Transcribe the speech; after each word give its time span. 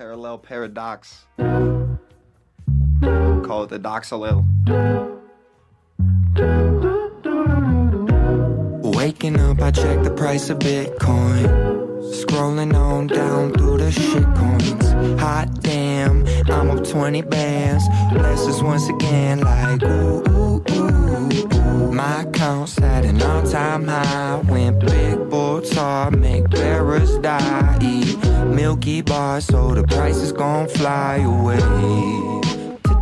parallel 0.00 0.38
paradox. 0.38 1.26
Call 1.36 1.98
it 3.64 3.68
the 3.68 3.78
doxalil. 3.78 4.46
Waking 8.96 9.38
up, 9.38 9.60
I 9.60 9.70
check 9.70 10.02
the 10.02 10.10
price 10.10 10.48
of 10.48 10.58
Bitcoin. 10.60 11.44
Scrolling 12.14 12.74
on 12.74 13.08
down 13.08 13.52
through 13.52 13.76
the 13.76 13.92
shit 13.92 14.24
coins. 14.36 14.90
Hot 15.20 15.60
damn, 15.60 16.26
I'm 16.48 16.70
up 16.70 16.82
20 16.82 17.20
bands. 17.20 17.86
Blessings 18.10 18.62
once 18.62 18.88
again, 18.88 19.40
like 19.40 19.82
ooh, 19.82 20.24
ooh, 20.30 20.64
ooh. 20.70 21.92
My 21.92 22.22
account's 22.22 22.80
at 22.80 23.04
an 23.04 23.20
all 23.20 23.42
time 23.42 23.86
high. 23.86 24.40
When 24.46 24.78
big 24.78 24.99
are, 25.76 26.10
make 26.10 26.48
bearers 26.48 27.18
die. 27.18 27.78
Eat 27.82 28.16
Milky 28.46 29.02
Bar, 29.02 29.40
so 29.40 29.74
the 29.74 29.82
price 29.82 30.16
is 30.16 30.32
gon' 30.32 30.68
fly 30.68 31.16
away. 31.16 31.60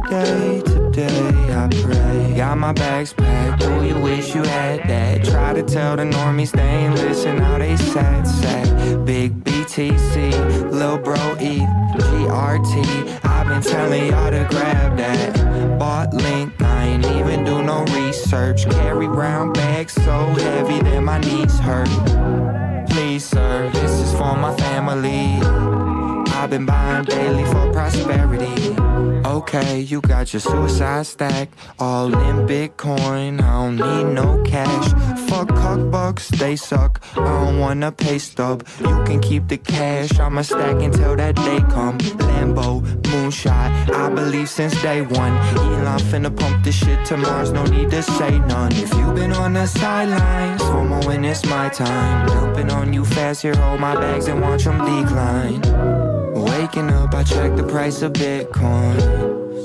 Today, 0.08 0.62
today, 0.64 1.54
I 1.54 1.68
pray. 1.82 2.34
Got 2.36 2.58
my 2.58 2.72
bags 2.72 3.12
packed. 3.12 3.60
Do 3.60 3.84
you 3.84 3.98
wish 4.00 4.34
you 4.34 4.42
had 4.42 4.88
that? 4.88 5.24
Try 5.24 5.52
to 5.52 5.62
tell 5.62 5.96
the 5.96 6.04
normies 6.04 6.50
they 6.50 6.62
ain't 6.62 6.94
listen. 6.94 7.38
How 7.38 7.58
they 7.58 7.76
sad, 7.76 8.26
sad. 8.26 9.04
Big 9.04 9.44
BTC, 9.44 10.70
Lil 10.72 10.98
Bro 10.98 11.36
E, 11.40 11.60
GRT. 11.98 13.27
I've 13.38 13.46
been 13.46 13.62
telling 13.62 14.06
y'all 14.08 14.32
to 14.32 14.44
grab 14.50 14.96
that. 14.96 15.78
Bought 15.78 16.12
link, 16.12 16.60
I 16.60 16.86
ain't 16.86 17.06
even 17.06 17.44
do 17.44 17.62
no 17.62 17.84
research. 17.84 18.68
Carry 18.68 19.06
round 19.06 19.54
bags 19.54 19.92
so 19.92 20.26
heavy 20.42 20.80
that 20.80 21.00
my 21.00 21.18
knees 21.20 21.56
hurt. 21.60 21.88
Please, 22.90 23.24
sir, 23.24 23.70
this 23.72 23.92
is 23.92 24.10
for 24.12 24.36
my 24.36 24.56
family. 24.56 25.87
I've 26.48 26.52
been 26.52 26.64
buying 26.64 27.04
daily 27.04 27.44
for 27.44 27.70
prosperity. 27.74 28.74
Okay, 29.28 29.80
you 29.80 30.00
got 30.00 30.32
your 30.32 30.40
suicide 30.40 31.04
stack, 31.04 31.50
all 31.78 32.06
in 32.06 32.46
Bitcoin. 32.46 33.42
I 33.42 33.52
don't 33.52 33.76
need 33.76 34.14
no 34.14 34.42
cash. 34.44 35.28
Fuck 35.28 35.48
cock 35.48 35.90
bucks, 35.90 36.28
they 36.28 36.56
suck. 36.56 37.02
I 37.18 37.44
don't 37.44 37.58
wanna 37.58 37.92
pay 37.92 38.18
stub. 38.18 38.66
You 38.80 39.04
can 39.04 39.20
keep 39.20 39.48
the 39.48 39.58
cash. 39.58 40.18
I'ma 40.18 40.40
stack 40.40 40.80
until 40.80 41.16
that 41.16 41.36
day 41.36 41.60
come. 41.68 41.98
Lambo, 41.98 42.80
moonshot. 43.02 43.90
I 43.94 44.08
believe 44.08 44.48
since 44.48 44.72
day 44.80 45.02
one. 45.02 45.36
Elon 45.58 45.98
finna 45.98 46.34
pump 46.34 46.64
this 46.64 46.76
shit 46.76 47.04
to 47.08 47.18
Mars. 47.18 47.52
No 47.52 47.64
need 47.64 47.90
to 47.90 48.02
say 48.02 48.38
none. 48.38 48.72
If 48.72 48.94
you 48.94 49.12
been 49.12 49.34
on 49.34 49.52
the 49.52 49.66
sidelines, 49.66 50.62
FOMO 50.62 51.04
when 51.04 51.26
it's 51.26 51.44
my 51.44 51.68
time. 51.68 52.26
Jumping 52.28 52.70
on 52.70 52.94
you 52.94 53.04
fast, 53.04 53.42
here 53.42 53.54
hold 53.54 53.80
my 53.80 53.94
bags 53.96 54.28
and 54.28 54.40
watch 54.40 54.64
them 54.64 54.78
decline. 54.78 56.07
I 57.18 57.24
check 57.24 57.56
the 57.56 57.64
price 57.64 58.02
of 58.02 58.12
Bitcoin. 58.12 58.96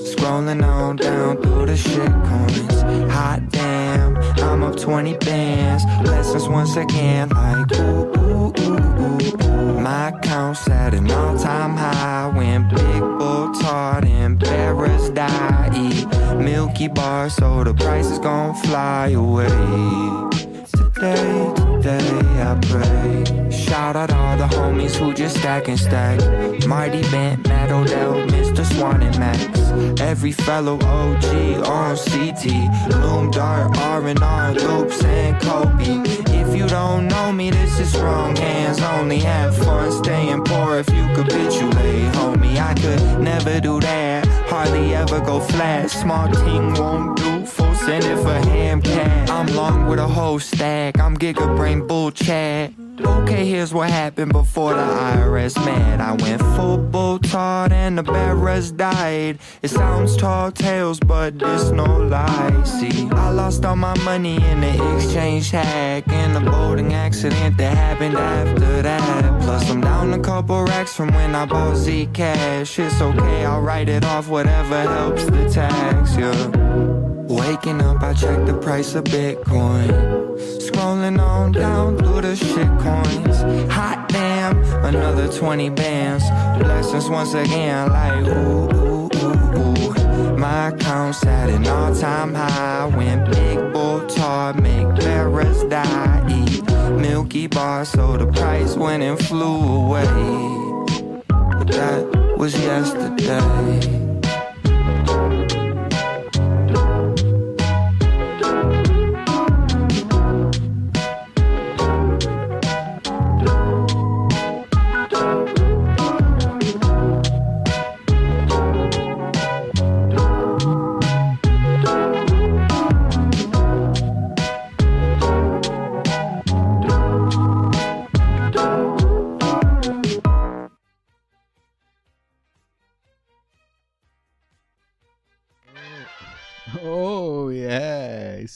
Scrolling 0.07 0.65
on 0.67 0.95
down 0.95 1.39
through 1.39 1.67
the 1.67 1.77
shit 1.77 2.11
coins. 2.25 2.81
Hot 3.13 3.47
damn, 3.51 4.17
I'm 4.39 4.63
up 4.63 4.75
20 4.75 5.17
bands. 5.17 5.85
Blessings 6.01 6.49
once 6.49 6.75
again, 6.77 7.29
like 7.29 7.71
ooh, 7.77 8.11
ooh, 8.17 8.53
ooh, 8.57 9.45
ooh. 9.45 9.79
My 9.79 10.09
account's 10.09 10.67
at 10.67 10.95
an 10.95 11.11
all 11.11 11.37
time 11.37 11.77
high. 11.77 12.31
When 12.35 12.67
big 12.69 13.01
bull 13.19 13.53
tart 13.53 14.03
and 14.03 14.39
bearers 14.39 15.11
die. 15.11 15.69
Eat 15.75 16.07
Milky 16.37 16.87
Bar, 16.87 17.29
so 17.29 17.63
the 17.63 17.75
price 17.75 18.07
is 18.07 18.17
gon' 18.17 18.55
fly 18.63 19.09
away. 19.09 19.47
Today, 20.71 21.53
today 21.83 22.41
I 22.41 22.59
pray. 22.63 23.42
Shout 23.63 23.95
out 23.95 24.11
all 24.11 24.37
the 24.37 24.47
homies 24.55 24.93
who 24.95 25.13
just 25.13 25.37
stack 25.37 25.67
and 25.69 25.79
stack. 25.79 26.19
Marty 26.67 27.01
Bent, 27.11 27.47
Matt 27.47 27.71
Odell, 27.71 28.15
Mr. 28.27 28.65
Swan 28.65 29.01
and 29.01 29.17
Max. 29.17 30.01
Every 30.01 30.33
fellow 30.33 30.75
OG 30.75 31.25
on 31.65 31.95
CT. 31.95 32.45
Loom 33.01 33.31
Dart, 33.31 33.77
R&R, 33.77 34.53
Loops 34.53 35.03
and 35.03 35.41
Kobe. 35.41 36.03
If 36.41 36.55
you 36.55 36.67
don't 36.67 37.07
know 37.07 37.31
me, 37.31 37.51
this 37.51 37.79
is 37.79 37.97
wrong 37.97 38.35
hands 38.35 38.81
only. 38.81 39.19
Have 39.19 39.55
fun 39.55 39.91
staying 39.91 40.43
poor 40.43 40.79
if 40.79 40.89
you 40.89 41.05
capitulate, 41.15 42.11
homie. 42.15 42.57
I 42.57 42.73
could 42.73 43.21
never 43.21 43.61
do 43.61 43.79
that. 43.79 44.27
Hardly 44.49 44.93
ever 44.93 45.21
go 45.21 45.39
flat. 45.39 45.89
Small 45.89 46.29
team 46.29 46.73
won't 46.73 47.17
do. 47.17 47.32
Send 47.85 48.05
it 48.05 48.17
for 48.17 48.33
ham 48.49 48.81
cat. 48.81 49.29
I'm 49.29 49.47
long 49.55 49.87
with 49.87 49.99
a 49.99 50.07
whole 50.07 50.39
stack. 50.39 50.99
I'm 50.99 51.17
giga 51.17 51.55
brain 51.57 51.85
bull 51.85 52.11
chat. 52.11 52.73
Okay, 53.01 53.45
here's 53.45 53.73
what 53.73 53.89
happened 53.89 54.31
before 54.31 54.73
the 54.73 54.81
IRS 54.81 55.55
mad. 55.65 55.99
I 55.99 56.13
went 56.13 56.41
full 56.55 56.73
tart 57.33 57.71
and 57.71 57.97
the 57.97 58.03
bearers 58.03 58.71
died. 58.71 59.39
It 59.61 59.69
sounds 59.69 60.15
tall 60.15 60.51
tales, 60.51 60.99
but 60.99 61.33
it's 61.41 61.71
no 61.71 61.83
lie. 61.83 62.63
See, 62.63 63.09
I 63.11 63.31
lost 63.31 63.65
all 63.65 63.75
my 63.75 63.97
money 64.03 64.35
in 64.35 64.61
the 64.61 64.95
exchange 64.95 65.49
hack 65.51 66.07
and 66.07 66.35
the 66.35 66.51
boating 66.51 66.93
accident 66.93 67.57
that 67.57 67.75
happened 67.75 68.15
after 68.15 68.81
that. 68.81 69.41
Plus, 69.41 69.69
I'm 69.69 69.81
down 69.81 70.13
a 70.13 70.19
couple 70.19 70.63
racks 70.63 70.93
from 70.95 71.13
when 71.13 71.33
I 71.35 71.45
bought 71.45 71.75
Z 71.75 72.09
Cash. 72.13 72.79
It's 72.79 73.01
okay, 73.01 73.45
I'll 73.45 73.61
write 73.61 73.89
it 73.89 74.05
off, 74.05 74.27
whatever 74.29 74.81
helps 74.81 75.25
the 75.25 75.49
tax, 75.49 76.15
yeah. 76.15 77.02
Waking 77.27 77.81
up, 77.81 78.01
I 78.01 78.13
check 78.13 78.45
the 78.45 78.53
price 78.53 78.95
of 78.95 79.05
Bitcoin. 79.05 79.87
Scrolling 80.59 81.19
on 81.19 81.53
down 81.53 81.97
through 81.97 82.21
the 82.21 82.35
shit 82.35 82.67
coins. 82.79 83.71
Hot 83.71 84.05
damn, 84.09 84.57
another 84.83 85.31
20 85.31 85.69
bands. 85.69 86.23
Blessings 86.61 87.09
once 87.09 87.33
again, 87.33 87.89
like 87.89 88.27
ooh, 88.27 88.69
ooh, 88.75 89.09
ooh, 89.15 89.57
ooh. 89.57 90.37
My 90.37 90.67
account's 90.67 91.25
at 91.25 91.49
an 91.49 91.65
all 91.65 91.95
time 91.95 92.33
high. 92.33 92.87
When 92.87 93.23
big 93.31 93.71
bull 93.71 94.05
tart 94.07 94.61
make 94.61 94.93
bearers 94.95 95.63
die. 95.65 96.25
Eat 96.29 96.63
Milky 96.99 97.47
Bar, 97.47 97.85
so 97.85 98.17
the 98.17 98.27
price 98.27 98.75
went 98.75 99.01
and 99.01 99.17
flew 99.17 99.85
away. 99.85 100.03
But 101.27 101.67
that 101.67 102.35
was 102.37 102.53
yesterday. 102.59 104.03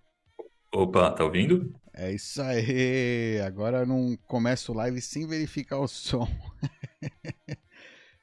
Opa, 0.69 1.11
tá 1.11 1.23
ouvindo? 1.23 1.73
É 1.93 2.11
isso 2.11 2.41
aí. 2.41 3.39
Agora 3.39 3.77
eu 3.77 3.85
não 3.85 4.17
começo 4.27 4.73
live 4.73 4.99
sem 4.99 5.25
verificar 5.25 5.79
o 5.79 5.87
som. 5.87 6.27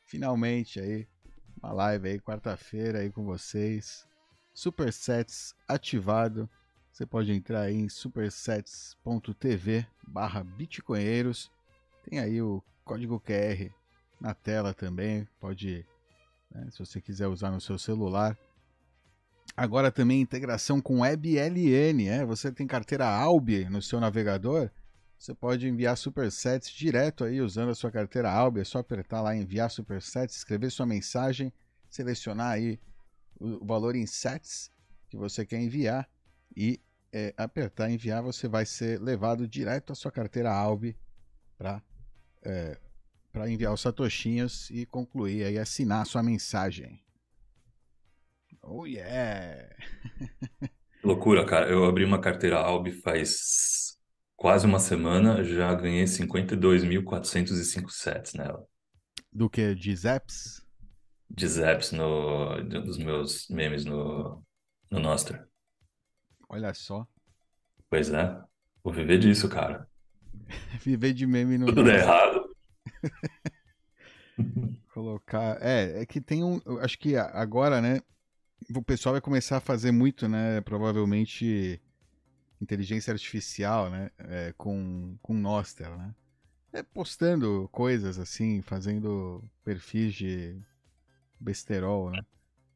Finalmente 0.05 0.79
aí, 0.79 1.09
uma 1.57 1.73
live 1.73 2.11
aí 2.11 2.21
quarta-feira 2.21 2.99
aí 2.99 3.11
com 3.11 3.25
vocês. 3.25 4.07
Supersets 4.53 5.55
ativado. 5.67 6.51
Você 6.93 7.07
pode 7.07 7.33
entrar 7.33 7.63
aí 7.63 7.77
em 7.77 7.89
supersets.tv 7.89 9.87
barra 10.07 10.45
bitcoinheiros. 10.45 11.51
Tem 12.09 12.21
aí 12.21 12.41
o 12.41 12.63
código 12.85 13.21
QR 13.21 13.71
na 14.19 14.33
tela 14.33 14.73
também. 14.73 15.29
Pode, 15.39 15.87
né, 16.51 16.69
se 16.71 16.79
você 16.79 17.03
quiser 17.03 17.27
usar 17.27 17.51
no 17.51 17.61
seu 17.61 17.79
celular. 17.79 18.39
Agora 19.55 19.93
também 19.93 20.21
integração 20.21 20.81
com 20.81 21.01
WebLN, 21.01 22.09
é? 22.09 22.25
Você 22.25 22.51
tem 22.51 22.67
carteira 22.67 23.07
Albi 23.07 23.69
no 23.69 23.83
seu 23.83 24.01
navegador? 24.01 24.71
Você 25.19 25.35
pode 25.35 25.69
enviar 25.69 25.99
supersets 25.99 26.71
direto 26.71 27.25
aí 27.25 27.43
usando 27.43 27.71
a 27.71 27.75
sua 27.75 27.91
carteira 27.91 28.33
Albi. 28.33 28.61
É 28.61 28.65
só 28.65 28.79
apertar 28.79 29.21
lá 29.21 29.37
enviar 29.37 29.71
supersets, 29.71 30.37
escrever 30.37 30.71
sua 30.71 30.87
mensagem, 30.87 31.53
selecionar 31.91 32.53
aí 32.53 32.81
o 33.39 33.67
valor 33.67 33.95
em 33.95 34.07
sets 34.07 34.71
que 35.11 35.17
você 35.17 35.45
quer 35.45 35.61
enviar 35.61 36.09
e 36.57 36.81
é, 37.13 37.35
apertar 37.37 37.91
enviar, 37.91 38.23
você 38.23 38.49
vai 38.49 38.65
ser 38.65 38.99
levado 39.01 39.47
direto 39.47 39.93
à 39.93 39.95
sua 39.95 40.11
carteira 40.11 40.53
Albi 40.53 40.97
para 41.57 41.83
é, 42.45 42.79
para 43.33 43.51
enviar 43.51 43.73
os 43.73 43.81
satoshinhos 43.81 44.71
e 44.71 44.87
concluir 44.87 45.45
aí 45.45 45.59
assinar 45.59 46.03
a 46.03 46.05
sua 46.05 46.23
mensagem. 46.23 47.03
Oh 48.63 48.87
yeah! 48.87 49.69
Loucura, 51.03 51.45
cara. 51.47 51.71
Eu 51.71 51.85
abri 51.85 52.05
uma 52.05 52.21
carteira 52.21 52.59
Albi 52.59 52.93
faz 52.93 53.99
quase 54.37 54.67
uma 54.67 54.79
semana, 54.79 55.43
já 55.43 55.75
ganhei 55.75 56.05
52.405 56.05 57.91
sets 57.91 58.35
nela. 58.35 58.67
Do 59.33 59.49
que? 59.49 59.75
De 59.75 59.95
Zaps? 59.95 60.67
De 61.31 61.47
zaps 61.47 61.93
no, 61.93 62.63
dos 62.63 62.97
meus 62.99 63.49
memes 63.49 63.85
no, 63.85 64.43
no 64.91 64.99
Nostr. 64.99 65.39
Olha 66.49 66.73
só. 66.73 67.07
Pois 67.91 68.11
é. 68.11 68.41
Vou 68.83 68.93
viver 68.93 69.19
disso, 69.19 69.49
cara. 69.49 69.87
Viver 70.85 71.13
de 71.13 71.27
meme 71.27 71.59
no 71.59 71.67
Tudo 71.67 71.85
der 71.85 72.01
errado. 72.01 72.49
Colocar. 74.93 75.59
É, 75.61 76.03
é 76.03 76.07
que 76.07 76.21
tem 76.21 76.43
um. 76.43 76.61
Acho 76.81 76.99
que 76.99 77.17
agora, 77.17 77.81
né? 77.81 78.01
O 78.75 78.83
pessoal 78.83 79.15
vai 79.15 79.21
começar 79.21 79.59
a 79.59 79.61
fazer 79.61 79.93
muito, 79.93 80.29
né? 80.29 80.61
Provavelmente 80.63 81.81
inteligência 82.61 83.13
artificial, 83.13 83.91
né? 83.91 84.11
É, 84.19 84.55
com, 84.57 85.17
com 85.23 85.33
Nostr, 85.33 85.89
né? 85.97 86.15
É, 86.73 86.83
postando 86.83 87.69
coisas 87.73 88.19
assim, 88.19 88.61
fazendo 88.61 89.43
perfis 89.65 90.15
de 90.15 90.61
besterol, 91.41 92.11
né? 92.11 92.21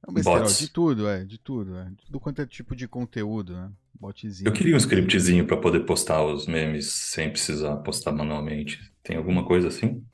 Não 0.07 0.15
besterol, 0.15 0.41
Bots. 0.41 0.59
de 0.59 0.69
tudo, 0.71 1.09
é, 1.09 1.25
de 1.25 1.39
tudo, 1.39 1.77
é. 1.79 1.85
De 1.91 2.05
tudo 2.07 2.21
quanto 2.21 2.43
é 2.43 2.47
tipo 2.47 2.75
de 2.75 2.89
conteúdo, 2.89 3.55
né? 3.55 3.71
Botzinho. 3.95 4.49
Eu 4.49 4.53
queria 4.53 4.75
um 4.75 4.79
scriptzinho 4.79 5.47
pra 5.47 5.57
poder 5.57 5.81
postar 5.81 6.25
os 6.25 6.47
memes 6.47 6.93
sem 6.93 7.31
precisar 7.31 7.77
postar 7.79 8.11
manualmente. 8.11 8.93
Tem 9.03 9.17
alguma 9.17 9.45
coisa 9.45 9.69
assim? 9.69 10.05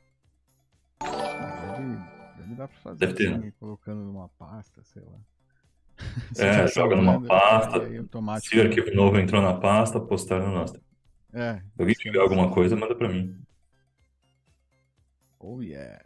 Deve, 1.00 1.96
deve 2.36 2.54
dar 2.54 2.68
pra 2.68 2.76
fazer 2.82 2.98
Deve 2.98 3.14
ter, 3.14 3.32
assim, 3.34 3.50
colocando 3.58 4.02
numa 4.02 4.28
pasta, 4.28 4.82
sei 4.84 5.02
lá. 5.02 5.18
É, 6.36 6.66
joga 6.68 6.94
numa 6.94 7.20
pasta, 7.22 7.82
aí 7.82 7.96
automático. 7.96 8.54
Se 8.54 8.60
o 8.60 8.62
arquivo 8.62 8.94
novo 8.94 9.18
entrou 9.18 9.40
na 9.40 9.54
pasta, 9.54 9.98
postar 9.98 10.40
no 10.40 10.52
Nostr. 10.52 10.80
É, 11.32 11.54
Se 11.56 11.80
alguém 11.80 11.94
tiver 11.94 12.20
alguma 12.20 12.50
coisa, 12.50 12.76
manda 12.76 12.94
pra 12.94 13.08
mim. 13.08 13.34
Oh 15.38 15.62
yeah. 15.62 16.04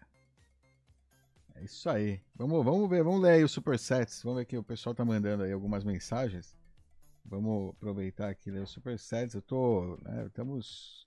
Isso 1.62 1.88
aí. 1.88 2.20
Vamos, 2.35 2.64
vamos 2.64 2.91
ver, 2.91 3.05
vamos 3.05 3.23
ler 3.23 3.32
aí 3.32 3.44
os 3.44 3.53
supersets. 3.53 4.23
Vamos 4.23 4.41
ver 4.41 4.47
que 4.47 4.59
o 4.59 4.64
pessoal 4.64 4.94
tá 4.94 5.05
mandando 5.05 5.44
aí 5.44 5.53
algumas 5.53 5.85
mensagens. 5.85 6.56
Vamos 7.25 7.70
aproveitar 7.70 8.29
aqui 8.29 8.50
e 8.50 8.53
ler 8.53 8.62
os 8.62 8.70
supersets. 8.70 9.35
Eu 9.35 9.43
tô, 9.43 9.97
né, 10.03 10.29
temos 10.35 11.06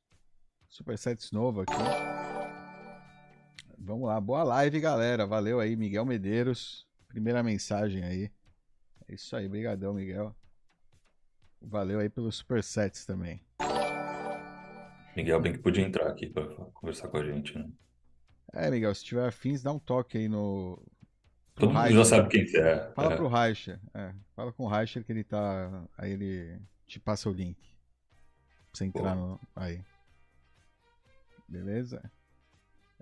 supersets 0.69 1.31
novo 1.31 1.62
aqui. 1.62 1.74
Vamos 3.78 4.07
lá, 4.07 4.19
boa 4.22 4.44
live, 4.44 4.80
galera. 4.80 5.28
Valeu 5.28 5.60
aí, 5.60 5.75
Miguel 5.75 6.06
Medeiros. 6.06 6.88
Primeira 7.07 7.44
mensagem 7.44 8.04
aí. 8.04 8.31
É 9.07 9.13
isso 9.13 9.36
aí, 9.36 9.48
brigadão, 9.48 9.94
Miguel. 9.94 10.34
Valeu 11.62 12.00
aí 12.00 12.10
pelos 12.10 12.38
supersets 12.38 13.06
também. 13.06 13.42
Miguel 15.16 15.42
bem 15.42 15.54
que 15.54 15.60
podia 15.60 15.84
entrar 15.84 16.07
aqui 16.07 16.28
pra 16.28 16.46
conversar 16.74 17.07
com 17.10 17.18
a 17.18 17.25
gente, 17.25 17.57
né? 17.57 17.69
É, 18.56 18.72
Miguel, 18.72 18.96
se 18.96 19.04
tiver 19.04 19.28
afins, 19.28 19.62
dá 19.62 19.72
um 19.72 19.80
toque 19.80 20.18
aí 20.18 20.28
no. 20.30 20.81
Todo 21.56 21.74
mundo 21.74 21.92
já 21.92 22.06
sabe 22.06 22.30
quem 22.30 22.46
você 22.48 22.60
é. 22.60 22.92
Fala 22.94 23.13
É. 23.13 23.16
pro 23.18 23.28
Reicher. 23.28 23.80
É, 23.94 24.13
fala 24.36 24.52
com 24.54 24.63
o 24.63 24.68
Reicher 24.68 25.04
que 25.04 25.12
ele 25.12 25.24
tá. 25.24 25.84
Aí 25.98 26.12
ele 26.12 26.60
te 26.88 27.00
passa 27.00 27.30
o 27.30 27.34
link. 27.34 27.57
Pra 27.57 27.69
você 28.74 28.86
entrar 28.86 29.16
no. 29.16 29.40
Aí. 29.56 29.81
Beleza? 31.48 32.02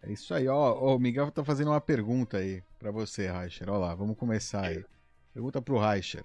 É 0.01 0.11
isso 0.11 0.33
aí, 0.33 0.47
ó. 0.47 0.55
ó, 0.73 0.95
O 0.95 0.99
Miguel 0.99 1.31
tá 1.31 1.43
fazendo 1.43 1.69
uma 1.69 1.81
pergunta 1.81 2.37
aí 2.37 2.61
pra 2.77 2.91
você, 2.91 3.31
Reicher. 3.31 3.69
Ó 3.69 3.77
lá, 3.77 3.95
vamos 3.95 4.17
começar 4.17 4.65
aí. 4.65 4.83
Pergunta 5.33 5.61
pro 5.61 5.79
Reicher. 5.79 6.23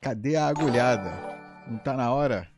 Cadê 0.00 0.36
a 0.36 0.46
agulhada? 0.46 1.10
Não 1.68 1.78
tá 1.78 1.94
na 1.96 2.12
hora? 2.12 2.48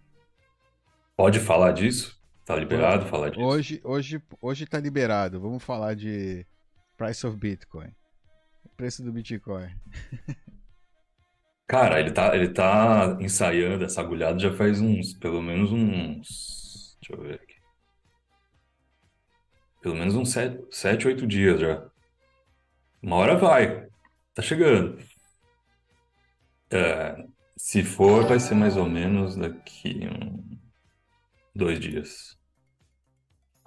Pode 1.16 1.40
falar 1.40 1.72
disso? 1.72 2.17
Tá 2.48 2.56
liberado 2.56 3.04
falar 3.04 3.28
disso? 3.28 3.42
Hoje, 3.42 3.78
hoje, 3.84 4.22
hoje 4.40 4.66
tá 4.66 4.80
liberado. 4.80 5.38
Vamos 5.38 5.62
falar 5.62 5.94
de 5.94 6.46
Price 6.96 7.26
of 7.26 7.36
Bitcoin. 7.36 7.94
O 8.64 8.70
preço 8.70 9.02
do 9.02 9.12
Bitcoin. 9.12 9.68
Cara, 11.68 12.00
ele 12.00 12.10
tá, 12.10 12.34
ele 12.34 12.48
tá 12.48 13.18
ensaiando 13.20 13.84
essa 13.84 14.00
agulhada 14.00 14.38
já 14.38 14.50
faz 14.54 14.80
uns, 14.80 15.12
pelo 15.12 15.42
menos 15.42 15.70
uns, 15.70 16.96
deixa 17.02 17.12
eu 17.12 17.20
ver 17.20 17.34
aqui. 17.34 17.56
Pelo 19.82 19.96
menos 19.96 20.14
uns 20.14 20.30
sete, 20.30 20.66
sete, 20.70 21.06
oito 21.06 21.26
dias 21.26 21.60
já. 21.60 21.86
Uma 23.02 23.16
hora 23.16 23.36
vai. 23.36 23.86
Tá 24.32 24.40
chegando. 24.40 24.98
É, 26.70 27.26
se 27.58 27.82
for, 27.82 28.26
vai 28.26 28.40
ser 28.40 28.54
mais 28.54 28.74
ou 28.74 28.88
menos 28.88 29.36
daqui 29.36 30.08
um, 30.10 30.58
dois 31.54 31.78
dias. 31.78 32.37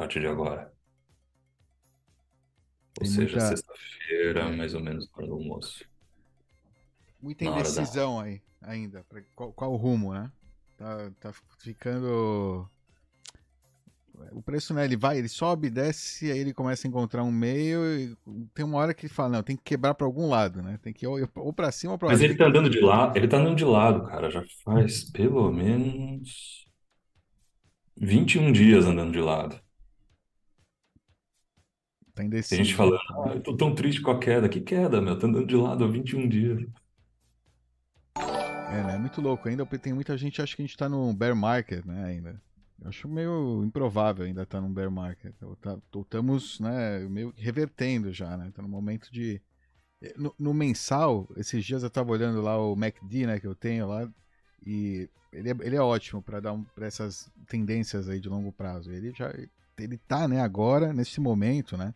A 0.01 0.03
partir 0.03 0.19
de 0.21 0.25
agora. 0.27 0.73
Ou 2.97 3.03
Tem 3.03 3.07
seja, 3.07 3.37
muita- 3.37 3.47
sexta-feira, 3.55 4.49
mais 4.49 4.73
ou 4.73 4.81
menos 4.81 5.05
na 5.07 5.11
hora 5.17 5.27
do 5.27 5.33
almoço. 5.35 5.85
Muita 7.21 7.45
Na 7.45 7.51
hora 7.51 7.61
da- 7.63 7.69
indecisão 7.69 8.19
aí, 8.19 8.41
ainda. 8.63 9.05
Qual, 9.35 9.53
qual 9.53 9.71
o 9.71 9.75
rumo, 9.75 10.11
né? 10.11 10.31
Tá, 10.75 11.11
tá 11.19 11.33
ficando. 11.59 12.67
O 14.31 14.41
preço, 14.41 14.73
né? 14.73 14.85
Ele 14.85 14.97
vai, 14.97 15.19
ele 15.19 15.29
sobe, 15.29 15.69
desce, 15.69 16.31
aí 16.31 16.39
ele 16.39 16.51
começa 16.53 16.87
a 16.87 16.89
encontrar 16.89 17.23
um 17.23 17.31
meio. 17.31 17.85
E 17.99 18.17
tem 18.55 18.65
uma 18.65 18.79
hora 18.79 18.95
que 18.95 19.05
ele 19.05 19.13
fala: 19.13 19.29
não, 19.29 19.43
tem 19.43 19.55
que 19.55 19.61
quebrar 19.63 19.93
pra 19.93 20.07
algum 20.07 20.27
lado, 20.27 20.63
né? 20.63 20.79
Tem 20.81 20.91
que 20.91 21.05
ir 21.05 21.07
ou, 21.07 21.19
ou 21.35 21.53
pra 21.53 21.71
cima 21.71 21.93
ou 21.93 21.99
pra 21.99 22.09
Mas 22.09 22.21
ele 22.21 22.35
tá 22.35 22.47
andando 22.47 22.71
de 22.71 22.79
lado, 22.79 23.15
ele 23.15 23.27
tá 23.27 23.37
andando 23.37 23.55
de 23.55 23.65
lado, 23.65 24.03
cara, 24.07 24.31
já 24.31 24.43
faz 24.63 25.03
pelo 25.11 25.51
menos 25.51 26.65
21 27.97 28.51
dias 28.51 28.85
andando 28.85 29.11
de 29.11 29.19
lado. 29.21 29.59
Tá 32.13 32.23
Tem 32.47 32.57
indeciso. 32.57 32.63
gente 32.63 32.75
falando, 32.75 32.97
ah, 33.09 33.33
eu 33.35 33.41
tô 33.43 33.55
tão 33.57 33.73
triste 33.73 34.01
com 34.01 34.11
a 34.11 34.19
queda. 34.19 34.49
Que 34.49 34.61
queda, 34.61 35.01
meu? 35.01 35.17
Tá 35.17 35.27
andando 35.27 35.47
de 35.47 35.55
lado 35.55 35.83
há 35.83 35.87
21 35.87 36.27
dias. 36.27 36.59
É, 38.67 38.83
né? 38.83 38.95
É 38.95 38.97
muito 38.97 39.21
louco. 39.21 39.47
Ainda 39.49 39.65
tem 39.65 39.93
muita 39.93 40.17
gente 40.17 40.35
que 40.35 40.41
acha 40.41 40.55
que 40.55 40.61
a 40.61 40.65
gente 40.65 40.77
tá 40.77 40.87
num 40.89 41.13
bear 41.15 41.35
market, 41.35 41.85
né? 41.85 42.05
Ainda. 42.05 42.41
Eu 42.81 42.89
acho 42.89 43.07
meio 43.07 43.63
improvável 43.63 44.25
ainda 44.25 44.43
estar 44.43 44.61
num 44.61 44.73
bear 44.73 44.89
market. 44.91 45.33
Ou 45.41 45.55
tá- 45.55 45.77
estamos, 46.01 46.59
né, 46.59 46.99
meio 47.09 47.33
revertendo 47.37 48.11
já, 48.13 48.37
né? 48.37 48.51
Tá 48.53 48.61
no 48.61 48.69
momento 48.69 49.11
de. 49.11 49.41
No, 50.17 50.33
no 50.39 50.53
mensal, 50.53 51.27
esses 51.37 51.65
dias 51.65 51.83
eu 51.83 51.89
tava 51.89 52.11
olhando 52.11 52.41
lá 52.41 52.57
o 52.59 52.75
MACD, 52.75 53.27
né, 53.27 53.39
que 53.39 53.47
eu 53.47 53.55
tenho 53.55 53.87
lá, 53.87 54.09
e 54.65 55.09
ele 55.33 55.49
é, 55.51 55.55
ele 55.61 55.75
é 55.77 55.81
ótimo 55.81 56.21
para 56.23 56.39
dar 56.39 56.53
um, 56.53 56.63
para 56.63 56.87
essas 56.87 57.31
tendências 57.47 58.09
aí 58.09 58.19
de 58.19 58.29
longo 58.29 58.51
prazo. 58.53 58.91
Ele 58.91 59.11
já 59.13 59.31
ele 59.83 59.97
tá, 59.97 60.27
né, 60.27 60.41
agora 60.41 60.93
nesse 60.93 61.19
momento, 61.19 61.77
né? 61.77 61.93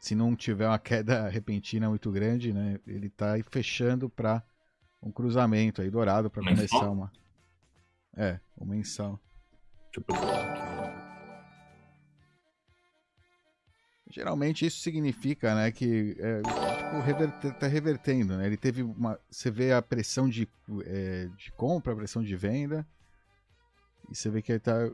Se 0.00 0.14
não 0.14 0.36
tiver 0.36 0.66
uma 0.66 0.78
queda 0.78 1.28
repentina 1.30 1.88
muito 1.88 2.10
grande, 2.10 2.52
né, 2.52 2.78
ele 2.86 3.10
tá 3.10 3.32
aí 3.32 3.42
fechando 3.42 4.08
para 4.08 4.42
um 5.02 5.10
cruzamento 5.10 5.80
aí 5.82 5.90
dourado 5.90 6.30
para 6.30 6.42
Mensal? 6.42 6.66
começar 6.68 6.90
uma 6.90 7.12
É, 8.16 8.40
o 8.56 8.64
mensal. 8.64 9.20
Eu 9.94 10.02
procurar 10.02 10.52
aqui. 10.52 10.68
Geralmente 14.10 14.64
isso 14.64 14.80
significa, 14.80 15.54
né, 15.54 15.70
que 15.70 16.16
é, 16.18 16.40
tipo, 16.42 17.00
reverter, 17.00 17.54
tá 17.58 17.66
revertendo, 17.66 18.36
né? 18.38 18.46
Ele 18.46 18.56
teve 18.56 18.82
uma, 18.82 19.20
você 19.30 19.50
vê 19.50 19.72
a 19.72 19.82
pressão 19.82 20.28
de, 20.28 20.48
é, 20.86 21.28
de 21.36 21.52
compra, 21.52 21.92
a 21.92 21.96
pressão 21.96 22.22
de 22.22 22.34
venda, 22.34 22.86
e 24.10 24.16
você 24.16 24.30
vê 24.30 24.40
que 24.40 24.52
ele 24.52 24.60
tá 24.60 24.90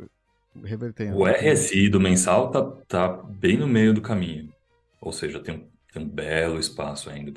revertendo. 0.62 1.16
O 1.16 1.26
RSI 1.26 1.88
do 1.88 2.00
mensal 2.00 2.50
tá, 2.50 2.62
tá 2.86 3.08
bem 3.08 3.56
no 3.56 3.66
meio 3.66 3.92
do 3.92 4.00
caminho. 4.00 4.52
Ou 5.00 5.12
seja, 5.12 5.40
tem 5.40 5.54
um, 5.54 5.68
tem 5.92 6.02
um 6.02 6.08
belo 6.08 6.58
espaço 6.58 7.10
ainda 7.10 7.32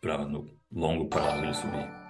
para 0.00 0.24
no 0.26 0.50
longo 0.72 1.08
prazo 1.08 1.42
ele 1.42 1.54
subir. 1.54 2.00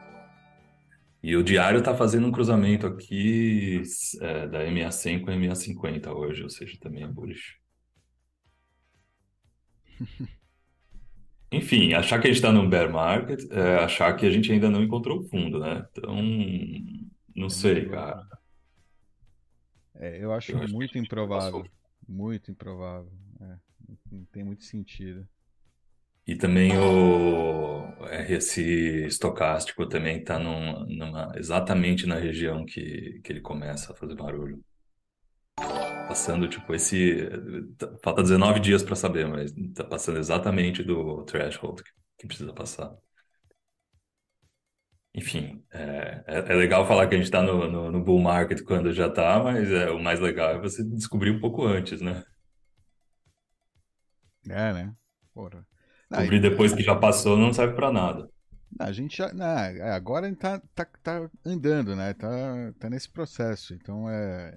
E 1.23 1.37
o 1.37 1.43
diário 1.43 1.83
tá 1.83 1.95
fazendo 1.95 2.27
um 2.27 2.33
cruzamento 2.33 2.87
aqui 2.87 3.83
é, 4.21 4.47
da 4.49 4.65
MA100 4.65 5.21
com 5.21 5.31
a 5.31 5.35
MA50 5.35 6.09
hoje, 6.15 6.43
ou 6.43 6.49
seja, 6.49 6.79
também 6.81 7.03
é 7.03 7.07
bullish. 7.07 7.57
Enfim, 11.53 11.93
achar 11.95 12.21
que 12.21 12.29
a 12.29 12.31
gente 12.31 12.37
está 12.37 12.53
num 12.53 12.71
bear 12.71 12.91
market 12.91 13.41
é 13.51 13.79
achar 13.79 14.15
que 14.17 14.25
a 14.25 14.31
gente 14.31 14.53
ainda 14.53 14.71
não 14.71 14.83
encontrou 14.83 15.19
o 15.19 15.29
fundo, 15.29 15.59
né? 15.59 15.85
Então, 15.91 16.17
não 17.35 17.51
sei, 17.51 17.87
cara. 17.87 18.25
É, 20.01 20.23
eu 20.23 20.33
acho 20.33 20.53
Eu 20.53 20.69
muito 20.69 20.99
improvável. 20.99 21.71
Muito 22.09 22.51
improvável. 22.51 23.13
É, 23.41 23.57
não 24.11 24.25
tem 24.27 24.43
muito 24.43 24.65
sentido. 24.65 25.29
E 26.27 26.37
também 26.37 26.73
o 26.79 28.05
RSI 28.07 29.07
estocástico 29.07 29.87
também 29.87 30.19
está 30.21 30.39
num, 30.39 30.85
numa, 30.87 31.33
exatamente 31.37 32.07
na 32.07 32.15
região 32.17 32.65
que, 32.65 33.21
que 33.25 33.33
ele 33.33 33.41
começa 33.41 33.93
a 33.93 33.97
fazer 33.97 34.15
barulho. 34.15 34.63
Passando, 36.07 36.49
tipo, 36.49 36.75
esse. 36.75 37.29
tá- 37.79 37.97
Falta 38.03 38.23
19 38.23 38.61
dias 38.61 38.83
para 38.83 38.97
saber, 38.97 39.27
mas 39.29 39.53
tá 39.75 39.85
passando 39.85 40.19
exatamente 40.19 40.83
do 40.83 41.25
threshold 41.25 41.83
que, 41.83 41.91
que 42.19 42.27
precisa 42.27 42.53
passar. 42.53 42.93
Enfim, 45.15 45.63
é, 45.73 46.25
é, 46.27 46.39
é 46.39 46.55
legal 46.55 46.87
falar 46.87 47.09
que 47.09 47.15
a 47.15 47.19
gente 47.19 47.27
está 47.27 47.43
no, 47.43 47.69
no, 47.69 47.91
no 47.91 48.05
bull 48.05 48.21
market 48.21 48.63
quando 48.63 48.93
já 48.93 49.09
está, 49.09 49.43
mas 49.43 49.71
é, 49.71 49.91
o 49.91 49.99
mais 49.99 50.21
legal 50.21 50.51
é 50.51 50.61
você 50.61 50.85
descobrir 50.85 51.31
um 51.31 51.41
pouco 51.41 51.65
antes, 51.65 52.01
né? 52.01 52.25
É, 54.49 54.73
né? 54.73 54.95
Porra. 55.35 55.67
Descobrir 56.11 56.41
depois 56.41 56.73
que 56.73 56.83
já 56.83 56.95
passou 56.95 57.37
não 57.37 57.53
serve 57.53 57.75
para 57.75 57.93
nada. 57.93 58.29
a 58.79 58.93
gente 58.93 59.17
já. 59.17 59.33
não, 59.33 59.47
é, 59.47 59.91
agora 59.93 60.27
a 60.27 60.29
gente 60.29 60.39
tá, 60.39 60.61
tá, 60.75 60.87
tá 61.03 61.31
andando, 61.45 61.95
né? 61.97 62.15
Tá, 62.15 62.73
tá 62.79 62.89
nesse 62.89 63.09
processo. 63.09 63.75
Então 63.75 64.09
é, 64.09 64.57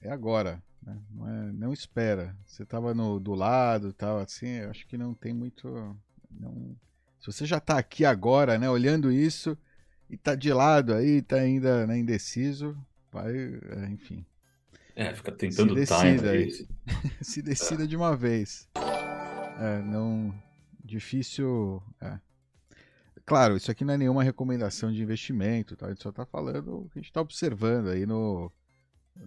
é 0.00 0.10
agora. 0.10 0.62
Né? 0.82 0.98
Não, 1.10 1.28
é, 1.28 1.52
não 1.52 1.72
espera. 1.72 2.34
Você 2.46 2.64
tava 2.64 2.94
no, 2.94 3.20
do 3.20 3.34
lado 3.34 3.92
tal, 3.92 4.18
assim, 4.18 4.48
eu 4.48 4.70
acho 4.70 4.86
que 4.86 4.96
não 4.96 5.14
tem 5.14 5.32
muito. 5.32 5.68
Não, 6.30 6.76
se 7.18 7.26
você 7.26 7.44
já 7.44 7.60
tá 7.60 7.78
aqui 7.78 8.04
agora, 8.04 8.58
né, 8.58 8.68
olhando 8.68 9.12
isso, 9.12 9.56
e 10.10 10.16
tá 10.16 10.34
de 10.34 10.52
lado 10.52 10.92
aí, 10.92 11.22
tá 11.22 11.36
ainda 11.36 11.86
né, 11.86 11.98
indeciso, 11.98 12.76
vai. 13.12 13.32
é, 13.32 13.88
enfim. 13.90 14.26
É, 14.96 15.14
fica 15.14 15.32
tentando 15.32 15.72
Se 15.74 15.80
decida 15.80 16.30
aí. 16.32 16.68
se 17.22 17.40
decida 17.40 17.86
de 17.86 17.96
uma 17.96 18.16
vez. 18.16 18.68
É, 19.58 19.80
não. 19.82 20.34
Difícil. 20.84 21.82
é. 22.00 22.18
Claro, 23.24 23.56
isso 23.56 23.70
aqui 23.70 23.84
não 23.84 23.94
é 23.94 23.98
nenhuma 23.98 24.24
recomendação 24.24 24.92
de 24.92 25.00
investimento, 25.00 25.76
tá? 25.76 25.86
a 25.86 25.90
gente 25.90 26.02
só 26.02 26.10
tá 26.10 26.26
falando 26.26 26.80
o 26.80 26.88
que 26.90 26.98
a 26.98 27.02
gente 27.02 27.12
tá 27.12 27.20
observando 27.20 27.88
aí 27.88 28.04
no, 28.04 28.50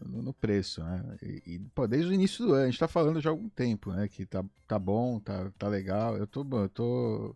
no, 0.05 0.21
no 0.21 0.33
preço, 0.33 0.83
né? 0.83 1.17
E, 1.21 1.53
e, 1.53 1.59
pô, 1.73 1.87
desde 1.87 2.11
o 2.11 2.13
início 2.13 2.45
do 2.45 2.53
ano, 2.53 2.63
a 2.63 2.65
gente 2.65 2.79
tá 2.79 2.87
falando 2.87 3.21
já 3.21 3.29
há 3.29 3.31
algum 3.31 3.47
tempo, 3.47 3.93
né? 3.93 4.09
Que 4.09 4.25
tá, 4.25 4.43
tá 4.67 4.77
bom, 4.77 5.21
tá, 5.21 5.49
tá 5.57 5.69
legal. 5.69 6.17
Eu 6.17 6.27
tô. 6.27 6.45
Eu 6.51 6.69
tô 6.69 7.35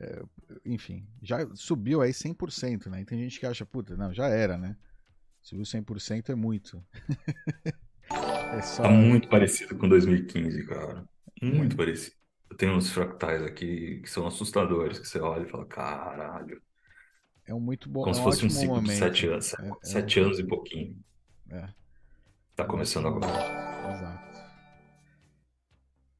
é, 0.00 0.22
enfim, 0.64 1.06
já 1.22 1.46
subiu 1.54 2.00
aí 2.00 2.12
100%, 2.12 2.88
né? 2.88 3.02
E 3.02 3.04
tem 3.04 3.18
gente 3.18 3.38
que 3.38 3.46
acha, 3.46 3.66
puta, 3.66 3.96
não, 3.96 4.12
já 4.12 4.28
era, 4.28 4.56
né? 4.56 4.76
Subiu 5.42 5.64
100% 5.64 6.30
é 6.30 6.34
muito. 6.34 6.82
é 8.10 8.62
só. 8.62 8.82
Tá 8.82 8.90
muito 8.90 9.28
parecido 9.28 9.76
com 9.76 9.88
2015, 9.88 10.66
cara. 10.66 11.04
Muito 11.42 11.76
parecido. 11.76 12.16
Eu 12.50 12.56
tenho 12.56 12.72
uns 12.74 12.90
fractais 12.90 13.42
aqui 13.42 14.00
que 14.02 14.10
são 14.10 14.26
assustadores, 14.26 14.98
que 14.98 15.06
você 15.06 15.20
olha 15.20 15.44
e 15.44 15.48
fala, 15.48 15.64
caralho. 15.66 16.60
É 17.46 17.54
um 17.54 17.60
muito 17.60 17.88
bom, 17.88 18.02
Como 18.02 18.10
é 18.14 18.14
se 18.18 18.22
fosse 18.22 18.44
um 18.44 18.50
ciclo 18.50 18.74
de 18.74 18.80
momento. 18.82 18.98
sete 18.98 19.26
anos. 19.26 19.54
É- 19.54 19.68
é 19.68 19.74
Sete 19.82 20.20
anos 20.20 20.38
e 20.38 20.44
pouquinho. 20.44 20.96
É. 21.48 21.68
Tá 22.54 22.64
começando 22.64 23.08
agora. 23.08 23.26
Exato. 23.26 24.29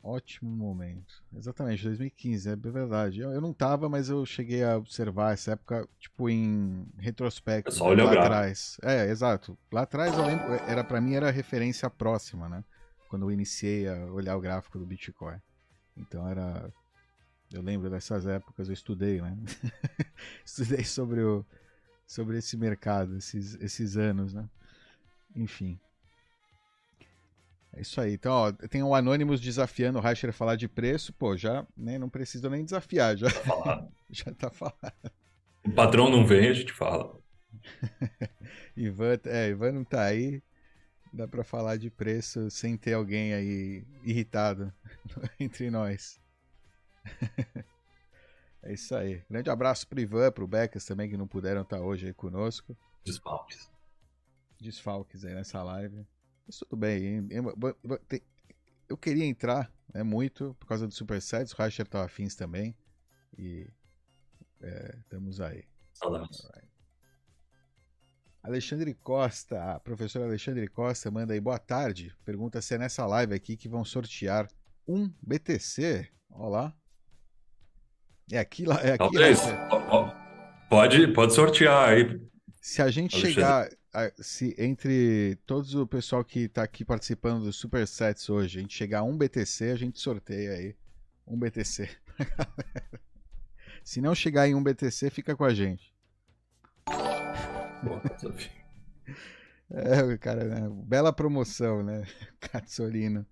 Ótimo 0.02 0.50
momento. 0.50 1.22
Exatamente, 1.36 1.84
2015, 1.84 2.48
é 2.48 2.56
verdade. 2.56 3.20
Eu, 3.20 3.32
eu 3.32 3.40
não 3.40 3.52
tava, 3.52 3.86
mas 3.86 4.08
eu 4.08 4.24
cheguei 4.24 4.64
a 4.64 4.78
observar 4.78 5.34
essa 5.34 5.52
época, 5.52 5.86
tipo, 5.98 6.30
em 6.30 6.86
retrospecto. 6.96 7.68
É 7.68 7.72
só 7.72 7.88
lá 7.88 8.12
atrás. 8.12 8.78
É, 8.82 9.10
exato. 9.10 9.58
Lá 9.70 9.82
atrás 9.82 10.16
eu 10.16 10.24
lembro, 10.24 10.54
era 10.66 10.82
para 10.82 11.02
mim 11.02 11.14
era 11.14 11.28
a 11.28 11.32
referência 11.32 11.88
próxima, 11.90 12.48
né? 12.48 12.64
Quando 13.10 13.26
eu 13.26 13.30
iniciei 13.30 13.88
a 13.88 14.06
olhar 14.06 14.36
o 14.36 14.40
gráfico 14.40 14.78
do 14.78 14.86
Bitcoin. 14.86 15.38
Então 15.94 16.26
era. 16.26 16.72
Eu 17.52 17.60
lembro 17.60 17.90
dessas 17.90 18.26
épocas, 18.26 18.68
eu 18.68 18.74
estudei, 18.74 19.20
né? 19.20 19.36
estudei 20.46 20.84
sobre, 20.84 21.20
o, 21.20 21.44
sobre 22.06 22.38
esse 22.38 22.56
mercado, 22.56 23.18
esses, 23.18 23.54
esses 23.60 23.96
anos, 23.96 24.32
né? 24.32 24.48
Enfim. 25.36 25.78
É 27.72 27.80
isso 27.82 28.00
aí. 28.00 28.14
Então, 28.14 28.32
ó, 28.32 28.52
tem 28.52 28.82
o 28.82 28.94
Anonymous 28.94 29.40
desafiando 29.40 29.98
o 29.98 30.02
Reicher 30.02 30.30
a 30.30 30.32
falar 30.32 30.56
de 30.56 30.68
preço. 30.68 31.12
Pô, 31.12 31.36
já 31.36 31.66
né, 31.76 31.98
não 31.98 32.08
precisa 32.08 32.50
nem 32.50 32.64
desafiar, 32.64 33.16
já, 33.16 33.30
Falar. 33.30 33.86
já 34.10 34.32
tá 34.32 34.50
falando. 34.50 34.76
O 35.64 35.70
patrão 35.70 36.10
não 36.10 36.26
vem, 36.26 36.48
a 36.48 36.52
gente 36.52 36.72
fala. 36.72 37.18
Ivan, 38.76 39.18
é, 39.24 39.48
Ivan 39.48 39.72
não 39.72 39.84
tá 39.84 40.04
aí. 40.04 40.42
Dá 41.12 41.26
pra 41.26 41.42
falar 41.42 41.76
de 41.76 41.90
preço 41.90 42.50
sem 42.50 42.76
ter 42.76 42.94
alguém 42.94 43.34
aí 43.34 43.84
irritado 44.04 44.72
entre 45.40 45.70
nós. 45.70 46.20
É 48.62 48.72
isso 48.72 48.94
aí. 48.94 49.22
Grande 49.28 49.50
abraço 49.50 49.88
pro 49.88 50.00
Ivan, 50.00 50.30
pro 50.30 50.46
Becas 50.46 50.84
também, 50.84 51.08
que 51.08 51.16
não 51.16 51.26
puderam 51.26 51.62
estar 51.62 51.80
hoje 51.80 52.06
aí 52.06 52.14
conosco. 52.14 52.76
Desfalques. 53.04 53.70
desfalques 54.60 55.24
aí 55.24 55.34
nessa 55.34 55.62
live. 55.62 56.06
Mas 56.50 56.56
tudo 56.58 56.76
bem. 56.76 57.28
Eu, 58.88 58.96
queria 58.96 59.24
entrar, 59.24 59.72
né, 59.94 60.02
muito, 60.02 60.56
por 60.58 60.66
causa 60.66 60.84
do 60.84 60.92
Supersets. 60.92 61.52
O 61.52 61.56
Reicher 61.56 61.86
tava 61.86 62.06
afins 62.06 62.34
também. 62.34 62.76
E 63.38 63.68
é, 64.60 64.96
estamos 64.98 65.40
aí. 65.40 65.62
Saudades. 65.92 66.42
Alexandre 68.42 68.92
Costa, 68.94 69.74
a 69.74 69.78
professora 69.78 70.24
Alexandre 70.24 70.66
Costa 70.66 71.08
manda 71.08 71.34
aí 71.34 71.40
boa 71.40 71.58
tarde. 71.58 72.12
Pergunta 72.24 72.60
se 72.60 72.74
é 72.74 72.78
nessa 72.78 73.06
live 73.06 73.32
aqui 73.32 73.56
que 73.56 73.68
vão 73.68 73.84
sortear 73.84 74.48
um 74.88 75.08
BTC. 75.22 76.10
Olha 76.32 76.48
lá. 76.48 76.76
É 78.32 78.38
aqui, 78.40 78.64
lá- 78.64 78.80
é 78.80 78.94
aqui 78.94 78.98
Talvez. 78.98 79.38
Pode, 80.68 81.12
pode 81.12 81.32
sortear 81.32 81.90
aí. 81.90 82.20
Se 82.60 82.82
a 82.82 82.90
gente 82.90 83.14
Alexandre. 83.14 83.34
chegar, 83.34 83.70
se 84.18 84.54
entre 84.58 85.36
todos 85.46 85.74
o 85.74 85.86
pessoal 85.86 86.24
que 86.24 86.48
tá 86.48 86.62
aqui 86.62 86.84
participando 86.84 87.44
dos 87.44 87.56
Supersets 87.56 88.28
hoje, 88.28 88.58
a 88.58 88.62
gente 88.62 88.74
chegar 88.74 89.00
a 89.00 89.02
um 89.02 89.16
BTC, 89.16 89.70
a 89.70 89.76
gente 89.76 89.98
sorteia 89.98 90.52
aí 90.52 90.76
um 91.26 91.38
BTC. 91.38 91.88
se 93.82 94.00
não 94.00 94.14
chegar 94.14 94.48
em 94.48 94.54
um 94.54 94.62
BTC, 94.62 95.10
fica 95.10 95.36
com 95.36 95.44
a 95.44 95.54
gente. 95.54 95.92
Desafio. 98.16 98.50
É, 99.72 100.18
cara, 100.18 100.44
né? 100.44 100.68
bela 100.84 101.12
promoção, 101.12 101.80
né? 101.80 102.04
Katsorino. 102.40 103.24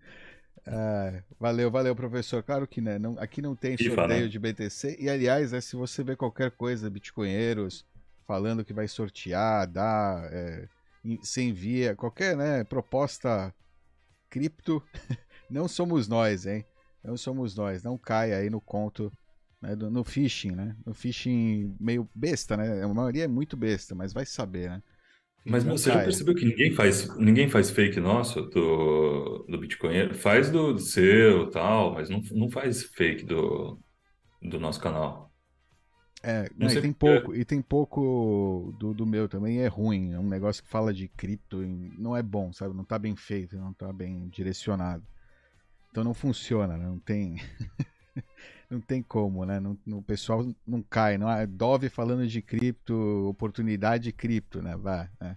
Ah, 0.65 1.21
valeu, 1.39 1.69
valeu, 1.69 1.97
professor. 1.97 2.45
Claro 2.45 2.65
que 2.65 2.81
né, 2.81 2.97
não, 2.97 3.19
aqui 3.19 3.43
não 3.43 3.57
tem 3.57 3.77
sorteio 3.77 4.23
né? 4.23 4.29
de 4.29 4.39
BTC. 4.39 4.99
E 5.01 5.11
aliás, 5.11 5.51
né, 5.51 5.61
se 5.61 5.75
você 5.75 6.05
vê 6.05 6.15
qualquer 6.15 6.53
coisa, 6.53 6.89
bitcoinheiros, 6.89 7.85
falando 8.29 8.65
que 8.67 8.75
vai 8.75 8.89
sortear, 8.89 9.69
dar, 9.69 10.33
é, 10.35 10.69
se 11.23 11.43
envia, 11.43 11.97
qualquer 11.97 12.37
né, 12.37 12.65
proposta 12.65 13.55
cripto, 14.31 14.83
não 15.51 15.69
somos 15.69 16.09
nós, 16.09 16.47
hein? 16.47 16.65
Não 17.05 17.17
somos 17.17 17.57
nós. 17.57 17.83
Não 17.83 17.99
caia 17.99 18.39
aí 18.39 18.51
no 18.51 18.61
conto, 18.61 19.13
né, 19.63 19.77
do- 19.77 19.91
no 19.91 20.05
phishing, 20.05 20.53
né? 20.53 20.77
No 20.87 20.95
phishing 20.95 21.77
meio 21.81 22.09
besta, 22.15 22.57
né? 22.57 22.83
A 22.85 22.89
maioria 22.89 23.25
é 23.25 23.29
muito 23.29 23.57
besta, 23.57 23.95
mas 23.95 24.13
vai 24.13 24.27
saber, 24.27 24.71
né? 24.71 24.83
Mas 25.45 25.65
Não 25.65 25.73
você 25.79 25.91
já 25.91 26.01
percebeu 26.01 26.35
que 26.35 26.45
ninguém 26.45 26.75
faz, 26.75 27.09
ninguém 27.17 27.49
faz 27.49 27.71
fake 27.71 27.99
nosso 28.01 28.43
do, 28.43 29.45
do 29.49 29.59
Bitcoin? 29.59 30.13
Faz 30.15 30.51
do, 30.51 30.75
do 30.75 30.81
seu 30.81 31.45
e 31.49 31.51
tal, 31.51 31.95
mas 31.95 32.11
não, 32.11 32.21
não 32.33 32.51
faz 32.51 32.83
fake 32.85 33.25
do, 33.25 33.81
do 34.43 34.61
nosso 34.61 34.81
canal. 34.81 35.28
É, 36.23 36.51
Não 36.57 36.69
e 36.69 36.81
tem 36.81 36.93
pouco, 36.93 37.35
e 37.35 37.45
tem 37.45 37.63
pouco 37.63 38.75
do, 38.79 38.93
do 38.93 39.07
meu 39.07 39.29
também, 39.29 39.61
é 39.61 39.69
ruim. 39.69 40.13
É 40.13 40.19
um 40.19 40.29
negócio 40.29 40.63
que 40.63 40.69
fala 40.69 40.93
de 40.93 41.09
cripto 41.09 41.63
e 41.63 41.93
não 41.97 42.17
é 42.17 42.23
bom, 42.23 42.53
sabe? 42.53 42.75
Não 42.75 42.85
tá 42.85 42.99
bem 42.99 43.15
feito, 43.15 43.57
não 43.57 43.73
tá 43.73 43.93
bem 43.93 44.29
direcionado. 44.29 45.05
Então 45.91 46.03
não 46.03 46.15
funciona, 46.15 46.77
né? 46.77 46.87
Não 46.87 46.99
tem. 46.99 47.37
não 48.69 48.81
tem 48.81 49.03
como, 49.03 49.45
né? 49.45 49.61
Não, 49.61 49.79
o 49.99 50.03
pessoal 50.03 50.47
não 50.67 50.83
cai. 50.83 51.17
Não, 51.17 51.31
é 51.31 51.47
Dove 51.47 51.89
falando 51.89 52.27
de 52.27 52.43
cripto, 52.43 52.95
oportunidade 53.29 54.13
cripto, 54.13 54.61
né? 54.61 54.77
Vai, 54.77 55.09
né? 55.21 55.37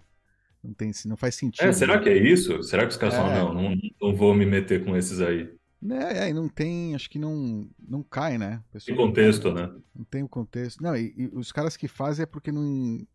Não, 0.62 0.74
tem, 0.74 0.90
não 1.06 1.16
faz 1.16 1.34
sentido. 1.34 1.66
É, 1.66 1.72
será 1.72 2.00
que 2.00 2.08
é 2.08 2.16
isso? 2.16 2.62
Será 2.62 2.82
que 2.84 2.90
os 2.90 2.96
caras 2.96 3.14
É. 3.14 3.18
falam, 3.18 3.54
não, 3.54 3.70
não, 3.70 3.76
não 4.00 4.14
vou 4.14 4.34
me 4.34 4.46
meter 4.46 4.84
com 4.84 4.96
esses 4.96 5.20
aí? 5.20 5.48
É, 5.90 6.28
é, 6.28 6.32
não 6.32 6.48
tem, 6.48 6.94
acho 6.94 7.10
que 7.10 7.18
não, 7.18 7.68
não 7.78 8.02
cai, 8.02 8.38
né? 8.38 8.62
O 8.74 8.78
Tem 8.84 8.94
contexto, 8.96 9.52
né? 9.52 9.68
Não 9.94 10.04
tem 10.04 10.22
o 10.22 10.28
contexto. 10.28 10.82
Não, 10.82 10.96
e, 10.96 11.14
e 11.16 11.26
os 11.34 11.52
caras 11.52 11.76
que 11.76 11.86
fazem 11.88 12.22
é 12.22 12.26
porque 12.26 12.50
não, 12.50 13.06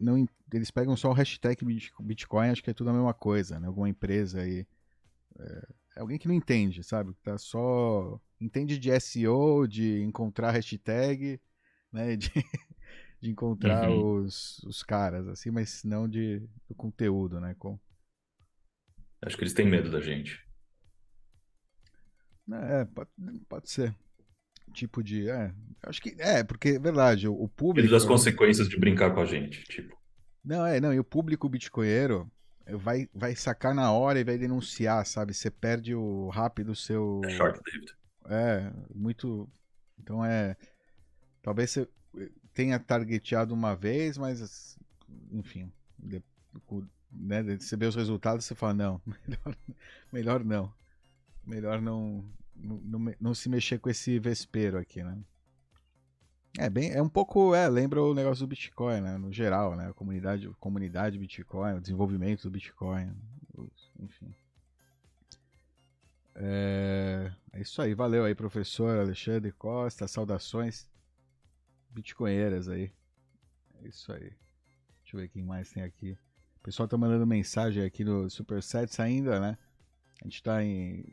não. 0.00 0.26
Eles 0.52 0.70
pegam 0.70 0.96
só 0.96 1.10
o 1.10 1.14
hashtag 1.14 1.64
Bit- 1.64 1.92
Bitcoin, 2.00 2.50
acho 2.50 2.62
que 2.62 2.70
é 2.70 2.74
tudo 2.74 2.90
a 2.90 2.92
mesma 2.94 3.14
coisa, 3.14 3.60
né? 3.60 3.66
Alguma 3.68 3.88
empresa 3.88 4.42
aí. 4.42 4.66
É, 5.38 5.68
é 5.98 6.00
alguém 6.00 6.18
que 6.18 6.28
não 6.28 6.34
entende, 6.34 6.84
sabe? 6.84 7.14
Que 7.14 7.22
tá 7.22 7.38
só. 7.38 8.20
Entende 8.40 8.78
de 8.78 8.90
SEO, 8.92 9.66
de 9.68 10.02
encontrar 10.02 10.52
hashtag, 10.52 11.40
né? 11.92 12.16
De, 12.18 12.30
de 13.20 13.30
encontrar 13.30 13.90
Uhum. 13.90 14.24
os, 14.24 14.58
os 14.64 14.82
caras, 14.84 15.26
assim, 15.28 15.50
mas 15.50 15.82
não 15.84 16.08
de, 16.08 16.40
do 16.68 16.74
conteúdo, 16.76 17.40
né? 17.40 17.54
Com, 17.58 17.78
Acho 19.22 19.36
que 19.36 19.42
eles 19.44 19.54
têm 19.54 19.66
medo 19.66 19.90
da 19.92 20.00
gente. 20.00 20.44
É, 22.56 22.84
pode, 22.84 23.10
pode 23.48 23.70
ser. 23.70 23.94
Tipo 24.72 25.02
de. 25.02 25.28
É, 25.28 25.52
acho 25.84 26.00
que. 26.00 26.14
É, 26.18 26.44
porque 26.44 26.70
é 26.70 26.78
verdade, 26.78 27.26
o, 27.26 27.32
o 27.32 27.48
público. 27.48 27.86
Medo 27.86 27.92
das 27.92 28.04
consequências 28.04 28.68
de 28.68 28.78
brincar 28.78 29.14
com 29.14 29.20
a 29.20 29.26
gente, 29.26 29.64
tipo. 29.64 29.96
Não, 30.44 30.64
é, 30.64 30.80
não, 30.80 30.92
e 30.92 30.98
o 30.98 31.04
público 31.04 31.48
bitcoinheiro 31.48 32.30
vai, 32.76 33.08
vai 33.14 33.34
sacar 33.34 33.74
na 33.74 33.92
hora 33.92 34.20
e 34.20 34.24
vai 34.24 34.38
denunciar, 34.38 35.04
sabe? 35.06 35.34
Você 35.34 35.50
perde 35.50 35.94
o 35.94 36.28
rápido 36.28 36.74
seu. 36.74 37.20
É 37.24 37.30
short-lived. 37.30 37.94
É, 38.26 38.70
muito. 38.94 39.48
Então 39.98 40.24
é. 40.24 40.56
Talvez 41.42 41.70
você 41.70 41.88
tenha 42.52 42.78
targeteado 42.78 43.54
uma 43.54 43.74
vez, 43.74 44.18
mas 44.18 44.76
enfim, 45.30 45.72
de, 45.98 46.22
né, 47.10 47.42
você 47.58 47.76
vê 47.76 47.86
os 47.86 47.94
resultados 47.94 48.44
você 48.44 48.54
fala, 48.54 48.74
não, 48.74 49.02
melhor, 49.26 49.56
melhor 50.12 50.44
não. 50.44 50.72
Melhor 51.48 51.80
não, 51.80 52.22
não, 52.54 53.14
não, 53.18 53.34
se 53.34 53.48
mexer 53.48 53.78
com 53.78 53.88
esse 53.88 54.18
vespeiro 54.18 54.76
aqui, 54.76 55.02
né? 55.02 55.18
É 56.58 56.68
bem, 56.68 56.92
é 56.92 57.00
um 57.00 57.08
pouco, 57.08 57.54
é, 57.54 57.66
lembra 57.66 58.02
o 58.02 58.12
negócio 58.12 58.44
do 58.44 58.48
Bitcoin, 58.48 59.00
né? 59.00 59.16
No 59.16 59.32
geral, 59.32 59.74
né? 59.74 59.88
A 59.88 59.94
comunidade, 59.94 60.46
comunidade 60.60 61.18
Bitcoin, 61.18 61.76
o 61.76 61.80
desenvolvimento 61.80 62.42
do 62.42 62.50
Bitcoin, 62.50 63.10
enfim. 63.98 64.34
É, 66.34 67.32
é 67.54 67.60
isso 67.62 67.80
aí, 67.80 67.94
valeu 67.94 68.26
aí, 68.26 68.34
professor 68.34 68.98
Alexandre 68.98 69.50
Costa, 69.52 70.06
saudações 70.06 70.86
bitcoinheiras 71.90 72.68
aí. 72.68 72.92
É 73.82 73.88
isso 73.88 74.12
aí. 74.12 74.32
Deixa 75.00 75.16
eu 75.16 75.20
ver 75.20 75.28
quem 75.28 75.42
mais 75.42 75.70
tem 75.70 75.82
aqui. 75.82 76.12
O 76.58 76.62
pessoal 76.62 76.86
tá 76.86 76.98
mandando 76.98 77.26
mensagem 77.26 77.82
aqui 77.82 78.04
no 78.04 78.28
Supersets 78.28 79.00
ainda, 79.00 79.40
né? 79.40 79.56
A 80.20 80.24
gente 80.24 80.42
tá 80.42 80.62
em 80.62 81.04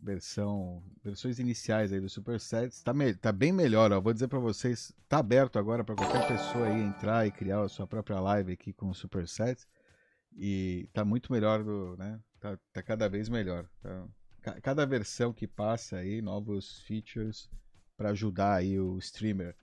versão 0.00 0.82
versões 1.02 1.38
iniciais 1.38 1.92
aí 1.92 2.00
do 2.00 2.08
Supersets. 2.08 2.82
Tá, 2.82 2.94
me, 2.94 3.14
tá 3.14 3.32
bem 3.32 3.52
melhor, 3.52 3.92
ó. 3.92 4.00
Vou 4.00 4.12
dizer 4.12 4.28
para 4.28 4.38
vocês, 4.38 4.92
tá 5.08 5.18
aberto 5.18 5.58
agora 5.58 5.82
para 5.82 5.94
qualquer 5.94 6.26
pessoa 6.28 6.66
aí 6.66 6.80
entrar 6.80 7.26
e 7.26 7.32
criar 7.32 7.62
a 7.62 7.68
sua 7.68 7.86
própria 7.86 8.20
live 8.20 8.52
aqui 8.52 8.72
com 8.72 8.88
o 8.88 8.94
Supersets. 8.94 9.66
E 10.36 10.88
tá 10.92 11.04
muito 11.04 11.32
melhor 11.32 11.64
do, 11.64 11.96
né? 11.96 12.20
Tá, 12.38 12.58
tá 12.72 12.82
cada 12.82 13.08
vez 13.08 13.28
melhor. 13.28 13.68
Tá, 14.42 14.60
cada 14.62 14.86
versão 14.86 15.32
que 15.32 15.46
passa 15.46 15.96
aí, 15.96 16.22
novos 16.22 16.80
features 16.82 17.50
para 17.96 18.10
ajudar 18.10 18.54
aí 18.54 18.78
o 18.78 18.96
streamer 18.98 19.56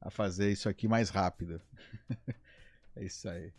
a 0.00 0.10
fazer 0.10 0.50
isso 0.50 0.68
aqui 0.68 0.86
mais 0.86 1.10
rápido. 1.10 1.60
é 2.94 3.04
isso 3.04 3.28
aí. 3.28 3.52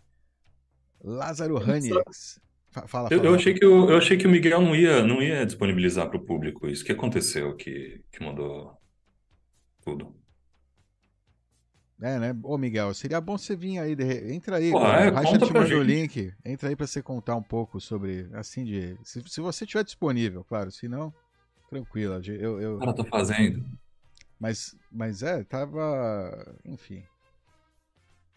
Lázaro 1.03 1.57
Hanix. 1.57 2.39
Fala, 2.71 2.87
fala. 2.87 3.09
Eu, 3.11 3.23
eu, 3.23 3.35
achei 3.35 3.53
que 3.53 3.65
o, 3.65 3.89
eu 3.89 3.97
achei 3.97 4.17
que 4.17 4.25
o 4.25 4.29
Miguel 4.29 4.61
não 4.61 4.73
ia, 4.73 5.03
não 5.03 5.21
ia 5.21 5.45
disponibilizar 5.45 6.07
para 6.07 6.17
o 6.17 6.25
público 6.25 6.67
isso. 6.69 6.83
O 6.83 6.85
que 6.85 6.93
aconteceu 6.93 7.53
que, 7.55 8.01
que 8.09 8.23
mudou 8.23 8.77
tudo? 9.83 10.15
É, 12.01 12.17
né? 12.17 12.35
Ô, 12.43 12.57
Miguel, 12.57 12.93
seria 12.93 13.19
bom 13.19 13.37
você 13.37 13.55
vir 13.55 13.77
aí. 13.77 13.93
De... 13.93 14.33
Entra 14.33 14.55
aí. 14.55 14.71
Pô, 14.71 14.79
é, 14.79 15.09
Racha 15.09 15.37
te 15.37 15.53
manda 15.53 15.77
o 15.77 15.83
link. 15.83 16.33
Entra 16.43 16.69
aí 16.69 16.75
para 16.75 16.87
você 16.87 17.03
contar 17.03 17.35
um 17.35 17.43
pouco 17.43 17.79
sobre. 17.79 18.27
Assim, 18.33 18.63
de. 18.63 18.97
Se, 19.03 19.21
se 19.27 19.41
você 19.41 19.65
tiver 19.65 19.83
disponível, 19.83 20.43
claro. 20.43 20.71
Se 20.71 20.87
não, 20.87 21.13
tranquilo. 21.69 22.21
Eu, 22.25 22.59
eu... 22.59 22.75
O 22.77 22.79
cara 22.79 22.93
tá 22.93 23.03
fazendo. 23.03 23.63
Mas, 24.39 24.75
mas 24.89 25.21
é, 25.21 25.43
tava. 25.43 26.57
Enfim. 26.65 27.03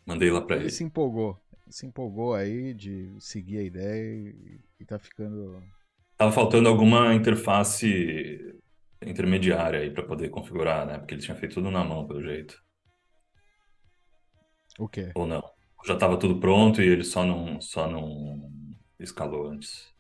Mandei 0.04 0.30
lá 0.30 0.42
pra 0.42 0.56
ele. 0.56 0.64
Ele 0.64 0.72
se 0.72 0.84
empolgou. 0.84 1.40
Se 1.68 1.86
empolgou 1.86 2.34
aí 2.34 2.74
de 2.74 3.14
seguir 3.18 3.58
a 3.58 3.62
ideia 3.62 4.30
e, 4.30 4.60
e 4.80 4.84
tá 4.84 4.98
ficando. 4.98 5.62
Tava 6.16 6.30
faltando 6.30 6.68
alguma 6.68 7.14
interface 7.14 8.60
intermediária 9.02 9.80
aí 9.80 9.90
para 9.90 10.04
poder 10.04 10.28
configurar, 10.30 10.86
né? 10.86 10.98
Porque 10.98 11.14
ele 11.14 11.22
tinha 11.22 11.36
feito 11.36 11.54
tudo 11.54 11.70
na 11.70 11.84
mão, 11.84 12.06
pelo 12.06 12.22
jeito. 12.22 12.62
O 14.78 14.88
quê? 14.88 15.12
Ou 15.14 15.26
não? 15.26 15.42
Já 15.86 15.96
tava 15.96 16.18
tudo 16.18 16.40
pronto 16.40 16.82
e 16.82 16.86
ele 16.86 17.04
só 17.04 17.24
não, 17.24 17.60
só 17.60 17.88
não 17.88 18.50
escalou 18.98 19.48
antes. 19.48 19.93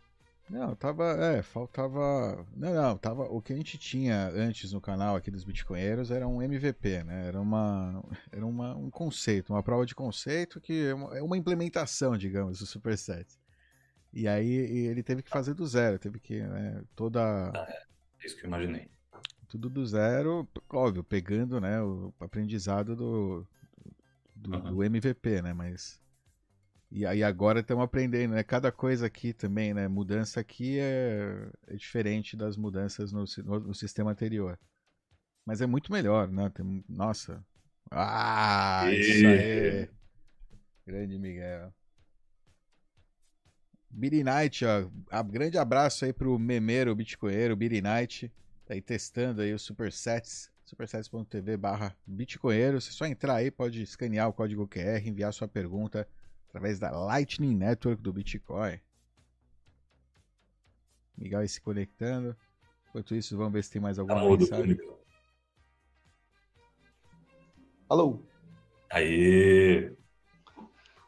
Não, 0.48 0.74
tava. 0.76 1.04
É, 1.12 1.42
faltava. 1.42 2.46
Não, 2.54 2.74
não, 2.74 2.96
tava. 2.98 3.24
O 3.24 3.40
que 3.40 3.52
a 3.52 3.56
gente 3.56 3.78
tinha 3.78 4.28
antes 4.28 4.72
no 4.72 4.80
canal 4.80 5.16
aqui 5.16 5.30
dos 5.30 5.44
Bitcoinheiros 5.44 6.10
era 6.10 6.28
um 6.28 6.42
MVP, 6.42 7.02
né? 7.02 7.28
Era 7.28 7.40
uma. 7.40 8.04
Era 8.30 8.44
uma, 8.44 8.76
um 8.76 8.90
conceito, 8.90 9.52
uma 9.52 9.62
prova 9.62 9.86
de 9.86 9.94
conceito 9.94 10.60
que 10.60 10.86
é 10.86 10.94
uma, 10.94 11.18
é 11.18 11.22
uma 11.22 11.36
implementação, 11.36 12.16
digamos, 12.16 12.58
do 12.58 12.66
Superset. 12.66 13.26
E 14.12 14.28
aí 14.28 14.48
ele 14.48 15.02
teve 15.02 15.22
que 15.22 15.30
fazer 15.30 15.54
do 15.54 15.66
zero, 15.66 15.98
teve 15.98 16.20
que, 16.20 16.40
né, 16.40 16.82
toda. 16.94 17.50
Ah, 17.50 17.66
é, 17.68 17.82
isso 18.24 18.36
que 18.36 18.44
eu 18.44 18.48
imaginei. 18.48 18.88
Tudo 19.48 19.68
do 19.68 19.84
zero, 19.86 20.48
óbvio, 20.70 21.02
pegando, 21.02 21.60
né, 21.60 21.80
o 21.80 22.12
aprendizado 22.20 22.94
do, 22.94 23.46
do, 24.34 24.56
uhum. 24.56 24.74
do 24.74 24.84
MVP, 24.84 25.42
né? 25.42 25.52
Mas 25.52 26.00
e 26.94 27.04
aí 27.04 27.24
agora 27.24 27.58
estamos 27.58 27.82
aprendendo, 27.82 28.34
né? 28.34 28.44
Cada 28.44 28.70
coisa 28.70 29.06
aqui 29.06 29.32
também, 29.32 29.74
né? 29.74 29.88
Mudança 29.88 30.38
aqui 30.38 30.78
é, 30.78 31.50
é 31.66 31.74
diferente 31.74 32.36
das 32.36 32.56
mudanças 32.56 33.10
no, 33.10 33.24
no, 33.44 33.58
no, 33.58 33.74
sistema 33.74 34.12
anterior. 34.12 34.56
Mas 35.44 35.60
é 35.60 35.66
muito 35.66 35.90
melhor, 35.90 36.30
né? 36.30 36.48
Tem, 36.50 36.84
nossa. 36.88 37.44
Ah, 37.90 38.84
e... 38.92 39.00
isso 39.00 39.26
aí. 39.26 39.90
Grande 40.86 41.18
Miguel. 41.18 41.74
Billy 43.90 44.22
Knight, 44.22 44.64
ó. 44.64 45.22
grande 45.24 45.58
abraço 45.58 46.04
aí 46.04 46.12
pro 46.12 46.38
memeiro 46.38 46.94
bitcoinheiro, 46.94 47.56
Billy 47.56 47.82
Knight. 47.82 48.32
Tá 48.64 48.74
aí 48.74 48.80
testando 48.80 49.42
aí 49.42 49.52
o 49.52 49.58
Supersets, 49.58 50.48
supersets.tv 50.64 51.56
barra 51.56 51.96
bitcoinheiro. 52.06 52.80
Você 52.80 52.92
só 52.92 53.04
entrar 53.04 53.34
aí, 53.34 53.50
pode 53.50 53.82
escanear 53.82 54.28
o 54.28 54.32
código 54.32 54.68
QR, 54.68 55.04
enviar 55.04 55.32
sua 55.32 55.48
pergunta 55.48 56.06
através 56.54 56.78
da 56.78 56.88
Lightning 56.88 57.56
Network 57.56 58.00
do 58.00 58.12
Bitcoin. 58.12 58.78
Miguel 61.18 61.40
aí 61.40 61.48
se 61.48 61.60
conectando. 61.60 62.36
Enquanto 62.88 63.16
isso, 63.16 63.36
vamos 63.36 63.52
ver 63.54 63.64
se 63.64 63.72
tem 63.72 63.82
mais 63.82 63.98
alguma 63.98 64.20
Alô, 64.20 64.38
mensagem. 64.38 64.78
Alô. 67.88 68.22
Aê! 68.88 69.92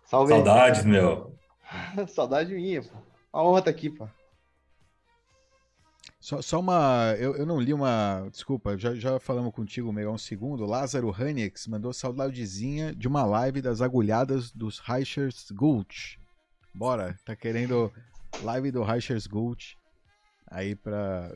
Salve. 0.05 0.33
Saudades, 0.33 0.85
meu. 0.85 1.39
Saudade 2.09 2.53
minha, 2.53 2.83
pô. 2.83 2.99
A 3.33 3.45
honra 3.45 3.63
tá 3.63 3.71
aqui, 3.71 3.89
pô. 3.89 4.09
Só, 6.27 6.43
só 6.43 6.59
uma. 6.59 7.15
Eu, 7.21 7.37
eu 7.37 7.47
não 7.47 7.61
li 7.61 7.73
uma. 7.73 8.27
Desculpa, 8.33 8.77
já, 8.77 8.97
já 8.97 9.21
falamos 9.21 9.55
contigo, 9.55 9.93
meio 9.93 10.11
um 10.11 10.19
segundo. 10.19 10.67
Lázaro 10.67 11.15
Hanix 11.17 11.69
mandou 11.69 11.93
saudadezinha 11.93 12.93
de 12.93 13.07
uma 13.07 13.25
live 13.25 13.63
das 13.63 13.81
agulhadas 13.81 14.51
dos 14.51 14.81
Reichers 14.81 15.53
Gulch. 15.53 16.19
Bora, 16.75 17.17
tá 17.25 17.37
querendo 17.37 17.93
live 18.43 18.73
do 18.73 18.83
Reichers 18.83 19.29
Gulch 19.29 19.79
aí 20.51 20.75
pra. 20.75 21.31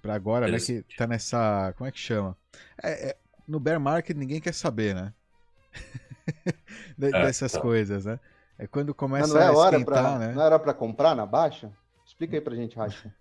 Pra 0.00 0.14
agora, 0.14 0.46
né? 0.46 0.56
Que 0.60 0.84
tá 0.96 1.08
nessa. 1.08 1.74
Como 1.76 1.88
é 1.88 1.90
que 1.90 1.98
chama? 1.98 2.36
É, 2.80 3.08
é, 3.08 3.16
no 3.48 3.58
bear 3.58 3.80
market 3.80 4.16
ninguém 4.16 4.40
quer 4.40 4.54
saber, 4.54 4.94
né? 4.94 5.12
É, 6.96 7.10
dessas 7.10 7.52
é, 7.52 7.56
tá. 7.58 7.60
coisas, 7.60 8.04
né? 8.06 8.20
É 8.56 8.66
quando 8.68 8.94
começa 8.94 9.34
não 9.34 9.40
é 9.40 9.48
a 9.48 9.52
esquentar, 9.52 9.84
pra, 9.84 10.18
né? 10.18 10.32
Não 10.32 10.42
era 10.42 10.58
pra 10.60 10.72
comprar 10.72 11.14
na 11.14 11.26
baixa? 11.26 11.70
Explica 12.24 12.36
aí 12.36 12.40
pra 12.40 12.54
gente, 12.56 12.76
Racha. 12.76 13.14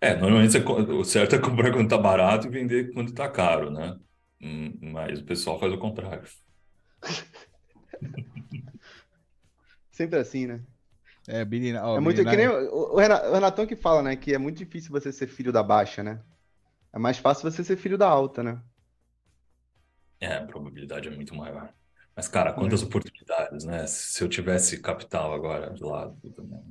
É, 0.00 0.16
normalmente 0.16 0.56
o 0.58 1.04
certo 1.04 1.36
é 1.36 1.38
comprar 1.38 1.70
quando 1.72 1.88
tá 1.88 1.98
barato 1.98 2.46
e 2.46 2.50
vender 2.50 2.92
quando 2.92 3.12
tá 3.12 3.28
caro, 3.28 3.70
né? 3.70 3.98
Hum, 4.40 4.76
mas 4.80 5.20
o 5.20 5.24
pessoal 5.24 5.60
faz 5.60 5.72
o 5.72 5.78
contrário. 5.78 6.24
Sempre 9.92 10.18
assim, 10.18 10.46
né? 10.46 10.60
É, 11.28 11.44
Billy, 11.44 11.76
oh, 11.76 11.96
é 11.96 12.00
muito 12.00 12.24
que 12.24 12.36
nem 12.36 12.48
o, 12.48 12.96
Renatão 12.96 13.66
que 13.66 13.76
fala, 13.76 14.02
né? 14.02 14.16
Que 14.16 14.34
é 14.34 14.38
muito 14.38 14.56
difícil 14.56 14.90
você 14.90 15.12
ser 15.12 15.28
filho 15.28 15.52
da 15.52 15.62
baixa, 15.62 16.02
né? 16.02 16.20
É 16.92 16.98
mais 16.98 17.18
fácil 17.18 17.48
você 17.48 17.62
ser 17.62 17.76
filho 17.76 17.96
da 17.96 18.08
alta, 18.08 18.42
né? 18.42 18.60
É, 20.18 20.34
a 20.38 20.46
probabilidade 20.46 21.08
é 21.08 21.10
muito 21.12 21.34
maior. 21.34 21.72
Mas, 22.16 22.26
cara, 22.26 22.52
quantas 22.52 22.82
é. 22.82 22.86
oportunidades, 22.86 23.64
né? 23.64 23.86
Se 23.86 24.24
eu 24.24 24.28
tivesse 24.28 24.80
capital 24.80 25.32
agora 25.32 25.70
do 25.70 25.88
lado 25.88 26.16
também. 26.34 26.62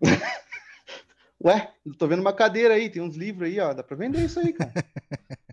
Ué, 1.44 1.72
tô 1.98 2.06
vendo 2.06 2.20
uma 2.20 2.32
cadeira 2.32 2.74
aí, 2.74 2.88
tem 2.88 3.02
uns 3.02 3.16
livros 3.16 3.48
aí, 3.48 3.60
ó. 3.60 3.74
Dá 3.74 3.82
pra 3.82 3.96
vender 3.96 4.24
isso 4.24 4.40
aí, 4.40 4.52
cara. 4.52 4.72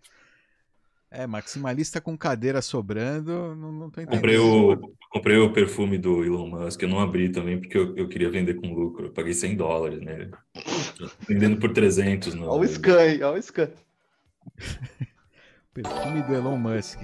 É, 1.14 1.28
maximalista 1.28 2.00
com 2.00 2.18
cadeira 2.18 2.62
sobrando, 2.62 3.54
não, 3.54 3.70
não 3.70 3.90
tô 3.90 4.00
entendendo. 4.00 4.22
Comprei 4.22 4.38
o, 4.38 4.96
comprei 5.10 5.38
o 5.38 5.52
perfume 5.52 5.98
do 5.98 6.24
Elon 6.24 6.48
Musk, 6.48 6.82
eu 6.82 6.88
não 6.88 7.02
abri 7.02 7.30
também 7.30 7.60
porque 7.60 7.78
eu, 7.78 7.94
eu 7.98 8.08
queria 8.08 8.32
vender 8.32 8.54
com 8.54 8.74
lucro. 8.74 9.08
Eu 9.08 9.12
paguei 9.12 9.34
100 9.34 9.58
dólares 9.58 10.00
nele. 10.00 10.32
Vendendo 11.28 11.58
por 11.58 11.74
300. 11.74 12.34
No... 12.34 12.48
Olha 12.48 12.62
o 12.62 12.66
scan 12.66 13.28
olha 13.28 13.34
o 13.34 13.44
scan. 13.44 13.70
perfume 15.74 16.22
do 16.24 16.34
Elon 16.34 16.56
Musk. 16.56 17.02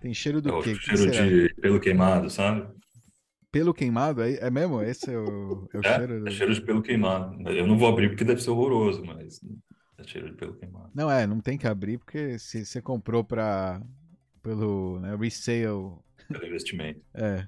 Tem 0.00 0.14
cheiro 0.14 0.40
do 0.40 0.58
é 0.58 0.62
quê? 0.62 0.74
Cheiro 0.74 1.10
que 1.10 1.48
de 1.48 1.54
pelo 1.60 1.78
queimado, 1.78 2.30
sabe? 2.30 2.66
Pelo 3.52 3.74
queimado? 3.74 4.22
É, 4.22 4.46
é 4.46 4.50
mesmo? 4.50 4.80
Esse 4.80 5.12
é 5.12 5.18
o, 5.18 5.68
é 5.74 5.76
o 5.76 5.80
é, 5.84 5.96
cheiro? 5.96 6.26
É 6.26 6.30
cheiro 6.30 6.54
de 6.54 6.62
pelo 6.62 6.82
queimado. 6.82 7.48
Eu 7.50 7.66
não 7.66 7.76
vou 7.76 7.86
abrir 7.86 8.08
porque 8.08 8.24
deve 8.24 8.42
ser 8.42 8.50
horroroso, 8.50 9.04
mas 9.04 9.40
é 9.98 10.04
cheiro 10.04 10.30
de 10.30 10.36
pelo 10.36 10.54
queimado. 10.54 10.90
Não, 10.94 11.10
é, 11.10 11.26
não 11.26 11.38
tem 11.38 11.58
que 11.58 11.66
abrir 11.66 11.98
porque 11.98 12.38
se 12.38 12.64
você 12.64 12.80
comprou 12.80 13.22
para 13.22 13.82
pelo 14.42 14.98
né, 15.00 15.14
resale. 15.14 15.98
Pelo 16.28 16.46
investimento. 16.46 17.02
É. 17.12 17.46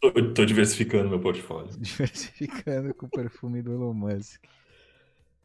Tô, 0.00 0.10
tô, 0.32 0.44
diversificando 0.46 1.10
meu 1.10 1.20
portfólio. 1.20 1.70
Diversificando 1.78 2.94
com 2.94 3.04
o 3.04 3.10
perfume 3.10 3.62
do 3.62 3.72
Elon 3.72 3.92
Musk. 3.92 4.42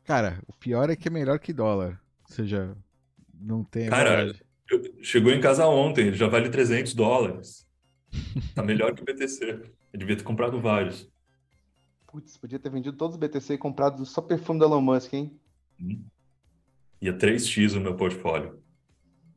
Cara, 0.06 0.42
o 0.48 0.54
pior 0.54 0.90
é 0.90 0.96
que 0.96 1.10
é 1.10 1.12
melhor 1.12 1.38
que 1.38 1.52
dólar. 1.52 2.02
Ou 2.30 2.34
seja, 2.34 2.76
não 3.34 3.62
tem. 3.62 3.90
Cara, 3.90 4.34
Eu- 4.70 5.04
Chegou 5.04 5.32
em 5.32 5.40
casa 5.40 5.66
ontem, 5.68 6.14
já 6.14 6.28
vale 6.28 6.50
300 6.50 6.94
dólares. 6.94 7.68
Tá 8.56 8.64
melhor 8.64 8.94
que 8.96 9.02
o 9.02 9.06
BTC. 9.06 9.62
Eu 9.98 10.00
devia 10.00 10.16
ter 10.16 10.24
comprado 10.24 10.62
vários. 10.62 11.12
Putz, 12.06 12.38
podia 12.38 12.60
ter 12.60 12.70
vendido 12.70 12.96
todos 12.96 13.16
os 13.16 13.20
BTC 13.20 13.56
e 13.56 13.58
comprado 13.58 14.06
só 14.06 14.22
perfume 14.22 14.60
do 14.60 14.66
Elon 14.66 14.80
Musk, 14.80 15.12
hein? 15.14 15.42
Hum. 15.82 16.06
Ia 17.02 17.18
3x 17.18 17.76
o 17.76 17.82
meu 17.82 17.98
portfólio. 17.98 18.62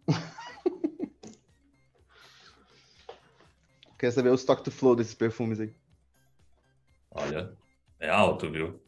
Quer 3.98 4.10
saber 4.10 4.28
o 4.28 4.34
stock 4.34 4.62
to 4.62 4.70
flow 4.70 4.94
desses 4.94 5.14
perfumes 5.14 5.60
aí? 5.60 5.74
Olha, 7.10 7.56
é 7.98 8.10
alto, 8.10 8.50
viu? 8.50 8.78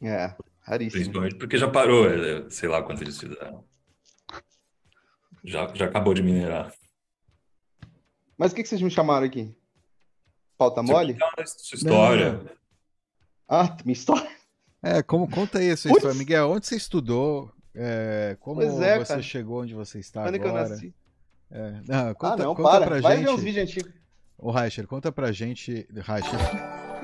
É, 0.00 0.34
raríssimo. 0.60 1.02
Principalmente 1.02 1.36
porque 1.36 1.58
já 1.58 1.70
parou, 1.70 2.08
é, 2.08 2.48
sei 2.48 2.66
lá 2.66 2.82
quanto 2.82 3.02
eles 3.02 3.20
fizeram. 3.20 3.62
Já, 5.44 5.66
já 5.74 5.84
acabou 5.84 6.14
de 6.14 6.22
minerar. 6.22 6.72
Mas 8.38 8.52
o 8.52 8.54
que 8.54 8.62
que 8.62 8.70
vocês 8.70 8.80
me 8.80 8.90
chamaram 8.90 9.26
aqui? 9.26 9.54
Pauta 10.60 10.82
mole? 10.82 11.16
sua 11.46 11.74
história. 11.78 12.38
Ah, 13.48 13.74
minha 13.82 13.94
história. 13.94 14.28
É, 14.82 15.02
como 15.02 15.26
conta 15.26 15.58
aí 15.58 15.70
a 15.70 15.76
sua 15.76 15.88
Putz! 15.88 16.02
história, 16.02 16.18
Miguel. 16.18 16.50
Onde 16.50 16.66
você 16.66 16.76
estudou? 16.76 17.50
É, 17.74 18.36
como 18.40 18.60
é, 18.60 18.98
você 18.98 19.06
cara. 19.08 19.22
chegou 19.22 19.62
onde 19.62 19.72
você 19.72 20.00
está 20.00 20.22
Quando 20.22 20.34
é 20.34 20.38
que 20.38 20.44
eu 20.44 20.50
agora? 20.50 20.68
nasci? 20.68 20.94
É, 21.50 21.80
não, 21.88 22.14
conta, 22.14 22.34
Ah, 22.34 22.36
não, 22.36 22.54
conta 22.54 22.70
para. 22.72 22.86
pra 22.88 23.00
Vai 23.00 23.16
gente. 23.16 23.24
ver 23.26 23.32
uns 23.32 23.42
vídeos 23.42 23.68
antigos. 23.70 23.92
Ô, 24.36 24.50
Reicher, 24.50 24.86
conta 24.86 25.10
pra 25.10 25.32
gente. 25.32 25.88
Reicher. 25.94 26.38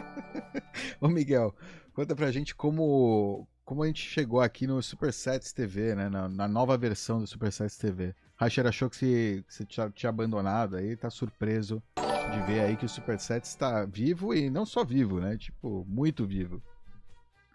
Ô, 1.00 1.08
Miguel, 1.08 1.54
conta 1.94 2.14
pra 2.14 2.30
gente 2.30 2.54
como, 2.54 3.48
como 3.64 3.82
a 3.84 3.86
gente 3.86 4.06
chegou 4.06 4.42
aqui 4.42 4.66
no 4.66 4.82
Super 4.82 5.14
Sets 5.14 5.50
TV, 5.54 5.94
né? 5.94 6.10
Na, 6.10 6.28
na 6.28 6.46
nova 6.46 6.76
versão 6.76 7.20
do 7.20 7.26
Super 7.26 7.50
Sets 7.50 7.78
TV. 7.78 8.14
Reicher 8.38 8.66
achou 8.66 8.90
que 8.90 9.42
você, 9.48 9.64
tinha 9.64 10.10
abandonado 10.10 10.76
aí, 10.76 10.94
tá 10.94 11.08
surpreso 11.08 11.82
de 12.32 12.40
ver 12.52 12.60
aí 12.60 12.76
que 12.76 12.84
o 12.84 12.88
Super 12.88 13.18
Sets 13.18 13.50
está 13.50 13.84
vivo 13.84 14.34
e 14.34 14.50
não 14.50 14.64
só 14.66 14.84
vivo, 14.84 15.20
né? 15.20 15.36
Tipo, 15.36 15.84
muito 15.88 16.26
vivo. 16.26 16.62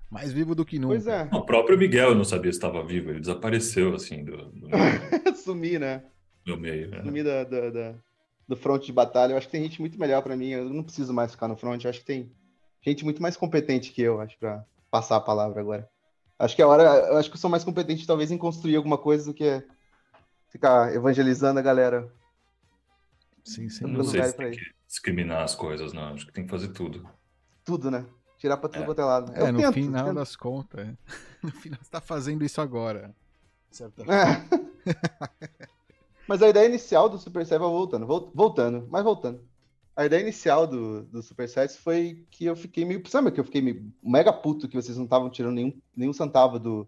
Mais 0.09 0.31
vivo 0.33 0.53
do 0.53 0.65
que 0.65 0.77
nunca. 0.77 0.95
Pois 0.95 1.07
é. 1.07 1.29
O 1.31 1.41
próprio 1.45 1.77
Miguel 1.77 2.13
não 2.15 2.23
sabia 2.25 2.51
se 2.51 2.57
estava 2.57 2.83
vivo, 2.83 3.09
ele 3.11 3.19
desapareceu 3.21 3.93
assim 3.95 4.23
do, 4.25 4.37
do 4.51 4.67
Sumi, 5.35 5.79
né? 5.79 6.03
do 6.45 6.57
meio. 6.57 6.89
né? 6.89 7.01
Sumi 7.03 7.23
da, 7.23 7.43
da- 7.43 7.69
da- 7.69 7.93
do 8.47 8.55
front 8.57 8.83
de 8.83 8.91
batalha. 8.91 9.31
Eu 9.33 9.37
acho 9.37 9.47
que 9.47 9.51
tem 9.53 9.63
gente 9.63 9.79
muito 9.79 9.97
melhor 9.99 10.21
pra 10.21 10.35
mim. 10.35 10.49
Eu 10.49 10.65
não 10.69 10.83
preciso 10.83 11.13
mais 11.13 11.31
ficar 11.31 11.47
no 11.47 11.55
front. 11.55 11.81
Eu 11.83 11.89
acho 11.89 11.99
que 11.99 12.05
tem 12.05 12.31
gente 12.81 13.05
muito 13.05 13.21
mais 13.21 13.37
competente 13.37 13.91
que 13.93 14.01
eu, 14.01 14.19
acho, 14.19 14.37
pra 14.37 14.65
passar 14.89 15.15
a 15.17 15.21
palavra 15.21 15.61
agora. 15.61 15.87
Acho 16.37 16.55
que 16.55 16.61
a 16.61 16.67
hora. 16.67 16.83
Eu 16.83 17.17
acho 17.17 17.29
que 17.29 17.35
eu 17.35 17.39
sou 17.39 17.49
mais 17.49 17.63
competente, 17.63 18.05
talvez, 18.05 18.31
em 18.31 18.37
construir 18.37 18.75
alguma 18.75 18.97
coisa 18.97 19.25
do 19.27 19.33
que 19.33 19.63
ficar 20.49 20.93
evangelizando 20.93 21.59
a 21.59 21.63
galera. 21.63 22.11
Sim, 23.43 23.69
sim. 23.69 23.83
Eu 23.85 23.89
não 23.89 24.03
sei 24.03 24.23
se 24.23 24.35
tem 24.37 24.51
que 24.51 24.61
discriminar 24.87 25.43
as 25.43 25.55
coisas, 25.55 25.93
não. 25.93 26.13
Acho 26.13 26.25
que 26.27 26.33
tem 26.33 26.43
que 26.45 26.49
fazer 26.51 26.69
tudo. 26.69 27.07
Tudo, 27.63 27.89
né? 27.91 28.05
Tirar 28.37 28.57
pra 28.57 28.69
tudo 28.69 28.83
É. 28.83 28.85
quanto 28.85 29.01
é 29.01 29.05
lado. 29.05 29.31
É, 29.35 29.41
Eu 29.49 29.53
no 29.53 29.59
tento, 29.59 29.73
final 29.73 30.05
tento. 30.05 30.15
das 30.15 30.35
contas. 30.35 30.87
é. 30.87 30.97
No 31.43 31.51
final 31.51 31.79
você 31.81 31.89
tá 31.89 31.99
fazendo 32.01 32.43
isso 32.45 32.61
agora. 32.61 33.15
Certo? 33.71 34.03
É. 34.11 34.45
Mas 36.27 36.41
a 36.41 36.49
ideia 36.49 36.67
inicial 36.67 37.09
do 37.09 37.17
Super 37.17 37.45
Set, 37.45 37.57
voltando, 37.59 38.05
vol- 38.05 38.31
voltando, 38.33 38.87
mas 38.89 39.03
voltando. 39.03 39.41
A 39.95 40.05
ideia 40.05 40.21
inicial 40.21 40.65
do, 40.67 41.03
do 41.03 41.21
Super 41.21 41.49
Sets 41.49 41.75
foi 41.77 42.25
que 42.31 42.45
eu 42.45 42.55
fiquei 42.55 42.85
meio. 42.85 43.01
Sabe 43.07 43.31
que 43.31 43.39
eu 43.39 43.43
fiquei 43.43 43.61
meio 43.61 43.91
mega 44.01 44.31
puto 44.31 44.67
que 44.67 44.75
vocês 44.75 44.97
não 44.97 45.03
estavam 45.05 45.29
tirando 45.29 45.55
nenhum, 45.55 45.73
nenhum 45.95 46.13
centavo 46.13 46.57
do, 46.59 46.87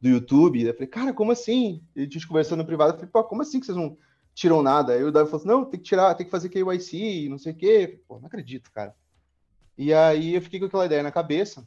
do 0.00 0.08
YouTube? 0.08 0.62
Eu 0.62 0.74
falei, 0.74 0.88
cara, 0.88 1.12
como 1.12 1.32
assim? 1.32 1.82
E 1.96 2.00
a 2.00 2.04
gente 2.04 2.26
conversando 2.26 2.58
no 2.58 2.66
privado, 2.66 2.92
eu 2.92 2.96
falei, 2.96 3.10
pô, 3.10 3.24
como 3.24 3.40
assim 3.42 3.58
que 3.60 3.66
vocês 3.66 3.76
não 3.78 3.96
tiram 4.34 4.62
nada? 4.62 4.92
Aí 4.94 5.02
o 5.02 5.12
Davi 5.12 5.30
falou 5.30 5.40
assim: 5.40 5.48
não, 5.48 5.64
tem 5.64 5.80
que 5.80 5.86
tirar, 5.86 6.14
tem 6.14 6.24
que 6.26 6.30
fazer 6.30 6.48
KYC, 6.48 7.28
não 7.28 7.38
sei 7.38 7.52
o 7.52 7.56
quê. 7.56 8.00
Pô, 8.06 8.18
não 8.18 8.26
acredito, 8.26 8.70
cara. 8.72 8.94
E 9.76 9.92
aí 9.92 10.34
eu 10.34 10.42
fiquei 10.42 10.60
com 10.60 10.66
aquela 10.66 10.86
ideia 10.86 11.02
na 11.02 11.10
cabeça, 11.10 11.66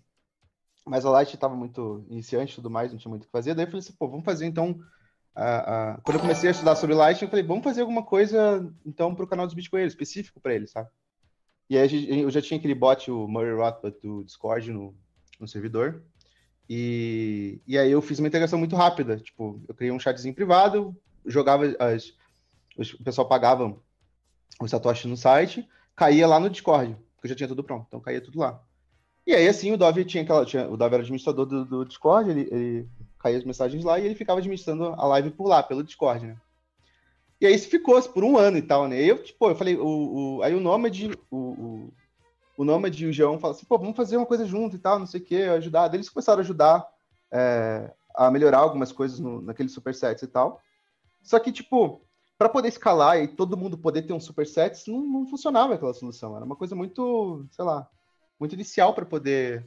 mas 0.86 1.06
a 1.06 1.10
Light 1.10 1.34
estava 1.34 1.56
muito 1.56 2.06
iniciante 2.10 2.54
e 2.54 2.56
tudo 2.56 2.70
mais, 2.70 2.92
não 2.92 3.00
tinha 3.00 3.10
muito 3.10 3.24
o 3.24 3.26
que 3.26 3.32
fazer. 3.32 3.54
Daí 3.54 3.66
eu 3.66 3.68
falei 3.68 3.80
assim, 3.80 3.96
pô, 3.98 4.08
vamos 4.08 4.26
fazer 4.26 4.46
então. 4.46 4.80
Quando 6.04 6.16
eu 6.16 6.22
comecei 6.22 6.48
a 6.48 6.52
estudar 6.52 6.76
sobre 6.76 6.96
Light, 6.96 7.22
eu 7.22 7.28
falei, 7.28 7.44
vamos 7.44 7.64
fazer 7.64 7.82
alguma 7.82 8.04
coisa 8.04 8.72
então 8.86 9.14
para 9.14 9.26
o 9.26 9.28
canal 9.28 9.46
dos 9.46 9.56
Bitcoinheiros, 9.56 9.94
específico 9.94 10.40
para 10.40 10.54
ele, 10.54 10.68
sabe? 10.68 10.90
E 11.70 11.78
aí 11.78 12.22
eu 12.22 12.30
já 12.30 12.42
tinha 12.42 12.58
aquele 12.58 12.76
bot, 12.76 13.10
o 13.10 13.28
Murray 13.28 13.54
Rothbard 13.54 13.98
do 14.02 14.24
Discord 14.24 14.72
no, 14.72 14.96
no 15.40 15.48
servidor. 15.48 16.04
E, 16.70 17.60
e 17.68 17.78
aí 17.78 17.92
eu 17.92 18.02
fiz 18.02 18.20
uma 18.20 18.28
integração 18.28 18.58
muito 18.60 18.76
rápida. 18.76 19.18
Tipo, 19.18 19.62
eu 19.68 19.74
criei 19.74 19.92
um 19.92 20.00
chatzinho 20.00 20.34
privado, 20.34 20.96
jogava 21.26 21.66
as. 21.80 22.14
O 22.78 23.04
pessoal 23.04 23.28
pagava 23.28 23.76
os 24.60 24.72
satoshi 24.72 25.08
no 25.08 25.18
site, 25.18 25.68
caía 25.96 26.28
lá 26.28 26.40
no 26.40 26.50
Discord, 26.50 26.98
porque 27.16 27.28
já 27.28 27.36
tinha 27.36 27.48
tudo 27.48 27.64
pronto, 27.64 27.86
então 27.88 28.00
caía 28.00 28.22
tudo 28.22 28.40
lá. 28.40 28.62
E 29.26 29.34
aí, 29.34 29.48
assim, 29.48 29.72
o 29.72 29.78
Dove 29.78 30.06
tinha 30.06 30.24
aquela. 30.24 30.46
Tinha, 30.46 30.70
o 30.70 30.78
Dove 30.78 30.94
era 30.94 31.04
administrador 31.04 31.46
do, 31.46 31.66
do 31.66 31.86
Discord, 31.86 32.30
ele, 32.30 32.48
ele 32.52 32.90
caía 33.18 33.38
as 33.38 33.44
mensagens 33.44 33.84
lá 33.84 34.00
e 34.00 34.06
ele 34.06 34.16
ficava 34.16 34.40
administrando 34.40 34.86
a 34.86 35.06
live 35.08 35.32
por 35.32 35.48
lá, 35.48 35.64
pelo 35.64 35.84
Discord, 35.84 36.28
né? 36.28 36.38
E 37.42 37.46
aí 37.46 37.54
isso 37.54 37.68
ficou 37.68 38.02
por 38.04 38.24
um 38.24 38.38
ano 38.38 38.58
e 38.58 38.62
tal, 38.62 38.88
né? 38.88 39.02
Eu, 39.02 39.22
tipo, 39.22 39.50
eu 39.50 39.56
falei, 39.56 39.76
o, 39.76 40.38
o, 40.38 40.44
aí 40.44 40.54
o 40.54 40.60
Nomad, 40.60 41.12
o, 41.30 41.38
o, 41.38 41.94
o 42.58 42.64
Nomad 42.64 42.98
e 42.98 43.06
o 43.06 43.12
João 43.12 43.40
falaram 43.40 43.58
assim, 43.58 43.66
pô, 43.66 43.78
vamos 43.78 43.96
fazer 43.96 44.16
uma 44.16 44.26
coisa 44.26 44.46
junto 44.46 44.76
e 44.76 44.80
tal, 44.80 45.00
não 45.00 45.08
sei 45.08 45.20
o 45.20 45.24
quê, 45.24 45.38
ajudar. 45.38 45.88
Daí 45.88 45.98
eles 45.98 46.10
começaram 46.10 46.40
a 46.40 46.44
ajudar 46.44 46.88
é, 47.32 47.92
a 48.16 48.32
melhorar 48.32 48.60
algumas 48.60 48.92
coisas 48.92 49.20
no, 49.20 49.42
naqueles 49.42 49.74
supersets 49.74 50.24
e 50.24 50.28
tal. 50.28 50.62
Só 51.22 51.40
que, 51.40 51.52
tipo, 51.52 52.05
para 52.38 52.50
poder 52.50 52.68
escalar 52.68 53.18
e 53.22 53.28
todo 53.28 53.58
mundo 53.58 53.78
poder 53.78 54.02
ter 54.02 54.14
um 54.14 54.20
supersets, 54.20 54.88
não, 54.88 55.00
não 55.02 55.28
funcionava 55.28 55.74
aquela 55.74 55.94
solução. 55.94 56.36
Era 56.36 56.46
uma 56.46 56.56
coisa 56.56 56.76
muito, 56.76 57.46
sei 57.52 57.64
lá, 57.64 57.88
muito 58.40 58.54
inicial 58.54 58.94
para 58.94 59.06
poder 59.06 59.66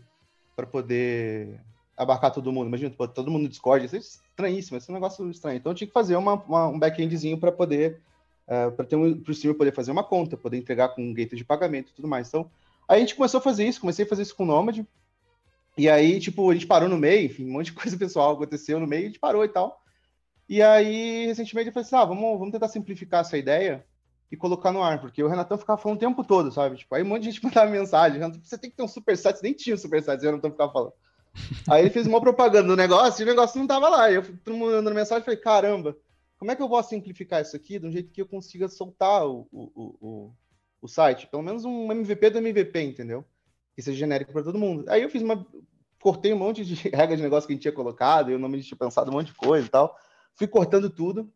para 0.54 0.66
poder 0.66 1.61
abarcar 1.96 2.33
todo 2.33 2.52
mundo. 2.52 2.66
Imagina, 2.66 2.90
todo 2.90 3.31
mundo 3.31 3.42
no 3.44 3.48
Discord, 3.48 3.87
isso 3.87 3.94
é 3.96 3.98
estranhíssimo, 4.00 4.76
esse 4.76 4.90
é 4.90 4.92
um 4.92 4.94
negócio 4.94 5.31
estranho. 5.31 5.57
Então 5.57 5.70
eu 5.72 5.76
tinha 5.76 5.87
que 5.87 5.94
fazer 5.94 6.16
uma, 6.16 6.35
uma- 6.35 6.68
um 6.68 6.78
back-endzinho 6.78 7.38
para 7.38 7.52
poder 7.52 8.00
para 8.76 8.87
ter 8.87 8.96
um, 8.96 9.20
pro 9.20 9.33
streamer 9.33 9.59
poder 9.59 9.74
fazer 9.74 9.90
uma 9.90 10.02
conta, 10.02 10.35
poder 10.37 10.57
entregar 10.57 10.88
com 10.88 11.02
um 11.02 11.12
gateway 11.12 11.37
de 11.37 11.44
pagamento 11.44 11.90
e 11.90 11.94
tudo 11.94 12.09
mais. 12.09 12.28
Então, 12.28 12.50
aí 12.88 12.96
a 12.96 13.00
gente 13.00 13.14
começou 13.14 13.38
a 13.38 13.42
fazer 13.42 13.66
isso, 13.68 13.78
comecei 13.81 14.07
a 14.07 14.09
fazer 14.09 14.22
isso 14.22 14.35
com 14.35 14.44
o 14.44 14.46
Nomad. 14.46 14.81
E 15.76 15.88
aí, 15.88 16.18
tipo, 16.18 16.50
a 16.50 16.54
gente 16.54 16.66
parou 16.66 16.88
no 16.88 16.96
meio, 16.96 17.26
enfim, 17.26 17.44
um 17.46 17.52
monte 17.52 17.66
de 17.66 17.72
coisa 17.74 17.96
pessoal 17.96 18.33
aconteceu 18.33 18.81
no 18.81 18.87
meio, 18.87 19.02
a 19.04 19.07
gente 19.09 19.18
parou 19.18 19.44
e 19.44 19.48
tal. 19.48 19.83
E 20.48 20.62
aí, 20.62 21.26
recentemente, 21.26 21.68
eu 21.68 21.72
falei 21.72 21.87
assim: 21.87 21.96
ah, 21.96 22.04
vamos, 22.04 22.38
vamos 22.38 22.52
tentar 22.52 22.68
simplificar 22.68 23.20
essa 23.20 23.37
ideia 23.37 23.84
e 24.30 24.37
colocar 24.37 24.72
no 24.72 24.82
ar, 24.82 25.00
porque 25.00 25.22
o 25.22 25.28
Renatão 25.28 25.58
ficava 25.58 25.80
falando 25.80 25.96
o 25.96 26.00
tempo 26.00 26.24
todo, 26.24 26.50
sabe? 26.52 26.76
Tipo, 26.76 26.94
aí 26.94 27.02
um 27.02 27.06
monte 27.06 27.24
de 27.24 27.30
gente 27.30 27.42
mandava 27.44 27.70
mensagem: 27.70 28.20
você 28.42 28.56
tem 28.56 28.70
que 28.70 28.76
ter 28.76 28.82
um 28.82 28.88
superset, 28.88 29.42
nem 29.42 29.52
tinha 29.52 29.74
um 29.74 29.78
superset, 29.78 30.22
o 30.22 30.26
Renatão 30.26 30.50
ficava 30.50 30.72
falando. 30.72 30.92
Aí 31.68 31.82
ele 31.82 31.90
fez 31.90 32.06
uma 32.06 32.20
propaganda 32.20 32.68
do 32.68 32.76
negócio 32.76 33.22
e 33.22 33.24
o 33.24 33.26
negócio 33.26 33.58
não 33.58 33.66
tava 33.66 33.88
lá. 33.88 34.11
E 34.11 34.16
eu, 34.16 34.22
todo 34.22 34.56
mundo 34.56 34.72
mandando 34.72 34.94
mensagem, 34.94 35.24
falei: 35.24 35.38
caramba, 35.38 35.96
como 36.38 36.50
é 36.50 36.56
que 36.56 36.62
eu 36.62 36.68
posso 36.68 36.90
simplificar 36.90 37.42
isso 37.42 37.56
aqui 37.56 37.78
de 37.78 37.87
um 37.87 37.90
jeito 37.90 38.11
que 38.11 38.22
eu 38.22 38.26
consiga 38.26 38.68
soltar 38.68 39.26
o, 39.26 39.46
o, 39.52 39.62
o, 39.74 39.96
o, 40.00 40.32
o 40.82 40.88
site? 40.88 41.26
Pelo 41.26 41.42
menos 41.42 41.64
um 41.64 41.92
MVP 41.92 42.30
do 42.30 42.38
MVP, 42.38 42.80
entendeu? 42.80 43.24
Que 43.74 43.82
seja 43.82 43.98
genérico 43.98 44.32
para 44.32 44.42
todo 44.42 44.58
mundo. 44.58 44.84
Aí 44.88 45.02
eu 45.02 45.11
fiz 45.11 45.22
uma. 45.22 45.46
Cortei 46.00 46.32
um 46.32 46.38
monte 46.38 46.64
de 46.64 46.74
regra 46.88 47.16
de 47.16 47.22
negócio 47.22 47.46
que 47.46 47.52
a 47.52 47.56
gente 47.56 47.62
tinha 47.62 47.72
colocado, 47.72 48.30
eu 48.30 48.38
não 48.38 48.48
me 48.48 48.62
tinha 48.62 48.78
pensado 48.78 49.11
um 49.11 49.14
monte 49.14 49.28
de 49.28 49.34
coisa 49.34 49.66
e 49.66 49.70
tal. 49.70 49.96
Fui 50.38 50.46
cortando 50.46 50.88
tudo, 50.88 51.33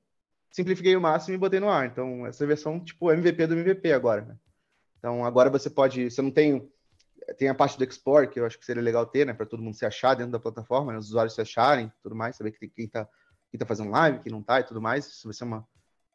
simplifiquei 0.53 0.95
o 0.95 1.01
máximo 1.01 1.35
e 1.35 1.38
botei 1.38 1.59
no 1.59 1.69
ar. 1.69 1.87
Então, 1.87 2.25
essa 2.25 2.47
versão, 2.47 2.79
tipo, 2.79 3.11
MVP 3.11 3.49
do 3.49 3.55
MVP 3.55 3.93
agora, 3.93 4.23
né? 4.23 4.37
Então, 4.99 5.25
agora 5.25 5.51
você 5.51 5.69
pode. 5.69 6.09
Você 6.09 6.23
não 6.23 6.31
tem. 6.31 6.71
Tem 7.37 7.49
a 7.49 7.55
parte 7.55 7.77
do 7.77 7.85
export, 7.85 8.31
que 8.33 8.38
eu 8.38 8.47
acho 8.47 8.59
que 8.59 8.65
seria 8.65 8.83
legal 8.83 9.07
ter, 9.07 9.27
né? 9.27 9.33
Para 9.33 9.47
todo 9.47 9.62
mundo 9.62 9.75
se 9.75 9.85
achar 9.85 10.15
dentro 10.15 10.33
da 10.33 10.41
plataforma, 10.41 10.93
né, 10.93 10.99
os 10.99 11.07
usuários 11.07 11.35
se 11.35 11.41
acharem 11.41 11.91
tudo 12.03 12.17
mais, 12.17 12.37
saber 12.37 12.51
que 12.51 12.59
tem 12.59 12.69
quem 12.69 12.88
tá, 12.88 13.09
quem 13.51 13.59
tá 13.59 13.65
fazendo 13.65 13.91
live, 13.91 14.19
quem 14.21 14.33
não 14.33 14.43
tá 14.43 14.61
e 14.61 14.65
tudo 14.65 14.81
mais. 14.81 15.07
Isso 15.07 15.29
vai 15.29 15.35
ser 15.35 15.45
uma, 15.45 15.67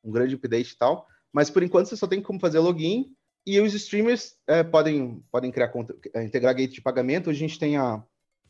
um 0.04 0.12
grande 0.12 0.36
update 0.36 0.74
e 0.74 0.78
tal. 0.78 1.08
Mas 1.32 1.50
por 1.50 1.64
enquanto 1.64 1.88
você 1.88 1.96
só 1.96 2.08
tem 2.08 2.22
como 2.22 2.40
fazer 2.40 2.60
login 2.60 3.16
e 3.46 3.60
os 3.62 3.74
streamers 3.74 4.38
é, 4.46 4.64
podem, 4.64 5.24
podem 5.32 5.52
criar 5.52 5.70
conta, 5.70 5.96
é, 6.14 6.24
integrar 6.24 6.54
gate 6.54 6.74
de 6.74 6.82
pagamento. 6.82 7.30
A 7.30 7.34
gente 7.34 7.58
tem 7.58 7.78
a, 7.78 8.04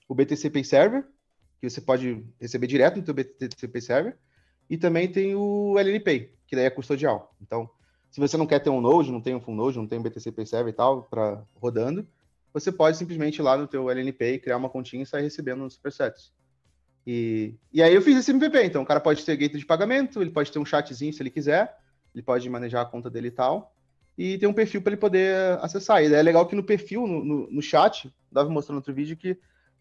o 0.08 0.16
BTC 0.16 0.50
Pay 0.50 0.64
Server, 0.64 1.08
que 1.60 1.70
você 1.70 1.82
pode 1.82 2.24
receber 2.40 2.68
direto 2.68 2.98
no 2.98 3.04
teu 3.04 3.14
BTC 3.14 3.68
Pay 3.68 3.82
Server. 3.82 4.18
E 4.70 4.78
também 4.78 5.08
tem 5.08 5.36
o 5.36 5.78
LNPay, 5.78 6.32
que 6.46 6.56
daí 6.56 6.66
é 6.66 6.70
custodial. 6.70 7.34
Então, 7.42 7.70
se 8.12 8.20
você 8.20 8.38
não 8.38 8.46
quer 8.46 8.60
ter 8.60 8.70
um 8.70 8.82
Node, 8.82 9.12
não 9.12 9.22
tem 9.22 9.36
um 9.36 9.40
full 9.40 9.56
Node, 9.56 9.78
não 9.78 9.88
tem 9.88 10.00
um 10.00 10.02
BTC 10.02 10.32
Pay 10.32 10.46
Server 10.46 10.74
e 10.74 10.76
tal, 10.76 11.04
para 11.04 11.44
rodando, 11.56 12.08
você 12.54 12.72
pode 12.72 12.98
simplesmente 12.98 13.38
ir 13.38 13.44
lá 13.44 13.58
no 13.58 13.68
teu 13.68 13.90
LNPay, 13.90 14.40
criar 14.40 14.58
uma 14.58 14.70
continha 14.70 15.04
e 15.04 15.06
sair 15.06 15.24
recebendo 15.24 15.66
os 15.66 15.76
supersets. 15.76 16.32
E, 17.06 17.56
e 17.72 17.82
aí 17.82 17.94
eu 17.94 18.02
fiz 18.02 18.18
esse 18.18 18.32
MVP, 18.32 18.64
então 18.64 18.82
o 18.82 18.86
cara 18.86 19.00
pode 19.00 19.24
ter 19.24 19.38
gateway 19.38 19.60
de 19.60 19.66
pagamento, 19.66 20.22
ele 20.22 20.32
pode 20.32 20.52
ter 20.52 20.60
um 20.60 20.66
chatzinho 20.66 21.14
se 21.14 21.22
ele 21.22 21.30
quiser, 21.30 21.78
ele 22.14 22.22
pode 22.22 22.50
manejar 22.50 22.82
a 22.82 22.86
conta 22.86 23.10
dele 23.10 23.28
e 23.30 23.32
tal, 23.32 23.74
e 24.18 24.38
tem 24.38 24.50
um 24.50 24.54
perfil 24.54 24.82
para 24.82 24.92
ele 24.92 25.00
poder 25.00 25.58
acessar. 25.62 26.04
E 26.04 26.14
é 26.14 26.22
legal 26.22 26.46
que 26.48 26.56
no 26.56 26.64
perfil, 26.64 27.08
no, 27.08 27.24
no, 27.24 27.52
no 27.52 27.62
chat, 27.62 28.14
dava 28.32 28.50
mostrando 28.50 28.78
outro 28.78 28.94
vídeo 28.94 29.16
que 29.16 29.38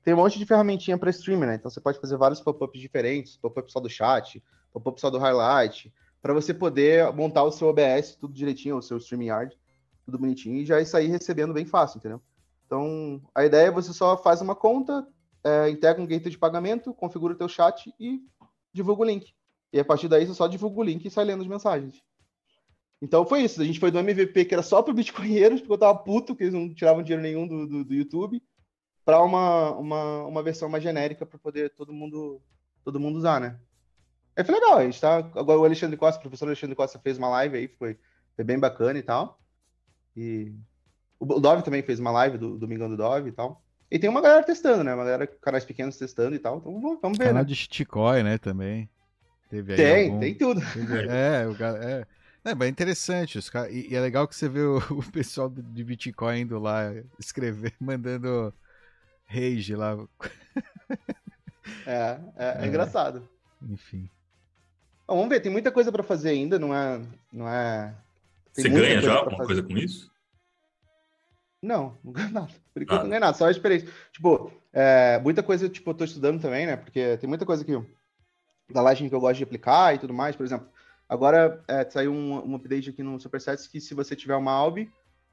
tem 0.07 0.15
um 0.15 0.19
monte 0.19 0.39
de 0.39 0.47
ferramentinha 0.47 0.97
para 0.97 1.11
streamer, 1.11 1.49
né? 1.49 1.55
Então 1.57 1.69
você 1.69 1.81
pode 1.81 1.99
fazer 1.99 2.17
vários 2.17 2.41
pop-ups 2.41 2.81
diferentes, 2.81 3.37
pop-up 3.37 3.73
só 3.73 3.81
do 3.81 3.91
chat, 3.91 4.41
pop-up 4.73 5.01
só 5.01 5.11
do 5.11 5.19
highlight, 5.19 5.93
para 6.23 6.33
você 6.33 6.55
poder 6.55 7.13
montar 7.13 7.43
o 7.43 7.51
seu 7.51 7.67
OBS 7.67 8.15
tudo 8.15 8.33
direitinho, 8.33 8.77
o 8.77 8.83
seu 8.83 8.99
StreamYard, 8.99 9.59
tudo 10.05 10.17
bonitinho, 10.17 10.59
e 10.59 10.65
já 10.65 10.83
sair 10.85 11.09
recebendo 11.09 11.53
bem 11.53 11.67
fácil, 11.67 11.99
entendeu? 11.99 12.23
Então, 12.67 13.21
a 13.35 13.45
ideia 13.45 13.67
é 13.67 13.71
você 13.73 13.93
só 13.93 14.17
faz 14.17 14.41
uma 14.41 14.55
conta, 14.55 15.05
é, 15.43 15.71
integra 15.71 16.01
um 16.01 16.07
gateway 16.07 16.31
de 16.31 16.39
pagamento, 16.39 16.95
configura 16.95 17.35
o 17.35 17.37
teu 17.37 17.49
chat 17.49 17.93
e 17.99 18.21
divulga 18.73 19.03
o 19.03 19.07
link. 19.07 19.35
E 19.73 19.81
a 19.81 19.85
partir 19.85 20.07
daí 20.07 20.25
você 20.25 20.35
só 20.35 20.47
divulga 20.47 20.79
o 20.79 20.85
link 20.85 21.05
e 21.05 21.11
sai 21.11 21.25
lendo 21.25 21.43
as 21.43 21.49
mensagens. 21.49 22.01
Então 23.03 23.27
foi 23.27 23.43
isso. 23.43 23.61
A 23.61 23.65
gente 23.65 23.81
foi 23.81 23.91
do 23.91 23.99
MVP 23.99 24.45
que 24.45 24.55
era 24.55 24.63
só 24.63 24.83
para 24.83 24.95
bitcoinheiros, 24.95 25.59
porque 25.59 25.73
eu 25.73 25.79
tava 25.79 25.99
puto 25.99 26.37
que 26.37 26.45
eles 26.45 26.55
não 26.55 26.73
tiravam 26.73 27.03
dinheiro 27.03 27.25
nenhum 27.25 27.49
do, 27.49 27.67
do, 27.67 27.85
do 27.85 27.93
YouTube, 27.93 28.41
para 29.07 29.23
uma, 29.23 29.71
uma, 29.71 30.25
uma 30.25 30.43
versão 30.43 30.69
mais 30.69 30.83
genérica 30.83 31.25
para 31.25 31.39
poder 31.39 31.71
todo 31.71 31.93
mundo 31.93 32.43
todo 32.85 32.99
mundo 32.99 33.17
usar, 33.17 33.41
né? 33.41 33.57
Aí 34.37 34.45
foi 34.45 34.55
legal, 34.55 34.79
a 34.79 34.85
gente 34.85 35.01
tá. 35.01 35.19
Agora 35.19 35.61
o 35.61 35.65
Alexandre 35.65 35.97
Costa, 35.97 36.19
o 36.19 36.23
professor 36.23 36.47
Alexandre 36.47 36.75
Costa 36.75 36.99
fez 36.99 37.17
uma 37.17 37.29
live 37.29 37.57
aí, 37.57 37.69
foi, 37.69 37.97
foi 38.35 38.45
bem 38.45 38.59
bacana 38.59 38.99
e 38.99 39.03
tal. 39.03 39.41
E 40.17 40.53
o 41.21 41.41
Dove 41.41 41.63
também 41.63 41.83
fez 41.83 42.01
uma 42.01 42.11
live 42.11 42.37
do 42.37 42.59
Domingão 42.59 42.89
do 42.89 42.97
Dove 42.97 43.31
e 43.31 43.33
tal. 43.33 43.63
E 43.89 43.99
tem 43.99 44.11
uma 44.11 44.21
galera 44.21 44.43
testando, 44.43 44.83
né? 44.83 44.93
Uma 44.93 45.05
galera, 45.05 45.27
canais 45.27 45.65
pequenos 45.65 45.97
testando 45.97 46.35
e 46.35 46.39
tal. 46.41 46.59
Então 46.59 46.99
vamos 47.01 47.17
ver. 47.17 47.27
Canal 47.27 47.45
né? 47.45 47.49
de 47.49 47.55
Shitcoin, 47.55 48.25
né? 48.25 48.39
Também. 48.39 48.91
Teve 49.49 49.73
aí 49.73 49.77
tem, 49.77 50.07
algum... 50.07 50.21
tem 50.21 50.35
tudo. 50.35 50.61
Teve... 50.73 51.09
é, 51.09 51.47
o... 51.47 51.65
é. 51.77 52.07
É, 52.45 52.55
mas 52.55 52.69
é 52.69 52.71
interessante. 52.71 53.39
Os 53.39 53.49
cara... 53.49 53.71
e, 53.71 53.95
é 53.95 54.01
legal 54.01 54.27
que 54.27 54.37
você 54.37 54.49
vê 54.49 54.61
o, 54.61 54.79
o 54.91 55.13
pessoal 55.13 55.49
de 55.49 55.85
Bitcoin 55.85 56.41
indo 56.41 56.59
lá 56.59 56.93
escrever, 57.19 57.75
mandando 57.81 58.53
rage 59.27 59.75
lá. 59.75 59.99
É, 61.87 62.19
é, 62.37 62.65
é, 62.65 62.67
engraçado. 62.67 63.29
Enfim. 63.63 64.09
Bom, 65.07 65.17
vamos 65.17 65.29
ver, 65.29 65.41
tem 65.41 65.53
muita 65.53 65.71
coisa 65.71 65.93
para 65.93 66.03
fazer 66.03 66.31
ainda, 66.31 66.59
não 66.59 66.75
é. 66.75 67.01
Não 67.33 67.49
é... 67.49 67.95
Você 68.53 68.69
ganha 68.69 69.01
já 69.01 69.15
alguma 69.15 69.45
coisa 69.45 69.63
com 69.63 69.77
isso? 69.77 70.11
Não, 71.63 71.97
não 72.05 72.13
ganho 72.13 72.31
nada. 72.31 72.53
Por 72.73 72.83
enquanto 72.83 73.01
ah. 73.01 73.03
não 73.03 73.11
ganho 73.11 73.21
nada, 73.21 73.37
só 73.37 73.47
a 73.47 73.51
experiência. 73.51 73.89
Tipo, 74.13 74.53
é, 74.73 75.21
muita 75.23 75.43
coisa, 75.43 75.69
tipo, 75.69 75.91
eu 75.91 75.95
tô 75.95 76.05
estudando 76.05 76.41
também, 76.41 76.67
né? 76.67 76.77
Porque 76.77 77.17
tem 77.19 77.29
muita 77.29 77.47
coisa 77.47 77.63
aqui 77.63 77.73
da 78.71 78.83
Lightning 78.83 79.09
que 79.09 79.15
eu 79.15 79.21
gosto 79.21 79.39
de 79.39 79.45
aplicar 79.45 79.95
e 79.95 79.99
tudo 79.99 80.15
mais. 80.15 80.35
Por 80.37 80.45
exemplo, 80.45 80.69
agora 81.09 81.63
é, 81.69 81.89
saiu 81.89 82.13
um, 82.13 82.51
um 82.51 82.55
update 82.55 82.91
aqui 82.91 83.03
no 83.03 83.19
Supersets 83.21 83.67
que 83.67 83.81
se 83.81 83.95
você 83.95 84.17
tiver 84.17 84.37
uma 84.37 84.53
ALB, 84.53 84.91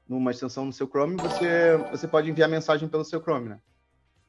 numa 0.08 0.30
extensão 0.30 0.64
no 0.64 0.72
seu 0.72 0.86
Chrome, 0.86 1.16
você, 1.16 1.76
você 1.90 2.06
pode 2.06 2.30
enviar 2.30 2.48
mensagem 2.48 2.88
pelo 2.88 3.04
seu 3.04 3.20
Chrome, 3.20 3.48
né? 3.48 3.60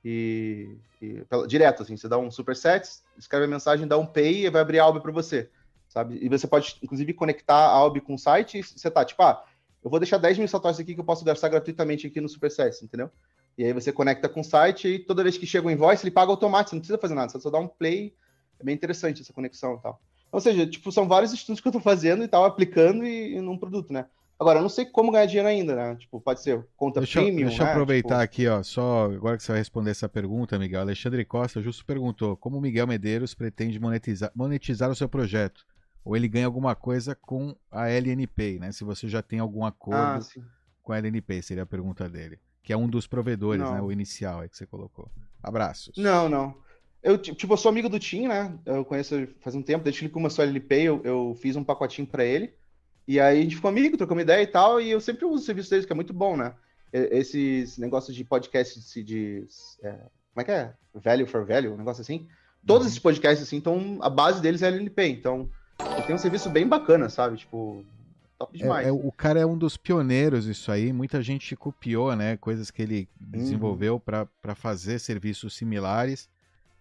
E, 0.07 0.77
e 1.01 1.25
direto, 1.47 1.81
assim, 1.81 1.97
você 1.97 2.07
dá 2.07 2.15
um 2.15 2.29
superset, 2.29 2.87
escreve 3.17 3.45
a 3.45 3.47
mensagem, 3.47 3.87
dá 3.87 3.97
um 3.97 4.05
pay 4.05 4.45
e 4.45 4.49
vai 4.51 4.61
abrir 4.61 4.77
a 4.77 4.83
ALB 4.83 5.01
para 5.01 5.11
você, 5.11 5.49
sabe? 5.89 6.19
E 6.21 6.29
você 6.29 6.45
pode, 6.45 6.77
inclusive, 6.83 7.11
conectar 7.11 7.55
a 7.55 7.71
ALB 7.71 8.01
com 8.01 8.13
o 8.13 8.19
site 8.19 8.59
e 8.59 8.63
você 8.63 8.91
tá, 8.91 9.03
tipo, 9.03 9.23
ah, 9.23 9.43
eu 9.83 9.89
vou 9.89 9.99
deixar 9.99 10.19
10 10.19 10.37
mil 10.37 10.47
satoshis 10.47 10.79
aqui 10.79 10.93
que 10.93 10.99
eu 10.99 11.05
posso 11.05 11.25
gastar 11.25 11.49
gratuitamente 11.49 12.05
aqui 12.05 12.21
no 12.21 12.29
Superset, 12.29 12.85
entendeu? 12.85 13.09
E 13.57 13.63
aí 13.63 13.73
você 13.73 13.91
conecta 13.91 14.29
com 14.29 14.41
o 14.41 14.43
site 14.43 14.87
e 14.87 14.99
toda 14.99 15.23
vez 15.23 15.39
que 15.39 15.47
chega 15.47 15.67
o 15.67 15.71
invoice, 15.71 16.03
ele 16.03 16.11
paga 16.11 16.29
automático, 16.29 16.69
você 16.69 16.75
não 16.75 16.81
precisa 16.81 16.99
fazer 16.99 17.15
nada, 17.15 17.31
você 17.31 17.39
só 17.39 17.49
dá 17.49 17.57
um 17.57 17.67
play. 17.67 18.13
É 18.59 18.63
bem 18.63 18.75
interessante 18.75 19.23
essa 19.23 19.33
conexão 19.33 19.75
e 19.75 19.81
tal. 19.81 19.99
Ou 20.31 20.39
seja, 20.39 20.67
tipo, 20.67 20.91
são 20.91 21.07
vários 21.07 21.33
estudos 21.33 21.61
que 21.61 21.67
eu 21.67 21.71
estou 21.71 21.81
fazendo 21.81 22.23
e 22.23 22.27
tal, 22.27 22.45
aplicando 22.45 23.05
e, 23.05 23.37
e 23.37 23.41
num 23.41 23.57
produto, 23.57 23.91
né? 23.91 24.05
Agora, 24.39 24.59
eu 24.59 24.63
não 24.63 24.69
sei 24.69 24.85
como 24.85 25.11
ganhar 25.11 25.25
dinheiro 25.25 25.47
ainda, 25.47 25.75
né? 25.75 25.95
Tipo, 25.95 26.19
pode 26.19 26.41
ser 26.41 26.65
conta 26.75 26.99
deixa, 26.99 27.21
premium, 27.21 27.47
Deixa 27.47 27.63
eu 27.63 27.65
né? 27.65 27.71
aproveitar 27.71 28.09
tipo... 28.09 28.23
aqui, 28.23 28.47
ó, 28.47 28.61
só 28.63 29.05
agora 29.05 29.37
que 29.37 29.43
você 29.43 29.51
vai 29.53 29.59
responder 29.59 29.91
essa 29.91 30.09
pergunta, 30.09 30.59
Miguel. 30.59 30.81
Alexandre 30.81 31.23
Costa 31.23 31.61
justo 31.61 31.85
perguntou 31.85 32.35
como 32.35 32.57
o 32.57 32.61
Miguel 32.61 32.85
Medeiros 32.85 33.33
pretende 33.33 33.79
monetizar, 33.79 34.31
monetizar 34.35 34.89
o 34.89 34.95
seu 34.95 35.07
projeto 35.07 35.65
ou 36.05 36.15
ele 36.15 36.27
ganha 36.27 36.45
alguma 36.45 36.75
coisa 36.75 37.15
com 37.15 37.55
a 37.71 37.89
LNP, 37.89 38.59
né? 38.59 38.71
Se 38.71 38.83
você 38.83 39.09
já 39.09 39.23
tem 39.23 39.39
algum 39.39 39.65
acordo 39.65 39.99
ah, 39.99 40.19
com 40.83 40.93
a 40.93 40.97
LNP, 40.99 41.41
seria 41.41 41.63
a 41.63 41.65
pergunta 41.65 42.07
dele. 42.07 42.39
Que 42.61 42.71
é 42.71 42.77
um 42.77 42.87
dos 42.87 43.07
provedores, 43.07 43.61
não. 43.61 43.73
né? 43.73 43.81
O 43.81 43.91
inicial 43.91 44.43
é 44.43 44.47
que 44.47 44.55
você 44.55 44.67
colocou. 44.67 45.09
Abraços. 45.41 45.97
Não, 45.97 46.29
não. 46.29 46.55
Eu, 47.01 47.17
tipo, 47.17 47.53
eu 47.53 47.57
sou 47.57 47.69
amigo 47.69 47.89
do 47.89 47.99
Tim, 47.99 48.27
né? 48.27 48.53
Eu 48.65 48.85
conheço 48.85 49.27
faz 49.39 49.55
um 49.55 49.61
tempo, 49.63 49.83
desde 49.83 49.99
que 49.99 50.05
ele 50.05 50.13
começou 50.13 50.43
a 50.43 50.45
LNP, 50.45 50.75
eu, 50.81 51.01
eu 51.03 51.37
fiz 51.41 51.55
um 51.55 51.63
pacotinho 51.63 52.07
para 52.07 52.23
ele. 52.23 52.53
E 53.07 53.19
aí 53.19 53.39
a 53.39 53.41
gente 53.41 53.55
ficou 53.55 53.69
amigo, 53.69 53.97
trocou 53.97 54.15
uma 54.15 54.21
ideia 54.21 54.41
e 54.41 54.47
tal, 54.47 54.81
e 54.81 54.89
eu 54.89 54.99
sempre 54.99 55.25
uso 55.25 55.43
o 55.43 55.45
serviço 55.45 55.69
deles, 55.69 55.85
que 55.85 55.91
é 55.91 55.95
muito 55.95 56.13
bom, 56.13 56.35
né? 56.35 56.53
Esses 56.91 57.77
negócios 57.77 58.15
de 58.15 58.23
podcast 58.23 58.79
de. 58.79 59.03
de 59.03 59.47
é, 59.83 59.91
como 59.91 60.41
é 60.41 60.43
que 60.43 60.51
é? 60.51 60.73
Value 60.93 61.27
for 61.27 61.45
value, 61.45 61.73
um 61.73 61.77
negócio 61.77 62.01
assim. 62.01 62.27
Todos 62.65 62.83
uhum. 62.83 62.87
esses 62.87 62.99
podcasts, 62.99 63.45
assim, 63.45 63.57
então 63.57 63.99
a 64.01 64.09
base 64.09 64.41
deles 64.41 64.61
é 64.61 64.67
LNP. 64.67 65.07
Então, 65.07 65.49
tem 66.05 66.15
um 66.15 66.19
serviço 66.19 66.49
bem 66.49 66.67
bacana, 66.67 67.09
sabe? 67.09 67.37
Tipo, 67.37 67.85
top 68.39 68.57
demais. 68.57 68.85
É, 68.85 68.89
é, 68.89 68.93
o 68.93 69.11
cara 69.11 69.39
é 69.39 69.45
um 69.45 69.57
dos 69.57 69.77
pioneiros 69.77 70.45
isso 70.47 70.71
aí. 70.71 70.91
Muita 70.91 71.21
gente 71.21 71.55
copiou, 71.55 72.15
né? 72.15 72.37
Coisas 72.37 72.71
que 72.71 72.81
ele 72.81 73.09
desenvolveu 73.19 73.95
uhum. 73.95 74.27
para 74.41 74.55
fazer 74.55 74.99
serviços 74.99 75.55
similares. 75.55 76.29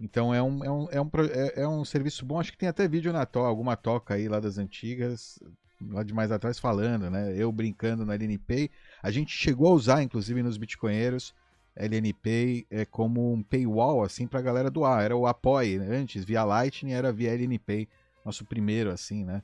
Então 0.00 0.34
é 0.34 0.42
um, 0.42 0.64
é, 0.64 0.70
um, 0.70 0.88
é, 0.90 1.00
um, 1.00 1.10
é, 1.32 1.62
é, 1.62 1.68
um 1.68 1.84
serviço 1.84 2.24
bom. 2.24 2.40
Acho 2.40 2.52
que 2.52 2.58
tem 2.58 2.68
até 2.68 2.87
vídeo 2.88 3.12
na 3.12 3.24
toca, 3.24 3.48
alguma 3.48 3.76
toca 3.76 4.14
aí 4.14 4.28
lá 4.28 4.40
das 4.40 4.58
antigas, 4.58 5.38
lá 5.80 6.02
de 6.02 6.14
mais 6.14 6.30
atrás 6.30 6.58
falando, 6.58 7.10
né? 7.10 7.34
Eu 7.37 7.50
brincando 7.50 8.04
na 8.04 8.14
LNPay. 8.14 8.70
A 9.02 9.10
gente 9.10 9.37
chegou 9.37 9.68
a 9.68 9.74
usar, 9.74 10.02
inclusive, 10.02 10.42
nos 10.42 10.56
Bitcoinheiros, 10.56 11.34
LNPay 11.76 12.66
é 12.70 12.84
como 12.84 13.32
um 13.32 13.42
paywall, 13.42 14.02
assim, 14.02 14.26
pra 14.26 14.40
galera 14.40 14.70
doar. 14.70 15.02
Era 15.02 15.16
o 15.16 15.26
Apoie, 15.26 15.78
né? 15.78 15.96
antes, 15.96 16.24
via 16.24 16.44
Lightning, 16.44 16.92
era 16.92 17.12
via 17.12 17.34
LNPay 17.34 17.88
nosso 18.24 18.44
primeiro, 18.44 18.90
assim, 18.90 19.24
né? 19.24 19.42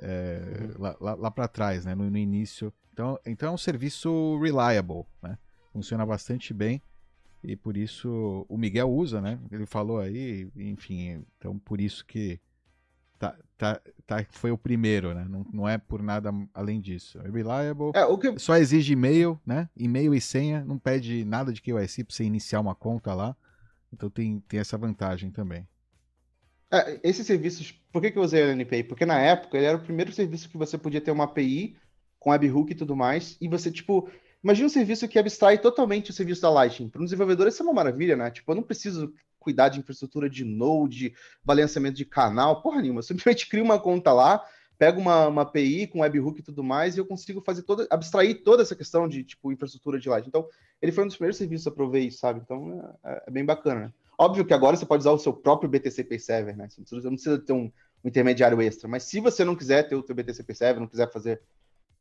É, 0.00 0.40
uhum. 0.60 0.82
Lá, 0.82 0.96
lá, 1.00 1.14
lá 1.14 1.30
para 1.30 1.48
trás, 1.48 1.84
né? 1.84 1.94
No, 1.94 2.08
no, 2.10 2.18
início. 2.18 2.72
Então, 2.92 3.18
então 3.26 3.48
é 3.50 3.52
um 3.52 3.58
serviço 3.58 4.38
reliable, 4.40 5.04
né? 5.22 5.36
Funciona 5.72 6.06
bastante 6.06 6.54
bem 6.54 6.80
e 7.42 7.56
por 7.56 7.76
isso 7.76 8.46
o 8.48 8.56
Miguel 8.56 8.90
usa, 8.90 9.20
né? 9.20 9.38
Ele 9.50 9.66
falou 9.66 9.98
aí, 9.98 10.48
enfim, 10.56 11.24
então 11.36 11.58
por 11.58 11.80
isso 11.80 12.04
que 12.06 12.40
tá, 13.18 13.36
tá, 13.56 13.80
tá, 14.06 14.26
foi 14.30 14.50
o 14.50 14.58
primeiro, 14.58 15.14
né? 15.14 15.26
Não, 15.28 15.46
não 15.52 15.68
é 15.68 15.78
por 15.78 16.02
nada 16.02 16.32
além 16.52 16.80
disso. 16.80 17.18
É 17.20 17.30
reliable, 17.30 17.92
é, 17.94 18.04
o 18.04 18.18
que... 18.18 18.38
só 18.38 18.56
exige 18.56 18.92
e-mail, 18.92 19.40
né? 19.46 19.68
E-mail 19.76 20.14
e 20.14 20.20
senha, 20.20 20.64
não 20.64 20.78
pede 20.78 21.24
nada 21.24 21.52
de 21.52 21.60
KYC 21.60 22.04
para 22.04 22.14
você 22.14 22.24
iniciar 22.24 22.60
uma 22.60 22.74
conta 22.74 23.14
lá. 23.14 23.36
Então 23.92 24.10
tem, 24.10 24.40
tem 24.48 24.60
essa 24.60 24.76
vantagem 24.76 25.30
também. 25.30 25.66
É, 26.70 27.00
esses 27.04 27.26
serviços, 27.26 27.72
por 27.92 28.02
que, 28.02 28.10
que 28.10 28.18
eu 28.18 28.22
usei 28.22 28.42
o 28.42 28.46
LNPay? 28.46 28.82
Porque 28.82 29.06
na 29.06 29.18
época 29.20 29.56
ele 29.56 29.66
era 29.66 29.76
o 29.76 29.82
primeiro 29.82 30.12
serviço 30.12 30.48
que 30.48 30.58
você 30.58 30.76
podia 30.76 31.00
ter 31.00 31.12
uma 31.12 31.24
API 31.24 31.76
com 32.18 32.30
webhook 32.30 32.72
e 32.72 32.74
tudo 32.74 32.96
mais, 32.96 33.36
e 33.38 33.46
você, 33.46 33.70
tipo, 33.70 34.08
imagina 34.42 34.66
um 34.66 34.70
serviço 34.70 35.06
que 35.06 35.18
abstrai 35.18 35.58
totalmente 35.58 36.10
o 36.10 36.12
serviço 36.12 36.40
da 36.40 36.50
Lightning. 36.50 36.88
Para 36.88 37.02
um 37.02 37.04
desenvolvedor 37.04 37.46
isso 37.46 37.62
é 37.62 37.66
uma 37.66 37.72
maravilha, 37.74 38.16
né? 38.16 38.30
Tipo, 38.30 38.50
eu 38.50 38.56
não 38.56 38.62
preciso 38.62 39.12
cuidar 39.44 39.68
de 39.68 39.78
infraestrutura 39.78 40.28
de 40.28 40.44
Node, 40.44 41.14
balanceamento 41.44 41.96
de 41.96 42.04
canal, 42.04 42.62
porra 42.62 42.80
nenhuma. 42.80 43.00
Eu 43.00 43.04
simplesmente 43.04 43.46
crio 43.48 43.62
uma 43.62 43.78
conta 43.78 44.12
lá, 44.12 44.42
pego 44.78 45.00
uma, 45.00 45.28
uma 45.28 45.42
API 45.42 45.86
com 45.86 46.00
webhook 46.00 46.40
e 46.40 46.42
tudo 46.42 46.64
mais, 46.64 46.96
e 46.96 46.98
eu 46.98 47.06
consigo 47.06 47.40
fazer 47.40 47.62
toda, 47.62 47.86
abstrair 47.90 48.42
toda 48.42 48.62
essa 48.62 48.74
questão 48.74 49.06
de, 49.06 49.22
tipo, 49.22 49.52
infraestrutura 49.52 50.00
de 50.00 50.08
Lightning. 50.08 50.28
Então, 50.28 50.48
ele 50.80 50.90
foi 50.90 51.04
um 51.04 51.06
dos 51.06 51.16
primeiros 51.16 51.36
serviços 51.36 51.66
a 51.66 51.70
prover 51.70 52.02
isso, 52.02 52.18
sabe? 52.18 52.40
Então, 52.42 52.96
é, 53.04 53.24
é 53.26 53.30
bem 53.30 53.44
bacana, 53.44 53.80
né? 53.80 53.92
Óbvio 54.18 54.44
que 54.44 54.54
agora 54.54 54.76
você 54.76 54.86
pode 54.86 55.00
usar 55.02 55.10
o 55.10 55.18
seu 55.18 55.32
próprio 55.32 55.68
BTC 55.68 56.04
Pay 56.04 56.18
Server, 56.18 56.56
né? 56.56 56.68
Você 56.68 56.80
não 56.80 57.14
precisa, 57.14 57.38
ter 57.38 57.52
um, 57.52 57.64
um, 58.04 58.08
intermediário 58.08 58.60
extra. 58.62 58.88
Mas 58.88 59.04
se 59.04 59.20
você 59.20 59.44
não 59.44 59.56
quiser 59.56 59.88
ter 59.88 59.96
o 59.96 60.06
seu 60.06 60.14
BTC 60.14 60.42
Pay 60.44 60.54
Server, 60.54 60.80
não 60.80 60.88
quiser 60.88 61.10
fazer 61.10 61.40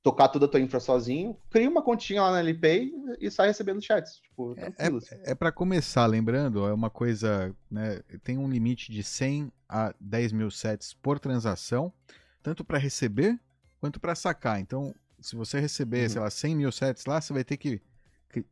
tocar 0.03 0.27
toda 0.27 0.45
a 0.45 0.49
tua 0.49 0.59
infra 0.59 0.81
sozinho, 0.81 1.35
cria 1.49 1.69
uma 1.69 1.81
continha 1.81 2.21
lá 2.21 2.31
na 2.31 2.39
LPay 2.41 2.93
e 3.21 3.31
sai 3.31 3.47
recebendo 3.47 3.81
chats. 3.81 4.17
Tipo, 4.17 4.53
é, 4.57 4.73
é, 4.77 4.87
assim. 4.87 5.15
é 5.23 5.33
para 5.33 5.49
começar, 5.49 6.05
lembrando, 6.05 6.67
é 6.67 6.73
uma 6.73 6.89
coisa, 6.89 7.55
né? 7.71 8.01
Tem 8.21 8.37
um 8.37 8.49
limite 8.49 8.91
de 8.91 9.01
100 9.01 9.49
a 9.67 9.95
10 10.01 10.33
mil 10.33 10.51
sets 10.51 10.93
por 10.93 11.19
transação, 11.19 11.91
tanto 12.43 12.65
para 12.65 12.77
receber 12.77 13.39
quanto 13.79 13.97
para 13.97 14.13
sacar. 14.13 14.59
Então, 14.59 14.93
se 15.21 15.37
você 15.37 15.57
receber, 15.61 16.03
uhum. 16.03 16.09
sei 16.09 16.21
lá, 16.21 16.29
100 16.29 16.55
mil 16.57 16.71
sets 16.71 17.05
lá, 17.05 17.21
você 17.21 17.31
vai 17.31 17.45
ter 17.45 17.55
que 17.55 17.81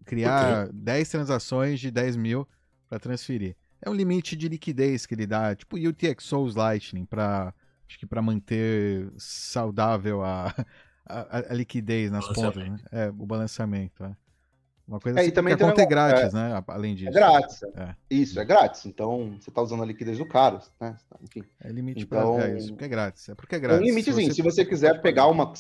criar 0.05 0.67
okay. 0.67 0.73
10 0.73 1.09
transações 1.09 1.81
de 1.81 1.91
10 1.91 2.15
mil 2.15 2.47
para 2.87 2.97
transferir. 2.97 3.57
É 3.81 3.89
um 3.89 3.93
limite 3.93 4.37
de 4.37 4.47
liquidez 4.47 5.05
que 5.05 5.15
ele 5.15 5.27
dá, 5.27 5.53
tipo 5.53 5.75
UTXOs 5.75 6.55
Lightning, 6.55 7.03
para 7.03 7.53
acho 7.89 7.99
que 7.99 8.05
para 8.05 8.21
manter 8.21 9.11
saudável 9.17 10.23
a, 10.23 10.53
a, 11.05 11.51
a 11.51 11.53
liquidez 11.53 12.11
nas 12.11 12.27
pontas, 12.27 12.67
né? 12.67 12.79
É, 12.91 13.09
o 13.09 13.25
balanceamento. 13.25 14.03
É. 14.03 14.15
Uma 14.87 14.99
coisa 14.99 15.19
é, 15.19 15.21
assim, 15.21 15.31
também 15.31 15.55
que 15.55 15.63
a 15.63 15.67
conta 15.67 15.81
é 15.81 15.85
grátis, 15.85 16.33
é, 16.33 16.37
né? 16.37 16.63
Além 16.67 16.95
disso. 16.95 17.09
É 17.09 17.13
grátis. 17.13 17.63
É. 17.63 17.95
Isso, 18.09 18.39
é 18.39 18.43
grátis. 18.43 18.85
Então, 18.85 19.37
você 19.39 19.49
está 19.49 19.61
usando 19.61 19.83
a 19.83 19.85
liquidez 19.85 20.17
do 20.17 20.25
cara, 20.25 20.59
né? 20.79 20.97
Enfim. 21.21 21.43
É 21.63 21.71
limite 21.71 22.03
então, 22.03 22.35
para 22.35 22.49
é 22.49 22.57
isso, 22.57 22.69
porque 22.69 22.85
é 22.85 22.87
grátis. 22.89 23.29
É 23.29 23.35
porque 23.35 23.55
é 23.55 23.59
grátis. 23.59 23.79
É 23.79 23.83
um 23.83 23.85
limitezinho. 23.85 24.33
Se 24.33 24.41
você, 24.41 24.49
se 24.49 24.63
você 24.63 24.65
quiser 24.65 25.01
pegar 25.01 25.27
uma. 25.27 25.53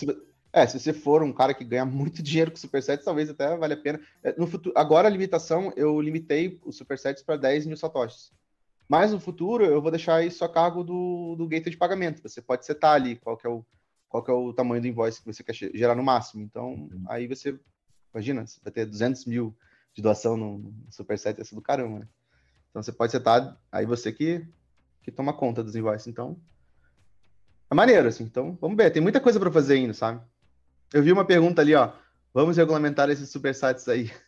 É, 0.51 0.67
se 0.67 0.77
você 0.77 0.91
for 0.91 1.23
um 1.23 1.31
cara 1.31 1.53
que 1.53 1.63
ganha 1.63 1.85
muito 1.85 2.21
dinheiro 2.23 2.51
com 2.51 2.57
Supersets, 2.57 3.05
talvez 3.05 3.29
até 3.29 3.55
vale 3.55 3.73
a 3.73 3.77
pena. 3.77 4.01
É, 4.21 4.35
no 4.37 4.47
futuro, 4.47 4.77
agora 4.77 5.07
a 5.07 5.11
limitação, 5.11 5.71
eu 5.77 6.01
limitei 6.01 6.59
os 6.65 6.75
Supersets 6.75 7.23
para 7.23 7.37
10 7.37 7.67
mil 7.67 7.77
satoshis. 7.77 8.33
Mas 8.85 9.13
no 9.13 9.19
futuro 9.21 9.63
eu 9.63 9.81
vou 9.81 9.91
deixar 9.91 10.25
isso 10.25 10.43
a 10.43 10.49
cargo 10.49 10.83
do, 10.83 11.35
do 11.37 11.47
gateway 11.47 11.71
de 11.71 11.77
pagamento. 11.77 12.21
Você 12.21 12.41
pode 12.41 12.65
setar 12.65 12.95
ali 12.95 13.15
qual 13.15 13.37
que 13.37 13.47
é 13.47 13.49
o, 13.49 13.65
qual 14.11 14.21
que 14.21 14.29
é 14.29 14.33
o 14.33 14.51
tamanho 14.51 14.81
do 14.81 14.87
invoice 14.87 15.21
que 15.21 15.25
você 15.25 15.41
quer 15.41 15.53
gerar 15.53 15.95
no 15.95 16.03
máximo. 16.03 16.43
Então, 16.43 16.73
uhum. 16.73 17.05
aí 17.07 17.27
você, 17.27 17.57
imagina, 18.13 18.45
você 18.45 18.59
vai 18.61 18.71
ter 18.71 18.85
200 18.85 19.25
mil 19.25 19.55
de 19.93 20.01
doação 20.01 20.35
no, 20.35 20.57
no 20.57 20.73
Superset, 20.89 21.39
é 21.39 21.55
do 21.55 21.61
caramba, 21.61 21.99
né? 21.99 22.07
Então 22.69 22.83
você 22.83 22.91
pode 22.91 23.11
setar, 23.11 23.57
aí 23.71 23.85
você 23.85 24.11
que, 24.11 24.45
que 25.01 25.11
toma 25.11 25.33
conta 25.33 25.63
dos 25.63 25.75
invoices. 25.77 26.07
Então, 26.07 26.37
é 27.69 27.73
maneiro, 27.73 28.09
assim. 28.09 28.25
Então, 28.25 28.57
vamos 28.59 28.75
ver. 28.75 28.91
Tem 28.91 29.01
muita 29.01 29.21
coisa 29.21 29.39
para 29.39 29.51
fazer 29.51 29.75
ainda, 29.75 29.93
sabe? 29.93 30.21
Eu 30.93 31.01
vi 31.01 31.11
uma 31.13 31.23
pergunta 31.23 31.61
ali, 31.61 31.73
ó. 31.73 31.93
Vamos 32.33 32.57
regulamentar 32.57 33.09
esses 33.09 33.29
supersites 33.29 33.87
aí. 33.87 34.11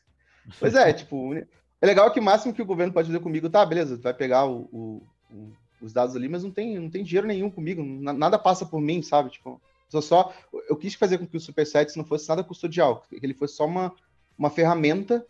Pois 0.60 0.76
é, 0.76 0.92
tipo, 0.92 1.34
é 1.34 1.86
legal 1.86 2.12
que 2.12 2.20
o 2.20 2.24
máximo 2.24 2.54
que 2.54 2.62
o 2.62 2.66
governo 2.66 2.92
pode 2.92 3.08
fazer 3.08 3.22
comigo, 3.22 3.50
tá, 3.50 3.66
beleza, 3.66 3.96
vai 3.96 4.14
pegar 4.14 4.46
o, 4.46 4.68
o, 4.74 5.08
o, 5.32 5.54
os 5.82 5.94
dados 5.94 6.18
ali, 6.18 6.28
mas 6.28 6.44
não 6.44 6.52
tem, 6.52 6.78
não 6.78 6.90
tem 6.90 7.02
dinheiro 7.02 7.26
nenhum 7.26 7.50
comigo, 7.50 7.82
nada 7.82 8.38
passa 8.38 8.66
por 8.66 8.82
mim, 8.82 9.02
sabe? 9.02 9.30
Tipo, 9.30 9.62
só, 10.02 10.02
só 10.02 10.34
eu 10.70 10.76
quis 10.76 10.94
fazer 10.96 11.18
com 11.18 11.28
que 11.28 11.38
o 11.38 11.40
Supersites 11.40 11.96
não 11.96 12.06
fosse 12.06 12.28
nada 12.30 12.44
custodial, 12.44 13.04
que 13.10 13.20
ele 13.22 13.34
fosse 13.34 13.56
só 13.56 13.66
uma, 13.66 13.94
uma 14.38 14.50
ferramenta 14.50 15.26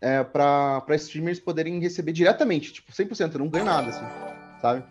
é, 0.00 0.24
para 0.24 0.84
streamers 0.96 1.38
poderem 1.38 1.78
receber 1.78 2.12
diretamente, 2.12 2.72
tipo, 2.72 2.90
100%, 2.90 3.34
eu 3.34 3.38
não 3.38 3.48
ganho 3.48 3.64
nada, 3.64 3.88
assim, 3.90 4.60
sabe? 4.60 4.84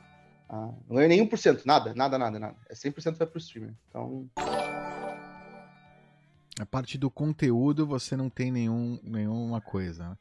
Ah, 0.48 0.72
não 0.88 0.96
ganho 0.96 1.10
nem 1.10 1.28
1%, 1.28 1.66
nada, 1.66 1.94
nada, 1.94 2.18
nada, 2.18 2.40
nada. 2.40 2.56
É 2.70 2.74
100% 2.74 3.16
vai 3.16 3.28
pro 3.28 3.40
streamer. 3.40 3.74
Então, 3.90 4.30
a 6.60 6.66
parte 6.66 6.98
do 6.98 7.10
conteúdo 7.10 7.86
você 7.86 8.16
não 8.16 8.30
tem 8.30 8.52
nenhum, 8.52 9.00
nenhuma 9.04 9.62
coisa. 9.62 10.10
Né? 10.10 10.18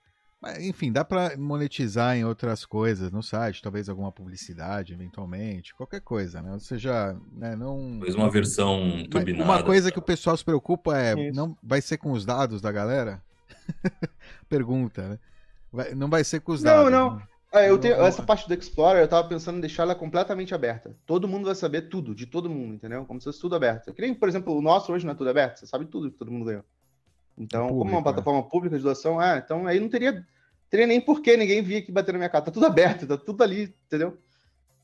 Enfim, 0.61 0.92
dá 0.92 1.05
para 1.05 1.37
monetizar 1.37 2.16
em 2.16 2.24
outras 2.24 2.64
coisas 2.64 3.11
no 3.11 3.22
site, 3.22 3.61
talvez 3.61 3.88
alguma 3.88 4.12
publicidade, 4.12 4.92
eventualmente, 4.92 5.74
qualquer 5.74 6.01
coisa, 6.01 6.40
né? 6.40 6.53
Ou 6.53 6.61
seja, 6.61 7.16
né, 7.33 7.57
não. 7.57 7.90
Talvez 7.92 8.14
uma 8.14 8.31
versão 8.31 9.05
turbinada. 9.11 9.44
Uma 9.44 9.62
coisa 9.64 9.90
que 9.90 9.98
o 9.98 10.03
pessoal 10.03 10.37
se 10.37 10.44
preocupa 10.44 10.96
é, 10.96 11.29
Isso. 11.29 11.37
não 11.37 11.57
vai 11.61 11.81
ser 11.81 11.98
com 11.98 12.12
os 12.12 12.24
dados 12.24 12.61
da 12.61 12.70
galera? 12.70 13.20
Pergunta, 14.48 15.09
né? 15.09 15.18
Vai, 15.72 15.94
não 15.94 16.09
vai 16.09 16.22
ser 16.22 16.40
com 16.40 16.53
os 16.53 16.62
dados. 16.62 16.85
Não, 16.85 17.11
não. 17.11 17.16
Né? 17.16 17.22
É, 17.51 17.70
eu 17.70 17.79
tenho, 17.79 17.94
essa 17.94 18.22
parte 18.22 18.46
do 18.46 18.55
Explorer, 18.55 19.03
eu 19.03 19.09
tava 19.09 19.27
pensando 19.27 19.57
em 19.57 19.61
deixar 19.61 19.83
ela 19.83 19.94
completamente 19.94 20.55
aberta. 20.55 20.94
Todo 21.05 21.27
mundo 21.27 21.46
vai 21.46 21.55
saber 21.55 21.88
tudo, 21.88 22.14
de 22.14 22.27
todo 22.27 22.48
mundo, 22.48 22.74
entendeu? 22.74 23.05
Como 23.07 23.18
se 23.20 23.24
fosse 23.24 23.40
tudo 23.40 23.57
aberto. 23.57 23.92
Que 23.92 24.03
nem, 24.03 24.14
por 24.14 24.29
exemplo, 24.29 24.55
o 24.55 24.61
nosso 24.61 24.92
hoje 24.92 25.05
não 25.05 25.12
é 25.12 25.16
tudo 25.16 25.31
aberto, 25.31 25.59
você 25.59 25.66
sabe 25.66 25.87
tudo 25.87 26.11
que 26.11 26.18
todo 26.18 26.31
mundo 26.31 26.44
ganhou. 26.44 26.64
Então, 27.38 27.68
público, 27.68 27.79
como 27.85 27.90
é 27.90 27.94
uma 27.94 28.03
plataforma 28.03 28.40
é. 28.40 28.51
pública 28.51 28.77
de 28.77 28.83
doação, 28.83 29.22
é, 29.22 29.38
então 29.38 29.66
aí 29.66 29.79
não 29.79 29.88
teria, 29.88 30.27
teria 30.68 30.87
nem 30.87 31.01
porquê 31.01 31.37
ninguém 31.37 31.62
vir 31.62 31.77
aqui 31.77 31.92
bater 31.92 32.12
na 32.12 32.18
minha 32.18 32.29
cara. 32.29 32.44
Tá 32.44 32.51
tudo 32.51 32.66
aberto, 32.66 33.07
tá 33.07 33.16
tudo 33.16 33.42
ali, 33.42 33.74
entendeu? 33.87 34.18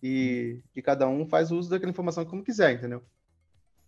E, 0.03 0.61
e 0.75 0.83
cada 0.83 1.09
um 1.09 1.27
faz 1.27 1.51
uso 1.51 1.71
daquela 1.71 1.91
informação 1.91 2.25
como 2.25 2.45
quiser, 2.45 2.75
entendeu? 2.75 3.03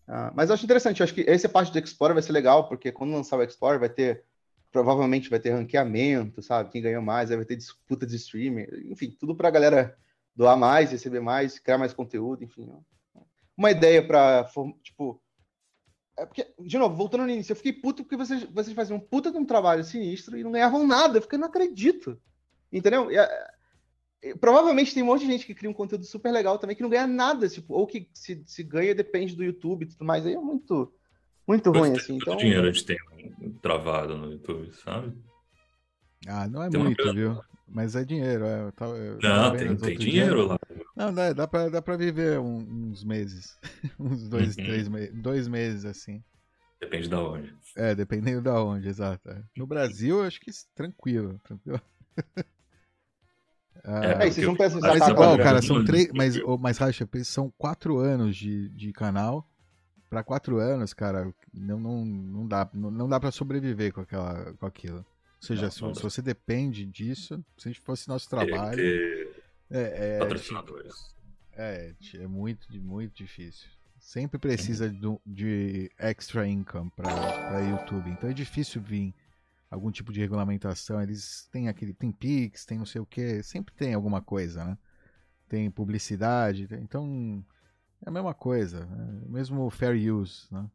Ah, 0.08 0.32
mas 0.34 0.48
eu 0.48 0.54
acho 0.54 0.64
interessante, 0.64 1.00
eu 1.00 1.04
acho 1.04 1.14
que 1.14 1.24
essa 1.28 1.48
parte 1.48 1.72
do 1.72 1.78
Explorer 1.78 2.14
vai 2.14 2.22
ser 2.22 2.32
legal, 2.32 2.68
porque 2.68 2.92
quando 2.92 3.12
lançar 3.12 3.38
o 3.38 3.42
Explorer 3.42 3.78
vai 3.78 3.88
ter 3.88 4.24
provavelmente 4.72 5.30
vai 5.30 5.40
ter 5.40 5.52
ranqueamento, 5.52 6.42
sabe? 6.42 6.70
Quem 6.70 6.82
ganhou 6.82 7.00
mais, 7.00 7.30
vai 7.30 7.44
ter 7.46 7.56
disputa 7.56 8.06
de 8.06 8.16
streaming, 8.16 8.66
enfim, 8.90 9.10
tudo 9.10 9.34
para 9.34 9.48
a 9.48 9.50
galera 9.50 9.96
doar 10.34 10.56
mais, 10.56 10.92
receber 10.92 11.20
mais, 11.20 11.58
criar 11.58 11.78
mais 11.78 11.94
conteúdo, 11.94 12.44
enfim. 12.44 12.70
Uma 13.56 13.70
ideia 13.70 14.06
para, 14.06 14.46
tipo, 14.82 15.18
é 16.18 16.24
porque, 16.24 16.46
de 16.58 16.78
novo, 16.78 16.96
voltando 16.96 17.24
no 17.24 17.30
início, 17.30 17.52
eu 17.52 17.56
fiquei 17.56 17.72
puto 17.72 18.02
porque 18.02 18.16
vocês, 18.16 18.44
vocês 18.44 18.74
faziam 18.74 18.96
um 18.96 19.00
puta 19.00 19.30
de 19.30 19.36
um 19.36 19.44
trabalho 19.44 19.84
sinistro 19.84 20.36
e 20.36 20.42
não 20.42 20.52
ganhavam 20.52 20.86
nada, 20.86 21.18
eu 21.18 21.22
fiquei, 21.22 21.38
não 21.38 21.48
acredito, 21.48 22.18
entendeu? 22.72 23.10
E, 23.10 23.16
e, 24.22 24.34
provavelmente 24.34 24.94
tem 24.94 25.02
um 25.02 25.06
monte 25.06 25.20
de 25.20 25.32
gente 25.32 25.46
que 25.46 25.54
cria 25.54 25.68
um 25.68 25.74
conteúdo 25.74 26.04
super 26.04 26.32
legal 26.32 26.58
também 26.58 26.74
que 26.74 26.82
não 26.82 26.88
ganha 26.88 27.06
nada, 27.06 27.48
tipo, 27.48 27.74
ou 27.74 27.86
que 27.86 28.08
se, 28.14 28.42
se 28.46 28.62
ganha 28.62 28.94
depende 28.94 29.36
do 29.36 29.44
YouTube 29.44 29.84
e 29.84 29.88
tudo 29.88 30.04
mais, 30.04 30.24
aí 30.24 30.34
é 30.34 30.40
muito 30.40 30.92
muito 31.46 31.70
ruim, 31.70 31.92
assim. 31.92 32.16
Então... 32.16 32.36
dinheiro 32.36 32.66
a 32.66 32.72
gente 32.72 32.84
tem 32.84 32.98
travado 33.62 34.16
no 34.16 34.32
YouTube, 34.32 34.72
sabe? 34.72 35.16
Ah, 36.26 36.48
não 36.48 36.62
é 36.62 36.70
tem 36.70 36.80
muito, 36.80 37.14
viu? 37.14 37.40
Mas 37.68 37.96
é 37.96 38.04
dinheiro. 38.04 38.44
É, 38.44 38.62
eu 38.62 38.72
tava, 38.72 38.96
eu 38.96 39.18
não, 39.20 39.56
tem, 39.56 39.76
tem 39.76 39.98
dinheiro 39.98 40.46
lá. 40.46 40.58
Não, 40.94 41.12
dá, 41.12 41.32
dá, 41.32 41.48
pra, 41.48 41.68
dá 41.68 41.82
pra 41.82 41.96
viver 41.96 42.38
uns 42.38 43.02
meses. 43.04 43.58
uns 43.98 44.28
dois, 44.28 44.56
uhum. 44.56 44.64
três 44.64 44.88
meses. 44.88 45.14
Dois 45.14 45.48
meses, 45.48 45.84
assim. 45.84 46.22
Depende 46.80 47.08
da 47.08 47.20
onde. 47.20 47.54
É, 47.74 47.94
dependendo 47.94 48.42
da 48.42 48.62
onde, 48.62 48.88
exato. 48.88 49.28
É. 49.28 49.42
No 49.56 49.66
Brasil, 49.66 50.22
acho 50.22 50.40
que 50.40 50.50
tranquilo. 50.74 51.40
tranquilo. 51.42 51.80
ah, 53.84 54.04
é, 54.04 54.30
vocês 54.30 54.46
não 54.46 54.54
pensam 54.54 54.80
mas, 54.80 55.08
igual, 55.08 55.36
cara, 55.38 55.60
são 55.60 55.84
três. 55.84 56.08
Mas, 56.14 56.36
mas 56.60 56.78
Racha, 56.78 57.08
são 57.24 57.52
quatro 57.58 57.98
anos 57.98 58.36
de, 58.36 58.68
de 58.70 58.92
canal 58.92 59.48
para 60.08 60.22
quatro 60.22 60.58
anos, 60.58 60.94
cara, 60.94 61.32
não, 61.52 61.78
não, 61.78 62.04
não 62.04 62.46
dá, 62.46 62.68
não, 62.72 62.90
não 62.90 63.08
dá 63.08 63.18
para 63.18 63.32
sobreviver 63.32 63.92
com, 63.92 64.00
aquela, 64.00 64.52
com 64.54 64.66
aquilo. 64.66 65.04
Ou 65.40 65.46
seja, 65.46 65.62
não, 65.62 65.70
se, 65.70 65.82
não 65.82 65.94
se, 65.94 66.02
você 66.02 66.22
depende 66.22 66.84
disso, 66.86 67.44
se 67.56 67.68
a 67.68 67.72
gente 67.72 67.80
fosse 67.80 68.08
nosso 68.08 68.28
trabalho. 68.28 68.80
É, 69.70 70.16
é, 70.16 70.18
patrocinadores. 70.18 71.14
É, 71.52 71.94
é 72.14 72.26
muito, 72.26 72.66
muito 72.80 73.14
difícil. 73.14 73.68
Sempre 73.98 74.38
precisa 74.38 74.88
de, 74.88 75.18
de 75.26 75.90
extra 75.98 76.46
income 76.46 76.90
para 76.94 77.60
YouTube. 77.60 78.10
Então 78.10 78.30
é 78.30 78.32
difícil 78.32 78.80
vir 78.80 79.14
algum 79.70 79.90
tipo 79.90 80.12
de 80.12 80.20
regulamentação. 80.20 81.02
Eles 81.02 81.48
têm 81.50 81.68
aquele. 81.68 81.92
Tem 81.92 82.12
Pix, 82.12 82.64
tem 82.64 82.78
não 82.78 82.86
sei 82.86 83.00
o 83.00 83.06
que. 83.06 83.42
Sempre 83.42 83.74
tem 83.74 83.94
alguma 83.94 84.22
coisa, 84.22 84.64
né? 84.64 84.78
Tem 85.48 85.70
publicidade. 85.70 86.68
Então 86.72 87.44
é 88.04 88.08
a 88.08 88.12
mesma 88.12 88.34
coisa, 88.34 88.84
né? 88.86 89.22
mesmo 89.26 89.68
fair 89.70 90.12
use, 90.12 90.46
né? 90.50 90.70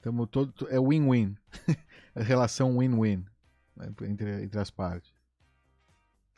Tamo 0.00 0.26
todo, 0.26 0.66
é 0.70 0.80
win-win, 0.80 1.36
relação 2.16 2.78
win-win? 2.78 3.26
Entre, 4.02 4.42
entre 4.42 4.58
as 4.58 4.70
partes. 4.70 5.12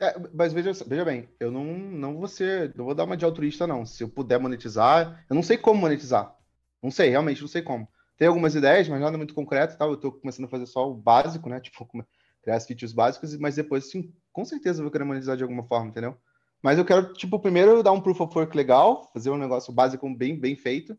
É, 0.00 0.16
mas 0.34 0.52
veja, 0.52 0.72
veja 0.86 1.04
bem, 1.04 1.28
eu 1.38 1.50
não, 1.50 1.64
não 1.64 2.16
vou 2.16 2.26
ser, 2.26 2.74
não 2.76 2.84
vou 2.84 2.94
dar 2.94 3.04
uma 3.04 3.16
de 3.16 3.24
altruísta, 3.24 3.66
não. 3.66 3.86
Se 3.86 4.02
eu 4.02 4.08
puder 4.08 4.38
monetizar, 4.38 5.24
eu 5.30 5.34
não 5.34 5.42
sei 5.42 5.56
como 5.56 5.80
monetizar. 5.80 6.36
Não 6.82 6.90
sei, 6.90 7.10
realmente 7.10 7.40
não 7.40 7.48
sei 7.48 7.62
como. 7.62 7.88
Tem 8.16 8.26
algumas 8.26 8.54
ideias, 8.54 8.88
mas 8.88 9.00
nada 9.00 9.16
muito 9.16 9.34
concreto, 9.34 9.78
tá? 9.78 9.84
Eu 9.84 9.96
tô 9.96 10.10
começando 10.10 10.46
a 10.46 10.48
fazer 10.48 10.66
só 10.66 10.90
o 10.90 10.94
básico, 10.94 11.48
né? 11.48 11.60
Tipo, 11.62 11.86
criar 12.42 12.56
as 12.56 12.66
features 12.66 12.92
básicas, 12.92 13.36
mas 13.38 13.54
depois, 13.54 13.90
sim, 13.90 14.12
com 14.32 14.44
certeza 14.44 14.80
eu 14.80 14.84
vou 14.84 14.90
querer 14.90 15.04
monetizar 15.04 15.36
de 15.36 15.44
alguma 15.44 15.62
forma, 15.62 15.90
entendeu? 15.90 16.16
Mas 16.60 16.78
eu 16.78 16.84
quero, 16.84 17.12
tipo, 17.12 17.38
primeiro 17.38 17.82
dar 17.82 17.92
um 17.92 18.00
proof 18.00 18.20
of 18.20 18.36
work 18.36 18.56
legal, 18.56 19.10
fazer 19.12 19.30
um 19.30 19.38
negócio 19.38 19.72
básico 19.72 20.12
bem, 20.14 20.38
bem 20.38 20.56
feito. 20.56 20.98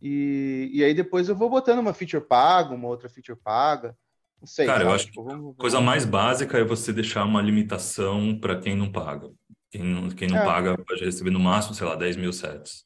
E, 0.00 0.70
e 0.72 0.84
aí 0.84 0.94
depois 0.94 1.28
eu 1.28 1.36
vou 1.36 1.50
botando 1.50 1.80
uma 1.80 1.92
feature 1.92 2.24
paga, 2.24 2.74
uma 2.74 2.88
outra 2.88 3.08
feature 3.08 3.38
paga. 3.38 3.96
Não 4.40 4.46
sei. 4.46 4.66
Cara, 4.66 4.78
sabe? 4.78 4.90
eu 4.90 4.94
acho 4.94 5.12
que 5.12 5.20
a 5.20 5.54
coisa 5.60 5.80
mais 5.80 6.04
básica 6.04 6.58
é 6.58 6.64
você 6.64 6.92
deixar 6.92 7.24
uma 7.24 7.42
limitação 7.42 8.38
para 8.38 8.58
quem 8.58 8.76
não 8.76 8.90
paga. 8.90 9.30
Quem 9.70 9.82
não, 9.82 10.08
quem 10.10 10.28
não 10.28 10.38
é. 10.38 10.44
paga 10.44 10.78
pode 10.78 11.04
receber 11.04 11.30
no 11.30 11.40
máximo, 11.40 11.74
sei 11.74 11.86
lá, 11.86 11.94
10 11.94 12.16
mil 12.16 12.32
sets. 12.32 12.84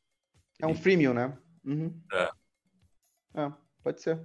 É 0.60 0.66
um 0.66 0.74
freemium, 0.74 1.14
né? 1.14 1.36
Uhum. 1.64 1.94
É. 2.12 2.30
é. 3.36 3.52
Pode 3.82 4.00
ser. 4.00 4.20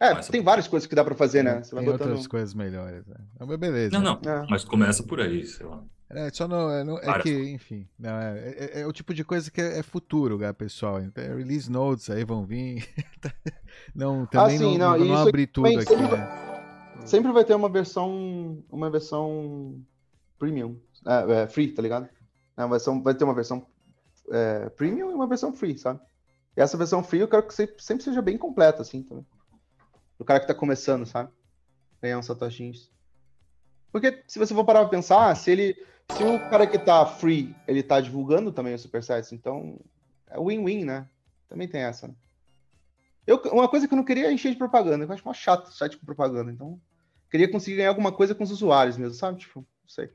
É, 0.00 0.10
Começa 0.10 0.32
tem 0.32 0.40
por... 0.42 0.46
várias 0.46 0.68
coisas 0.68 0.86
que 0.86 0.94
dá 0.94 1.04
para 1.04 1.14
fazer, 1.14 1.42
né? 1.42 1.62
Você 1.62 1.74
tem 1.74 1.84
botando... 1.84 2.08
outras 2.08 2.26
coisas 2.26 2.52
melhores. 2.52 3.06
Né? 3.06 3.16
É 3.40 3.56
beleza. 3.56 3.98
Não, 3.98 4.20
não. 4.20 4.30
É. 4.30 4.46
Mas 4.50 4.64
começa 4.64 5.02
por 5.02 5.20
aí, 5.20 5.46
sei 5.46 5.66
lá. 5.66 5.82
É, 6.10 6.30
só 6.30 6.46
não, 6.46 6.70
é, 6.70 6.84
não, 6.84 6.98
é 6.98 7.18
que, 7.20 7.50
enfim, 7.50 7.88
não, 7.98 8.10
é, 8.10 8.38
é, 8.38 8.80
é, 8.82 8.86
o 8.86 8.92
tipo 8.92 9.12
de 9.14 9.24
coisa 9.24 9.50
que 9.50 9.60
é, 9.60 9.78
é 9.78 9.82
futuro, 9.82 10.38
né, 10.38 10.52
pessoal. 10.52 11.00
Então, 11.00 11.24
release 11.24 11.70
notes 11.70 12.10
aí 12.10 12.24
vão 12.24 12.44
vir. 12.44 12.86
não, 13.94 14.26
também 14.26 14.56
ah, 14.56 14.58
sim, 14.58 14.78
não, 14.78 14.98
não, 14.98 15.06
não 15.06 15.16
abrir 15.16 15.46
tudo 15.46 15.66
aqui, 15.78 15.96
né? 15.96 16.53
Sempre 17.04 17.32
vai 17.32 17.44
ter 17.44 17.54
uma 17.54 17.68
versão, 17.68 18.64
uma 18.70 18.90
versão 18.90 19.84
premium, 20.38 20.78
é, 21.06 21.46
free, 21.46 21.68
tá 21.68 21.82
ligado? 21.82 22.08
Uma 22.56 22.68
versão, 22.68 23.02
vai 23.02 23.14
ter 23.14 23.24
uma 23.24 23.34
versão 23.34 23.66
premium 24.76 25.10
e 25.10 25.14
uma 25.14 25.26
versão 25.26 25.52
free, 25.52 25.76
sabe? 25.76 26.00
E 26.56 26.60
essa 26.60 26.76
versão 26.76 27.02
free 27.02 27.20
eu 27.20 27.28
quero 27.28 27.46
que 27.46 27.54
sempre, 27.54 28.02
seja 28.02 28.22
bem 28.22 28.38
completa, 28.38 28.82
assim, 28.82 29.02
também. 29.02 29.26
O 30.18 30.24
cara 30.24 30.40
que 30.40 30.46
tá 30.46 30.54
começando, 30.54 31.04
sabe? 31.04 31.30
Ganhar 32.00 32.18
uns 32.18 32.26
satoshinhos. 32.26 32.90
Porque 33.92 34.22
se 34.26 34.38
você 34.38 34.54
for 34.54 34.64
parar 34.64 34.80
pra 34.80 34.88
pensar, 34.88 35.36
se 35.36 35.50
ele 35.50 35.76
se 36.08 36.22
o 36.22 36.38
cara 36.50 36.66
que 36.66 36.78
tá 36.78 37.04
free, 37.06 37.54
ele 37.66 37.82
tá 37.82 38.00
divulgando 38.00 38.52
também 38.52 38.74
os 38.74 38.80
supersets, 38.80 39.32
então 39.32 39.78
é 40.28 40.38
win-win, 40.38 40.84
né? 40.84 41.08
Também 41.48 41.68
tem 41.68 41.82
essa, 41.82 42.08
né? 42.08 42.14
Eu, 43.26 43.40
uma 43.52 43.68
coisa 43.68 43.88
que 43.88 43.94
eu 43.94 43.96
não 43.96 44.04
queria 44.04 44.28
é 44.28 44.32
encher 44.32 44.52
de 44.52 44.58
propaganda, 44.58 45.04
eu 45.04 45.12
acho 45.12 45.24
mais 45.24 45.38
chato 45.38 45.72
site 45.72 45.96
com 45.96 46.04
propaganda, 46.04 46.52
então 46.52 46.80
queria 47.34 47.50
conseguir 47.50 47.78
ganhar 47.78 47.88
alguma 47.88 48.12
coisa 48.12 48.32
com 48.32 48.44
os 48.44 48.52
usuários 48.52 48.96
mesmo, 48.96 49.14
sabe? 49.14 49.40
Tipo, 49.40 49.58
não 49.58 49.88
sei. 49.88 50.08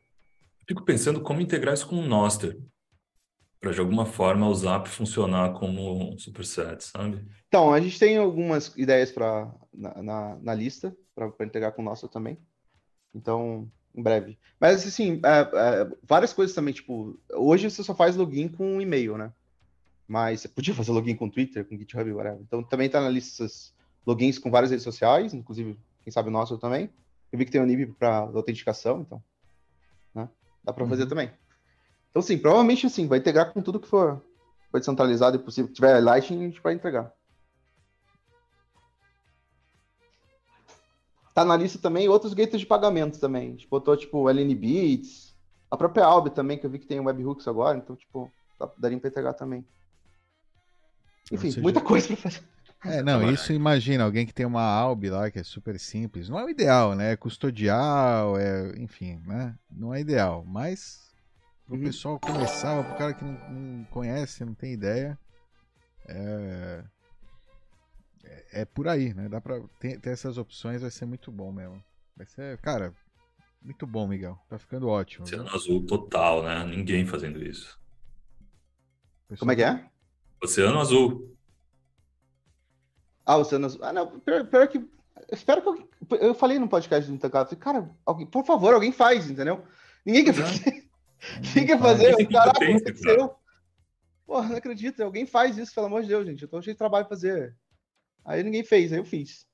Fico 0.66 0.86
pensando 0.86 1.20
como 1.20 1.42
integrar 1.42 1.74
isso 1.74 1.86
com 1.86 1.98
o 1.98 2.08
Noster, 2.08 2.58
para 3.60 3.74
de 3.74 3.80
alguma 3.82 4.06
forma 4.06 4.48
o 4.48 4.56
Zap 4.56 4.88
funcionar 4.88 5.52
como 5.52 6.14
um 6.14 6.18
superset, 6.18 6.82
sabe? 6.82 7.28
Então, 7.50 7.74
a 7.74 7.82
gente 7.82 8.00
tem 8.00 8.16
algumas 8.16 8.74
ideias 8.78 9.12
para 9.12 9.54
na, 9.74 10.02
na, 10.02 10.36
na, 10.38 10.54
lista 10.54 10.96
para 11.14 11.46
integrar 11.46 11.74
com 11.74 11.82
o 11.82 11.86
Noster 11.86 12.10
também. 12.10 12.38
Então, 13.14 13.70
Em 13.94 14.02
breve. 14.02 14.40
Mas, 14.58 14.88
assim, 14.88 15.20
é, 15.26 15.40
é, 15.42 15.92
várias 16.04 16.32
coisas 16.32 16.56
também, 16.56 16.74
tipo, 16.74 17.20
hoje 17.34 17.70
você 17.70 17.84
só 17.84 17.94
faz 17.94 18.16
login 18.16 18.48
com 18.48 18.80
e-mail, 18.80 19.18
né? 19.18 19.34
Mas 20.08 20.40
você 20.40 20.48
podia 20.48 20.74
fazer 20.74 20.94
login 20.94 21.18
com 21.18 21.30
Twitter, 21.30 21.68
com 21.68 21.78
GitHub, 21.78 22.14
whatever. 22.14 22.40
Então 22.40 22.64
também 22.64 22.90
tá 22.90 23.02
na 23.02 23.10
lista 23.10 23.46
logins 24.08 24.40
com 24.40 24.50
várias 24.50 24.72
redes 24.72 24.86
sociais, 24.86 25.34
inclusive, 25.34 25.78
quem 26.02 26.14
sabe 26.14 26.30
o 26.30 26.32
nosso 26.32 26.58
também. 26.58 26.90
Eu 27.32 27.38
vi 27.38 27.46
que 27.46 27.52
tem 27.52 27.62
o 27.62 27.66
NIB 27.66 27.94
para 27.94 28.18
autenticação, 28.18 29.02
então. 29.02 29.24
Né? 30.14 30.28
Dá 30.64 30.74
para 30.74 30.88
fazer 30.88 31.04
uhum. 31.04 31.10
também. 31.10 31.32
Então, 32.10 32.22
sim, 32.22 32.38
provavelmente 32.38 32.86
assim, 32.86 33.08
vai 33.08 33.20
integrar 33.20 33.54
com 33.54 33.62
tudo 33.62 33.80
que 33.80 33.88
for, 33.88 34.22
for 34.72 34.80
descentralizado 34.80 35.38
e 35.38 35.40
possível. 35.40 35.68
Se 35.70 35.76
tiver 35.76 36.00
Lightning, 36.02 36.42
a 36.42 36.48
gente 36.48 36.62
vai 36.62 36.74
entregar. 36.74 37.14
Tá 41.34 41.46
na 41.46 41.56
lista 41.56 41.80
também 41.80 42.10
outros 42.10 42.34
gateways 42.34 42.62
de 42.62 42.68
pagamento 42.68 43.20
também. 43.20 43.48
A 43.48 43.52
gente 43.52 43.68
botou, 43.68 43.96
tipo, 43.96 44.28
LN 44.28 44.54
Beats, 44.56 45.38
a 45.70 45.78
própria 45.78 46.04
Albi 46.04 46.32
também, 46.32 46.58
que 46.58 46.66
eu 46.66 46.70
vi 46.70 46.80
que 46.80 46.88
tem 46.88 47.00
webhooks 47.00 47.48
agora, 47.48 47.78
então, 47.78 47.96
tipo, 47.96 48.32
daria 48.78 49.00
pra 49.00 49.10
entregar 49.10 49.34
também. 49.34 49.66
Enfim, 51.32 51.52
seja... 51.52 51.62
muita 51.62 51.80
coisa 51.80 52.08
pra 52.08 52.18
fazer. 52.18 52.44
É, 52.86 53.04
não, 53.04 53.30
isso 53.30 53.52
imagina, 53.52 54.06
alguém 54.06 54.26
que 54.26 54.34
tem 54.34 54.46
uma 54.46 54.64
Albi 54.64 55.10
lá 55.10 55.30
que 55.30 55.40
é 55.40 55.44
super 55.44 55.78
simples. 55.78 56.30
Não 56.30 56.40
é 56.40 56.46
o 56.46 56.50
ideal, 56.50 56.96
né? 56.96 57.12
É 57.12 57.18
custodial, 57.18 58.38
é, 58.38 58.74
enfim, 58.78 59.22
né? 59.26 59.58
Não 59.70 59.94
é 59.94 60.00
ideal, 60.00 60.46
mas 60.46 61.14
o 61.68 61.74
uhum. 61.74 61.82
pessoal 61.82 62.20
começar, 62.20 62.80
o 62.80 62.98
cara 62.98 63.14
que 63.14 63.24
não, 63.24 63.38
não, 63.50 63.84
conhece, 63.86 64.46
não 64.46 64.54
tem 64.54 64.72
ideia, 64.72 65.20
é... 66.08 66.84
é, 68.24 68.62
é 68.62 68.66
por 68.66 68.88
aí, 68.88 69.14
né? 69.14 69.28
Dá 69.28 69.42
pra 69.42 69.60
ter, 69.78 70.00
ter, 70.00 70.12
essas 70.12 70.38
opções, 70.38 70.82
vai 70.82 70.90
ser 70.90 71.06
muito 71.06 71.32
bom 71.32 71.52
mesmo. 71.52 71.84
Vai 72.16 72.26
ser, 72.28 72.58
cara, 72.60 72.94
muito 73.62 73.86
bom, 73.86 74.08
Miguel. 74.08 74.40
Tá 74.48 74.58
ficando 74.58 74.88
ótimo. 74.88 75.26
Oceano 75.26 75.50
azul 75.54 75.86
total, 75.86 76.44
né? 76.44 76.64
Ninguém 76.66 77.06
fazendo 77.06 77.44
isso. 77.44 77.78
Pessoal... 79.28 79.40
Como 79.40 79.52
é 79.52 79.56
que 79.56 79.64
é? 79.64 79.86
Oceano 80.42 80.80
Azul. 80.80 81.38
Ah, 83.30 83.38
Oceano 83.38 83.68
Azul. 83.68 83.80
Ah, 83.84 83.94
não, 83.94 84.20
pior, 84.22 84.44
pior 84.48 84.68
que. 84.68 84.84
Espero 85.32 85.62
que 85.62 85.68
alguém. 85.68 85.88
Eu 86.20 86.34
falei 86.34 86.58
no 86.58 86.68
podcast 86.68 87.08
do 87.08 87.14
Intacado, 87.14 87.56
cara, 87.58 87.88
alguém, 88.04 88.26
por 88.26 88.44
favor, 88.44 88.74
alguém 88.74 88.92
faz, 88.92 89.30
entendeu? 89.30 89.64
Ninguém 90.04 90.26
quer 90.26 90.34
fazer. 90.34 90.90
Ninguém 91.46 91.66
quer 91.68 91.80
fazer. 91.80 92.28
Caraca, 92.28 92.66
aconteceu. 92.66 93.36
Porra, 94.26 94.50
não 94.50 94.56
acredito. 94.56 95.04
Alguém 95.04 95.28
faz 95.28 95.60
isso, 95.60 95.76
pelo 95.76 95.86
amor 95.86 96.02
de 96.02 96.08
Deus, 96.08 96.26
gente. 96.26 96.42
Eu 96.42 96.48
tô 96.48 96.60
cheio 96.60 96.74
de 96.74 96.80
trabalho 96.80 97.06
pra 97.06 97.16
fazer. 97.16 97.56
Aí 98.26 98.42
ninguém 98.42 98.64
fez, 98.64 98.92
aí 98.92 98.98
eu 98.98 99.06
fiz. 99.06 99.46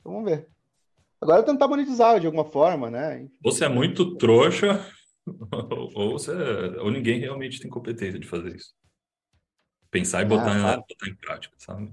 Então 0.00 0.12
vamos 0.12 0.30
ver. 0.30 0.48
Agora 1.20 1.42
tentar 1.42 1.68
monetizar 1.68 2.18
de 2.18 2.24
alguma 2.24 2.46
forma, 2.46 2.90
né? 2.90 3.28
Você 3.44 3.66
é 3.66 3.68
muito 3.68 4.16
trouxa, 4.16 4.86
ou, 5.94 6.12
você, 6.12 6.32
ou 6.80 6.90
ninguém 6.90 7.20
realmente 7.20 7.60
tem 7.60 7.70
competência 7.70 8.18
de 8.18 8.26
fazer 8.26 8.56
isso. 8.56 8.72
Pensar 9.90 10.22
e 10.22 10.24
botar, 10.24 10.56
ah, 10.56 10.76
tá. 10.76 10.84
botar 10.88 11.08
em 11.10 11.14
prática, 11.16 11.54
sabe? 11.58 11.92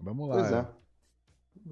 Vamos 0.00 0.28
lá. 0.28 0.34
Pois 0.34 0.52
é. 0.52 0.80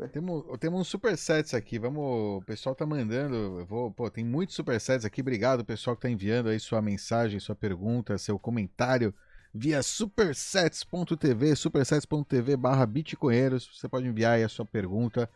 Temos, 0.08 0.44
temos 0.58 0.80
uns 0.80 0.88
supersets 0.88 1.54
aqui. 1.54 1.78
Vamos, 1.78 2.42
o 2.42 2.42
pessoal 2.46 2.74
tá 2.74 2.84
mandando. 2.84 3.64
Vou, 3.66 3.90
pô, 3.90 4.10
tem 4.10 4.24
muitos 4.24 4.54
supersets 4.54 5.04
aqui. 5.04 5.20
Obrigado, 5.20 5.64
pessoal 5.64 5.96
que 5.96 6.02
tá 6.02 6.10
enviando 6.10 6.48
aí 6.48 6.60
sua 6.60 6.82
mensagem, 6.82 7.40
sua 7.40 7.54
pergunta, 7.54 8.18
seu 8.18 8.38
comentário 8.38 9.14
via 9.52 9.82
supersets.tv, 9.82 11.56
supersets.tv 11.56 12.56
barra 12.56 12.86
bitcoinheiros. 12.86 13.68
Você 13.74 13.88
pode 13.88 14.06
enviar 14.06 14.34
aí 14.34 14.44
a 14.44 14.48
sua 14.48 14.64
pergunta, 14.64 15.28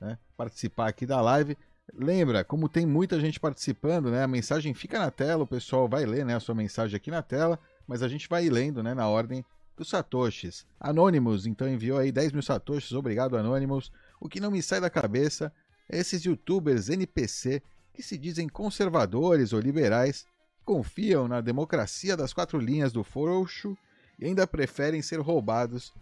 né? 0.00 0.18
participar 0.36 0.88
aqui 0.88 1.04
da 1.04 1.20
live. 1.20 1.56
Lembra, 1.94 2.44
como 2.44 2.68
tem 2.68 2.84
muita 2.84 3.20
gente 3.20 3.38
participando, 3.38 4.10
né? 4.10 4.24
A 4.24 4.28
mensagem 4.28 4.74
fica 4.74 4.98
na 4.98 5.10
tela, 5.10 5.44
o 5.44 5.46
pessoal 5.46 5.88
vai 5.88 6.04
ler, 6.04 6.24
né, 6.24 6.34
a 6.34 6.40
sua 6.40 6.54
mensagem 6.54 6.96
aqui 6.96 7.12
na 7.12 7.22
tela, 7.22 7.60
mas 7.86 8.02
a 8.02 8.08
gente 8.08 8.28
vai 8.28 8.48
lendo, 8.48 8.82
né, 8.82 8.92
na 8.92 9.08
ordem 9.08 9.44
dos 9.76 9.88
satoshis. 9.88 10.66
Anonymous, 10.80 11.46
então 11.46 11.68
enviou 11.68 11.98
aí 11.98 12.10
10 12.10 12.32
mil 12.32 12.42
satoshis, 12.42 12.92
obrigado 12.92 13.36
Anonymous. 13.36 13.92
O 14.20 14.28
que 14.28 14.40
não 14.40 14.50
me 14.50 14.62
sai 14.62 14.80
da 14.80 14.88
cabeça 14.88 15.52
é 15.88 15.98
esses 15.98 16.24
youtubers 16.24 16.88
NPC 16.88 17.62
que 17.92 18.02
se 18.02 18.18
dizem 18.18 18.48
conservadores 18.48 19.52
ou 19.52 19.60
liberais, 19.60 20.26
confiam 20.64 21.26
na 21.26 21.40
democracia 21.40 22.16
das 22.16 22.32
quatro 22.32 22.58
linhas 22.58 22.92
do 22.92 23.02
Forocho 23.02 23.76
e 24.18 24.26
ainda 24.26 24.46
preferem 24.46 25.00
ser 25.00 25.20
roubados 25.20 25.92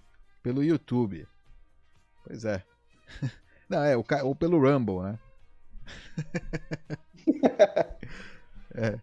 pelo 0.42 0.62
YouTube. 0.62 1.26
Pois 2.24 2.44
é. 2.44 2.64
Não, 3.68 3.82
é, 3.82 3.96
ou 3.96 4.34
pelo 4.34 4.58
Rumble, 4.58 5.02
né? 5.02 5.18
é, 8.74 8.98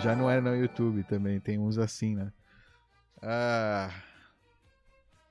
já 0.00 0.14
não 0.14 0.30
é 0.30 0.40
no 0.40 0.54
YouTube 0.54 1.02
também, 1.04 1.40
tem 1.40 1.58
uns 1.58 1.78
assim, 1.78 2.14
né? 2.14 2.30
Ah, 3.26 3.90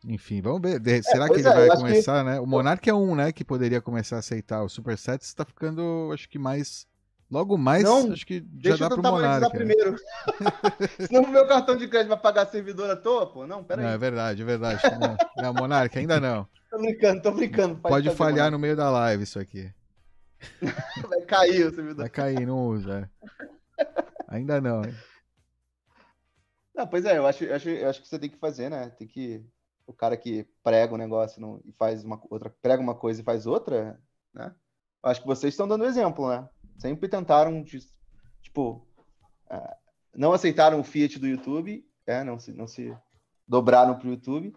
enfim, 0.06 0.42
vamos 0.42 0.62
ver. 0.62 1.04
Será 1.04 1.26
é, 1.26 1.28
que 1.30 1.36
ele 1.36 1.48
é, 1.48 1.68
vai 1.68 1.78
começar, 1.78 2.24
que... 2.24 2.30
né? 2.32 2.40
O 2.40 2.46
Monark 2.46 2.90
é 2.90 2.94
um, 2.94 3.16
né, 3.16 3.32
que 3.32 3.46
poderia 3.46 3.80
começar 3.80 4.18
a 4.18 4.20
aceitar. 4.20 4.64
O 4.64 4.70
Super 4.70 4.98
Sets 4.98 5.28
está 5.28 5.46
ficando, 5.46 6.10
acho 6.14 6.28
que 6.28 6.38
mais. 6.38 6.86
Logo 7.32 7.58
mais, 7.58 7.84
não, 7.84 8.12
acho 8.12 8.28
que 8.28 8.46
já 8.60 8.76
dá 8.76 8.90
pro 8.90 9.02
Monark. 9.02 9.42
Né? 9.42 9.50
primeiro. 9.50 9.96
Senão 11.08 11.24
o 11.24 11.30
meu 11.30 11.48
cartão 11.48 11.76
de 11.76 11.88
crédito 11.88 12.10
vai 12.10 12.20
pagar 12.20 12.46
servidor 12.48 12.90
à 12.92 12.96
toa, 12.96 13.26
pô. 13.26 13.48
Não, 13.48 13.64
peraí. 13.64 13.86
Não, 13.86 13.92
é 13.92 13.98
verdade, 13.98 14.42
é 14.42 14.46
verdade. 14.46 14.82
Não, 15.00 15.18
não 15.38 15.54
Monark, 15.54 15.98
ainda 15.98 16.20
não. 16.20 16.48
tô 16.70 16.78
brincando, 16.78 17.22
tô 17.22 17.32
brincando. 17.32 17.76
Pode, 17.78 18.06
Pode 18.06 18.16
falhar 18.16 18.52
no 18.52 18.60
meio 18.60 18.76
da 18.76 18.90
live 18.90 19.24
isso 19.24 19.40
aqui. 19.40 19.72
Vai 21.10 21.22
cair 21.22 21.68
o 21.68 21.74
servidor. 21.74 22.04
Vai 22.04 22.10
cair, 22.10 22.46
não 22.46 22.68
usa. 22.68 23.10
Ainda 24.28 24.60
não. 24.60 24.84
Hein? 24.84 24.94
Não, 26.76 26.88
pois 26.88 27.06
é, 27.06 27.18
eu 27.18 27.26
acho, 27.26 27.44
eu 27.44 27.56
acho, 27.56 27.70
eu 27.70 27.90
acho 27.90 28.02
que 28.02 28.08
você 28.08 28.20
tem 28.20 28.30
que 28.30 28.38
fazer, 28.38 28.70
né? 28.70 28.90
Tem 28.90 29.08
que. 29.08 29.46
O 29.86 29.94
cara 29.94 30.16
que 30.16 30.48
prega 30.64 30.94
um 30.94 30.98
negócio 30.98 31.42
não, 31.42 31.60
e 31.66 31.72
faz 31.74 32.04
uma 32.04 32.20
outra, 32.30 32.50
prega 32.62 32.82
uma 32.82 32.96
coisa 32.96 33.22
e 33.22 33.24
faz 33.24 33.46
outra, 33.46 34.00
né? 34.34 34.56
Eu 35.04 35.10
acho 35.10 35.22
que 35.22 35.28
vocês 35.28 35.54
estão 35.54 35.68
dando 35.68 35.86
exemplo, 35.86 36.30
né? 36.30 36.48
Sempre 36.78 37.10
tentaram, 37.10 37.64
tipo, 38.42 38.88
uh, 39.52 39.76
não 40.16 40.32
aceitaram 40.32 40.80
o 40.80 40.84
Fiat 40.84 41.20
do 41.20 41.28
YouTube, 41.28 41.86
é, 42.08 42.24
não 42.24 42.40
se, 42.40 42.54
não 42.54 42.66
se 42.66 42.96
dobraram 43.48 43.98
pro 44.00 44.10
YouTube 44.10 44.56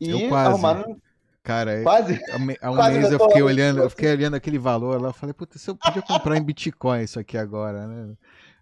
e 0.00 0.32
arrumaram 0.32 1.00
Cara, 1.42 1.72
é, 1.72 1.82
quase, 1.82 2.20
há 2.60 2.70
um 2.70 2.76
quase 2.76 2.98
mês 2.98 3.12
eu 3.12 3.18
fiquei 3.18 3.42
olhando, 3.42 3.80
eu 3.80 3.90
fiquei 3.90 4.12
olhando 4.12 4.36
aquele 4.36 4.58
valor 4.58 5.00
lá, 5.00 5.08
eu 5.08 5.12
falei, 5.12 5.32
puta, 5.32 5.58
se 5.58 5.70
eu 5.70 5.74
podia 5.74 6.02
comprar 6.02 6.36
em 6.36 6.42
Bitcoin 6.42 7.02
isso 7.02 7.18
aqui 7.18 7.38
agora, 7.38 7.86
né? 7.86 8.14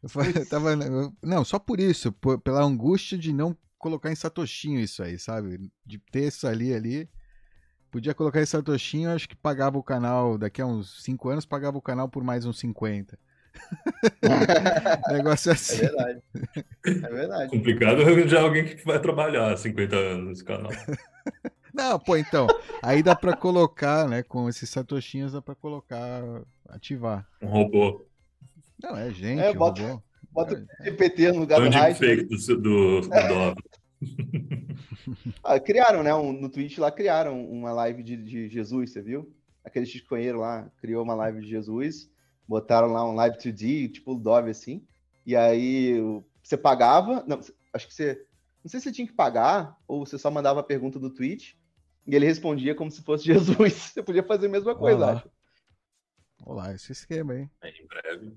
Eu, 0.03 0.09
falei, 0.09 0.33
eu 0.37 0.49
tava, 0.49 0.77
não, 1.23 1.45
só 1.45 1.59
por 1.59 1.81
isso, 1.81 2.13
por, 2.13 2.39
pela 2.41 2.63
angústia 2.63 3.19
de 3.19 3.33
não 3.33 3.57
colocar 3.79 4.11
em 4.11 4.15
satoshinho 4.15 4.81
isso 4.81 5.03
aí, 5.03 5.19
sabe? 5.19 5.71
De 5.85 5.99
ter 6.11 6.29
isso 6.29 6.47
ali 6.47 6.75
ali. 6.75 7.09
Podia 7.91 8.15
colocar 8.15 8.43
em 8.43 8.47
satoshinho, 8.47 9.11
acho 9.11 9.29
que 9.29 9.37
pagava 9.37 9.79
o 9.79 9.83
canal, 9.83 10.37
daqui 10.37 10.61
a 10.61 10.67
uns 10.67 11.03
5 11.03 11.29
anos 11.31 11.47
pagava 11.47 11.79
o 11.79 11.83
canal 11.83 12.09
por 12.09 12.23
mais 12.23 12.45
uns 12.45 12.59
50. 12.59 13.19
Negócio 15.11 15.53
assim. 15.53 15.77
É 15.77 15.89
verdade. 15.89 16.23
É 16.87 17.09
verdade. 17.09 17.51
Complicado 17.51 18.03
arranjar 18.03 18.43
alguém 18.43 18.65
que 18.65 18.85
vai 18.85 19.01
trabalhar 19.01 19.57
50 19.57 19.97
anos 19.97 20.29
nesse 20.29 20.45
canal. 20.45 20.71
Não, 21.73 21.99
pô, 21.99 22.17
então. 22.17 22.47
Aí 22.83 23.03
dá 23.03 23.15
pra 23.15 23.37
colocar, 23.37 24.09
né? 24.09 24.23
Com 24.23 24.49
esses 24.49 24.69
satoshinhos 24.69 25.33
dá 25.33 25.41
pra 25.41 25.55
colocar, 25.55 26.23
ativar. 26.69 27.27
Um 27.41 27.49
robô. 27.49 28.05
Não, 28.83 28.97
é 28.97 29.11
gente, 29.11 29.41
é, 29.41 29.53
bota, 29.53 29.83
robô. 29.83 30.03
Bota 30.31 30.55
o 30.55 30.85
GPT 30.85 31.33
no 31.33 31.41
lugar 31.41 31.61
do 31.61 31.69
Raid. 31.69 31.99
fake 31.99 32.25
do, 32.25 32.61
do, 32.61 33.01
do 33.01 33.15
é. 33.15 33.55
ah, 35.43 35.59
criaram, 35.59 36.03
né? 36.03 36.15
Um, 36.15 36.33
no 36.33 36.49
Twitch 36.49 36.79
lá 36.79 36.91
criaram 36.91 37.45
uma 37.45 37.73
live 37.73 38.03
de, 38.03 38.17
de 38.17 38.49
Jesus, 38.49 38.93
você 38.93 39.03
viu? 39.03 39.35
Aquele 39.65 39.87
chicoeiro 39.87 40.39
lá 40.39 40.71
criou 40.81 41.03
uma 41.03 41.15
live 41.15 41.41
de 41.41 41.49
Jesus, 41.49 42.11
botaram 42.47 42.89
lá 42.89 43.09
um 43.09 43.15
live 43.15 43.37
2D, 43.37 43.91
tipo 43.91 44.13
o 44.13 44.19
Dove 44.19 44.51
assim. 44.51 44.87
E 45.27 45.35
aí 45.35 45.95
você 46.43 46.57
pagava. 46.57 47.25
Não, 47.27 47.41
acho 47.75 47.87
que 47.87 47.95
você. 47.95 48.25
Não 48.63 48.71
sei 48.71 48.81
se 48.81 48.85
você 48.85 48.93
tinha 48.93 49.07
que 49.07 49.13
pagar 49.13 49.77
ou 49.87 50.07
você 50.07 50.19
só 50.19 50.31
mandava 50.31 50.61
a 50.61 50.65
pergunta 50.65 50.99
do 50.99 51.11
Twitch 51.11 51.55
e 52.07 52.15
ele 52.15 52.27
respondia 52.27 52.75
como 52.75 52.91
se 52.91 53.03
fosse 53.03 53.25
Jesus. 53.27 53.73
Você 53.73 54.03
podia 54.03 54.23
fazer 54.23 54.47
a 54.47 54.51
mesma 54.51 54.75
coisa, 54.75 54.99
Olá. 54.99 55.13
acho. 55.13 55.31
Olá, 56.47 56.75
esse 56.75 56.93
esquema, 56.93 57.37
hein? 57.37 57.51
É, 57.63 57.69
em 57.69 57.87
breve. 57.87 58.33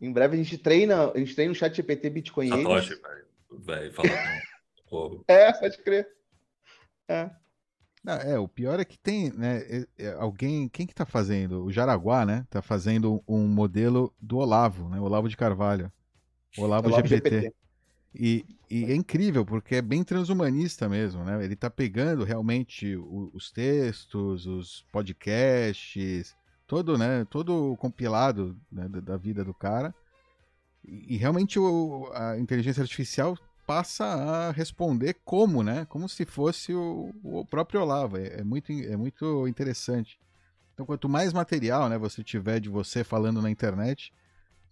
Em 0.00 0.12
breve 0.12 0.34
a 0.34 0.42
gente 0.42 0.56
treina, 0.56 1.10
a 1.10 1.18
gente 1.18 1.34
treina 1.34 1.52
um 1.52 1.54
chat 1.54 1.74
GPT 1.76 2.10
Bitcoin. 2.10 2.48
Satoshi, 2.48 3.00
vai 3.50 3.90
falar 3.90 4.40
É, 5.28 5.52
pode 5.52 5.78
crer. 5.78 6.08
É. 7.08 7.30
Não, 8.02 8.14
é, 8.14 8.38
o 8.38 8.48
pior 8.48 8.80
é 8.80 8.84
que 8.84 8.98
tem, 8.98 9.30
né, 9.30 9.62
alguém, 10.18 10.68
quem 10.68 10.86
que 10.86 10.94
tá 10.94 11.04
fazendo? 11.04 11.64
O 11.64 11.70
Jaraguá, 11.70 12.24
né, 12.24 12.46
tá 12.48 12.62
fazendo 12.62 13.22
um 13.28 13.46
modelo 13.46 14.14
do 14.18 14.38
Olavo, 14.38 14.88
né, 14.88 14.98
Olavo 14.98 15.28
de 15.28 15.36
Carvalho. 15.36 15.92
Olavo, 16.56 16.88
Olavo 16.88 17.06
GPT. 17.06 17.30
GPT. 17.42 17.54
E, 18.14 18.44
e 18.68 18.84
é 18.86 18.94
incrível, 18.94 19.44
porque 19.44 19.76
é 19.76 19.82
bem 19.82 20.02
transhumanista 20.02 20.88
mesmo, 20.88 21.24
né? 21.24 21.44
Ele 21.44 21.54
tá 21.54 21.70
pegando 21.70 22.24
realmente 22.24 22.96
o- 22.96 23.30
os 23.32 23.52
textos, 23.52 24.46
os 24.46 24.84
podcasts, 24.90 26.34
todo, 26.70 26.96
né? 26.96 27.24
Todo 27.24 27.76
compilado 27.78 28.56
né, 28.70 28.88
da, 28.88 29.00
da 29.00 29.16
vida 29.16 29.44
do 29.44 29.52
cara. 29.52 29.92
E, 30.84 31.14
e 31.14 31.16
realmente 31.16 31.58
o- 31.58 32.10
a 32.14 32.38
inteligência 32.38 32.82
artificial 32.82 33.36
passa 33.66 34.04
a 34.04 34.52
responder 34.52 35.16
como, 35.24 35.62
né? 35.64 35.84
Como 35.86 36.08
se 36.08 36.24
fosse 36.24 36.72
o, 36.72 37.12
o 37.24 37.44
próprio 37.46 37.82
Olavo. 37.82 38.18
É, 38.18 38.40
é 38.40 38.44
muito, 38.44 38.70
é 38.72 38.96
muito 38.96 39.48
interessante. 39.48 40.20
Então, 40.74 40.86
quanto 40.86 41.08
mais 41.08 41.32
material 41.32 41.88
né, 41.88 41.98
você 41.98 42.22
tiver 42.24 42.60
de 42.60 42.68
você 42.68 43.04
falando 43.04 43.42
na 43.42 43.50
internet, 43.50 44.12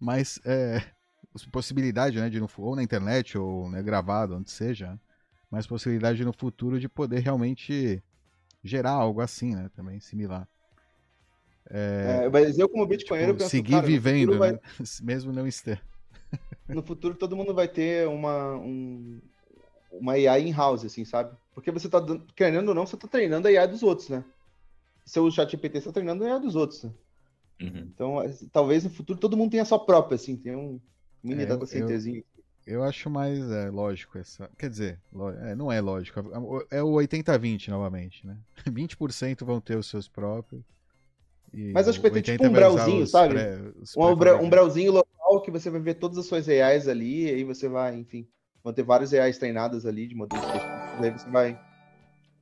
mais 0.01 0.41
é, 0.45 0.83
possibilidade, 1.53 2.19
né, 2.21 2.31
de 2.31 2.41
no, 2.41 2.49
ou 2.59 2.77
na 2.77 2.83
internet 2.83 3.39
ou 3.39 3.71
né, 3.71 3.83
gravado, 3.83 4.37
onde 4.37 4.51
seja, 4.51 4.99
mais 5.51 5.67
possibilidade 5.67 6.25
no 6.25 6.33
futuro 6.33 6.81
de 6.81 6.89
poder 6.89 7.21
realmente 7.21 8.03
gerar 8.65 8.93
algo 8.93 9.21
assim, 9.21 9.55
né, 9.57 9.71
também 9.77 10.01
similar. 10.01 10.49
É, 11.71 12.29
mas 12.31 12.59
eu, 12.59 12.69
como 12.69 12.87
bitcoinheiro, 12.87 13.33
Tipo, 13.33 13.45
penso, 13.45 13.51
seguir 13.51 13.71
cara, 13.73 13.87
vivendo, 13.87 14.27
futuro 14.27 14.39
vai- 14.39 14.53
né, 14.53 14.59
mesmo 15.03 15.33
não 15.33 15.47
esteja. 15.47 15.81
no 16.69 16.83
futuro 16.83 17.15
todo 17.15 17.37
mundo 17.37 17.55
vai 17.55 17.69
ter 17.69 18.07
uma, 18.09 18.55
um- 18.57 19.21
uma 19.91 20.13
AI 20.13 20.49
in-house, 20.49 20.85
assim, 20.85 21.05
sabe? 21.05 21.37
Porque 21.55 21.71
você 21.71 21.89
tá, 21.89 21.99
querendo 22.37 22.69
ou 22.69 22.75
não, 22.75 22.87
você 22.87 22.97
tá 22.97 23.09
treinando 23.09 23.49
a 23.49 23.51
AI 23.51 23.69
dos 23.69 23.83
outros, 23.83 24.09
né? 24.09 24.25
Seu 25.05 25.31
chat 25.31 25.51
GPT 25.51 25.79
está 25.79 25.93
treinando 25.93 26.25
a 26.25 26.35
AI 26.35 26.41
dos 26.41 26.57
outros, 26.57 26.85
né? 26.85 26.93
Uhum. 27.61 27.91
Então, 27.95 28.23
é, 28.23 28.31
talvez 28.53 28.85
no 28.85 28.91
futuro 28.91 29.19
todo 29.19 29.37
mundo 29.37 29.51
tenha 29.51 29.63
a 29.63 29.67
sua 29.67 29.85
própria, 29.85 30.17
assim, 30.17 30.37
tem 30.37 30.55
um 30.55 30.81
mini 31.23 31.43
É, 31.43 31.47
data 31.47 31.65
eu- 31.65 31.67
centerzinho. 31.67 32.25
Eu 32.67 32.85
acho 32.85 33.09
mais 33.09 33.39
é, 33.51 33.71
lógico 33.71 34.19
essa. 34.19 34.51
Quer 34.59 34.69
dizer, 34.69 35.01
lo- 35.11 35.31
é, 35.31 35.55
não 35.55 35.73
é 35.73 35.81
lógico. 35.81 36.21
É 36.71 36.83
o 36.83 36.91
80-20 36.93 37.71
novamente, 37.71 38.27
né? 38.27 38.37
20% 38.71 39.45
vão 39.47 39.59
ter 39.59 39.77
os 39.77 39.87
seus 39.87 40.07
próprios. 40.07 40.63
E 41.53 41.73
Mas 41.73 41.89
acho 41.89 41.99
que 42.01 42.03
vai 42.03 42.11
ter 42.11 42.23
tipo 42.33 42.45
80 42.45 42.49
um 42.49 42.53
browzinho, 42.53 43.07
sabe? 43.07 43.35
pré- 43.35 43.73
Um, 43.97 44.17
bra- 44.17 44.37
um 44.37 44.51
browzinho 44.51 44.93
local 44.93 45.43
que 45.43 45.51
você 45.51 45.71
vai 45.71 45.81
ver 45.81 45.95
todas 45.95 46.19
as 46.19 46.27
suas 46.27 46.49
AIs 46.49 46.89
ali, 46.89 47.25
e 47.27 47.31
aí 47.31 47.45
você 47.45 47.69
vai, 47.69 47.97
enfim, 47.97 48.27
vão 48.63 48.73
ter 48.73 48.83
várias 48.83 49.13
AIs 49.13 49.39
treinadas 49.39 49.85
ali 49.87 50.07
de 50.07 50.15
modelos 50.15 50.45
específicos, 50.45 51.03
aí 51.03 51.11
você 51.13 51.31
vai, 51.31 51.61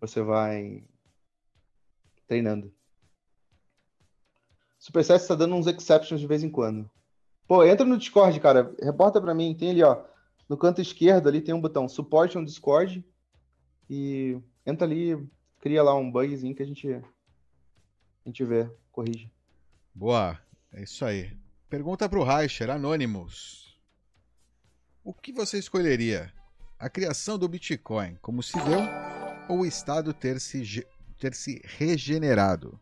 você 0.01 0.23
vai 0.23 0.85
treinando. 2.27 2.73
Superset 4.79 5.21
está 5.23 5.35
dando 5.35 5.55
uns 5.57 5.67
exceptions 5.67 6.21
de 6.21 6.27
vez 6.27 6.43
em 6.43 6.51
quando. 6.51 6.89
Pô, 7.49 7.65
entra 7.65 7.87
no 7.87 7.97
Discord, 7.99 8.39
cara, 8.41 8.75
reporta 8.83 9.21
pra 9.21 9.35
mim, 9.35 9.55
tem 9.55 9.71
ali, 9.71 9.83
ó, 9.83 10.05
no 10.49 10.57
canto 10.57 10.81
esquerdo 10.81 11.29
ali 11.29 11.41
tem 11.41 11.55
um 11.55 11.61
botão 11.61 11.89
suporte 11.89 12.37
no 12.37 12.45
Discord 12.45 13.05
e 13.89 14.39
entra 14.65 14.87
ali, 14.87 15.17
cria 15.61 15.83
lá 15.83 15.95
um 15.95 16.11
bugzinho 16.11 16.55
que 16.55 16.63
a 16.63 16.67
gente 16.67 16.93
a 16.93 18.29
gente 18.29 18.45
vê, 18.45 18.69
corrige. 18.97 19.31
Boa, 19.95 20.39
é 20.73 20.83
isso 20.83 21.05
aí. 21.05 21.37
Pergunta 21.69 22.09
pro 22.09 22.25
Reicher, 22.25 22.71
Anonymous. 22.71 23.79
O 25.05 25.13
que 25.13 25.33
você 25.33 25.59
escolheria? 25.59 26.33
A 26.79 26.89
criação 26.89 27.39
do 27.39 27.49
Bitcoin, 27.49 28.17
como 28.23 28.43
se 28.43 28.55
deu, 28.59 28.81
ou 29.49 29.61
o 29.61 29.67
Estado 29.67 30.13
ter 30.15 30.41
se, 30.41 30.87
ter 31.19 31.35
se 31.35 31.61
regenerado? 31.65 32.81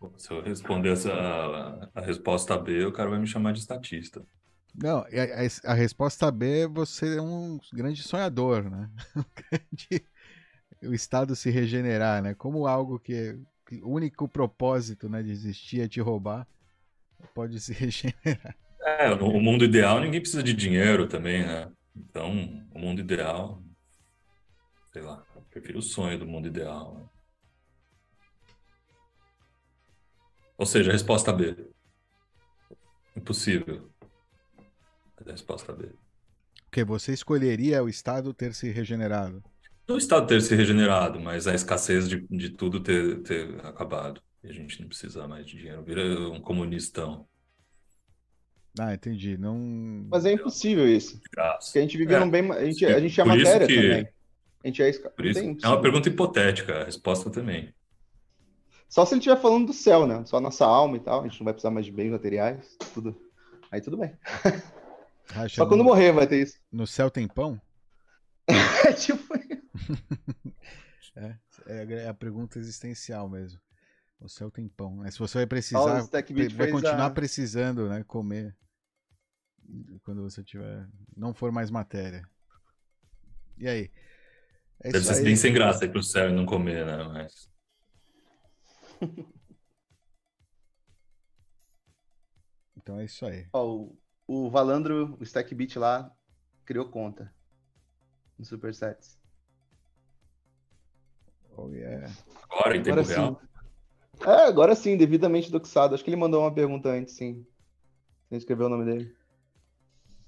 Bom, 0.00 0.12
Se 0.18 0.30
eu 0.32 0.42
responder 0.42 0.90
essa, 0.92 1.12
a, 1.12 1.90
a 1.94 2.00
resposta 2.00 2.58
B, 2.58 2.84
o 2.84 2.92
cara 2.92 3.10
vai 3.10 3.18
me 3.18 3.26
chamar 3.26 3.52
de 3.52 3.60
estatista. 3.60 4.24
Não, 4.74 4.98
a, 4.98 5.02
a- 5.04 5.72
a 5.72 5.74
resposta 5.74 6.30
B, 6.30 6.66
você 6.66 7.16
é 7.16 7.22
um 7.22 7.58
grande 7.72 8.02
sonhador, 8.02 8.68
né? 8.68 8.90
Um 9.16 9.24
grande- 9.50 10.06
o 10.86 10.94
Estado 10.94 11.34
se 11.34 11.50
regenerar, 11.50 12.22
né? 12.22 12.34
Como 12.34 12.66
algo 12.66 12.98
que, 12.98 13.38
que 13.66 13.82
o 13.82 13.90
único 13.90 14.28
propósito 14.28 15.08
né, 15.08 15.22
de 15.22 15.30
existir 15.30 15.80
é 15.80 15.88
te 15.88 16.00
roubar, 16.00 16.46
pode 17.34 17.60
se 17.60 17.72
regenerar. 17.74 18.56
É, 18.80 19.14
no 19.14 19.28
o 19.28 19.40
mundo 19.40 19.64
ideal 19.64 20.00
ninguém 20.00 20.20
precisa 20.20 20.42
de 20.42 20.52
dinheiro 20.52 21.08
também, 21.08 21.46
né? 21.46 21.70
Então, 21.96 22.66
o 22.74 22.78
mundo 22.78 23.00
ideal, 23.00 23.62
sei 24.92 25.02
lá, 25.02 25.24
eu 25.34 25.42
prefiro 25.42 25.78
o 25.78 25.82
sonho 25.82 26.18
do 26.18 26.26
mundo 26.26 26.48
ideal. 26.48 26.94
né? 26.94 27.04
Ou 30.56 30.66
seja, 30.66 30.90
a 30.90 30.92
resposta 30.92 31.32
B. 31.32 31.56
Impossível. 33.16 33.90
A 35.24 35.30
resposta 35.30 35.72
B. 35.72 35.92
Porque 36.64 36.84
você 36.84 37.12
escolheria 37.12 37.82
o 37.82 37.88
Estado 37.88 38.34
ter 38.34 38.52
se 38.54 38.70
regenerado. 38.70 39.42
Não 39.86 39.96
o 39.96 39.98
Estado 39.98 40.26
ter 40.26 40.40
se 40.40 40.54
regenerado, 40.54 41.20
mas 41.20 41.46
a 41.46 41.54
escassez 41.54 42.08
de, 42.08 42.26
de 42.30 42.50
tudo 42.50 42.80
ter, 42.80 43.22
ter 43.22 43.64
acabado. 43.66 44.20
E 44.42 44.48
a 44.48 44.52
gente 44.52 44.80
não 44.80 44.88
precisa 44.88 45.26
mais 45.28 45.44
de 45.46 45.56
dinheiro. 45.58 45.82
Vira 45.82 46.02
um 46.30 46.40
comunistão. 46.40 47.26
Ah, 48.78 48.94
entendi. 48.94 49.36
Não. 49.38 49.56
Mas 50.10 50.24
é 50.26 50.32
impossível 50.32 50.88
isso. 50.88 51.18
De 51.20 51.28
graça. 51.32 51.66
Porque 51.66 51.78
a 51.78 51.82
gente 51.82 51.96
vive 51.96 52.14
É. 52.14 52.18
num 52.20 52.30
bem. 52.30 52.50
A 52.50 52.64
gente, 52.64 52.84
a 52.86 52.98
gente 53.00 53.20
é 53.20 53.24
matéria 53.24 53.66
que- 53.66 53.74
também. 53.76 54.08
A 54.62 54.66
gente 54.66 54.82
é 54.82 54.88
esca... 54.88 55.12
Isso, 55.22 55.38
é 55.62 55.68
uma 55.68 55.80
pergunta 55.82 56.08
hipotética, 56.08 56.80
a 56.80 56.84
resposta 56.84 57.28
também. 57.30 57.72
Só 58.88 59.04
se 59.04 59.12
ele 59.14 59.18
estiver 59.18 59.36
falando 59.40 59.66
do 59.66 59.72
céu, 59.74 60.06
né? 60.06 60.24
Só 60.24 60.38
a 60.38 60.40
nossa 60.40 60.64
alma 60.64 60.96
e 60.96 61.00
tal. 61.00 61.20
A 61.20 61.28
gente 61.28 61.38
não 61.40 61.44
vai 61.44 61.52
precisar 61.52 61.70
mais 61.70 61.84
de 61.84 61.92
bens 61.92 62.10
materiais. 62.10 62.76
Tudo. 62.94 63.14
Aí 63.70 63.80
tudo 63.82 63.98
bem. 63.98 64.16
Racha, 65.30 65.56
Só 65.56 65.66
quando 65.66 65.78
no, 65.80 65.84
morrer 65.84 66.12
vai 66.12 66.26
ter 66.26 66.42
isso. 66.42 66.58
no 66.72 66.86
céu 66.86 67.10
tem 67.10 67.28
pão? 67.28 67.60
É 68.86 68.92
tipo. 68.92 69.22
É, 71.16 71.36
é 71.66 72.08
a 72.08 72.14
pergunta 72.14 72.58
existencial 72.58 73.28
mesmo. 73.28 73.60
O 74.18 74.28
céu 74.28 74.50
tem 74.50 74.68
pão. 74.68 74.96
Né? 74.96 75.10
Se 75.12 75.18
você 75.18 75.38
vai 75.38 75.46
precisar, 75.46 76.02
vai 76.56 76.70
continuar 76.70 77.06
a- 77.06 77.10
precisando, 77.10 77.88
né? 77.88 78.02
Comer 78.02 78.56
quando 80.02 80.22
você 80.22 80.42
tiver. 80.42 80.88
Não 81.16 81.32
for 81.32 81.52
mais 81.52 81.70
matéria. 81.70 82.28
E 83.56 83.68
aí? 83.68 83.90
É 84.80 84.90
Deve 84.90 85.04
ser 85.04 85.14
aí. 85.18 85.24
bem 85.24 85.36
sem 85.36 85.52
graça 85.52 85.84
ir 85.84 85.92
pro 85.92 86.02
céu 86.02 86.30
e 86.30 86.32
não 86.32 86.44
comer, 86.44 86.84
né? 86.84 87.04
Mas 87.04 87.48
Então 92.76 92.98
é 92.98 93.04
isso 93.04 93.24
aí. 93.24 93.46
Ó, 93.52 93.66
o, 93.66 93.98
o 94.26 94.50
Valandro, 94.50 95.16
o 95.20 95.22
Stack 95.22 95.54
Beat 95.54 95.76
lá, 95.76 96.14
criou 96.64 96.88
conta. 96.90 97.32
No 98.38 98.44
Supersets. 98.44 99.18
Oh, 101.56 101.68
yeah. 101.70 102.10
agora, 102.50 102.76
em 102.76 102.82
tempo 102.82 103.00
Agora 103.00 103.14
real. 103.14 103.40
sim. 103.40 104.28
É, 104.28 104.46
agora 104.46 104.74
sim, 104.74 104.96
devidamente 104.96 105.50
doxado. 105.50 105.94
Acho 105.94 106.04
que 106.04 106.10
ele 106.10 106.16
mandou 106.16 106.40
uma 106.42 106.52
pergunta 106.54 106.88
antes, 106.90 107.14
sim. 107.14 107.44
Sem 108.28 108.38
escrever 108.38 108.64
o 108.64 108.68
nome 108.68 108.84
dele. 108.84 109.14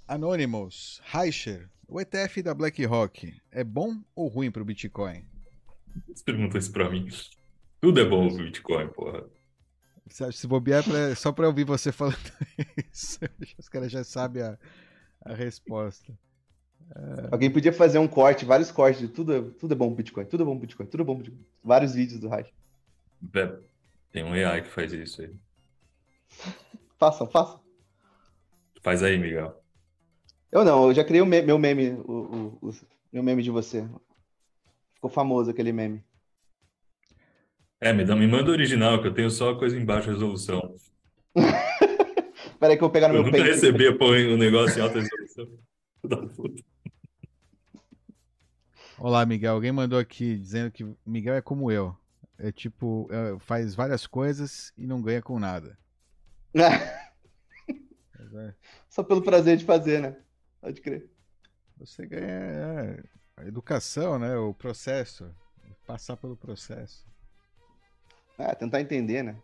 Anonymous, 0.08 1.00
Reicher, 1.04 1.68
o 1.88 2.00
ETF 2.00 2.42
da 2.42 2.54
BlackRock 2.54 3.34
é 3.50 3.64
bom 3.64 4.00
ou 4.14 4.28
ruim 4.28 4.50
para 4.50 4.62
o 4.62 4.64
Bitcoin? 4.64 5.24
Você 6.08 6.22
pergunta 6.24 6.58
isso 6.58 6.70
pra 6.72 6.88
mim. 6.90 7.08
Tudo 7.80 8.00
é 8.00 8.04
bom 8.04 8.26
o 8.28 8.36
Bitcoin, 8.36 8.88
porra. 8.88 9.24
Se 10.08 10.46
bobear, 10.46 10.80
é 10.80 10.82
pra- 10.82 11.14
só 11.16 11.32
para 11.32 11.48
ouvir 11.48 11.64
você 11.64 11.90
falando 11.90 12.16
isso, 12.92 13.18
os 13.58 13.68
caras 13.68 13.90
já 13.90 14.04
sabem 14.04 14.42
a, 14.42 14.56
a 15.24 15.34
resposta. 15.34 16.16
Alguém 17.30 17.50
podia 17.50 17.72
fazer 17.72 17.98
um 17.98 18.06
corte, 18.08 18.44
vários 18.44 18.70
cortes 18.70 19.00
de 19.00 19.08
tudo, 19.08 19.34
é- 19.34 19.42
tudo 19.58 19.72
é 19.72 19.76
bom 19.76 19.92
Bitcoin, 19.94 20.24
tudo 20.24 20.42
é 20.42 20.46
bom 20.46 20.58
Bitcoin, 20.58 20.86
tudo 20.86 21.02
é 21.02 21.04
bom 21.06 21.16
Bitcoin. 21.16 21.44
Vários 21.62 21.94
vídeos 21.94 22.20
do 22.20 22.28
Raj. 22.28 22.46
É, 23.34 23.56
Tem 24.12 24.24
um 24.24 24.32
AI 24.32 24.62
que 24.62 24.68
faz 24.68 24.92
isso 24.92 25.20
aí. 25.22 25.30
Façam, 26.98 27.26
façam. 27.28 27.60
Faz 28.82 29.02
aí, 29.02 29.18
Miguel. 29.18 29.62
Eu 30.50 30.64
não, 30.64 30.86
eu 30.88 30.94
já 30.94 31.04
criei 31.04 31.20
o 31.20 31.26
me- 31.26 31.42
meu 31.42 31.58
meme, 31.58 31.90
o, 32.04 32.58
o- 32.62 32.68
o- 32.68 32.74
meu 33.12 33.22
meme 33.22 33.42
de 33.42 33.50
você. 33.50 33.86
Ficou 34.94 35.10
famoso 35.10 35.50
aquele 35.50 35.72
meme. 35.72 36.02
É, 37.80 37.92
me, 37.92 38.04
dá, 38.04 38.16
me 38.16 38.26
manda 38.26 38.48
o 38.50 38.52
original, 38.54 39.02
que 39.02 39.08
eu 39.08 39.12
tenho 39.14 39.30
só 39.30 39.50
a 39.50 39.58
coisa 39.58 39.76
em 39.78 39.84
baixa 39.84 40.10
resolução. 40.10 40.74
Pera 42.58 42.72
aí 42.72 42.76
que 42.78 42.82
eu 42.84 42.88
vou 42.88 42.90
pegar 42.90 43.08
no 43.08 43.14
Eu 43.16 43.22
meu 43.22 43.30
nunca 43.30 43.42
peito. 43.42 43.54
recebi 43.54 43.92
põe 43.98 44.32
o 44.32 44.36
negócio 44.38 44.78
em 44.78 44.82
alta 44.82 45.00
resolução. 45.00 45.46
Da 46.06 46.16
puta. 46.18 46.62
Olá, 48.98 49.26
Miguel. 49.26 49.52
Alguém 49.52 49.72
mandou 49.72 49.98
aqui 49.98 50.38
dizendo 50.38 50.70
que 50.70 50.86
Miguel 51.04 51.34
é 51.34 51.42
como 51.42 51.70
eu. 51.70 51.94
É 52.38 52.50
tipo, 52.50 53.06
é, 53.10 53.38
faz 53.40 53.74
várias 53.74 54.06
coisas 54.06 54.72
e 54.76 54.86
não 54.86 55.02
ganha 55.02 55.22
com 55.22 55.38
nada. 55.38 55.78
É, 58.38 58.52
Só 58.90 59.02
pelo 59.04 59.22
prazer 59.22 59.56
de 59.56 59.64
fazer, 59.64 60.00
né? 60.00 60.16
Pode 60.60 60.80
crer. 60.80 61.08
você 61.78 62.04
ganha 62.04 62.26
é, 62.26 63.02
a 63.36 63.46
educação, 63.46 64.18
né? 64.18 64.36
O 64.36 64.52
processo. 64.52 65.32
Passar 65.86 66.16
pelo 66.16 66.36
processo. 66.36 67.06
Ah, 68.36 68.54
tentar 68.54 68.80
entender, 68.80 69.22
né? 69.22 69.36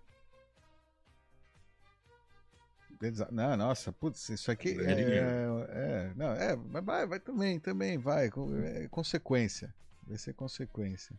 Exa- 3.02 3.28
Não, 3.32 3.56
nossa, 3.56 3.92
putz, 3.92 4.28
isso 4.28 4.50
aqui 4.50 4.68
é, 4.70 4.94
dinheiro. 4.94 5.26
é, 5.70 6.12
não, 6.14 6.32
é, 6.32 6.56
mas 6.56 6.84
vai, 6.84 7.06
vai 7.06 7.20
também, 7.20 7.58
também 7.58 7.98
vai, 7.98 8.28
é 8.28 8.88
consequência, 8.88 9.74
vai 10.06 10.16
ser 10.16 10.34
consequência. 10.34 11.18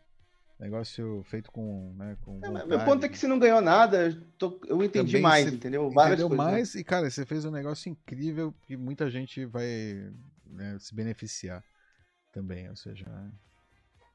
Negócio 0.59 1.23
feito 1.25 1.51
com, 1.51 1.93
né, 1.97 2.15
com 2.23 2.39
É. 2.57 2.65
Meu 2.65 2.79
ponto 2.79 3.05
é 3.05 3.09
que 3.09 3.17
se 3.17 3.27
não 3.27 3.37
ganhou 3.37 3.59
nada, 3.59 4.05
eu, 4.07 4.21
tô- 4.37 4.61
eu 4.65 4.81
entendi 4.81 5.11
Também 5.11 5.21
mais, 5.21 5.47
entendeu? 5.47 5.89
Várias 5.89 6.21
Entendeu 6.21 6.29
coisas, 6.29 6.47
né? 6.47 6.53
mais 6.53 6.75
e, 6.75 6.83
cara, 6.83 7.09
você 7.09 7.25
fez 7.25 7.43
um 7.43 7.51
negócio 7.51 7.89
incrível 7.89 8.53
que 8.65 8.77
muita 8.77 9.09
gente 9.09 9.45
vai 9.45 9.67
né, 10.45 10.77
se 10.79 10.95
beneficiar 10.95 11.61
também, 12.31 12.69
ou 12.69 12.75
seja, 12.75 13.05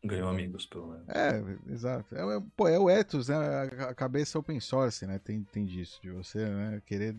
Ganhou 0.04 0.28
amigos, 0.28 0.64
pelo 0.64 0.88
menos. 0.88 1.08
é, 1.08 1.72
exato. 1.72 2.14
É, 2.14 2.20
é- 2.36 2.42
pô, 2.56 2.68
é 2.68 2.78
o 2.78 2.88
ethos, 2.88 3.28
né, 3.28 3.34
a, 3.36 3.90
a 3.90 3.94
cabeça 3.94 4.38
open 4.38 4.60
source, 4.60 5.06
né, 5.06 5.18
tem, 5.18 5.42
tem 5.52 5.66
disso, 5.66 6.00
de 6.00 6.10
você, 6.10 6.38
né, 6.48 6.80
querer, 6.86 7.16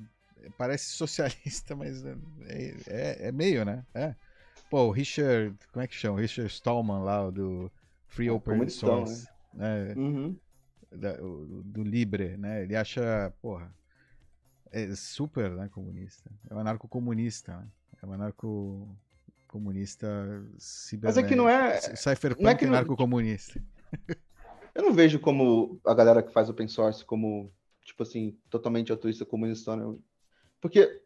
parece 0.58 0.92
socialista, 0.98 1.76
mas 1.76 2.04
é, 2.06 2.16
é, 2.88 3.28
é 3.28 3.32
meio, 3.32 3.64
né, 3.66 3.86
é. 3.94 4.16
Pô, 4.70 4.84
o 4.88 4.92
Richard, 4.92 5.56
como 5.72 5.84
é 5.84 5.88
que 5.88 5.96
chama? 5.96 6.18
O 6.18 6.22
Richard 6.22 6.52
Stallman 6.52 7.04
lá, 7.04 7.28
do 7.30 7.72
Free 8.08 8.28
É, 8.28 8.32
Open 8.32 8.70
Source, 8.70 9.28
né, 9.54 9.94
Uhum. 9.96 10.38
da- 10.92 11.18
do 11.18 11.84
Libre, 11.84 12.38
né? 12.38 12.62
Ele 12.64 12.76
acha, 12.76 13.34
porra, 13.42 13.74
é 14.72 14.94
super, 14.96 15.50
né, 15.52 15.68
comunista. 15.70 16.30
É 16.50 16.54
um 16.54 16.60
anarco-comunista, 16.60 17.58
né? 17.58 17.68
É 18.02 18.06
um 18.06 18.14
anarco-comunista 18.14 20.08
Mas 21.02 21.18
é 21.18 21.24
que 21.24 21.36
não 21.36 21.50
é. 21.50 21.80
Cypherpunk 21.80 22.44
não 22.44 22.52
é 22.52 22.56
que 22.56 22.66
anarco-comunista. 22.66 23.60
Eu 24.76 24.84
não 24.84 24.94
vejo 24.94 25.20
como 25.20 25.82
a 25.86 25.94
galera 25.94 26.22
que 26.24 26.32
faz 26.32 26.48
open 26.48 26.68
source 26.68 27.04
como, 27.04 27.52
tipo 27.84 28.04
assim, 28.04 28.38
totalmente 28.50 28.92
altruísta 28.92 29.26
comunista, 29.26 29.76
né? 29.76 29.84
Porque, 30.62 31.02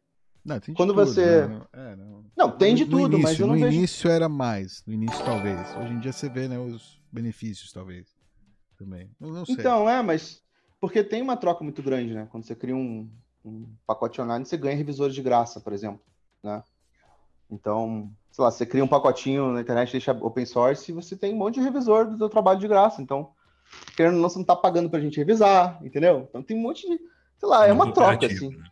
Não, 0.46 0.60
Quando 0.76 0.94
tudo, 0.94 1.06
você- 1.06 1.48
né? 1.48 1.48
Não- 1.74 1.82
é, 1.82 1.96
não. 1.96 2.26
não, 2.36 2.52
tem 2.58 2.76
de 2.76 2.84
No- 2.84 2.92
no 2.92 3.04
tudo, 3.04 3.18
mas 3.18 3.32
início, 3.32 3.44
eu 3.44 3.48
não 3.48 3.54
No 3.56 3.60
vejo. 3.62 3.78
início 3.78 4.10
era 4.10 4.28
mais, 4.28 4.84
no 4.86 4.94
início 4.94 5.24
talvez. 5.24 5.74
Hoje 5.78 5.94
em 5.94 6.00
dia 6.00 6.12
você 6.12 6.28
vê, 6.28 6.50
né, 6.50 6.60
os 6.60 7.02
benefícios, 7.10 7.72
talvez, 7.72 8.08
também. 8.78 9.10
Não, 9.20 9.30
não 9.32 9.46
sei. 9.46 9.56
Então, 9.56 9.90
é, 9.90 10.02
mas. 10.02 10.42
Porque 10.82 11.02
tem 11.02 11.22
uma 11.22 11.38
troca 11.38 11.64
muito 11.64 11.82
grande, 11.82 12.14
né? 12.14 12.28
Quando 12.30 12.44
você 12.46 12.54
cria 12.54 12.76
um, 12.76 13.10
um 13.46 13.74
pacote 13.88 14.20
online, 14.20 14.46
você 14.46 14.58
ganha 14.58 14.76
revisores 14.76 15.16
de 15.16 15.22
graça, 15.22 15.62
por 15.62 15.72
exemplo, 15.72 16.02
né? 16.44 16.62
Então, 17.50 18.12
sei 18.32 18.44
lá, 18.44 18.52
você 18.52 18.66
cria 18.66 18.84
um 18.84 18.88
pacotinho 18.88 19.54
na 19.54 19.62
internet, 19.62 19.94
deixa 19.94 20.12
open 20.12 20.46
source, 20.46 20.92
e 20.92 20.94
você 20.94 21.16
tem 21.16 21.34
um 21.34 21.38
monte 21.38 21.56
de 21.56 21.62
revisor 21.62 22.06
do 22.10 22.18
seu 22.18 22.28
trabalho 22.28 22.60
de 22.60 22.68
graça. 22.68 23.02
Então, 23.02 23.32
querendo 23.96 24.16
ou 24.16 24.22
não, 24.22 24.30
você 24.30 24.40
não 24.40 24.46
tá 24.46 24.58
pagando 24.58 24.90
pra 24.90 25.00
gente 25.00 25.18
revisar, 25.18 25.80
entendeu? 25.86 26.28
Então 26.30 26.44
tem 26.44 26.58
um 26.58 26.62
monte 26.62 26.82
de. 26.86 27.00
Sei 27.38 27.48
lá, 27.48 27.66
é 27.66 27.72
uma 27.72 27.94
troca, 27.94 28.26
assim. 28.26 28.50
né? 28.50 28.66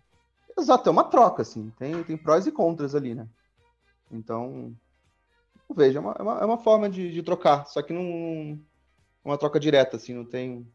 Exato, 0.58 0.90
é 0.90 0.92
uma 0.92 1.04
troca, 1.04 1.42
assim. 1.42 1.72
Tem, 1.78 2.04
tem 2.04 2.18
prós 2.18 2.46
e 2.48 2.52
contras 2.52 2.96
ali, 2.96 3.16
né? 3.16 3.28
Então, 4.12 4.76
eu 5.70 5.76
vejo, 5.76 5.98
é 5.98 6.02
uma, 6.02 6.16
é 6.18 6.22
uma, 6.22 6.40
é 6.40 6.46
uma 6.46 6.58
forma 6.58 6.90
de, 6.90 7.12
de 7.12 7.24
trocar, 7.24 7.66
só 7.66 7.82
que 7.82 7.94
não 7.94 8.60
uma 9.24 9.38
troca 9.38 9.60
direta, 9.60 9.98
assim, 9.98 10.14
não 10.14 10.26
tem 10.26 10.68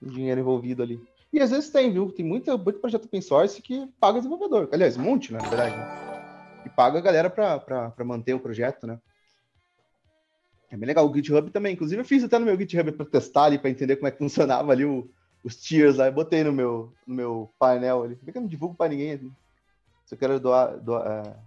dinheiro 0.00 0.40
envolvido 0.40 0.82
ali. 0.82 1.02
E 1.32 1.40
às 1.40 1.50
vezes 1.50 1.70
tem, 1.70 1.92
viu? 1.92 2.10
Tem 2.10 2.24
muito, 2.24 2.56
muito 2.58 2.80
projeto 2.80 3.04
open 3.04 3.20
source 3.20 3.60
que 3.60 3.86
paga 4.00 4.18
desenvolvedor. 4.18 4.68
Aliás, 4.72 4.96
um 4.96 5.02
monte, 5.02 5.32
né, 5.32 5.38
na 5.42 5.48
verdade. 5.48 5.76
Né? 5.76 6.62
E 6.64 6.70
paga 6.70 6.98
a 6.98 7.02
galera 7.02 7.28
pra 7.28 7.92
manter 8.04 8.34
o 8.34 8.40
projeto, 8.40 8.86
né? 8.86 8.98
É 10.70 10.76
bem 10.76 10.86
legal. 10.86 11.06
O 11.06 11.14
GitHub 11.14 11.50
também. 11.50 11.74
Inclusive, 11.74 12.00
eu 12.00 12.04
fiz 12.04 12.24
até 12.24 12.38
no 12.38 12.46
meu 12.46 12.58
GitHub 12.58 12.92
pra 12.92 13.04
testar 13.04 13.44
ali, 13.44 13.58
pra 13.58 13.68
entender 13.68 13.96
como 13.96 14.08
é 14.08 14.10
que 14.10 14.18
funcionava 14.18 14.72
ali 14.72 14.84
o, 14.84 15.10
os 15.42 15.56
tiers 15.56 15.96
lá. 15.96 16.06
Eu 16.06 16.12
botei 16.12 16.44
no 16.44 16.52
meu, 16.52 16.92
no 17.06 17.14
meu 17.14 17.54
painel 17.58 18.02
ali. 18.02 18.18
Vê 18.22 18.32
que 18.32 18.38
eu 18.38 18.42
não 18.42 18.48
divulgo 18.48 18.74
pra 18.74 18.88
ninguém. 18.88 19.12
Assim. 19.12 19.32
Se 20.06 20.14
eu 20.14 20.18
quero 20.18 20.40
doar. 20.40 20.78
doar 20.78 21.38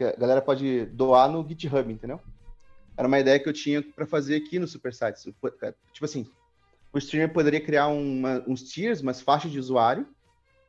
é, 0.00 0.08
a 0.08 0.16
galera 0.16 0.40
pode 0.40 0.86
doar 0.86 1.28
no 1.28 1.46
GitHub, 1.46 1.92
entendeu? 1.92 2.20
Era 2.96 3.08
uma 3.08 3.18
ideia 3.18 3.38
que 3.38 3.48
eu 3.48 3.52
tinha 3.52 3.82
pra 3.82 4.06
fazer 4.06 4.36
aqui 4.36 4.58
no 4.58 4.66
Supersites. 4.66 5.22
Tipo 5.22 6.04
assim, 6.04 6.26
o 6.92 6.98
streamer 6.98 7.32
poderia 7.32 7.60
criar 7.60 7.88
uma- 7.88 8.42
uns 8.46 8.62
tiers, 8.62 9.00
umas 9.00 9.20
faixas 9.20 9.50
de 9.50 9.58
usuário, 9.58 10.06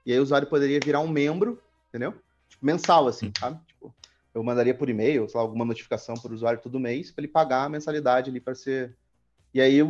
e 0.05 0.11
aí 0.11 0.19
o 0.19 0.23
usuário 0.23 0.47
poderia 0.47 0.79
virar 0.83 0.99
um 0.99 1.07
membro, 1.07 1.61
entendeu? 1.89 2.13
Tipo, 2.47 2.65
mensal, 2.65 3.07
assim, 3.07 3.31
sabe? 3.39 3.59
Tipo, 3.67 3.93
eu 4.33 4.43
mandaria 4.43 4.73
por 4.73 4.89
e-mail, 4.89 5.27
sei 5.27 5.37
lá, 5.37 5.41
alguma 5.41 5.65
notificação 5.65 6.15
para 6.15 6.31
o 6.31 6.35
usuário 6.35 6.61
todo 6.61 6.79
mês, 6.79 7.11
para 7.11 7.23
ele 7.23 7.31
pagar 7.31 7.65
a 7.65 7.69
mensalidade 7.69 8.29
ali 8.29 8.39
para 8.39 8.55
ser. 8.55 8.95
E 9.53 9.61
aí 9.61 9.81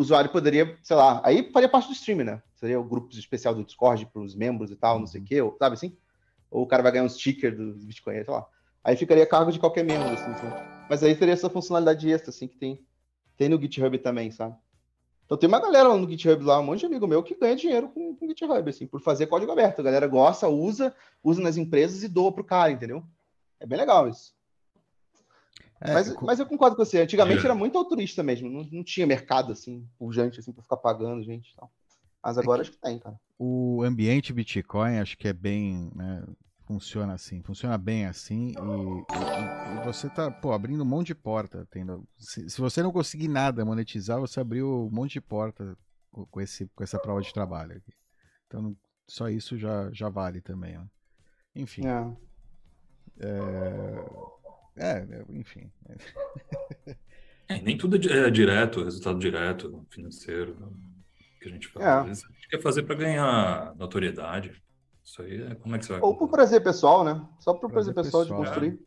o 0.00 0.02
usuário 0.02 0.30
poderia, 0.30 0.78
sei 0.82 0.96
lá, 0.96 1.20
aí 1.22 1.52
faria 1.52 1.68
parte 1.68 1.88
do 1.88 1.92
streamer, 1.92 2.24
né? 2.24 2.42
Seria 2.54 2.80
o 2.80 2.84
grupo 2.84 3.12
especial 3.12 3.54
do 3.54 3.62
Discord 3.62 4.06
para 4.06 4.22
os 4.22 4.34
membros 4.34 4.70
e 4.70 4.74
tal, 4.76 4.98
não 4.98 5.06
sei 5.06 5.20
o 5.20 5.24
quê, 5.24 5.42
ou, 5.42 5.54
sabe 5.58 5.74
assim? 5.74 5.94
Ou 6.50 6.62
o 6.62 6.66
cara 6.66 6.82
vai 6.82 6.90
ganhar 6.90 7.04
um 7.04 7.08
sticker 7.08 7.54
do 7.54 7.74
Bitcoin, 7.74 8.24
sei 8.24 8.32
lá. 8.32 8.46
Aí 8.82 8.96
ficaria 8.96 9.24
a 9.24 9.26
cargo 9.26 9.52
de 9.52 9.58
qualquer 9.58 9.84
membro, 9.84 10.08
assim, 10.08 10.32
sabe? 10.38 10.86
Mas 10.88 11.02
aí 11.02 11.14
teria 11.14 11.34
essa 11.34 11.50
funcionalidade 11.50 12.10
extra, 12.10 12.30
assim, 12.30 12.48
que 12.48 12.56
tem, 12.56 12.82
tem 13.36 13.50
no 13.50 13.60
GitHub 13.60 13.98
também, 13.98 14.30
sabe? 14.30 14.56
Então 15.26 15.36
tem 15.36 15.46
uma 15.46 15.60
galera 15.60 15.90
lá 15.90 15.96
no 15.98 16.08
GitHub 16.08 16.42
lá, 16.44 16.60
um 16.60 16.64
monte 16.64 16.80
de 16.80 16.86
amigo 16.86 17.06
meu 17.06 17.22
que 17.22 17.34
ganha 17.34 17.54
dinheiro 17.54 17.90
com, 17.90 18.16
com 18.16 18.26
GitHub, 18.26 18.70
assim, 18.70 18.86
por 18.86 19.02
fazer 19.02 19.26
código 19.26 19.52
aberto. 19.52 19.80
A 19.80 19.84
galera 19.84 20.06
gosta, 20.06 20.48
usa, 20.48 20.94
usa 21.22 21.42
nas 21.42 21.58
empresas 21.58 22.02
e 22.02 22.08
doa 22.08 22.32
pro 22.32 22.42
cara, 22.42 22.72
entendeu? 22.72 23.04
É 23.60 23.66
bem 23.66 23.78
legal 23.78 24.08
isso. 24.08 24.32
É, 25.82 25.94
mas, 25.94 26.14
mas 26.20 26.38
eu 26.40 26.46
concordo 26.46 26.76
com 26.76 26.84
você. 26.84 27.00
Antigamente 27.00 27.40
É. 27.40 27.44
era 27.46 27.54
muito 27.54 27.78
autorista 27.78 28.22
mesmo. 28.22 28.50
Não, 28.50 28.62
não 28.70 28.84
tinha 28.84 29.06
mercado, 29.06 29.52
assim, 29.52 29.86
pujante, 29.98 30.38
assim, 30.40 30.52
pra 30.52 30.62
ficar 30.62 30.76
pagando 30.76 31.22
gente 31.24 31.50
e 31.50 31.56
tal. 31.56 31.70
Mas 32.22 32.36
agora 32.36 32.60
acho 32.62 32.72
que 32.72 32.78
tem, 32.78 32.98
cara. 32.98 33.18
o 33.38 33.82
ambiente 33.82 34.32
Bitcoin 34.32 34.98
acho 34.98 35.16
que 35.16 35.26
é 35.26 35.32
bem, 35.32 35.90
né, 35.94 36.22
funciona 36.66 37.14
assim, 37.14 37.42
funciona 37.42 37.78
bem 37.78 38.04
assim 38.04 38.52
e, 38.58 38.98
e- 39.00 39.74
e 39.74 39.84
você 39.86 40.08
tá, 40.10 40.30
pô, 40.30 40.52
abrindo 40.52 40.82
um 40.82 40.86
monte 40.86 41.08
de 41.08 41.14
porta, 41.14 41.66
tendo, 41.70 42.06
se, 42.18 42.48
se 42.50 42.60
você 42.60 42.82
não 42.82 42.92
conseguir 42.92 43.28
nada 43.28 43.64
monetizar, 43.64 44.20
você 44.20 44.38
abriu 44.40 44.86
um 44.86 44.90
monte 44.94 45.12
de 45.14 45.20
porta 45.22 45.76
com, 46.12 46.26
com 46.26 46.40
esse, 46.42 46.68
com 46.74 46.84
essa 46.84 46.98
prova 46.98 47.22
de 47.22 47.32
trabalho 47.32 47.78
aqui. 47.78 47.92
Então, 48.46 48.76
só 49.08 49.28
isso 49.30 49.56
já, 49.58 49.90
já 49.92 50.08
vale 50.10 50.40
também, 50.42 50.76
né? 50.76 50.86
Enfim, 51.56 51.86
É. 51.86 52.16
é, 53.20 54.04
é, 54.76 55.06
enfim. 55.30 55.70
É, 57.48 57.60
nem 57.60 57.76
tudo 57.76 57.96
é 57.96 58.28
é 58.28 58.30
direto, 58.30 58.84
resultado 58.84 59.18
direto, 59.18 59.86
financeiro, 59.90 60.58
né, 60.58 60.68
que 61.40 61.48
a 61.48 61.52
gente 61.52 61.68
fala. 61.68 61.86
É. 61.86 62.10
A 62.10 62.14
gente 62.14 62.48
quer 62.48 62.62
fazer 62.62 62.84
para 62.84 62.94
ganhar 62.94 63.74
notoriedade. 63.76 64.62
Isso 65.04 65.22
aí 65.22 65.42
é 65.42 65.54
como 65.56 65.74
é 65.74 65.78
que 65.78 65.86
você 65.86 65.92
vai. 65.92 66.00
Ou 66.00 66.16
por 66.16 66.28
prazer 66.28 66.62
pessoal, 66.62 67.02
né? 67.04 67.26
Só 67.40 67.52
por 67.52 67.70
prazer, 67.70 67.92
Prazer 67.92 68.12
pessoal, 68.12 68.22
pessoal. 68.24 68.42
de 68.42 68.46
construir. 68.46 68.86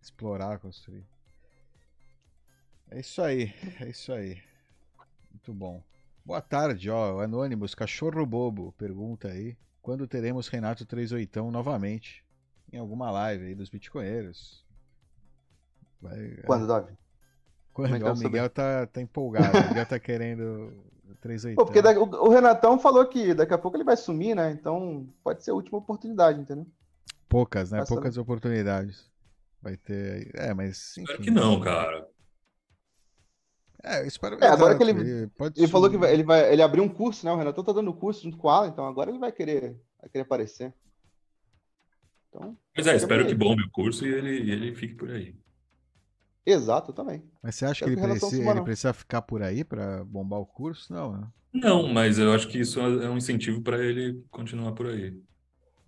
Explorar, 0.00 0.58
construir. 0.58 1.04
É 2.90 3.00
isso 3.00 3.20
aí, 3.20 3.52
é 3.80 3.88
isso 3.88 4.12
aí. 4.12 4.40
Muito 5.30 5.52
bom. 5.52 5.82
Boa 6.24 6.40
tarde, 6.40 6.88
ó. 6.88 7.16
o 7.16 7.20
Anônimos, 7.20 7.74
cachorro 7.74 8.24
bobo, 8.24 8.72
pergunta 8.78 9.28
aí. 9.28 9.58
Quando 9.82 10.06
teremos 10.06 10.48
Renato 10.48 10.86
38 10.86 11.50
novamente? 11.50 12.23
Em 12.72 12.78
alguma 12.78 13.10
live 13.10 13.46
aí 13.46 13.54
dos 13.54 13.68
Bitcoinheiros. 13.68 14.64
Vai, 16.00 16.18
é, 16.18 16.42
Quando, 16.42 16.66
Davi? 16.66 16.92
quando 17.72 17.88
como 17.88 17.96
é 17.96 17.98
que 17.98 18.04
ó, 18.04 18.08
eu 18.08 18.14
o 18.14 18.18
Miguel 18.18 18.50
tá, 18.50 18.86
tá 18.86 19.00
empolgado. 19.00 19.56
O 19.58 19.68
Miguel 19.68 19.86
tá 19.86 19.98
querendo 19.98 20.84
38. 21.20 21.56
Pô, 21.56 21.64
porque 21.64 21.80
da- 21.80 21.98
o, 21.98 22.04
o 22.26 22.28
Renatão 22.28 22.78
falou 22.78 23.06
que 23.06 23.32
daqui 23.34 23.54
a 23.54 23.58
pouco 23.58 23.76
ele 23.76 23.84
vai 23.84 23.96
sumir, 23.96 24.34
né? 24.34 24.50
Então 24.50 25.08
pode 25.22 25.42
ser 25.44 25.50
a 25.52 25.54
última 25.54 25.78
oportunidade, 25.78 26.40
entendeu? 26.40 26.66
Poucas, 27.28 27.70
né? 27.70 27.78
Saber. 27.78 27.88
Poucas 27.88 28.16
oportunidades. 28.18 29.10
Vai 29.62 29.76
ter. 29.76 30.30
É, 30.34 30.52
mas. 30.52 30.96
Espero 30.96 31.12
enfim. 31.14 31.22
que 31.24 31.30
não, 31.30 31.60
cara. 31.60 32.06
É, 33.82 34.00
eu 34.00 34.06
espero. 34.06 34.38
É, 34.42 34.48
agora 34.48 34.76
que 34.76 34.82
ele- 34.82 35.26
pode 35.28 35.60
Ele 35.60 35.68
falou 35.68 35.90
que 35.90 35.96
vai, 35.96 36.12
ele 36.12 36.22
vai, 36.22 36.52
ele 36.52 36.62
abriu 36.62 36.82
um 36.82 36.88
curso, 36.88 37.24
né? 37.26 37.32
O 37.32 37.36
Renatão 37.36 37.62
tá 37.64 37.72
dando 37.72 37.92
curso 37.92 38.22
junto 38.22 38.36
com 38.38 38.48
o 38.48 38.50
Alan, 38.50 38.68
então 38.68 38.86
agora 38.86 39.10
ele 39.10 39.18
vai 39.18 39.30
querer, 39.32 39.78
vai 40.00 40.08
querer 40.08 40.22
aparecer. 40.22 40.72
Então, 42.34 42.56
Mas 42.76 42.86
é, 42.86 42.96
espero 42.96 43.22
aí. 43.22 43.28
que 43.28 43.34
bombe 43.34 43.62
o 43.62 43.70
curso 43.70 44.04
e 44.06 44.12
ele, 44.12 44.50
ele 44.50 44.74
fique 44.74 44.94
por 44.94 45.10
aí. 45.10 45.34
exato, 46.44 46.90
eu 46.90 46.94
também. 46.94 47.22
Mas 47.42 47.54
você 47.54 47.64
acha 47.66 47.84
que 47.84 47.90
ele 47.90 47.96
que 47.96 48.00
Renação 48.02 48.28
precisa, 48.28 48.50
ele 48.50 48.62
precisa 48.62 48.92
ficar 48.92 49.22
por 49.22 49.42
aí 49.42 49.62
pra 49.64 50.04
bombar 50.04 50.40
o 50.40 50.46
curso? 50.46 50.92
Não, 50.92 51.12
né? 51.16 51.28
Não, 51.52 51.86
mas 51.86 52.18
eu 52.18 52.32
acho 52.32 52.48
que 52.48 52.58
isso 52.58 52.80
é 52.80 53.08
um 53.08 53.16
incentivo 53.16 53.62
para 53.62 53.78
ele 53.78 54.20
continuar 54.30 54.72
por 54.72 54.86
aí. 54.88 55.16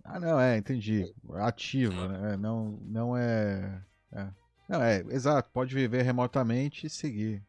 Ah, 0.03 0.19
não, 0.21 0.39
é, 0.39 0.57
entendi. 0.57 1.13
Ativo, 1.33 2.07
né? 2.07 2.37
Não, 2.37 2.79
não 2.85 3.17
é, 3.17 3.83
é. 4.13 4.27
Não, 4.69 4.81
é, 4.81 5.01
exato. 5.09 5.49
Pode 5.51 5.75
viver 5.75 6.01
remotamente 6.03 6.87
e 6.87 6.89
seguir. 6.89 7.43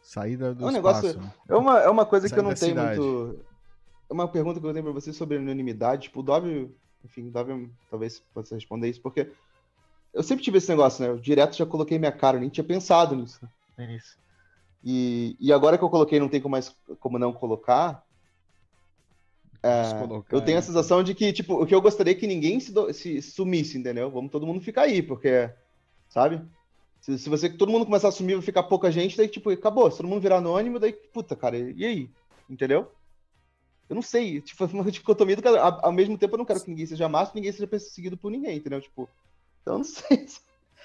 Saída 0.00 0.54
do 0.54 0.64
É 0.64 0.68
um 0.68 0.72
negócio- 0.72 1.08
espaço. 1.10 1.26
né? 1.26 1.34
É 1.48 1.54
uma, 1.54 1.78
é 1.80 1.88
uma 1.90 2.06
coisa 2.06 2.26
que 2.26 2.30
Sai 2.30 2.38
eu 2.38 2.42
não 2.42 2.54
tenho 2.54 2.70
cidade. 2.74 2.98
muito. 2.98 3.44
É 4.08 4.12
uma 4.14 4.26
pergunta 4.26 4.58
que 4.58 4.64
eu 4.66 4.72
tenho 4.72 4.84
pra 4.84 4.92
você 4.94 5.12
sobre 5.12 5.36
anonimidade. 5.36 6.04
Tipo, 6.04 6.20
o 6.20 6.22
Dove, 6.22 6.74
enfim, 7.04 7.30
Dove 7.30 7.70
talvez 7.90 8.20
possa 8.32 8.54
responder 8.54 8.88
isso, 8.88 9.00
porque 9.02 9.32
eu 10.12 10.22
sempre 10.22 10.44
tive 10.44 10.58
esse 10.58 10.68
negócio, 10.68 11.02
né? 11.02 11.10
Eu 11.10 11.18
direto 11.18 11.56
já 11.56 11.66
coloquei 11.66 11.98
minha 11.98 12.12
cara, 12.12 12.36
eu 12.36 12.40
nem 12.40 12.50
tinha 12.50 12.64
pensado 12.64 13.14
nisso 13.16 13.38
né, 13.42 13.48
no 13.76 13.84
início. 13.84 14.18
E, 14.82 15.36
e 15.40 15.52
agora 15.52 15.76
que 15.76 15.84
eu 15.84 15.90
coloquei, 15.90 16.20
não 16.20 16.28
tem 16.28 16.40
como 16.40 16.52
mais 16.52 16.74
como 17.00 17.18
não 17.18 17.32
colocar. 17.32 18.02
É, 19.62 19.98
colocar 19.98 20.36
eu 20.36 20.40
tenho 20.40 20.58
a 20.58 20.62
aí. 20.62 20.66
sensação 20.66 21.02
de 21.02 21.14
que, 21.14 21.32
tipo, 21.32 21.54
o 21.62 21.66
que 21.66 21.74
eu 21.74 21.82
gostaria 21.82 22.12
é 22.12 22.16
que 22.16 22.26
ninguém 22.26 22.60
se, 22.60 22.72
do- 22.72 22.92
se 22.92 23.20
sumisse, 23.20 23.76
entendeu? 23.76 24.10
Vamos 24.10 24.30
todo 24.30 24.46
mundo 24.46 24.60
ficar 24.60 24.82
aí, 24.82 25.02
porque, 25.02 25.50
sabe? 26.08 26.40
Se, 27.00 27.18
se 27.18 27.28
você 27.28 27.48
todo 27.50 27.70
mundo 27.72 27.84
começar 27.84 28.08
a 28.08 28.12
sumir 28.12 28.38
e 28.38 28.42
ficar 28.42 28.62
pouca 28.64 28.90
gente, 28.90 29.16
daí, 29.16 29.28
tipo, 29.28 29.50
acabou. 29.50 29.90
Se 29.90 29.96
todo 29.98 30.08
mundo 30.08 30.20
virar 30.22 30.38
anônimo, 30.38 30.78
daí, 30.78 30.92
puta, 30.92 31.34
cara, 31.36 31.58
e 31.58 31.84
aí? 31.84 32.10
Entendeu? 32.48 32.90
Eu 33.88 33.94
não 33.94 34.02
sei. 34.02 34.40
Tipo, 34.42 34.64
é 34.64 34.66
uma 34.68 34.90
dicotomia 34.90 35.36
do 35.36 35.42
cara. 35.42 35.60
Ao, 35.60 35.86
ao 35.86 35.92
mesmo 35.92 36.16
tempo, 36.18 36.34
eu 36.34 36.38
não 36.38 36.44
quero 36.44 36.60
que 36.62 36.68
ninguém 36.70 36.86
seja 36.86 37.08
massa, 37.08 37.32
ninguém 37.34 37.52
seja 37.52 37.66
perseguido 37.66 38.16
por 38.16 38.30
ninguém, 38.30 38.56
entendeu? 38.56 38.80
Tipo, 38.80 39.08
então 39.62 39.74
eu 39.74 39.78
não 39.78 39.84
sei. 39.84 40.26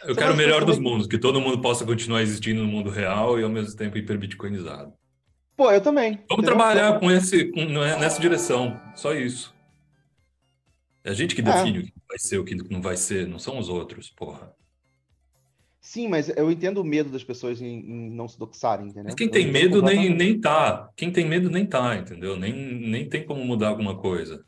Eu 0.05 0.15
quero 0.15 0.33
o 0.33 0.37
melhor 0.37 0.65
dos 0.65 0.79
mundos, 0.79 1.07
que 1.07 1.17
todo 1.17 1.39
mundo 1.39 1.61
possa 1.61 1.85
continuar 1.85 2.21
existindo 2.21 2.61
no 2.61 2.67
mundo 2.67 2.89
real 2.89 3.39
e 3.39 3.43
ao 3.43 3.49
mesmo 3.49 3.75
tempo 3.77 3.97
hiperbitcoinizado. 3.97 4.93
Pô, 5.55 5.71
eu 5.71 5.79
também. 5.81 6.13
Vamos 6.29 6.43
entendeu? 6.43 6.45
trabalhar 6.55 6.99
com 6.99 7.09
esse, 7.11 7.45
com- 7.51 7.65
né, 7.65 7.95
nessa 7.97 8.19
direção, 8.19 8.79
só 8.95 9.13
isso. 9.13 9.53
É 11.03 11.11
a 11.11 11.13
gente 11.13 11.35
que 11.35 11.41
define 11.41 11.79
o 11.79 11.83
que 11.83 11.93
vai 12.09 12.17
ser, 12.17 12.37
o 12.39 12.43
que 12.43 12.55
não 12.55 12.81
vai 12.81 12.97
ser, 12.97 13.27
não 13.27 13.37
são 13.37 13.59
os 13.59 13.69
outros, 13.69 14.09
porra. 14.09 14.51
Sim, 15.83 16.07
mas 16.07 16.29
eu 16.29 16.49
entendo 16.49 16.77
o 16.79 16.83
medo 16.85 17.09
das 17.09 17.25
pessoas 17.25 17.61
em, 17.61 17.79
em 17.79 18.09
não 18.09 18.25
se 18.25 18.39
doxarem, 18.39 18.85
entendeu? 18.85 19.03
Mas 19.03 19.15
quem 19.15 19.27
tem 19.27 19.51
medo 19.51 19.81
nem, 19.81 19.97
completamente. 19.97 20.17
nem 20.17 20.39
tá. 20.39 20.89
Quem 20.95 21.11
tem 21.11 21.27
medo 21.27 21.49
nem 21.49 21.65
tá, 21.65 21.97
entendeu? 21.97 22.37
Nem, 22.37 22.53
nem 22.53 23.09
tem 23.09 23.25
como 23.25 23.43
mudar 23.43 23.67
alguma 23.67 23.97
coisa. 23.97 24.45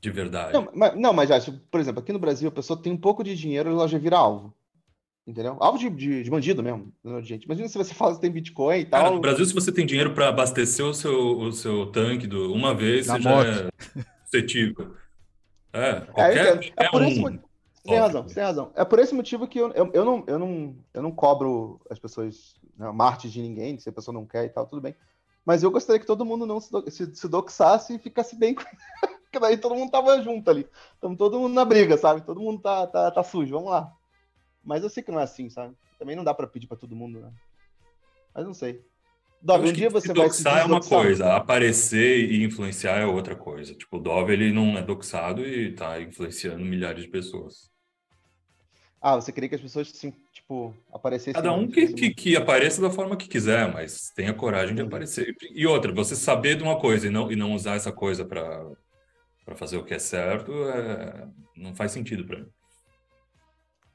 De 0.00 0.10
verdade. 0.10 0.52
Não, 0.52 0.68
mas, 0.74 0.96
não, 0.96 1.12
mas 1.12 1.28
já, 1.28 1.38
por 1.70 1.78
exemplo, 1.78 2.02
aqui 2.02 2.12
no 2.12 2.18
Brasil, 2.18 2.48
a 2.48 2.52
pessoa 2.52 2.82
tem 2.82 2.92
um 2.92 2.96
pouco 2.96 3.22
de 3.22 3.36
dinheiro, 3.36 3.70
ela 3.70 3.86
já 3.86 3.96
vira 3.96 4.16
alvo. 4.16 4.52
Entendeu? 5.24 5.56
Alvo 5.60 5.78
de, 5.78 5.88
de, 5.90 6.24
de 6.24 6.30
bandido 6.30 6.60
mesmo, 6.60 6.92
não 7.04 7.20
de 7.20 7.28
gente. 7.28 7.44
Imagina 7.44 7.68
se 7.68 7.78
você 7.78 7.94
fala 7.94 8.16
que 8.16 8.20
tem 8.20 8.32
Bitcoin 8.32 8.80
e 8.80 8.86
Cara, 8.86 9.04
tal. 9.04 9.14
no 9.14 9.20
Brasil, 9.20 9.44
se 9.44 9.54
você 9.54 9.70
tem 9.70 9.86
dinheiro 9.86 10.12
para 10.14 10.30
abastecer 10.30 10.84
o 10.84 10.92
seu, 10.92 11.38
o 11.38 11.52
seu 11.52 11.86
tanque 11.86 12.26
do, 12.26 12.52
uma 12.52 12.74
vez, 12.74 13.06
Na 13.06 13.18
você 13.18 13.22
já 13.22 13.46
é 13.46 13.68
suscetível. 14.24 14.96
É, 15.72 15.90
É, 15.90 16.00
qualquer, 16.00 16.56
entendo. 16.56 16.72
É 16.76 16.88
qualquer 16.88 16.90
por 16.90 17.02
um. 17.02 17.06
esse 17.06 17.49
tem 17.84 17.98
razão, 17.98 18.24
tem 18.24 18.42
razão. 18.42 18.72
É 18.74 18.84
por 18.84 18.98
esse 18.98 19.14
motivo 19.14 19.46
que 19.48 19.58
eu, 19.58 19.70
eu, 19.72 19.90
eu, 19.92 20.04
não, 20.04 20.24
eu, 20.26 20.38
não, 20.38 20.76
eu 20.92 21.02
não 21.02 21.12
cobro 21.12 21.80
as 21.90 21.98
pessoas, 21.98 22.60
né, 22.76 22.90
Marte 22.92 23.30
de 23.30 23.40
ninguém, 23.40 23.78
se 23.78 23.88
a 23.88 23.92
pessoa 23.92 24.14
não 24.14 24.26
quer 24.26 24.44
e 24.44 24.48
tal, 24.48 24.66
tudo 24.66 24.82
bem. 24.82 24.94
Mas 25.44 25.62
eu 25.62 25.70
gostaria 25.70 25.98
que 25.98 26.06
todo 26.06 26.24
mundo 26.24 26.46
não 26.46 26.60
se, 26.60 26.70
do- 26.70 26.90
se, 26.90 27.14
se 27.14 27.28
doxasse 27.28 27.94
e 27.94 27.98
ficasse 27.98 28.36
bem 28.36 28.54
com 28.54 28.62
Porque 29.30 29.38
daí 29.38 29.56
todo 29.56 29.76
mundo 29.76 29.90
tava 29.92 30.20
junto 30.22 30.50
ali. 30.50 30.68
Estamos 30.94 31.16
todo 31.16 31.38
mundo 31.38 31.54
na 31.54 31.64
briga, 31.64 31.96
sabe? 31.96 32.20
Todo 32.22 32.40
mundo 32.40 32.60
tá, 32.60 32.86
tá, 32.86 33.10
tá 33.12 33.22
sujo, 33.22 33.54
vamos 33.54 33.70
lá. 33.70 33.92
Mas 34.62 34.82
eu 34.82 34.90
sei 34.90 35.02
que 35.02 35.12
não 35.12 35.20
é 35.20 35.22
assim, 35.22 35.48
sabe? 35.48 35.74
Também 35.98 36.16
não 36.16 36.24
dá 36.24 36.34
pra 36.34 36.48
pedir 36.48 36.66
pra 36.66 36.76
todo 36.76 36.96
mundo, 36.96 37.20
né? 37.20 37.32
Mas 38.34 38.44
não 38.44 38.52
sei. 38.54 38.84
Dove, 39.40 39.70
um 39.70 39.72
dia 39.72 39.88
você 39.88 40.08
vai 40.12 40.28
se 40.28 40.42
doxar 40.42 40.58
é 40.62 40.64
uma 40.66 40.80
coisa, 40.80 41.34
aparecer 41.34 42.30
e 42.30 42.44
influenciar 42.44 42.98
é 42.98 43.06
outra 43.06 43.34
coisa. 43.34 43.74
Tipo, 43.74 43.96
o 43.96 44.00
Dove, 44.00 44.32
ele 44.32 44.52
não 44.52 44.76
é 44.76 44.82
doxado 44.82 45.46
e 45.46 45.74
tá 45.74 46.00
influenciando 46.00 46.62
milhares 46.64 47.04
de 47.04 47.08
pessoas. 47.08 47.69
Ah, 49.02 49.14
você 49.16 49.32
queria 49.32 49.48
que 49.48 49.54
as 49.54 49.60
pessoas, 49.60 49.90
assim, 49.94 50.12
tipo, 50.30 50.74
aparecessem... 50.92 51.32
Cada 51.32 51.52
um 51.52 51.66
que, 51.66 51.92
que, 51.94 52.10
que 52.14 52.36
apareça 52.36 52.82
da 52.82 52.90
forma 52.90 53.16
que 53.16 53.28
quiser, 53.28 53.72
mas 53.72 54.10
tenha 54.14 54.34
coragem 54.34 54.74
de 54.74 54.82
Entendi. 54.82 54.88
aparecer. 54.88 55.34
E 55.54 55.66
outra, 55.66 55.90
você 55.90 56.14
saber 56.14 56.56
de 56.56 56.62
uma 56.62 56.78
coisa 56.78 57.06
e 57.06 57.10
não, 57.10 57.32
e 57.32 57.36
não 57.36 57.54
usar 57.54 57.76
essa 57.76 57.90
coisa 57.90 58.26
para 58.26 59.56
fazer 59.56 59.78
o 59.78 59.84
que 59.84 59.94
é 59.94 59.98
certo, 59.98 60.52
é, 60.68 61.26
não 61.56 61.74
faz 61.74 61.92
sentido 61.92 62.26
para 62.26 62.40
mim. 62.40 62.48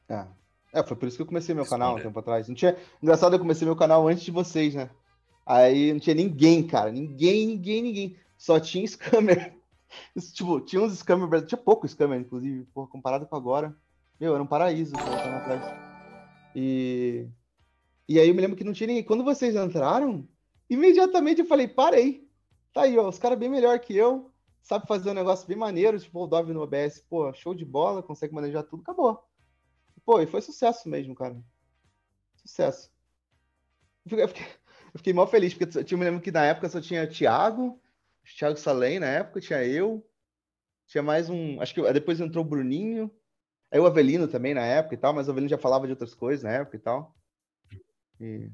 É. 0.10 0.26
É, 0.74 0.84
foi 0.84 0.97
por 0.97 1.08
isso 1.08 1.18
que 1.18 1.22
eu 1.22 1.28
comecei 1.28 1.53
meu 1.53 1.64
Esconder. 1.64 1.86
canal 1.86 1.97
um 1.99 2.01
tempo 2.01 2.20
atrás. 2.20 2.47
Não 2.47 2.56
tinha... 2.56 2.76
Engraçado, 3.01 3.36
eu 3.36 3.39
comecei 3.39 3.66
meu 3.66 3.76
canal 3.76 4.08
antes 4.08 4.24
de 4.24 4.32
vocês, 4.32 4.74
né? 4.74 4.89
Aí 5.45 5.93
não 5.93 5.99
tinha 5.99 6.16
ninguém, 6.16 6.66
cara. 6.66 6.91
Ninguém, 6.91 7.45
ninguém, 7.45 7.84
ninguém. 7.84 8.18
Só 8.38 8.60
tinha 8.60 8.86
scammer. 8.88 9.53
Tipo, 10.34 10.60
tinha 10.60 10.82
uns 10.82 10.97
scammer, 10.97 11.45
tinha 11.45 11.58
pouco 11.58 11.88
scammer, 11.88 12.20
inclusive, 12.20 12.66
porra, 12.74 12.88
comparado 12.88 13.26
com 13.28 13.36
agora. 13.36 13.74
Meu, 14.20 14.34
era 14.34 14.43
um 14.43 14.47
paraíso. 14.47 14.93
E... 16.55 17.28
E 18.07 18.20
aí 18.20 18.28
eu 18.28 18.36
me 18.36 18.41
lembro 18.41 18.55
que 18.55 18.63
não 18.63 18.74
tinha 18.74 18.88
ninguém. 18.88 19.03
Quando 19.03 19.24
vocês 19.24 19.55
entraram, 19.55 20.28
imediatamente 20.70 21.41
eu 21.41 21.47
falei, 21.47 21.68
parei. 21.68 22.30
Tá 22.72 22.84
aí, 22.84 22.97
ó, 22.97 23.07
os 23.07 23.18
caras 23.18 23.39
bem 23.39 23.49
melhor 23.49 23.80
que 23.80 23.95
eu, 23.95 24.32
sabe 24.61 24.88
fazer 24.88 25.09
um 25.09 25.13
negócio 25.13 25.47
bem 25.47 25.57
maneiro, 25.57 25.99
tipo 25.99 26.24
o 26.24 26.28
Dove 26.28 26.51
no 26.51 26.61
OBS, 26.61 26.99
pô, 27.09 27.34
show 27.34 27.55
de 27.55 27.63
bola, 27.63 28.03
consegue 28.03 28.34
manejar 28.34 28.63
tudo, 28.63 28.82
acabou. 28.82 29.24
Pô, 30.05 30.20
e 30.20 30.28
foi 30.28 30.41
sucesso 30.41 30.88
mesmo, 30.89 31.16
cara. 31.16 31.36
Sucesso. 32.36 32.91
Eu 34.05 34.09
fiquei, 34.09 34.24
eu 34.24 34.28
fiquei, 34.28 34.45
eu 34.93 34.97
fiquei 34.97 35.13
mal 35.13 35.28
feliz, 35.28 35.53
porque 35.53 35.93
eu 35.93 35.97
me 35.97 36.03
lembro 36.03 36.22
que 36.22 36.32
na 36.32 36.45
época 36.45 36.70
só 36.70 36.82
tinha 36.82 37.07
Thiago, 37.07 37.82
Thiago 38.38 38.57
Salem 38.57 38.99
na 38.99 39.07
época, 39.07 39.39
tinha 39.39 39.63
eu, 39.63 40.05
tinha 40.86 41.01
mais 41.01 41.30
um. 41.30 41.61
Acho 41.61 41.74
que 41.74 41.93
depois 41.93 42.20
entrou 42.20 42.43
o 42.43 42.47
Bruninho, 42.47 43.09
aí 43.72 43.80
o 43.80 43.86
Avelino 43.86 44.28
também 44.28 44.53
na 44.53 44.61
época 44.66 44.95
e 44.95 44.97
tal, 44.97 45.13
mas 45.13 45.28
o 45.28 45.32
Avelino 45.32 45.49
já 45.49 45.57
falava 45.57 45.86
de 45.86 45.91
outras 45.93 46.13
coisas 46.13 46.43
na 46.43 46.51
época 46.51 46.76
e 46.78 46.80
tal. 46.80 47.16
E... 48.20 48.49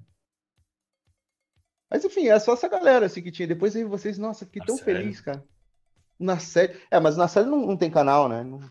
Mas 1.89 2.05
enfim, 2.05 2.27
é 2.27 2.39
só 2.39 2.53
essa 2.53 2.69
galera 2.69 3.05
assim 3.05 3.21
que 3.21 3.31
tinha. 3.31 3.47
Depois 3.47 3.75
aí 3.75 3.83
vocês, 3.83 4.17
nossa, 4.17 4.45
fiquei 4.45 4.63
tão 4.63 4.75
Marcelo. 4.75 4.97
feliz, 4.97 5.21
cara. 5.21 5.43
Na 6.17 6.39
série. 6.39 6.79
É, 6.89 6.99
mas 6.99 7.17
na 7.17 7.27
série 7.27 7.49
não, 7.49 7.65
não 7.65 7.75
tem 7.77 7.91
canal, 7.91 8.29
né? 8.29 8.43
Não- 8.43 8.61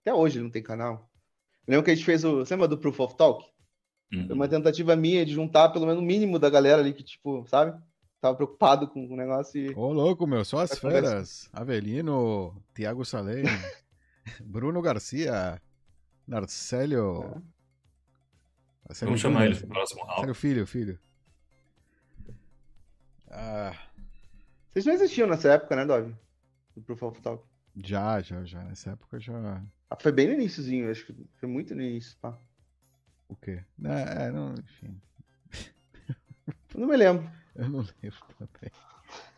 Até 0.00 0.12
hoje 0.12 0.38
ele 0.38 0.44
não 0.44 0.50
tem 0.50 0.62
canal. 0.62 1.08
Eu 1.66 1.72
lembro 1.72 1.84
que 1.84 1.90
a 1.90 1.94
gente 1.94 2.04
fez 2.04 2.24
o. 2.24 2.38
Você 2.38 2.54
lembra 2.54 2.68
do 2.68 2.78
Proof 2.78 2.98
of 3.00 3.16
Talk? 3.16 3.44
Uhum. 4.12 4.26
Foi 4.26 4.34
uma 4.34 4.48
tentativa 4.48 4.96
minha 4.96 5.24
de 5.24 5.32
juntar 5.32 5.68
pelo 5.70 5.86
menos 5.86 6.00
o 6.02 6.04
mínimo 6.06 6.38
da 6.38 6.48
galera 6.50 6.80
ali 6.80 6.92
que, 6.92 7.02
tipo, 7.02 7.46
sabe? 7.48 7.80
Tava 8.20 8.36
preocupado 8.36 8.88
com 8.88 9.04
o 9.06 9.16
negócio 9.16 9.60
e. 9.60 9.74
Ô, 9.74 9.92
louco, 9.92 10.26
meu, 10.26 10.44
só 10.44 10.58
as 10.60 10.78
feras. 10.78 11.48
Avelino, 11.52 12.60
Thiago 12.74 13.04
Salem, 13.04 13.44
Bruno 14.44 14.80
Garcia, 14.80 15.60
Narcélio. 16.26 17.42
Narcélio 18.88 19.10
Vamos 19.10 19.20
chamar 19.20 19.46
ele 19.46 19.56
pro 19.56 19.68
próximo 19.68 20.00
round. 20.02 20.10
Narcélio 20.10 20.34
Filho, 20.34 20.66
filho. 20.66 20.98
Ah, 23.28 23.72
Vocês 24.72 24.86
não 24.86 24.92
existiam 24.94 25.28
nessa 25.28 25.52
época, 25.52 25.74
né, 25.76 25.84
Dove? 25.84 26.14
Do 26.74 26.82
Proof 26.82 27.02
of 27.02 27.20
Talk. 27.20 27.44
já, 27.76 28.20
já, 28.20 28.44
já. 28.44 28.62
Nessa 28.64 28.90
época 28.92 29.18
já. 29.18 29.62
Ah, 29.90 29.96
foi 30.00 30.12
bem 30.12 30.26
no 30.28 30.34
iníciozinho, 30.34 30.90
acho 30.90 31.06
que 31.06 31.14
foi 31.36 31.48
muito 31.48 31.74
no 31.74 31.82
início, 31.82 32.16
pá. 32.18 32.38
O 33.28 33.36
quê? 33.36 33.64
É, 33.84 34.26
é, 34.26 34.30
não, 34.30 34.54
enfim. 34.54 35.00
Eu 36.74 36.80
não 36.80 36.88
me 36.88 36.96
lembro. 36.96 37.30
Eu 37.56 37.68
não 37.70 37.78
lembro 38.02 38.18
também. 38.38 38.70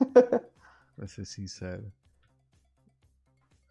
pra 0.96 1.06
ser 1.06 1.24
sincero. 1.24 1.92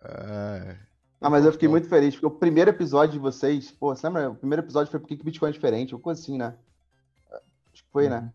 Ah, 0.01 0.77
Ah, 1.19 1.29
mas 1.29 1.45
eu 1.45 1.51
fiquei 1.51 1.67
muito 1.67 1.89
feliz, 1.89 2.13
porque 2.13 2.27
o 2.27 2.31
primeiro 2.31 2.69
episódio 2.69 3.13
de 3.13 3.19
vocês, 3.19 3.71
pô, 3.71 3.95
você 3.95 4.07
lembra? 4.07 4.29
O 4.29 4.35
primeiro 4.35 4.63
episódio 4.63 4.91
foi 4.91 4.99
por 4.99 5.07
que 5.07 5.15
Bitcoin 5.15 5.49
é 5.49 5.51
diferente, 5.51 5.95
uma 5.95 6.01
coisa 6.01 6.21
assim, 6.21 6.37
né? 6.37 6.55
Acho 7.73 7.83
que 7.83 7.91
foi, 7.91 8.07
né? 8.07 8.31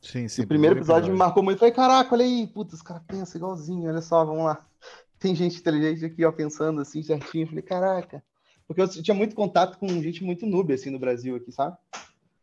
sim, 0.00 0.24
E 0.24 0.28
sim. 0.28 0.42
o 0.42 0.46
primeiro 0.46 0.76
episódio 0.76 1.12
me 1.12 1.18
marcou 1.18 1.42
muito. 1.42 1.58
Falei, 1.58 1.72
caraca, 1.72 2.14
olha 2.14 2.24
aí, 2.24 2.46
puta, 2.48 2.74
os 2.74 2.82
caras 2.82 3.02
pensam 3.06 3.38
igualzinho, 3.38 3.88
olha 3.88 4.00
só, 4.00 4.24
vamos 4.24 4.44
lá. 4.44 4.66
Tem 5.18 5.34
gente 5.34 5.58
inteligente 5.58 6.04
aqui, 6.04 6.24
ó, 6.24 6.32
pensando 6.32 6.80
assim 6.80 7.02
certinho. 7.02 7.46
Falei, 7.46 7.62
caraca. 7.62 8.22
Porque 8.66 8.80
eu 8.82 8.88
tinha 8.88 9.14
muito 9.14 9.34
contato 9.36 9.78
com 9.78 9.88
gente 9.88 10.24
muito 10.24 10.44
noob, 10.44 10.72
assim, 10.72 10.90
no 10.90 10.98
Brasil 10.98 11.36
aqui, 11.36 11.52
sabe? 11.52 11.76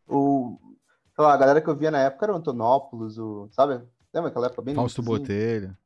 O, 0.07 0.57
sei 1.15 1.23
lá, 1.23 1.33
a 1.33 1.37
galera 1.37 1.61
que 1.61 1.69
eu 1.69 1.75
via 1.75 1.91
na 1.91 1.99
época 1.99 2.25
era 2.25 2.33
o 2.33 2.37
Antonopoulos, 2.37 3.17
o, 3.17 3.49
sabe? 3.51 3.83
Lembra 4.13 4.29
aquela 4.29 4.47
época 4.47 4.61
bem 4.61 4.75
Fausto? 4.75 5.01
Botelho. 5.01 5.77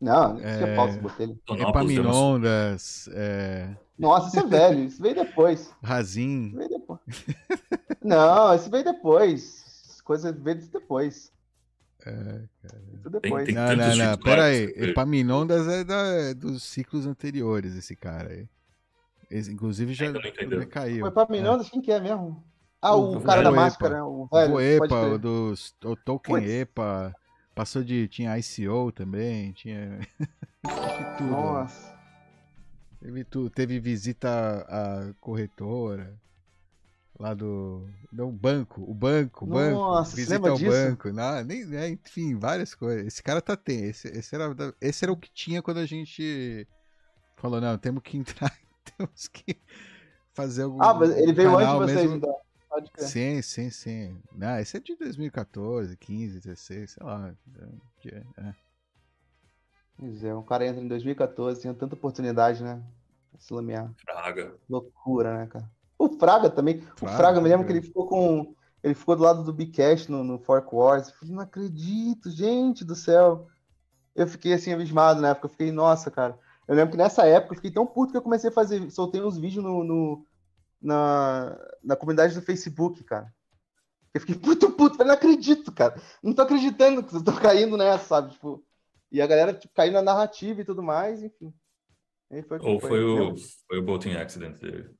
Não, 0.00 0.28
não 0.34 0.36
tinha 0.36 0.48
É. 0.48 0.76
Fausto 0.76 1.00
Botelho. 1.02 1.38
Epaminondas, 1.58 3.08
é, 3.12 3.68
Nossa, 3.98 4.28
isso 4.28 4.38
é 4.40 4.46
velho, 4.48 4.84
isso 4.84 5.02
veio 5.02 5.14
depois. 5.14 5.60
Isso 5.60 5.74
Razin. 5.82 6.52
veio 6.56 6.68
depois. 6.70 7.00
Não, 8.02 8.54
isso 8.54 8.70
veio 8.70 8.84
depois. 8.84 10.00
Coisa 10.04 10.32
veio 10.32 10.56
depois. 10.70 11.30
É, 12.06 12.40
Isso 12.94 13.10
depois. 13.10 13.44
tem- 13.44 13.54
Não, 13.54 13.76
não, 13.76 13.96
não, 13.96 14.18
pera 14.18 14.44
aí. 14.44 14.72
Epaminondas 14.74 15.68
é, 15.68 15.84
da, 15.84 15.94
é 16.30 16.34
dos 16.34 16.62
ciclos 16.62 17.06
anteriores, 17.06 17.76
esse 17.76 17.94
cara 17.94 18.30
aí. 18.30 18.48
Esse, 19.30 19.52
inclusive 19.52 19.92
já, 19.92 20.06
já 20.10 20.66
caiu. 20.66 21.04
O 21.04 21.08
Epaminondas, 21.08 21.68
quem 21.68 21.80
que 21.82 21.92
é 21.92 22.00
mesmo? 22.00 22.42
Ah, 22.82 22.96
O 22.96 23.18
o, 23.18 23.20
cara 23.20 23.42
da 23.42 23.52
máscara, 23.52 23.96
né? 23.96 24.02
o 24.02 24.22
O 24.22 24.28
velho. 24.32 24.78
Pode 24.78 24.94
crer. 24.94 25.12
o 25.12 25.18
dos 25.18 25.74
o 25.84 25.94
Putz. 26.18 26.48
EPA, 26.48 27.14
passou 27.60 27.84
de. 27.84 28.08
Tinha 28.08 28.38
ICO 28.38 28.90
também, 28.90 29.52
tinha. 29.52 30.00
teve 30.18 31.04
tudo. 31.18 31.30
Nossa. 31.30 32.00
Teve 33.00 33.24
tudo. 33.24 33.50
Teve 33.50 33.78
visita 33.78 34.28
à 34.66 35.12
corretora. 35.20 36.18
Lá 37.18 37.34
do. 37.34 37.86
Não, 38.10 38.32
banco. 38.32 38.82
O 38.82 38.94
banco, 38.94 39.44
o 39.44 39.48
banco. 39.48 39.76
Nossa, 39.76 40.16
Visita 40.16 40.48
ao 40.48 40.56
disso? 40.56 40.70
banco. 40.70 41.12
Não, 41.12 41.44
nem, 41.44 41.76
é, 41.76 41.90
enfim, 41.90 42.38
várias 42.38 42.74
coisas. 42.74 43.06
Esse 43.06 43.22
cara 43.22 43.42
tá 43.42 43.54
tem. 43.54 43.84
Esse, 43.84 44.08
esse, 44.08 44.34
era, 44.34 44.56
esse 44.80 45.04
era 45.04 45.12
o 45.12 45.16
que 45.16 45.30
tinha 45.30 45.60
quando 45.60 45.78
a 45.78 45.86
gente 45.86 46.66
falou, 47.36 47.60
não, 47.60 47.76
temos 47.76 48.02
que 48.02 48.16
entrar, 48.16 48.50
temos 48.96 49.28
que 49.28 49.58
fazer 50.32 50.62
algum. 50.62 50.82
Ah, 50.82 50.94
mas 50.94 51.10
ele 51.10 51.34
veio 51.34 51.54
antes 51.58 51.72
de 51.72 51.78
vocês, 51.78 52.10
mesmo. 52.10 52.16
então. 52.16 52.36
Pode 52.70 52.90
crer. 52.92 53.08
Sim, 53.08 53.42
sim, 53.42 53.70
sim. 53.70 54.22
Não, 54.32 54.58
esse 54.58 54.76
é 54.76 54.80
de 54.80 54.96
2014, 54.96 55.96
15, 55.96 56.40
16, 56.40 56.92
sei 56.92 57.04
lá. 57.04 57.34
É, 58.06 58.22
é. 58.38 58.54
Pois 59.98 60.24
é, 60.24 60.34
um 60.34 60.42
cara 60.42 60.66
entra 60.66 60.80
em 60.82 60.88
2014, 60.88 61.60
tinha 61.60 61.74
tanta 61.74 61.94
oportunidade, 61.94 62.62
né? 62.62 62.82
Se 63.38 63.52
lamear. 63.52 63.92
Fraga. 64.02 64.54
Loucura, 64.68 65.36
né, 65.38 65.46
cara? 65.46 65.70
O 65.98 66.08
Fraga 66.08 66.48
também. 66.48 66.80
Fraga, 66.80 67.04
o 67.04 67.16
Fraga, 67.16 67.38
eu 67.38 67.42
me 67.42 67.48
lembro 67.48 67.66
que 67.66 67.72
ele 67.72 67.82
ficou 67.82 68.06
com. 68.06 68.54
Ele 68.82 68.94
ficou 68.94 69.14
do 69.14 69.22
lado 69.22 69.44
do 69.44 69.52
Big 69.52 69.72
Cash 69.72 70.08
no, 70.08 70.24
no 70.24 70.38
Fork 70.38 70.74
Wars. 70.74 71.08
Eu 71.08 71.14
falei, 71.16 71.34
não 71.34 71.42
acredito, 71.42 72.30
gente 72.30 72.84
do 72.84 72.94
céu. 72.94 73.46
Eu 74.14 74.26
fiquei 74.26 74.54
assim, 74.54 74.72
abismado 74.72 75.20
na 75.20 75.30
época. 75.30 75.46
Eu 75.46 75.50
fiquei, 75.50 75.72
nossa, 75.72 76.10
cara. 76.10 76.38
Eu 76.66 76.74
lembro 76.74 76.92
que 76.92 76.96
nessa 76.96 77.26
época 77.26 77.52
eu 77.54 77.56
fiquei 77.56 77.70
tão 77.70 77.86
puto 77.86 78.12
que 78.12 78.18
eu 78.18 78.22
comecei 78.22 78.50
a 78.50 78.52
fazer. 78.52 78.90
Soltei 78.90 79.22
uns 79.22 79.36
vídeos 79.38 79.64
no, 79.64 79.84
no- 79.84 80.26
na, 80.80 81.56
na 81.82 81.96
comunidade 81.96 82.34
do 82.34 82.42
Facebook, 82.42 83.02
cara. 83.04 83.32
Eu 84.12 84.20
fiquei 84.20 84.36
muito 84.36 84.70
puto. 84.72 84.96
Falei, 84.96 85.08
não 85.08 85.14
acredito, 85.14 85.70
cara. 85.72 86.00
Não 86.22 86.32
tô 86.34 86.42
acreditando 86.42 87.02
que 87.02 87.14
eu 87.14 87.22
tô 87.22 87.32
caindo 87.32 87.76
nessa, 87.76 88.04
sabe? 88.06 88.32
Tipo, 88.32 88.64
e 89.12 89.20
a 89.20 89.26
galera 89.26 89.54
tipo, 89.54 89.72
caindo 89.74 89.94
na 89.94 90.02
narrativa 90.02 90.60
e 90.60 90.64
tudo 90.64 90.82
mais, 90.82 91.22
enfim. 91.22 91.52
Foi, 92.46 92.58
Ou 92.60 92.78
foi 92.80 93.00
meu. 93.00 93.32
o, 93.32 93.36
foi 93.36 93.78
o 93.78 93.82
boating 93.82 94.12
accident 94.12 94.58
dele. 94.58 94.94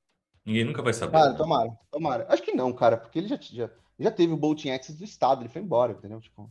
Ninguém 0.44 0.64
nunca 0.64 0.82
vai 0.82 0.92
saber. 0.92 1.12
Cara, 1.12 1.30
né? 1.30 1.36
tomara, 1.36 1.70
tomara. 1.90 2.26
Acho 2.28 2.42
que 2.42 2.52
não, 2.52 2.72
cara, 2.72 2.96
porque 2.96 3.18
ele 3.18 3.28
já, 3.28 3.36
já, 3.40 3.70
já 3.98 4.10
teve 4.10 4.32
o 4.32 4.36
Bolting 4.36 4.70
Access 4.70 4.98
do 4.98 5.04
estado, 5.04 5.42
ele 5.42 5.48
foi 5.48 5.62
embora, 5.62 5.92
entendeu? 5.92 6.20
Tipo, 6.20 6.50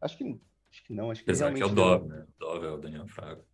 acho 0.00 0.16
que, 0.16 0.40
acho 0.70 0.84
que 0.84 0.92
não, 0.92 1.10
acho 1.10 1.22
que 1.22 1.30
Apesar 1.30 1.52
que 1.52 1.62
é 1.62 1.64
o 1.66 1.68
realmente- 1.68 2.00
Dove, 2.00 2.08
né? 2.08 2.26
O 2.26 2.38
Dove 2.40 2.66
é 2.66 2.70
o 2.70 2.78
Daniel 2.78 3.06
Fraga. 3.06 3.44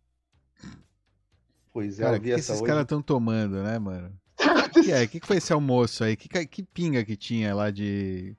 Pois 1.71 1.99
é, 1.99 2.03
Cara, 2.03 2.15
eu 2.17 2.21
vi 2.21 2.29
que, 2.29 2.33
que 2.33 2.39
essa 2.39 2.53
esses 2.53 2.65
caras 2.65 2.81
estão 2.81 3.01
tomando, 3.01 3.61
né, 3.61 3.77
mano? 3.77 4.19
O 4.39 4.69
que, 4.69 4.83
que 4.83 4.91
é? 4.91 5.07
Que, 5.07 5.19
que 5.19 5.27
foi 5.27 5.37
esse 5.37 5.51
almoço 5.53 6.03
aí? 6.03 6.15
Que, 6.15 6.27
que 6.45 6.63
pinga 6.63 7.03
que 7.03 7.15
tinha 7.17 7.53
lá 7.53 7.69
de, 7.71 8.35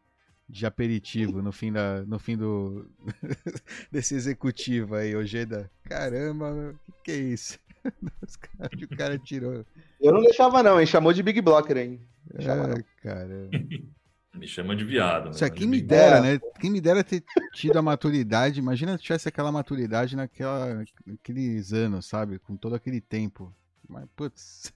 de 0.48 0.64
aperitivo 0.66 1.42
no 1.42 1.52
fim, 1.52 1.72
da, 1.72 2.02
no 2.06 2.18
fim 2.18 2.36
do 2.36 2.88
desse 3.90 4.14
executivo 4.14 4.94
aí, 4.94 5.14
Ojeda? 5.14 5.70
Caramba, 5.84 6.74
o 6.88 6.92
que, 6.92 7.02
que 7.04 7.10
é 7.10 7.16
isso? 7.18 7.58
Os 8.26 8.36
cara, 8.36 8.70
o 8.82 8.96
cara 8.96 9.18
tirou. 9.18 9.64
Eu 10.00 10.12
não 10.12 10.20
deixava 10.22 10.62
não, 10.62 10.80
hein? 10.80 10.86
Chamou 10.86 11.12
de 11.12 11.22
Big 11.22 11.40
Blocker 11.40 11.76
aí. 11.76 12.00
Deixava 12.32 12.74
caramba. 13.02 13.50
Me 14.32 14.46
chama 14.46 14.76
de 14.76 14.84
viado. 14.84 15.30
Isso 15.30 15.40
né? 15.42 15.46
aqui 15.48 15.66
me 15.66 15.80
De- 15.80 15.88
dera, 15.88 16.18
É. 16.18 16.20
né? 16.20 16.40
Quem 16.60 16.70
me 16.70 16.80
dera 16.80 17.02
ter 17.02 17.22
tido 17.52 17.76
a 17.78 17.82
maturidade. 17.82 18.60
Imagina 18.60 18.96
se 18.96 19.02
tivesse 19.02 19.28
aquela 19.28 19.50
maturidade 19.50 20.14
naquela, 20.14 20.84
naqueles 21.04 21.72
anos, 21.72 22.06
sabe? 22.06 22.38
Com 22.38 22.56
todo 22.56 22.76
aquele 22.76 23.00
tempo. 23.00 23.52
Mas, 23.88 24.04
putz, 24.14 24.72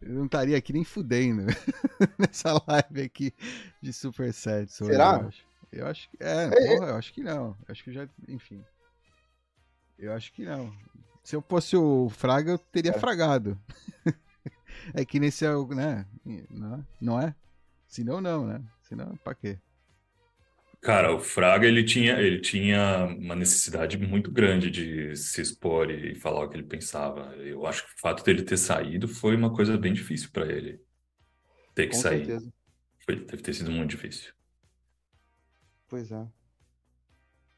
eu 0.00 0.14
não 0.14 0.26
estaria 0.26 0.56
aqui 0.56 0.72
nem 0.72 0.84
fudendo 0.84 1.44
nessa 2.18 2.52
live 2.66 3.02
aqui 3.02 3.32
de 3.82 3.92
Super 3.92 4.32
Sets. 4.32 4.74
Será? 4.74 5.18
Eu 5.20 5.28
acho, 5.28 5.44
eu 5.72 5.86
acho 5.86 6.10
que. 6.10 6.16
É, 6.20 6.44
É, 6.44 6.76
porra, 6.76 6.90
eu 6.90 6.96
acho 6.96 7.12
que 7.12 7.22
não. 7.22 7.48
Eu 7.66 7.72
acho 7.72 7.84
que 7.84 7.92
já. 7.92 8.08
Enfim. 8.28 8.62
Eu 9.98 10.12
acho 10.12 10.32
que 10.32 10.44
não. 10.44 10.72
Se 11.24 11.34
eu 11.36 11.42
fosse 11.42 11.76
o 11.76 12.08
Fraga, 12.08 12.52
eu 12.52 12.58
teria 12.58 12.92
É. 12.92 12.98
fragado. 12.98 13.58
é 14.94 15.04
que 15.04 15.18
nesse. 15.20 15.44
é 15.44 15.54
o- 15.54 15.66
Né? 15.68 16.06
Não, 16.50 16.86
não 17.00 17.20
é? 17.20 17.34
Se 17.86 18.04
não, 18.04 18.20
não, 18.20 18.46
né? 18.46 18.62
Se 18.82 18.94
não, 18.94 19.16
pra 19.16 19.34
quê? 19.34 19.58
Cara, 20.80 21.12
o 21.12 21.18
Fraga 21.18 21.66
ele 21.66 21.84
tinha, 21.84 22.20
ele 22.20 22.40
tinha 22.40 23.04
uma 23.06 23.34
necessidade 23.34 23.98
muito 23.98 24.30
grande 24.30 24.70
de 24.70 25.16
se 25.16 25.40
expor 25.42 25.90
e 25.90 26.14
falar 26.14 26.44
o 26.44 26.48
que 26.48 26.56
ele 26.56 26.66
pensava. 26.66 27.34
Eu 27.36 27.66
acho 27.66 27.84
que 27.86 27.92
o 27.94 28.00
fato 28.00 28.22
dele 28.24 28.42
ter 28.44 28.56
saído 28.56 29.08
foi 29.08 29.34
uma 29.36 29.52
coisa 29.52 29.76
bem 29.76 29.92
difícil 29.92 30.30
para 30.32 30.46
ele. 30.50 30.80
Ter 31.74 31.88
que 31.88 31.96
Com 31.96 32.02
sair. 32.02 32.18
certeza. 32.26 32.52
Foi, 33.04 33.16
deve 33.16 33.42
ter 33.42 33.54
sido 33.54 33.70
muito 33.72 33.90
difícil. 33.90 34.32
Pois 35.88 36.10
é. 36.12 36.28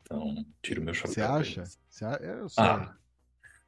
Então, 0.02 0.44
tiro 0.62 0.82
meu 0.82 0.94
chapéu 0.94 1.12
Você 1.14 1.20
acha? 1.22 1.60
ele. 1.62 1.70
Você 1.88 2.04
a- 2.04 2.18
Eu 2.22 2.48
sei. 2.48 2.64
Ah, 2.64 2.96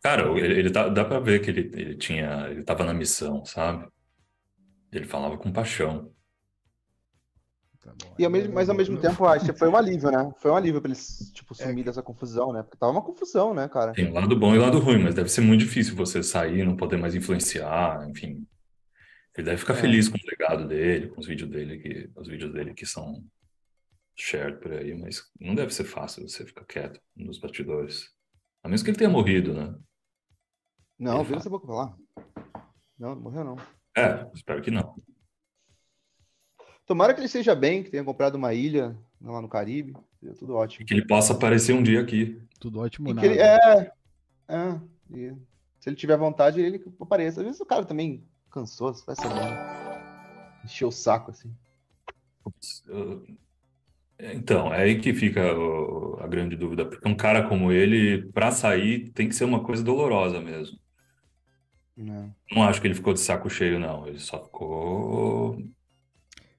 cara, 0.02 0.28
ele, 0.38 0.60
ele 0.60 0.72
tá- 0.72 0.88
dá 0.90 1.04
pra 1.04 1.20
ver 1.20 1.40
que 1.42 1.50
ele, 1.50 1.62
ele 1.80 1.96
tinha, 1.96 2.48
ele 2.50 2.64
tava 2.64 2.84
na 2.84 2.94
missão, 2.94 3.44
sabe? 3.46 3.88
Ele 4.92 5.06
falava 5.06 5.36
com 5.38 5.52
paixão. 5.52 6.14
Tá 7.82 7.92
bom. 8.00 8.14
E 8.16 8.24
ao 8.24 8.30
mesmo, 8.30 8.54
mas 8.54 8.68
ao 8.68 8.76
mesmo 8.76 8.96
tempo, 9.00 9.24
eu 9.24 9.28
acho 9.28 9.44
que 9.44 9.52
foi 9.58 9.68
um 9.68 9.76
alívio, 9.76 10.10
né? 10.10 10.32
Foi 10.38 10.52
um 10.52 10.56
alívio 10.56 10.80
pra 10.80 10.88
eles, 10.88 11.32
tipo, 11.34 11.52
É 11.58 11.66
sumir 11.66 11.84
dessa 11.84 12.02
confusão, 12.02 12.52
né? 12.52 12.62
Porque 12.62 12.76
tava 12.78 12.92
uma 12.92 13.02
confusão, 13.02 13.52
né, 13.52 13.68
cara? 13.68 13.92
Tem 13.92 14.08
o 14.08 14.14
lado 14.14 14.38
bom 14.38 14.54
e 14.54 14.58
o 14.58 14.60
lado 14.62 14.78
ruim, 14.78 15.02
mas 15.02 15.14
deve 15.16 15.28
ser 15.28 15.40
muito 15.40 15.60
difícil 15.60 15.96
você 15.96 16.22
sair, 16.22 16.64
não 16.64 16.76
poder 16.76 16.96
mais 16.96 17.14
influenciar, 17.14 18.08
enfim. 18.08 18.46
Ele 19.36 19.44
deve 19.46 19.56
ficar 19.56 19.74
É. 19.74 19.76
feliz 19.76 20.08
com 20.08 20.16
o 20.16 20.20
legado 20.30 20.68
dele, 20.68 21.08
com 21.08 21.20
os 21.20 21.26
vídeos 21.26 21.50
dele 21.50 21.78
que, 21.78 22.10
os 22.14 22.28
vídeos 22.28 22.52
dele 22.52 22.72
que 22.72 22.86
são 22.86 23.24
shared 24.14 24.60
por 24.60 24.72
aí, 24.72 24.94
mas 24.94 25.24
não 25.40 25.54
deve 25.54 25.74
ser 25.74 25.84
fácil 25.84 26.28
você 26.28 26.46
ficar 26.46 26.64
quieto 26.64 27.00
nos 27.16 27.40
bastidores. 27.40 28.10
A 28.62 28.68
menos 28.68 28.82
que 28.82 28.90
ele 28.90 28.98
tenha 28.98 29.10
morrido, 29.10 29.52
né? 29.54 29.74
Não, 30.98 31.24
vira 31.24 31.38
essa 31.40 31.50
boca 31.50 31.66
pra 31.66 31.74
lá. 31.74 31.96
Não, 32.96 33.16
não 33.16 33.22
morreu 33.22 33.42
não. 33.42 33.56
É, 33.96 34.30
espero 34.34 34.62
que 34.62 34.70
não. 34.70 34.94
Tomara 36.86 37.14
que 37.14 37.20
ele 37.20 37.26
esteja 37.26 37.54
bem, 37.54 37.82
que 37.82 37.90
tenha 37.90 38.04
comprado 38.04 38.34
uma 38.34 38.52
ilha 38.52 38.96
lá 39.20 39.40
no 39.40 39.48
Caribe. 39.48 39.94
Seria 40.18 40.34
tudo 40.34 40.52
E 40.52 40.56
ótimo. 40.56 40.86
que 40.86 40.94
ele 40.94 41.06
possa 41.06 41.32
aparecer 41.32 41.72
um 41.72 41.82
dia 41.82 42.00
aqui. 42.00 42.40
Tudo 42.60 42.80
ótimo, 42.80 43.10
E 43.10 43.14
nada. 43.14 43.26
ele, 43.26 43.38
é, 43.40 43.92
é, 44.48 44.80
e 45.10 45.32
se 45.80 45.88
ele 45.88 45.96
tiver 45.96 46.16
vontade, 46.16 46.60
ele 46.60 46.82
apareça. 47.00 47.40
Às 47.40 47.46
vezes 47.46 47.60
o 47.60 47.66
cara 47.66 47.84
também 47.84 48.22
cansou, 48.50 48.92
vai 49.06 49.16
saber. 49.16 49.34
né? 49.34 50.62
Encheu 50.64 50.88
o 50.88 50.92
saco, 50.92 51.30
assim. 51.30 51.52
Então, 54.18 54.72
é 54.72 54.82
aí 54.82 55.00
que 55.00 55.12
fica 55.12 55.52
o- 55.56 56.16
a 56.20 56.26
grande 56.28 56.54
dúvida, 56.56 56.84
porque 56.84 57.08
um 57.08 57.16
cara 57.16 57.48
como 57.48 57.72
ele, 57.72 58.30
para 58.32 58.52
sair, 58.52 59.10
tem 59.10 59.28
que 59.28 59.34
ser 59.34 59.44
uma 59.44 59.64
coisa 59.64 59.82
dolorosa 59.82 60.40
mesmo. 60.40 60.78
né? 61.96 62.32
Não 62.50 62.62
acho 62.64 62.80
que 62.80 62.86
ele 62.86 62.94
ficou 62.94 63.12
de 63.12 63.20
saco 63.20 63.48
cheio, 63.50 63.78
não. 63.78 64.06
Ele 64.06 64.18
só 64.18 64.42
ficou. 64.44 65.58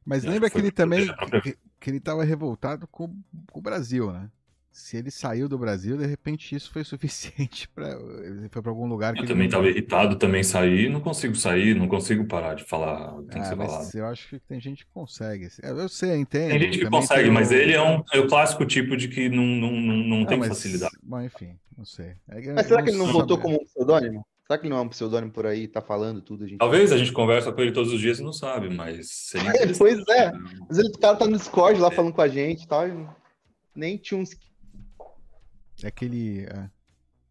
Mas 0.05 0.23
lembra 0.23 0.49
que 0.49 0.55
que 0.55 0.61
ele 0.61 0.71
também 0.71 1.07
própria- 1.07 1.41
que, 1.41 1.57
que 1.79 1.89
ele 1.89 1.99
tava 1.99 2.23
revoltado 2.23 2.87
com, 2.87 3.07
com 3.51 3.59
o 3.59 3.61
Brasil, 3.61 4.11
né? 4.11 4.29
Se 4.75 4.97
ele 4.97 5.11
saiu 5.11 5.47
do 5.47 5.55
Brasil, 5.55 5.95
de 5.97 6.05
repente 6.07 6.55
isso 6.55 6.71
foi 6.71 6.83
suficiente 6.83 7.69
para 7.69 7.91
ele 7.91 8.49
foi 8.49 8.59
para 8.59 8.71
algum 8.71 8.87
lugar 8.87 9.13
que 9.13 9.19
Eu 9.19 9.23
ele 9.23 9.27
também 9.27 9.43
não- 9.43 9.49
estava 9.49 9.67
irritado, 9.69 10.15
também 10.17 10.41
saí, 10.43 10.89
não 10.89 10.99
consigo 10.99 11.35
sair, 11.35 11.75
não 11.75 11.87
consigo 11.87 12.25
parar 12.25 12.55
de 12.55 12.63
falar 12.63 13.13
o 13.19 13.23
que 13.23 13.29
tem 13.33 13.41
que 13.41 13.47
Ah, 13.47 13.49
ser 13.51 13.55
mas 13.55 13.71
falado. 13.71 13.95
eu 13.95 14.05
acho 14.07 14.29
que 14.29 14.39
tem 14.39 14.59
gente 14.59 14.83
que 14.83 14.91
consegue. 14.91 15.47
Eu 15.61 15.87
sei, 15.87 16.15
entendo. 16.15 16.49
Tem 16.49 16.59
gente 16.59 16.79
que 16.79 16.89
consegue, 16.89 17.23
tem 17.25 17.31
mas 17.31 17.51
ele 17.51 17.71
é, 17.73 17.81
um, 17.81 18.03
é 18.11 18.19
o 18.19 18.27
clássico 18.27 18.65
tipo 18.65 18.97
de 18.97 19.07
que 19.09 19.29
não, 19.29 19.43
não, 19.45 19.71
não, 19.71 19.95
não 19.97 20.23
Ah, 20.23 20.27
tem 20.27 20.39
mas- 20.39 20.49
facilidade. 20.49 20.93
Bom, 21.03 21.21
enfim, 21.21 21.55
não 21.77 21.85
sei. 21.85 22.15
É 22.29 22.41
que 22.41 22.51
Mas 22.51 22.65
será 22.65 22.81
que 22.81 22.89
ele 22.89 22.97
não 22.97 23.11
voltou 23.13 23.37
como 23.37 23.55
um 23.61 23.65
pseudônimo? 23.65 24.25
Será 24.45 24.57
que 24.57 24.65
ele 24.65 24.73
não 24.73 24.81
é 24.81 24.81
um 24.81 24.89
pseudônimo 24.89 25.31
por 25.31 25.45
aí, 25.45 25.67
tá 25.67 25.81
falando 25.81 26.21
tudo, 26.21 26.45
gente? 26.45 26.59
Talvez 26.59 26.91
a 26.91 26.97
gente 26.97 27.13
conversa 27.13 27.51
com 27.51 27.61
ele 27.61 27.71
todos 27.71 27.93
os 27.93 27.99
dias 27.99 28.19
e 28.19 28.23
não 28.23 28.33
sabe, 28.33 28.69
mas 28.69 29.31
Pois 29.77 29.99
é. 30.09 30.27
Às 30.69 30.77
vezes 30.77 30.93
o 30.93 30.99
cara 30.99 31.15
tá 31.15 31.25
no 31.25 31.37
Discord 31.37 31.79
lá 31.79 31.89
falando 31.89 32.13
com 32.13 32.21
a 32.21 32.27
gente 32.27 32.63
e 32.63 32.67
tal, 32.67 32.87
e 32.87 33.07
nem 33.73 33.97
Tunes. 33.97 34.31
É 35.81 35.87
aquele. 35.87 36.45
é, 36.45 36.69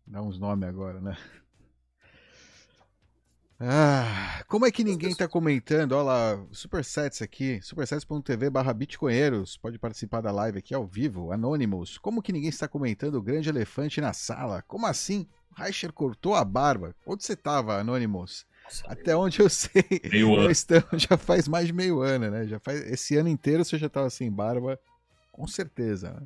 dá 0.06 0.22
uns 0.22 0.38
nomes 0.38 0.68
agora, 0.68 1.00
né? 1.00 1.16
Ah, 3.64 4.42
como 4.48 4.66
é 4.66 4.72
que 4.72 4.82
ninguém 4.82 5.14
tá 5.14 5.28
comentando? 5.28 5.92
Olha 5.92 6.02
lá, 6.02 6.46
Supersets 6.50 7.22
aqui, 7.22 7.60
supersets.tv 7.62 8.50
barra 8.50 8.74
bitcoinheiros, 8.74 9.56
pode 9.56 9.78
participar 9.78 10.20
da 10.20 10.32
live 10.32 10.58
aqui 10.58 10.74
ao 10.74 10.84
vivo, 10.84 11.30
Anonymous. 11.30 11.96
Como 11.96 12.20
que 12.20 12.32
ninguém 12.32 12.48
está 12.48 12.66
comentando 12.66 13.14
o 13.14 13.22
grande 13.22 13.48
elefante 13.48 14.00
na 14.00 14.12
sala? 14.12 14.62
Como 14.62 14.84
assim? 14.84 15.28
Reicher 15.56 15.92
cortou 15.92 16.34
a 16.34 16.44
barba. 16.44 16.94
Onde 17.06 17.24
você 17.24 17.36
tava, 17.36 17.78
Anonymous? 17.78 18.46
Nossa, 18.64 18.84
Até 18.86 19.16
onde 19.16 19.40
eu 19.40 19.50
sei, 19.50 19.84
meio 20.10 20.28
nós 20.28 20.38
ano. 20.38 20.50
estamos, 20.50 20.88
já 21.02 21.16
faz 21.16 21.48
mais 21.48 21.66
de 21.66 21.72
meio 21.72 22.00
ano, 22.00 22.30
né? 22.30 22.46
Já 22.46 22.58
faz, 22.58 22.80
esse 22.90 23.16
ano 23.16 23.28
inteiro 23.28 23.64
você 23.64 23.76
já 23.76 23.88
tava 23.88 24.08
sem 24.08 24.30
barba, 24.30 24.78
com 25.30 25.46
certeza, 25.46 26.12
né? 26.12 26.22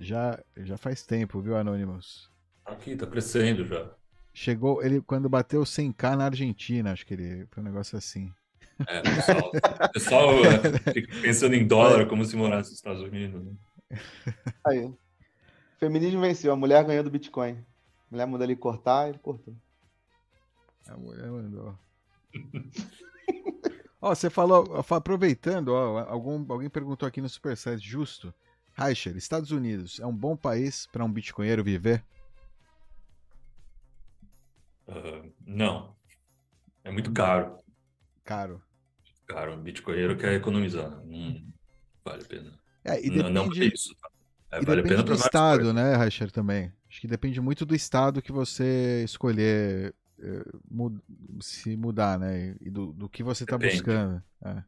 Já, 0.00 0.38
já 0.58 0.76
faz 0.76 1.02
tempo, 1.02 1.40
viu, 1.40 1.56
Anonymous? 1.56 2.28
Aqui, 2.64 2.96
tá 2.96 3.06
crescendo 3.06 3.64
já. 3.64 3.90
Chegou, 4.32 4.82
ele 4.82 5.00
quando 5.00 5.28
bateu 5.28 5.62
100k 5.62 6.16
na 6.16 6.24
Argentina, 6.26 6.92
acho 6.92 7.06
que 7.06 7.14
ele 7.14 7.46
foi 7.50 7.62
um 7.62 7.66
negócio 7.66 7.96
assim. 7.96 8.32
É, 8.88 8.98
o 8.98 9.02
pessoal, 9.02 9.50
pessoal 9.92 10.30
é, 10.44 10.92
fica 10.92 11.20
pensando 11.22 11.54
em 11.54 11.64
dólar 11.66 12.06
como 12.08 12.24
se 12.24 12.34
morasse 12.36 12.70
nos 12.70 12.78
Estados 12.78 13.02
Unidos. 13.02 13.44
né? 13.44 13.52
Aí. 14.66 14.92
Feminismo 15.78 16.20
venceu, 16.20 16.52
a 16.52 16.56
mulher 16.56 16.82
ganhou 16.84 17.04
do 17.04 17.10
Bitcoin. 17.10 17.64
A 18.10 18.14
mulher 18.14 18.26
mandou 18.26 18.44
ele 18.46 18.56
cortar, 18.56 19.08
ele 19.08 19.18
cortou. 19.18 19.54
A 20.88 20.96
mulher 20.96 21.30
mandou. 21.30 21.78
Ó, 24.00 24.14
você 24.14 24.28
falou, 24.28 24.76
aproveitando, 24.76 25.68
ó, 25.68 26.00
algum, 26.08 26.44
alguém 26.52 26.68
perguntou 26.68 27.08
aqui 27.08 27.20
no 27.20 27.28
Superset, 27.28 27.78
justo. 27.82 28.32
Reicher, 28.76 29.16
Estados 29.16 29.50
Unidos 29.50 29.98
é 30.00 30.06
um 30.06 30.14
bom 30.14 30.36
país 30.36 30.86
para 30.86 31.04
um 31.04 31.10
bitcoinheiro 31.10 31.62
viver? 31.64 32.04
Ah, 34.88 35.22
não. 35.46 35.96
É 36.82 36.90
muito 36.90 37.12
caro. 37.12 37.58
Caro. 38.24 38.62
Cara, 39.26 39.54
o 39.54 39.56
bitcoinheiro 39.56 40.16
quer 40.18 40.34
economizar. 40.34 40.90
Não 41.06 41.40
vale 42.04 42.22
a 42.24 42.26
pena. 42.26 42.58
É, 42.84 43.02
e 43.06 43.10
Não, 43.10 43.30
não 43.30 43.48
depende, 43.48 43.68
por 43.70 43.74
isso. 43.74 43.94
tá? 43.96 44.08
É, 44.50 44.60
e 44.60 44.64
vale 44.66 44.80
a 44.80 44.82
depende 44.82 44.88
pena 44.88 45.02
do 45.02 45.06
para 45.06 45.14
várias 45.16 45.24
estado, 45.26 45.56
coisas. 45.60 45.74
né, 45.74 45.94
Rasher, 45.96 46.30
também. 46.30 46.72
Acho 46.94 47.00
que 47.00 47.08
depende 47.08 47.40
muito 47.40 47.66
do 47.66 47.74
estado 47.74 48.22
que 48.22 48.30
você 48.30 49.02
escolher 49.04 49.92
eh, 50.20 50.44
mu- 50.70 51.02
se 51.40 51.76
mudar, 51.76 52.20
né? 52.20 52.54
E 52.60 52.70
do, 52.70 52.92
do 52.92 53.08
que 53.08 53.20
você 53.24 53.44
tá 53.46 53.58
Depende. 53.58 53.58
buscando. 53.58 54.22
É. 54.44 54.62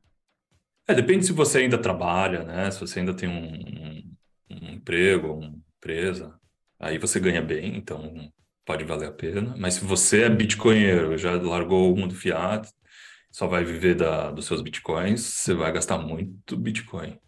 É, 0.88 0.94
depende 0.94 1.26
se 1.26 1.32
você 1.32 1.58
ainda 1.58 1.78
trabalha, 1.80 2.44
né? 2.44 2.70
Se 2.70 2.80
você 2.80 3.00
ainda 3.00 3.14
tem 3.14 3.28
um, 3.28 3.54
um- 4.00 4.16
um 4.50 4.70
emprego, 4.74 5.32
uma 5.34 5.46
empresa, 5.78 6.38
aí 6.78 6.98
você 6.98 7.18
ganha 7.20 7.42
bem, 7.42 7.76
então 7.76 8.30
pode 8.64 8.84
valer 8.84 9.08
a 9.08 9.12
pena. 9.12 9.56
Mas 9.56 9.74
se 9.74 9.84
você 9.84 10.22
é 10.24 10.30
bitcoinheiro, 10.30 11.16
já 11.18 11.32
largou 11.40 11.92
o 11.92 11.96
mundo 11.96 12.14
fiat, 12.14 12.68
só 13.32 13.46
vai 13.48 13.64
viver 13.64 13.94
da, 13.96 14.30
dos 14.32 14.46
seus 14.46 14.62
bitcoins, 14.62 15.20
você 15.22 15.54
vai 15.54 15.72
gastar 15.72 15.98
muito 15.98 16.56
bitcoin. 16.56 17.18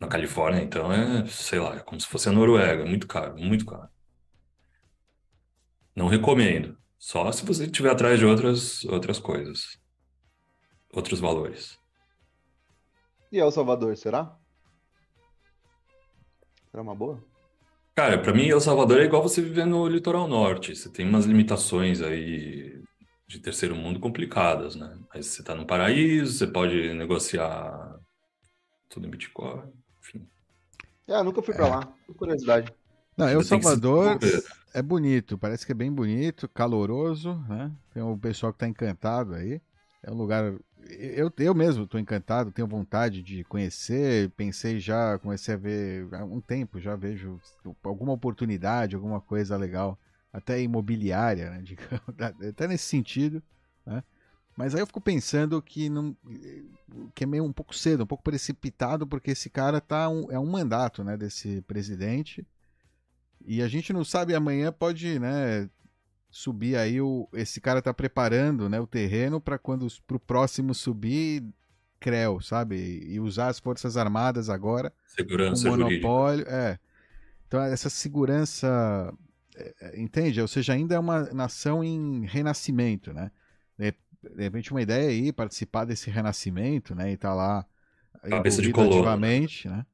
Na 0.00 0.06
Califórnia, 0.06 0.62
então, 0.62 0.92
é, 0.92 1.26
sei 1.26 1.58
lá, 1.58 1.76
é 1.76 1.80
como 1.80 2.00
se 2.00 2.06
fosse 2.06 2.28
a 2.28 2.32
Noruega, 2.32 2.82
é 2.82 2.88
muito 2.88 3.06
caro, 3.06 3.36
muito 3.36 3.66
caro. 3.66 3.88
Não 5.94 6.06
recomendo, 6.06 6.78
só 6.96 7.30
se 7.32 7.44
você 7.44 7.64
estiver 7.64 7.90
atrás 7.90 8.18
de 8.18 8.24
outras, 8.24 8.84
outras 8.84 9.18
coisas, 9.18 9.80
outros 10.92 11.18
valores. 11.18 11.78
E 13.32 13.38
El 13.38 13.50
Salvador, 13.50 13.96
será? 13.96 14.38
Será 16.70 16.82
uma 16.82 16.94
boa? 16.94 17.22
Cara, 17.94 18.22
pra 18.22 18.32
mim, 18.32 18.46
El 18.46 18.60
Salvador 18.60 19.00
é 19.00 19.04
igual 19.04 19.22
você 19.22 19.42
viver 19.42 19.66
no 19.66 19.88
litoral 19.88 20.28
norte. 20.28 20.76
Você 20.76 20.88
tem 20.88 21.06
umas 21.08 21.24
limitações 21.24 22.00
aí 22.00 22.80
de 23.26 23.40
terceiro 23.40 23.74
mundo 23.74 23.98
complicadas, 24.00 24.76
né? 24.76 24.98
Mas 25.12 25.26
você 25.26 25.42
tá 25.42 25.54
no 25.54 25.66
paraíso, 25.66 26.38
você 26.38 26.46
pode 26.46 26.94
negociar 26.94 27.98
tudo 28.88 29.06
em 29.06 29.10
Bitcoin, 29.10 29.70
enfim. 30.08 30.26
É, 31.06 31.14
eu 31.14 31.24
nunca 31.24 31.42
fui 31.42 31.54
pra 31.54 31.68
lá. 31.68 31.86
Por 32.06 32.14
curiosidade. 32.14 32.72
Não, 33.16 33.28
El 33.28 33.42
Salvador 33.42 34.18
é 34.72 34.82
bonito, 34.82 35.36
parece 35.36 35.66
que 35.66 35.72
é 35.72 35.74
bem 35.74 35.92
bonito, 35.92 36.48
caloroso, 36.48 37.34
né? 37.48 37.72
Tem 37.92 38.02
o 38.02 38.16
pessoal 38.16 38.52
que 38.52 38.58
tá 38.60 38.68
encantado 38.68 39.34
aí. 39.34 39.60
É 40.02 40.10
um 40.10 40.14
lugar. 40.14 40.54
Eu, 40.88 41.32
eu 41.38 41.54
mesmo 41.54 41.86
tô 41.86 41.98
encantado, 41.98 42.52
tenho 42.52 42.68
vontade 42.68 43.22
de 43.22 43.42
conhecer. 43.44 44.30
Pensei 44.30 44.78
já, 44.78 45.18
comecei 45.18 45.54
a 45.54 45.58
ver 45.58 46.06
há 46.12 46.24
um 46.24 46.40
tempo, 46.40 46.78
já 46.78 46.94
vejo 46.94 47.40
alguma 47.82 48.12
oportunidade, 48.12 48.94
alguma 48.94 49.20
coisa 49.20 49.56
legal, 49.56 49.98
até 50.32 50.60
imobiliária, 50.60 51.50
né? 51.50 51.62
digamos, 51.64 52.02
até 52.48 52.68
nesse 52.68 52.84
sentido, 52.84 53.42
né? 53.84 54.02
Mas 54.58 54.74
aí 54.74 54.80
eu 54.80 54.86
fico 54.88 55.00
pensando 55.00 55.62
que 55.62 55.88
não, 55.88 56.16
que 57.14 57.22
é 57.22 57.26
meio 57.28 57.44
um 57.44 57.52
pouco 57.52 57.72
cedo, 57.72 58.02
um 58.02 58.06
pouco 58.08 58.24
precipitado, 58.24 59.06
porque 59.06 59.30
esse 59.30 59.48
cara 59.48 59.80
tá 59.80 60.08
um, 60.08 60.32
é 60.32 60.38
um 60.38 60.46
mandato, 60.46 61.04
né, 61.04 61.16
desse 61.16 61.62
presidente. 61.62 62.44
E 63.46 63.62
a 63.62 63.68
gente 63.68 63.92
não 63.92 64.04
sabe 64.04 64.34
amanhã 64.34 64.72
pode, 64.72 65.20
né, 65.20 65.70
subir 66.28 66.74
aí 66.74 67.00
o 67.00 67.28
esse 67.34 67.60
cara 67.60 67.80
tá 67.80 67.94
preparando, 67.94 68.68
né, 68.68 68.80
o 68.80 68.86
terreno 68.86 69.40
para 69.40 69.58
quando 69.60 69.86
pro 70.04 70.18
próximo 70.18 70.74
subir 70.74 71.44
creu, 72.00 72.40
sabe? 72.40 73.06
E 73.08 73.20
usar 73.20 73.46
as 73.46 73.60
forças 73.60 73.96
armadas 73.96 74.50
agora 74.50 74.92
Segurança 75.06 75.70
jurídica. 75.70 76.04
monopólio, 76.08 76.44
é. 76.48 76.80
Então 77.46 77.62
essa 77.62 77.88
segurança, 77.88 79.14
é, 79.54 79.74
é, 79.82 80.00
entende? 80.00 80.40
Ou 80.40 80.48
seja, 80.48 80.72
ainda 80.72 80.96
é 80.96 80.98
uma 80.98 81.32
nação 81.32 81.84
em 81.84 82.26
renascimento, 82.26 83.12
né? 83.12 83.30
De, 84.22 84.42
repente 84.42 84.70
uma 84.72 84.82
ideia 84.82 85.08
aí 85.10 85.32
participar 85.32 85.84
desse 85.84 86.10
renascimento, 86.10 86.94
né? 86.94 87.12
E 87.12 87.16
tá 87.16 87.34
lá 87.34 87.66
Cabeça 88.30 88.62
de 88.62 88.70
colono. 88.72 89.26
ativamente, 89.26 89.68
né? 89.68 89.86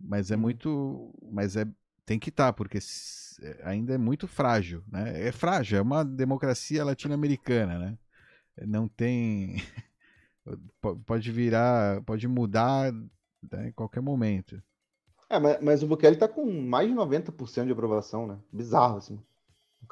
Mas 0.00 0.30
é 0.30 0.36
muito, 0.36 1.12
mas 1.32 1.56
é 1.56 1.66
tem 2.06 2.18
que 2.18 2.30
estar 2.30 2.52
porque 2.54 2.78
s- 2.78 3.38
é, 3.44 3.60
ainda 3.68 3.94
é 3.94 3.98
muito 3.98 4.28
frágil, 4.28 4.84
né? 4.90 5.28
É 5.28 5.32
frágil, 5.32 5.78
é 5.78 5.82
uma 5.82 6.04
democracia 6.04 6.84
latino-americana, 6.84 7.78
né? 7.78 7.98
Não 8.66 8.88
tem 8.88 9.56
po- 10.80 10.96
pode 11.00 11.30
virar, 11.32 12.02
pode 12.04 12.26
mudar 12.28 12.92
né, 13.52 13.68
em 13.68 13.72
qualquer 13.72 14.00
momento. 14.00 14.62
É, 15.30 15.38
mas, 15.38 15.60
mas 15.62 15.82
o 15.82 15.86
Bukele 15.86 16.16
tá 16.16 16.28
com 16.28 16.44
mais 16.44 16.88
de 16.88 16.94
90% 16.94 17.66
de 17.66 17.72
aprovação, 17.72 18.26
né? 18.26 18.38
Bizarro, 18.52 18.96
assim. 18.98 19.18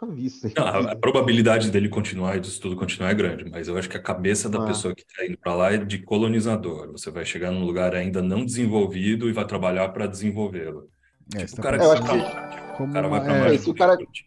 Nunca 0.00 0.14
vi 0.14 0.26
isso. 0.26 0.46
Não, 0.54 0.64
a, 0.66 0.92
a 0.92 0.96
probabilidade 0.96 1.70
dele 1.70 1.88
continuar 1.88 2.36
e 2.36 2.40
disso 2.40 2.60
tudo 2.60 2.76
continuar 2.76 3.10
é 3.10 3.14
grande, 3.14 3.50
mas 3.50 3.66
eu 3.66 3.78
acho 3.78 3.88
que 3.88 3.96
a 3.96 4.02
cabeça 4.02 4.48
da 4.48 4.62
Ah. 4.62 4.66
pessoa 4.66 4.94
que 4.94 5.02
está 5.02 5.24
indo 5.24 5.38
para 5.38 5.54
lá 5.54 5.72
é 5.72 5.78
de 5.78 5.98
colonizador. 6.02 6.92
Você 6.92 7.10
vai 7.10 7.24
chegar 7.24 7.50
num 7.50 7.64
lugar 7.64 7.94
ainda 7.94 8.20
não 8.20 8.44
desenvolvido 8.44 9.28
e 9.28 9.32
vai 9.32 9.46
trabalhar 9.46 9.88
para 9.90 10.06
desenvolvê-lo. 10.06 10.90
É, 11.34 11.44
Tipo, 11.46 11.52
o 11.52 11.56
tá 11.56 11.62
cara 11.62 11.78
que 11.78 11.94
tipo, 11.94 12.76
como 12.76 12.90
o 12.90 12.92
cara 12.92 13.08
vai 13.08 13.24
pra 13.24 13.34
é, 13.34 13.42
Machu 13.48 13.58
se 13.62 13.70
o 13.70 13.74
cara- 13.74 13.96
Picchu. 13.96 14.24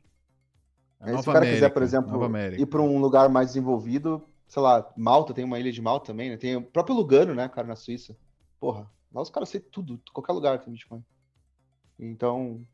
A 0.99 1.09
Aí, 1.11 1.13
se 1.23 1.29
o 1.29 1.31
cara 1.33 1.45
quiser, 1.45 1.69
por 1.69 1.81
exemplo, 1.83 2.37
ir 2.57 2.65
para 2.65 2.81
um 2.81 2.99
lugar 2.99 3.29
mais 3.29 3.47
desenvolvido, 3.49 4.21
sei 4.47 4.61
lá, 4.61 4.91
Malta, 4.97 5.33
tem 5.33 5.45
uma 5.45 5.57
ilha 5.59 5.71
de 5.71 5.81
Malta 5.81 6.07
também, 6.07 6.29
né? 6.31 6.35
Tem 6.35 6.57
o 6.57 6.61
próprio 6.61 6.93
Lugano, 6.95 7.33
né, 7.33 7.47
cara, 7.47 7.67
na 7.67 7.75
Suíça. 7.77 8.17
Porra, 8.59 8.89
lá 9.13 9.21
os 9.21 9.29
caras 9.29 9.47
sei 9.49 9.61
tudo, 9.61 10.01
qualquer 10.11 10.33
lugar 10.33 10.59
tem 10.59 10.73
Bitcoin. 10.73 11.01
Então. 11.97 12.65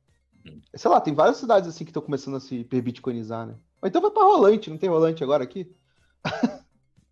Sei 0.74 0.91
lá, 0.91 1.02
tem 1.02 1.14
várias 1.14 1.38
cidades 1.38 1.70
assim 1.70 1.84
que 1.84 1.89
estão 1.89 2.02
começando 2.02 2.38
a 2.38 2.39
se 2.39 2.56
hiperbitcoinizar, 2.56 3.46
né? 3.46 3.56
Ou 3.82 3.88
então 3.88 4.02
vai 4.02 4.12
pra 4.12 4.24
Rolante, 4.24 4.70
não 4.70 4.78
tem 4.78 4.89
Rolante 4.89 5.24
agora 5.24 5.43
aqui? 5.43 5.74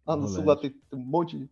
lá 0.06 0.16
no 0.16 0.28
sul 0.28 0.46
lá 0.46 0.56
tem, 0.56 0.72
tem 0.72 1.00
um 1.00 1.04
monte 1.04 1.38
de... 1.38 1.50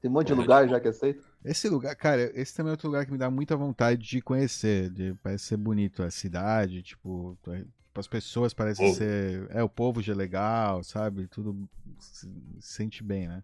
Tem 0.00 0.10
um 0.10 0.14
monte 0.14 0.28
de 0.28 0.34
lugar 0.34 0.64
é 0.64 0.68
já 0.68 0.78
que 0.78 0.88
aceita. 0.88 1.24
Esse 1.44 1.68
lugar, 1.68 1.94
cara, 1.96 2.30
esse 2.38 2.54
também 2.54 2.70
é 2.70 2.72
outro 2.72 2.88
lugar 2.88 3.04
que 3.04 3.10
me 3.10 3.18
dá 3.18 3.30
muita 3.30 3.56
vontade 3.56 4.00
de 4.00 4.20
conhecer. 4.20 4.90
De, 4.90 5.14
parece 5.22 5.44
ser 5.44 5.56
bonito 5.56 6.02
a 6.02 6.10
cidade, 6.10 6.82
tipo, 6.82 7.36
tipo, 7.42 8.00
as 8.00 8.06
pessoas 8.06 8.54
parecem 8.54 8.86
Povo. 8.86 8.98
ser. 8.98 9.46
É, 9.50 9.62
o 9.62 9.68
povo 9.68 10.00
já 10.00 10.12
é 10.12 10.16
legal, 10.16 10.84
sabe? 10.84 11.26
Tudo 11.26 11.68
se 11.98 12.28
se 12.28 12.30
sente 12.60 13.02
bem, 13.02 13.26
né? 13.26 13.42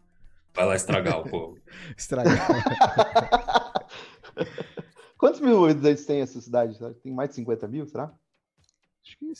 Vai 0.55 0.67
lá 0.67 0.77
estragar 0.77 1.19
o 1.19 1.29
povo. 1.29 1.59
Estragar. 1.97 2.47
Quantos 5.25 5.41
mil 5.41 5.64
habitantes 5.64 6.05
tem 6.05 6.20
essa 6.20 6.39
cidade? 6.39 6.79
Tem 7.03 7.11
mais 7.11 7.31
de 7.31 7.37
50 7.37 7.66
mil, 7.66 7.87
será? 7.87 8.12
Acho 9.03 9.16
que. 9.16 9.33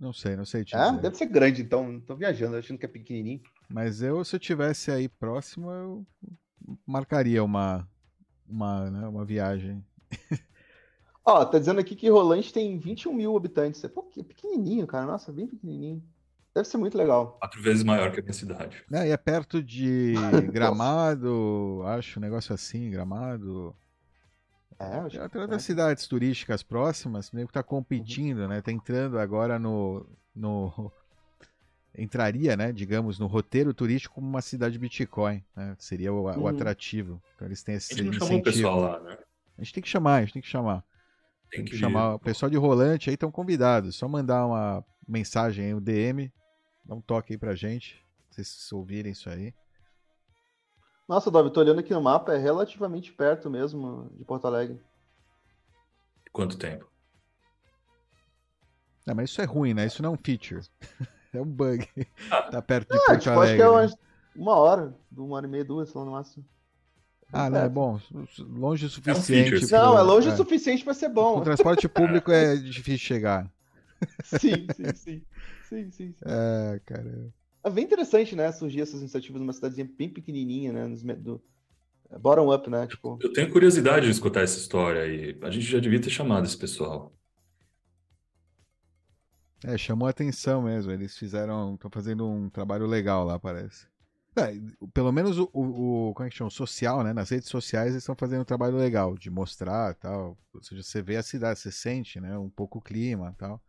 Não 0.00 0.10
sei, 0.10 0.34
não 0.34 0.46
sei 0.46 0.64
te 0.64 0.74
É, 0.74 0.90
deve 0.92 1.14
ser 1.14 1.26
grande, 1.26 1.60
então. 1.60 2.00
Tô 2.00 2.16
viajando, 2.16 2.56
achando 2.56 2.78
que 2.78 2.86
é 2.86 2.88
pequenininho. 2.88 3.42
Mas 3.68 4.00
eu, 4.00 4.24
se 4.24 4.34
eu 4.34 4.40
tivesse 4.40 4.90
aí 4.90 5.10
próximo, 5.10 5.70
eu 5.70 6.06
marcaria 6.86 7.44
uma, 7.44 7.86
uma, 8.48 8.90
né, 8.90 9.06
uma 9.06 9.26
viagem. 9.26 9.84
Ó, 11.22 11.44
tá 11.44 11.58
dizendo 11.58 11.80
aqui 11.80 11.94
que 11.94 12.08
Rolante 12.08 12.50
tem 12.50 12.78
21 12.78 13.12
mil 13.12 13.36
habitantes. 13.36 13.84
É 13.84 13.88
pouquinho, 13.88 14.24
pequenininho, 14.24 14.86
cara. 14.86 15.04
Nossa, 15.04 15.30
bem 15.30 15.46
pequenininho. 15.46 16.02
Deve 16.54 16.66
ser 16.66 16.78
muito 16.78 16.96
legal. 16.96 17.36
Quatro 17.40 17.60
vezes 17.60 17.84
maior 17.84 18.10
que 18.10 18.20
a 18.20 18.22
minha 18.22 18.32
cidade. 18.32 18.82
É, 18.90 19.08
e 19.08 19.10
é 19.10 19.16
perto 19.18 19.62
de 19.62 20.14
Gramado, 20.50 21.82
acho, 21.84 22.18
um 22.18 22.22
negócio 22.22 22.54
assim, 22.54 22.90
Gramado. 22.90 23.76
É, 24.78 24.98
acho 24.98 25.28
que 25.30 25.38
outras 25.38 25.62
é. 25.62 25.66
cidades 25.66 26.06
turísticas 26.06 26.62
próximas, 26.62 27.30
meio 27.30 27.46
que 27.46 27.52
tá 27.52 27.62
competindo, 27.62 28.46
né? 28.46 28.60
Tá 28.60 28.70
entrando 28.72 29.18
agora 29.18 29.58
no, 29.58 30.06
no 30.34 30.92
entraria, 31.96 32.56
né, 32.56 32.72
digamos, 32.72 33.18
no 33.18 33.26
roteiro 33.26 33.72
turístico 33.72 34.16
como 34.16 34.26
uma 34.28 34.42
cidade 34.42 34.78
Bitcoin, 34.78 35.42
né? 35.54 35.74
Seria 35.78 36.12
o, 36.12 36.24
o 36.24 36.46
Uhum. 36.46 36.46
atrativo. 36.48 37.22
Então 37.34 37.48
eles 37.48 37.62
têm 37.62 37.74
A 37.74 37.78
esse 37.78 37.94
gente 37.94 38.04
não 38.04 38.12
chamou 38.12 38.36
o 38.36 38.40
incentivo. 38.40 38.42
pessoal 38.42 38.80
lá, 38.80 39.00
né? 39.00 39.18
A 39.58 39.62
gente 39.64 39.72
tem 39.74 39.82
que 39.82 39.88
chamar, 39.88 40.16
a 40.16 40.20
gente 40.20 40.32
tem 40.34 40.42
que 40.42 40.48
chamar. 40.48 40.84
Tem 41.50 41.60
Tem 41.60 41.64
que 41.64 41.70
que 41.70 41.76
chamar 41.76 42.14
o 42.14 42.18
pessoal 42.18 42.50
de 42.50 42.56
Rolante 42.56 43.08
aí 43.10 43.14
estão 43.14 43.30
convidados. 43.30 43.96
Só 43.96 44.08
mandar 44.08 44.46
uma 44.46 44.84
mensagem 45.08 45.66
aí, 45.66 45.74
um 45.74 45.80
DM, 45.80 46.32
dá 46.84 46.94
um 46.94 47.00
toque 47.00 47.32
aí 47.34 47.38
pra 47.38 47.54
gente, 47.54 48.04
se 48.30 48.44
vocês 48.44 48.72
ouvirem 48.72 49.12
isso 49.12 49.30
aí. 49.30 49.54
Nossa, 51.08 51.30
Dove, 51.32 51.50
tô 51.50 51.58
olhando 51.60 51.80
aqui 51.80 51.92
no 51.92 52.00
mapa, 52.00 52.32
é 52.34 52.38
relativamente 52.38 53.12
perto 53.12 53.50
mesmo 53.50 54.08
de 54.16 54.24
Porto 54.24 54.46
Alegre. 54.46 54.80
Quanto 56.32 56.56
tempo? 56.56 56.86
Não, 59.06 59.14
mas 59.14 59.30
isso 59.30 59.40
é 59.40 59.44
ruim, 59.44 59.72
né? 59.74 59.86
Isso 59.86 60.02
não 60.02 60.10
é 60.10 60.12
um 60.14 60.18
feature. 60.22 60.62
é 61.32 61.40
um 61.40 61.44
bug. 61.46 61.88
Ah. 62.30 62.42
tá 62.50 62.62
perto 62.62 62.90
de 62.92 62.98
É, 62.98 63.06
Porto 63.06 63.20
tipo, 63.20 63.38
acho 63.40 63.52
Alegre. 63.52 63.56
que 63.56 63.62
é 63.62 63.86
né? 63.86 63.94
uma 64.34 64.54
hora, 64.56 64.94
uma 65.16 65.36
hora 65.36 65.46
e 65.46 65.50
meia, 65.50 65.64
duas, 65.64 65.88
sei 65.90 65.98
lá 65.98 66.04
no 66.04 66.12
máximo. 66.12 66.44
Ah, 67.32 67.50
não, 67.50 67.60
é 67.60 67.68
bom. 67.68 68.00
Longe 68.38 68.86
o 68.86 68.88
suficiente. 68.88 69.50
feature, 69.50 69.60
sim. 69.60 69.72
Não, 69.72 69.98
é 69.98 70.02
pro- 70.02 70.06
longe 70.14 70.28
é. 70.28 70.32
o 70.32 70.36
suficiente 70.36 70.84
pra 70.84 70.94
ser 70.94 71.08
Com 71.08 71.14
bom. 71.14 71.42
transporte 71.42 71.88
público 71.88 72.30
é 72.32 72.56
difícil 72.56 72.98
chegar. 73.06 73.50
sim, 74.22 74.68
sim, 74.70 74.94
sim. 74.94 75.22
Sim, 75.62 75.90
sim, 75.90 76.12
sim. 76.12 76.24
É, 76.24 76.80
cara. 76.84 77.32
É 77.66 77.70
bem 77.70 77.82
interessante, 77.82 78.36
né? 78.36 78.52
Surgir 78.52 78.80
essas 78.80 79.00
iniciativas 79.00 79.40
numa 79.40 79.52
cidadezinha 79.52 79.90
bem 79.98 80.08
pequenininha, 80.08 80.72
né? 80.72 80.86
Nos, 80.86 81.02
do, 81.02 81.42
é, 82.08 82.16
bottom 82.16 82.54
up, 82.54 82.70
né? 82.70 82.86
Tipo, 82.86 83.18
Eu 83.20 83.32
tenho 83.32 83.50
curiosidade 83.50 84.06
de 84.06 84.12
escutar 84.12 84.42
essa 84.42 84.56
história 84.56 85.02
aí. 85.02 85.36
A 85.42 85.50
gente 85.50 85.64
já 85.64 85.80
devia 85.80 86.00
ter 86.00 86.08
chamado 86.08 86.46
esse 86.46 86.56
pessoal. 86.56 87.12
É, 89.64 89.76
chamou 89.76 90.06
a 90.06 90.10
atenção 90.10 90.62
mesmo. 90.62 90.92
Eles 90.92 91.18
fizeram. 91.18 91.74
Estão 91.74 91.90
fazendo 91.90 92.24
um 92.24 92.48
trabalho 92.48 92.86
legal 92.86 93.24
lá, 93.24 93.36
parece. 93.36 93.88
É, 94.36 94.52
pelo 94.94 95.10
menos 95.10 95.36
o, 95.36 95.50
o, 95.52 96.10
o, 96.10 96.14
como 96.14 96.24
é 96.24 96.30
que 96.30 96.36
chama? 96.36 96.46
O 96.46 96.52
social, 96.52 97.02
né? 97.02 97.12
Nas 97.12 97.30
redes 97.30 97.48
sociais 97.48 97.90
eles 97.90 98.04
estão 98.04 98.14
fazendo 98.14 98.42
um 98.42 98.44
trabalho 98.44 98.76
legal 98.76 99.18
de 99.18 99.28
mostrar 99.28 99.92
tal. 99.94 100.38
Ou 100.54 100.62
seja, 100.62 100.84
você 100.84 101.02
vê 101.02 101.16
a 101.16 101.22
cidade, 101.22 101.58
você 101.58 101.72
sente, 101.72 102.20
né? 102.20 102.38
Um 102.38 102.48
pouco 102.48 102.78
o 102.78 102.82
clima 102.82 103.34
tal. 103.36 103.60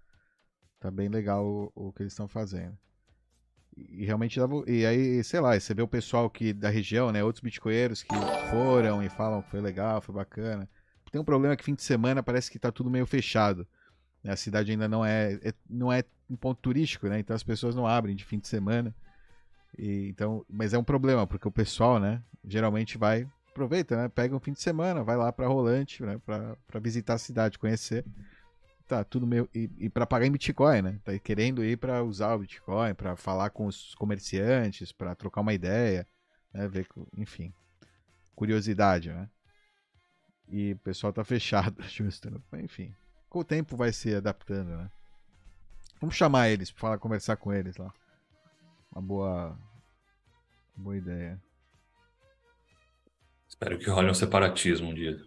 Tá 0.80 0.91
bem 0.91 1.10
legal 1.10 1.43
o, 1.43 1.72
o 1.74 1.91
que 1.91 2.04
eles 2.04 2.14
estão 2.14 2.28
fazendo. 2.28 2.78
E, 3.78 4.05
realmente 4.05 4.39
dava. 4.39 4.63
E 4.67 4.86
aí, 4.86 5.23
sei 5.23 5.39
lá, 5.39 5.59
você 5.59 5.73
vê 5.73 5.82
o 5.82 5.88
pessoal 5.88 6.30
que 6.30 6.53
da 6.53 6.69
região, 6.69 7.11
né? 7.11 7.23
Outros 7.23 7.43
bitcoinheiros 7.43 8.03
que 8.03 8.15
foram 8.49 9.03
e 9.03 9.09
falam 9.09 9.41
que 9.41 9.51
foi 9.51 9.61
legal, 9.61 10.01
foi 10.01 10.15
bacana. 10.15 10.67
Tem 11.11 11.21
um 11.21 11.25
problema 11.25 11.55
que 11.55 11.63
fim 11.63 11.75
de 11.75 11.84
semana 11.84 12.21
parece 12.21 12.51
que 12.51 12.59
tá 12.59 12.71
tudo 12.71 12.89
meio 12.89 13.05
fechado. 13.05 13.67
Né? 14.23 14.32
A 14.32 14.36
cidade 14.36 14.71
ainda 14.71 14.88
não 14.88 15.05
é, 15.05 15.39
é, 15.43 15.53
não 15.69 15.91
é 15.91 16.03
um 16.30 16.36
ponto 16.36 16.59
turístico, 16.59 17.07
né? 17.07 17.19
Então 17.19 17.36
as 17.36 17.43
pessoas 17.43 17.75
não 17.75 17.88
abrem 17.88 18.15
de 18.15 18.25
fim 18.25 18.39
de 18.39 18.47
semana. 18.47 18.93
E, 19.78 20.09
então, 20.09 20.45
mas 20.49 20.73
é 20.73 20.78
um 20.78 20.84
problema, 20.84 21.28
porque 21.28 21.47
o 21.47 21.51
pessoal, 21.51 21.99
né, 21.99 22.21
geralmente 22.43 22.97
vai, 22.97 23.28
aproveita, 23.49 23.95
né, 23.95 24.09
pega 24.09 24.36
um 24.36 24.39
fim 24.39 24.53
de 24.53 24.61
semana, 24.61 25.03
vai 25.03 25.15
lá 25.15 25.32
para 25.32 25.47
Rolante, 25.47 26.03
né, 26.03 26.19
para 26.25 26.80
visitar 26.80 27.13
a 27.13 27.17
cidade, 27.19 27.59
conhecer. 27.59 28.03
Tá, 28.88 29.04
tudo 29.04 29.28
meio. 29.28 29.50
E, 29.54 29.70
e 29.78 29.90
para 29.90 30.08
pagar 30.08 30.26
em 30.26 30.32
Bitcoin, 30.32 30.82
né? 30.82 31.00
Tá 31.04 31.18
querendo 31.20 31.64
ir 31.64 31.78
para 31.78 32.02
usar 32.04 32.34
o 32.34 32.40
Bitcoin, 32.40 32.94
para 32.94 33.18
falar 33.18 33.50
com 33.50 33.66
os 33.68 33.94
comerciantes, 33.96 34.94
para 34.94 35.14
trocar 35.14 35.42
uma 35.42 35.54
ideia, 35.54 36.08
né? 36.54 36.68
Ver, 36.70 36.88
enfim. 37.18 37.54
Curiosidade, 38.34 39.10
né? 39.12 39.30
E 40.48 40.72
o 40.72 40.78
pessoal 40.78 41.12
tá 41.12 41.24
fechado, 41.26 41.84
justo. 41.84 42.30
Né? 42.30 42.40
Enfim. 42.64 42.96
Com 43.30 43.40
o 43.40 43.44
tempo 43.44 43.76
vai 43.76 43.92
se 43.92 44.16
adaptando, 44.16 44.70
né? 44.70 44.90
Vamos 46.00 46.16
chamar 46.16 46.50
eles 46.50 46.70
falar, 46.70 46.98
conversar 46.98 47.36
com 47.36 47.52
eles 47.52 47.76
lá. 47.76 47.94
Uma 48.92 49.02
boa. 49.02 49.60
Boa 50.78 50.96
ideia. 50.96 51.42
Espero 53.50 53.78
que 53.80 53.90
role 53.90 54.10
um 54.10 54.14
separatismo 54.14 54.90
um 54.90 54.94
dia. 54.94 55.20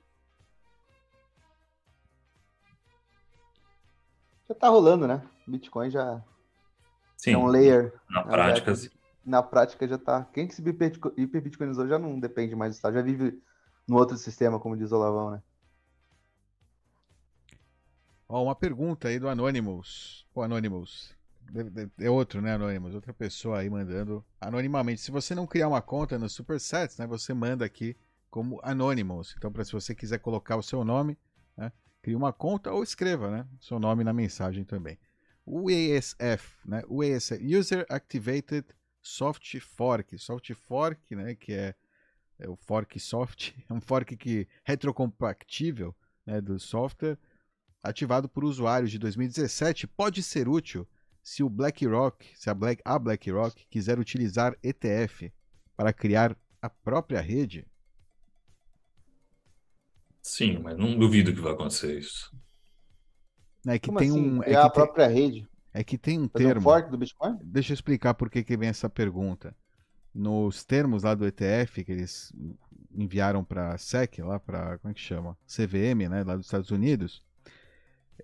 Já 4.50 4.54
tá 4.56 4.68
rolando, 4.68 5.06
né? 5.06 5.22
Bitcoin 5.46 5.90
já 5.90 6.20
Sim, 7.16 7.34
é 7.34 7.38
um 7.38 7.46
layer. 7.46 7.94
Na 8.10 8.24
prática, 8.24 8.74
sim. 8.74 8.88
Na 9.24 9.42
prática 9.44 9.86
já 9.86 9.96
tá. 9.96 10.24
Quem 10.32 10.48
que 10.48 10.54
se 10.56 10.62
hiperbitcoinizou 11.16 11.86
já 11.86 12.00
não 12.00 12.18
depende 12.18 12.56
mais 12.56 12.72
do 12.72 12.74
Estado, 12.74 12.94
já 12.94 13.02
vive 13.02 13.40
no 13.86 13.96
outro 13.96 14.16
sistema, 14.16 14.58
como 14.58 14.76
diz 14.76 14.90
o 14.90 14.98
Lavão, 14.98 15.30
né? 15.30 15.42
Ó, 18.28 18.42
uma 18.42 18.56
pergunta 18.56 19.06
aí 19.06 19.20
do 19.20 19.28
Anonymous. 19.28 20.26
O 20.34 20.42
Anonymous. 20.42 21.14
É 22.00 22.10
outro, 22.10 22.42
né, 22.42 22.54
Anonymous? 22.54 22.92
Outra 22.92 23.14
pessoa 23.14 23.60
aí 23.60 23.70
mandando 23.70 24.24
anonimamente. 24.40 25.00
Se 25.00 25.12
você 25.12 25.32
não 25.32 25.46
criar 25.46 25.68
uma 25.68 25.80
conta 25.80 26.18
no 26.18 26.28
Supersets, 26.28 26.98
né, 26.98 27.06
você 27.06 27.32
manda 27.32 27.64
aqui 27.64 27.96
como 28.28 28.58
Anonymous. 28.64 29.32
Então, 29.38 29.52
para 29.52 29.64
se 29.64 29.70
você 29.70 29.94
quiser 29.94 30.18
colocar 30.18 30.56
o 30.56 30.62
seu 30.62 30.84
nome, 30.84 31.16
crie 32.02 32.14
uma 32.14 32.32
conta 32.32 32.72
ou 32.72 32.82
escreva, 32.82 33.30
né, 33.30 33.46
seu 33.60 33.78
nome 33.78 34.04
na 34.04 34.12
mensagem 34.12 34.64
também. 34.64 34.98
O 35.44 35.70
ESF, 35.70 36.58
né, 36.64 36.82
o 36.88 37.02
ESF, 37.02 37.42
User 37.56 37.86
Activated 37.88 38.66
Soft 39.02 39.58
Fork, 39.60 40.18
Soft 40.18 40.52
Fork, 40.54 41.14
né, 41.14 41.34
que 41.34 41.52
é, 41.52 41.74
é 42.38 42.48
o 42.48 42.56
fork 42.56 42.98
soft, 43.00 43.52
é 43.68 43.72
um 43.72 43.80
fork 43.80 44.16
que 44.16 44.46
retrocompactível, 44.64 45.94
né, 46.26 46.40
do 46.40 46.58
software 46.58 47.18
ativado 47.82 48.28
por 48.28 48.44
usuários 48.44 48.90
de 48.90 48.98
2017 48.98 49.86
pode 49.86 50.22
ser 50.22 50.48
útil 50.48 50.86
se 51.22 51.42
o 51.42 51.48
BlackRock, 51.48 52.30
se 52.34 52.48
a, 52.50 52.54
Black, 52.54 52.82
a 52.84 52.98
BlackRock 52.98 53.66
quiser 53.70 53.98
utilizar 53.98 54.56
ETF 54.62 55.32
para 55.76 55.92
criar 55.92 56.36
a 56.60 56.68
própria 56.68 57.20
rede? 57.20 57.66
Sim, 60.22 60.58
mas 60.58 60.76
não 60.76 60.98
duvido 60.98 61.32
que 61.34 61.40
vai 61.40 61.52
acontecer 61.52 61.98
isso. 61.98 62.34
É 63.66 63.78
que 63.78 63.88
Como 63.88 63.98
tem 63.98 64.10
assim? 64.10 64.20
um. 64.20 64.42
É 64.42 64.50
que 64.50 64.54
a 64.54 64.70
própria 64.70 65.06
rede. 65.06 65.40
Tem, 65.40 65.50
é 65.72 65.84
que 65.84 65.98
tem 65.98 66.20
um 66.20 66.28
Fazer 66.28 66.46
termo. 66.46 66.60
um 66.60 66.64
fork 66.64 66.90
do 66.90 66.98
Bitcoin? 66.98 67.38
Deixa 67.42 67.72
eu 67.72 67.74
explicar 67.74 68.14
por 68.14 68.30
que, 68.30 68.42
que 68.42 68.56
vem 68.56 68.68
essa 68.68 68.88
pergunta. 68.88 69.54
Nos 70.12 70.64
termos 70.64 71.04
lá 71.04 71.14
do 71.14 71.26
ETF 71.26 71.84
que 71.84 71.92
eles 71.92 72.32
enviaram 72.92 73.44
para 73.44 73.74
a 73.74 73.78
SEC, 73.78 74.18
lá 74.22 74.40
para 74.40 74.78
como 74.78 74.90
é 74.90 74.94
que 74.94 75.00
chama? 75.00 75.38
CVM, 75.46 76.08
né, 76.08 76.24
lá 76.24 76.36
dos 76.36 76.46
Estados 76.46 76.70
Unidos, 76.70 77.22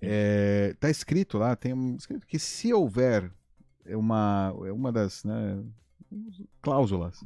é, 0.03 0.75
tá 0.81 0.91
escrito 0.91 1.39
lá, 1.39 1.55
tem 1.55 1.73
um, 1.73 1.95
escrito 1.95 2.27
que 2.27 2.39
se 2.39 2.73
houver 2.73 3.31
uma, 3.87 4.53
uma 4.53 4.91
das 4.91 5.23
né, 5.23 5.63
cláusulas, 6.61 7.25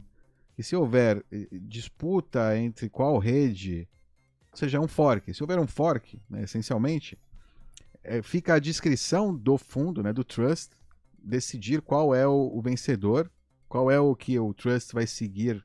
que 0.54 0.62
se 0.62 0.76
houver 0.76 1.24
eh, 1.32 1.48
disputa 1.52 2.56
entre 2.58 2.90
qual 2.90 3.18
rede, 3.18 3.88
ou 4.52 4.58
seja, 4.58 4.80
um 4.80 4.88
fork, 4.88 5.32
se 5.32 5.42
houver 5.42 5.58
um 5.58 5.66
fork, 5.66 6.20
né, 6.28 6.42
essencialmente, 6.42 7.18
é, 8.02 8.22
fica 8.22 8.54
à 8.54 8.58
descrição 8.58 9.34
do 9.34 9.56
fundo, 9.56 10.02
né, 10.02 10.12
do 10.12 10.24
trust, 10.24 10.70
decidir 11.22 11.82
qual 11.82 12.14
é 12.14 12.26
o, 12.26 12.50
o 12.52 12.60
vencedor, 12.60 13.30
qual 13.68 13.90
é 13.90 14.00
o 14.00 14.14
que 14.16 14.38
o 14.38 14.52
trust 14.52 14.92
vai 14.92 15.06
seguir 15.06 15.64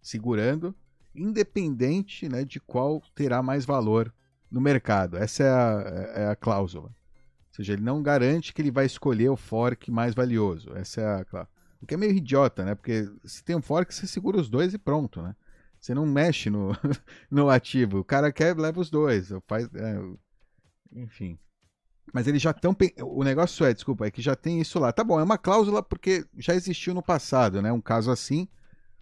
segurando, 0.00 0.74
independente 1.14 2.28
né, 2.28 2.44
de 2.44 2.58
qual 2.58 3.02
terá 3.14 3.42
mais 3.42 3.64
valor 3.64 4.12
no 4.50 4.60
mercado. 4.60 5.16
Essa 5.16 5.42
é 5.42 5.50
a, 5.50 6.12
é 6.14 6.28
a 6.28 6.36
cláusula. 6.36 6.88
Ou 6.88 7.56
seja, 7.56 7.74
ele 7.74 7.82
não 7.82 8.02
garante 8.02 8.54
que 8.54 8.62
ele 8.62 8.70
vai 8.70 8.86
escolher 8.86 9.28
o 9.28 9.36
fork 9.36 9.90
mais 9.90 10.14
valioso. 10.14 10.72
Essa 10.74 11.00
é 11.02 11.20
a 11.20 11.24
cláusula. 11.24 11.52
O 11.82 11.86
que 11.86 11.94
é 11.94 11.96
meio 11.96 12.12
idiota, 12.12 12.64
né? 12.64 12.74
Porque 12.74 13.10
se 13.24 13.42
tem 13.42 13.56
um 13.56 13.60
fork, 13.60 13.92
você 13.92 14.06
segura 14.06 14.40
os 14.40 14.48
dois 14.48 14.72
e 14.72 14.78
pronto, 14.78 15.20
né? 15.20 15.34
Você 15.82 15.94
não 15.94 16.06
mexe 16.06 16.48
no, 16.48 16.70
no 17.30 17.50
ativo. 17.50 17.98
O 17.98 18.04
cara 18.04 18.32
quer, 18.32 18.56
leva 18.56 18.80
os 18.80 18.88
dois. 18.88 19.30
Faz, 19.46 19.68
é, 19.74 20.00
enfim. 20.92 21.38
Mas 22.14 22.26
eles 22.26 22.40
já 22.40 22.52
estão. 22.52 22.74
O 23.02 23.22
negócio 23.24 23.66
é, 23.66 23.74
desculpa, 23.74 24.06
é 24.06 24.10
que 24.10 24.22
já 24.22 24.34
tem 24.34 24.60
isso 24.60 24.78
lá. 24.78 24.92
Tá 24.92 25.04
bom, 25.04 25.20
é 25.20 25.22
uma 25.22 25.38
cláusula 25.38 25.82
porque 25.82 26.24
já 26.38 26.54
existiu 26.54 26.94
no 26.94 27.02
passado, 27.02 27.60
né? 27.60 27.70
Um 27.72 27.80
caso 27.80 28.10
assim. 28.10 28.48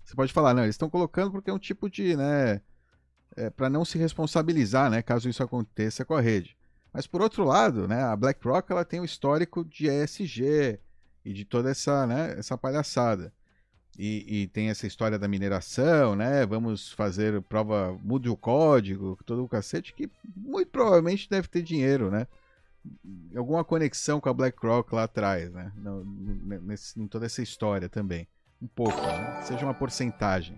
Você 0.02 0.16
pode 0.16 0.32
falar, 0.32 0.54
não, 0.54 0.64
eles 0.64 0.74
estão 0.74 0.90
colocando 0.90 1.30
porque 1.30 1.50
é 1.50 1.52
um 1.52 1.58
tipo 1.58 1.88
de, 1.88 2.16
né? 2.16 2.62
é, 3.36 3.50
para 3.50 3.70
não 3.70 3.84
se 3.84 3.98
responsabilizar, 3.98 4.90
né, 4.90 5.02
caso 5.02 5.28
isso 5.28 5.42
aconteça 5.42 6.04
com 6.04 6.14
a 6.14 6.20
rede. 6.20 6.56
Mas 6.92 7.06
por 7.06 7.22
outro 7.22 7.44
lado, 7.44 7.86
né, 7.86 8.02
a 8.02 8.16
BlackRock 8.16 8.70
ela 8.70 8.84
tem 8.84 9.00
um 9.00 9.04
histórico 9.04 9.64
de 9.64 9.88
ESG 9.88 10.80
e 11.24 11.32
de 11.32 11.44
toda 11.44 11.70
essa, 11.70 12.06
né, 12.06 12.34
essa 12.38 12.58
palhaçada. 12.58 13.32
E, 14.03 14.44
e, 14.44 14.46
tem 14.46 14.70
essa 14.70 14.86
história 14.86 15.18
da 15.18 15.28
mineração, 15.28 16.16
né? 16.16 16.46
Vamos 16.46 16.90
fazer 16.90 17.42
prova, 17.42 17.92
mude 18.03 18.30
o 18.30 18.36
código, 18.36 19.18
todo 19.26 19.44
o 19.44 19.48
cacete, 19.48 19.92
que 19.92 20.11
muito 20.34 20.70
provavelmente 20.70 21.28
deve 21.28 21.48
ter 21.48 21.61
dinheiro, 21.61 22.11
né? 22.11 22.26
Alguma 23.36 23.62
conexão 23.62 24.18
com 24.18 24.30
a 24.30 24.32
BlackRock 24.32 24.94
lá 24.94 25.03
atrás, 25.03 25.53
né? 25.53 25.70
No, 25.76 26.03
nesse, 26.62 26.99
em 26.99 27.07
toda 27.07 27.26
essa 27.26 27.42
história 27.42 27.91
também. 27.91 28.26
Um 28.62 28.66
pouco, 28.68 28.99
né? 29.03 29.42
Seja 29.42 29.66
uma 29.66 29.74
porcentagem, 29.74 30.57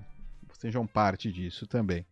sejam 0.52 0.86
parte 0.86 1.32
disso 1.32 1.66
também. 1.66 2.06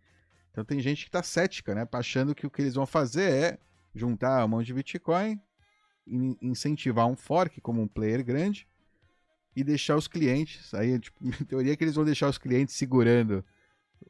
Então 0.51 0.65
tem 0.65 0.81
gente 0.81 1.05
que 1.05 1.11
está 1.11 1.23
cética, 1.23 1.77
né? 1.77 1.87
Achando 1.93 2.35
que 2.35 2.45
o 2.45 2.51
que 2.51 2.61
eles 2.61 2.75
vão 2.75 2.87
fazer 2.87 3.31
é 3.31 3.59
juntar 3.95 4.43
a 4.43 4.49
mão 4.49 4.65
de 4.65 4.75
Bitcoin, 4.75 5.41
incentivar 6.43 7.07
um 7.07 7.15
fork 7.15 7.61
como 7.61 7.81
um 7.81 7.87
player 7.87 8.25
grande 8.25 8.67
e 9.55 9.65
deixar 9.65 9.97
os 9.97 10.09
clientes. 10.09 10.73
Aí, 10.75 10.99
tipo, 10.99 11.19
em 11.25 11.45
teoria, 11.45 11.77
que 11.77 11.85
eles 11.85 11.95
vão 11.95 12.05
deixar 12.05 12.29
os 12.29 12.39
clientes 12.39 12.75
segurando. 12.75 13.45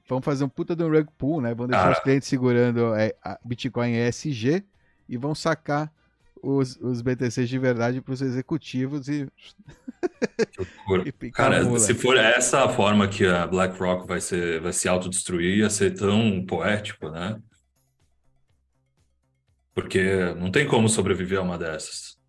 Vão 0.08 0.22
fazer 0.22 0.44
um 0.44 0.48
puta 0.48 0.76
de 0.76 0.84
um 0.84 0.90
rug 0.90 1.08
pull, 1.18 1.40
né? 1.40 1.54
Vão 1.54 1.66
deixar 1.66 1.88
ah. 1.88 1.92
os 1.92 2.00
clientes 2.00 2.28
segurando 2.28 2.94
é, 2.94 3.14
Bitcoin 3.44 3.92
ESG 3.96 4.64
e 5.08 5.16
vão 5.16 5.34
sacar 5.34 5.92
os, 6.42 6.76
os 6.80 7.02
BTCs 7.02 7.48
de 7.48 7.58
verdade 7.58 8.00
para 8.00 8.14
os 8.14 8.22
executivos 8.22 9.08
e. 9.08 9.28
e 11.04 11.30
Cara, 11.30 11.78
se 11.78 11.94
for 11.94 12.16
essa 12.16 12.64
a 12.64 12.68
forma 12.68 13.08
que 13.08 13.26
a 13.26 13.46
BlackRock 13.46 14.06
vai, 14.06 14.20
ser, 14.20 14.60
vai 14.60 14.72
se 14.72 14.88
autodestruir, 14.88 15.58
ia 15.58 15.70
ser 15.70 15.94
tão 15.94 16.44
poético, 16.46 17.10
né? 17.10 17.40
Porque 19.74 20.34
não 20.34 20.50
tem 20.50 20.66
como 20.66 20.88
sobreviver 20.88 21.38
a 21.38 21.42
uma 21.42 21.58
dessas. 21.58 22.19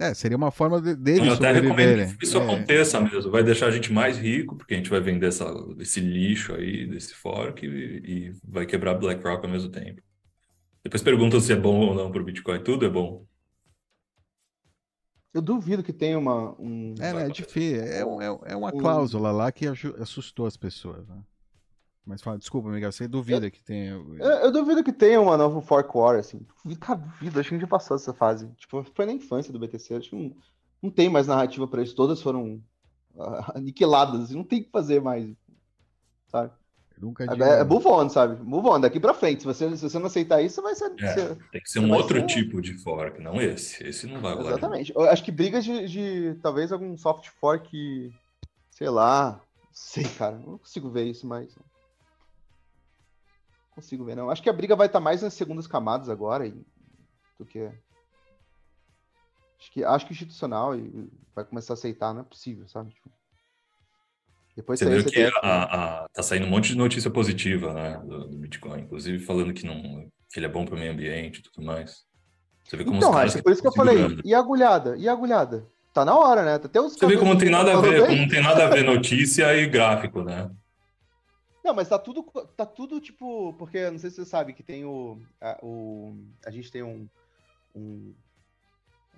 É, 0.00 0.14
seria 0.14 0.36
uma 0.36 0.50
forma 0.50 0.80
de, 0.80 0.96
deles 0.96 1.26
Eu 1.26 1.34
até 1.34 1.52
recomendo 1.52 2.16
que 2.16 2.24
isso 2.24 2.38
é. 2.38 2.42
aconteça 2.42 2.98
mesmo. 3.02 3.30
Vai 3.30 3.44
deixar 3.44 3.66
a 3.66 3.70
gente 3.70 3.92
mais 3.92 4.16
rico, 4.16 4.56
porque 4.56 4.72
a 4.72 4.76
gente 4.78 4.88
vai 4.88 4.98
vender 4.98 5.26
essa, 5.26 5.44
esse 5.78 6.00
lixo 6.00 6.54
aí, 6.54 6.86
desse 6.86 7.14
fork, 7.14 7.66
e, 7.66 7.68
e 7.68 8.32
vai 8.42 8.64
quebrar 8.64 8.94
BlackRock 8.94 9.44
ao 9.44 9.52
mesmo 9.52 9.68
tempo. 9.68 10.00
Depois 10.82 11.02
perguntam 11.02 11.38
se 11.38 11.52
é 11.52 11.56
bom 11.56 11.88
ou 11.88 11.94
não 11.94 12.10
para 12.10 12.22
o 12.22 12.24
Bitcoin. 12.24 12.62
Tudo 12.62 12.86
é 12.86 12.88
bom. 12.88 13.26
Eu 15.34 15.42
duvido 15.42 15.82
que 15.82 15.92
tenha 15.92 16.18
uma. 16.18 16.58
Um... 16.58 16.94
É, 16.98 17.12
né, 17.12 17.26
é 17.26 17.28
difícil. 17.28 17.82
É, 17.82 18.00
é, 18.00 18.52
é 18.52 18.56
uma 18.56 18.72
cláusula 18.72 19.30
lá 19.30 19.52
que 19.52 19.66
assustou 19.66 20.46
as 20.46 20.56
pessoas. 20.56 21.06
Né? 21.06 21.18
Mas 22.04 22.22
fala, 22.22 22.38
desculpa, 22.38 22.68
Miguel, 22.68 22.90
você 22.90 23.06
duvida 23.06 23.50
que 23.50 23.62
tenha. 23.62 23.90
Eu, 23.92 24.18
eu 24.18 24.52
duvido 24.52 24.82
que 24.82 24.92
tenha 24.92 25.20
uma 25.20 25.36
nova 25.36 25.60
Fork 25.60 25.96
War, 25.96 26.18
assim. 26.18 26.44
Cara, 26.80 26.98
duvido, 26.98 27.38
acho 27.38 27.48
que 27.48 27.54
a 27.54 27.58
gente 27.58 27.66
já 27.66 27.70
passou 27.70 27.94
essa 27.96 28.12
fase. 28.12 28.48
Tipo, 28.56 28.82
foi 28.94 29.06
na 29.06 29.12
infância 29.12 29.52
do 29.52 29.58
BTC, 29.58 29.94
acho 29.94 30.10
que 30.10 30.16
não, 30.16 30.34
não 30.82 30.90
tem 30.90 31.08
mais 31.08 31.26
narrativa 31.26 31.68
pra 31.68 31.82
isso. 31.82 31.94
Todas 31.94 32.20
foram 32.20 32.60
ah, 33.18 33.52
aniquiladas, 33.58 34.22
assim, 34.22 34.34
não 34.34 34.44
tem 34.44 34.60
o 34.60 34.64
que 34.64 34.70
fazer 34.70 35.00
mais, 35.00 35.28
sabe? 36.28 36.52
Nunca 37.00 37.24
É, 37.24 37.60
é 37.60 37.64
move 37.64 37.86
on, 37.86 38.10
sabe? 38.10 38.42
Move 38.42 38.68
on, 38.68 38.80
daqui 38.80 39.00
pra 39.00 39.14
frente. 39.14 39.40
Se 39.40 39.46
você, 39.46 39.74
se 39.74 39.88
você 39.88 39.98
não 39.98 40.06
aceitar 40.06 40.42
isso, 40.42 40.60
vai 40.60 40.74
ser. 40.74 40.92
É, 41.00 41.14
ser- 41.14 41.38
tem 41.50 41.60
que 41.62 41.70
ser 41.70 41.78
um 41.78 41.92
outro 41.94 42.18
ser- 42.20 42.26
tipo 42.26 42.60
de 42.60 42.74
fork, 42.74 43.18
não 43.22 43.40
esse. 43.40 43.82
Esse 43.86 44.06
não 44.06 44.20
vai 44.20 44.34
rolar. 44.34 44.50
Exatamente. 44.50 44.92
Eu 44.94 45.02
acho 45.02 45.24
que 45.24 45.32
brigas 45.32 45.64
de, 45.64 45.88
de 45.88 46.34
talvez 46.42 46.70
algum 46.72 46.94
soft 46.98 47.28
fork, 47.40 48.12
sei 48.70 48.90
lá. 48.90 49.40
Não 49.62 49.68
sei, 49.72 50.04
cara. 50.04 50.36
Não 50.36 50.58
consigo 50.58 50.90
ver 50.90 51.04
isso, 51.04 51.26
mas. 51.26 51.56
Não 53.80 53.82
consigo 53.82 54.04
ver, 54.04 54.14
não. 54.14 54.30
Acho 54.30 54.42
que 54.42 54.50
a 54.50 54.52
briga 54.52 54.76
vai 54.76 54.86
estar 54.86 55.00
mais 55.00 55.22
nas 55.22 55.32
segundas 55.32 55.66
camadas 55.66 56.10
agora 56.10 56.46
e- 56.46 56.64
do 57.38 57.46
que. 57.46 57.70
Acho 59.58 59.72
que, 59.72 59.84
acho 59.84 60.06
que 60.06 60.12
institucional 60.12 60.76
e 60.76 61.10
vai 61.34 61.44
começar 61.44 61.72
a 61.72 61.74
aceitar, 61.74 62.12
não 62.12 62.20
é 62.20 62.24
possível, 62.24 62.68
sabe? 62.68 62.92
Tipo, 62.92 63.10
depois 64.56 64.78
Você 64.78 64.88
viu 64.90 65.04
que 65.04 65.18
ETF, 65.20 65.38
a, 65.42 66.02
a- 66.02 66.08
tá 66.12 66.22
saindo 66.22 66.46
um 66.46 66.50
monte 66.50 66.68
de 66.68 66.76
notícia 66.76 67.10
positiva, 67.10 67.72
né, 67.72 67.98
do, 68.04 68.28
do 68.28 68.36
Bitcoin, 68.38 68.82
inclusive 68.82 69.18
falando 69.24 69.52
que 69.54 69.64
não, 69.66 70.10
que 70.30 70.38
ele 70.38 70.46
é 70.46 70.48
bom 70.48 70.64
para 70.66 70.74
o 70.74 70.78
meio 70.78 70.92
ambiente 70.92 71.38
e 71.38 71.42
tudo 71.42 71.64
mais. 71.64 72.04
Você 72.64 72.76
vê 72.76 72.84
como 72.84 72.96
Então, 72.98 73.10
os 73.10 73.14
caras 73.14 73.32
Raíssa, 73.32 73.42
por 73.42 73.52
isso 73.52 73.60
que 73.62 73.68
eu 73.68 73.72
falei, 73.72 73.96
segurando. 73.96 74.22
e 74.24 74.34
a 74.34 74.38
agulhada? 74.38 74.96
E 74.96 75.08
a 75.08 75.12
agulhada? 75.12 75.66
Tá 75.92 76.04
na 76.04 76.14
hora, 76.16 76.42
né? 76.44 76.54
Até 76.54 76.80
os 76.80 76.94
Você 76.94 77.06
vê 77.06 77.16
como 77.18 77.32
não 77.32 77.38
tem 77.40 77.50
nada 77.50 77.76
a 77.76 77.80
ver, 77.80 78.16
não 78.16 78.28
tem 78.28 78.42
nada 78.42 78.64
a 78.66 78.68
ver 78.68 78.84
notícia 78.84 79.54
e 79.56 79.66
gráfico, 79.66 80.22
né? 80.22 80.50
Não, 81.64 81.74
mas 81.74 81.88
tá 81.88 81.98
tudo, 81.98 82.22
tá 82.56 82.64
tudo 82.64 83.00
tipo, 83.00 83.52
porque 83.54 83.90
não 83.90 83.98
sei 83.98 84.10
se 84.10 84.16
você 84.16 84.24
sabe 84.24 84.52
que 84.52 84.62
tem 84.62 84.84
o, 84.84 85.20
a, 85.40 85.58
o, 85.62 86.16
a 86.44 86.50
gente 86.50 86.70
tem 86.70 86.82
um, 86.82 87.06
um, 87.74 88.14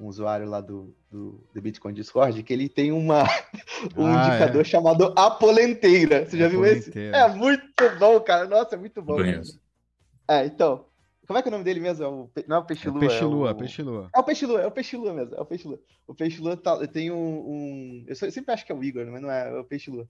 um 0.01 0.07
usuário 0.07 0.49
lá 0.49 0.61
do, 0.61 0.95
do, 1.11 1.41
do 1.55 1.63
Bitcoin 1.63 1.95
Discord 1.95 2.43
que 2.43 2.53
ele 2.53 2.69
tem 2.69 2.91
uma, 2.91 3.23
um 3.97 4.07
Ah, 4.07 4.27
indicador 4.29 4.63
é. 4.63 4.65
chamado 4.65 5.13
Apolenteira. 5.17 6.27
Você 6.27 6.37
já 6.37 6.49
viu 6.49 6.65
esse? 6.65 6.91
Apolenteira. 6.91 7.17
É 7.19 7.29
muito 7.29 7.99
bom, 7.99 8.21
cara. 8.21 8.47
Nossa, 8.49 8.75
é 8.75 8.79
muito 8.79 9.01
bom. 9.01 9.19
É, 10.29 10.45
então, 10.47 10.87
como 11.27 11.39
é 11.39 11.43
que 11.43 11.49
é 11.49 11.51
o 11.51 11.53
nome 11.53 11.65
dele 11.65 11.81
mesmo? 11.81 12.05
É 12.05 12.09
o, 12.09 12.31
não 12.49 12.57
é 12.57 12.59
o 12.59 12.63
É 12.63 12.67
Peixilua, 12.67 13.01
peixe 13.01 13.23
é 13.23 13.25
lua, 13.25 13.51
o... 13.53 13.55
peixe 13.55 13.83
lua. 13.83 14.11
É 14.15 14.19
o 14.19 14.25
Peixe 14.25 14.47
Lua, 14.47 14.61
é 14.61 14.67
o 14.67 14.71
Peixe 14.71 14.97
Lua 14.97 15.13
mesmo, 15.15 15.35
é 15.37 15.41
o 15.41 15.47
Peixe 15.47 15.69
Lua. 15.69 15.81
O 16.07 16.15
Peixe 16.15 16.41
Lua 16.41 16.57
tá, 16.57 16.87
tem 16.89 17.11
um, 17.11 17.17
um- 17.17 18.05
Eu 18.09 18.15
se- 18.17 18.31
sempre 18.31 18.53
acho 18.53 18.67
que 18.67 18.73
é 18.73 18.75
o 18.75 18.83
Igor, 18.83 19.07
mas 19.07 19.23
não 19.23 19.31
é, 19.31 19.49
é 19.49 19.59
o 19.59 19.65
Peixe 19.65 19.91
Lua. 19.91 20.09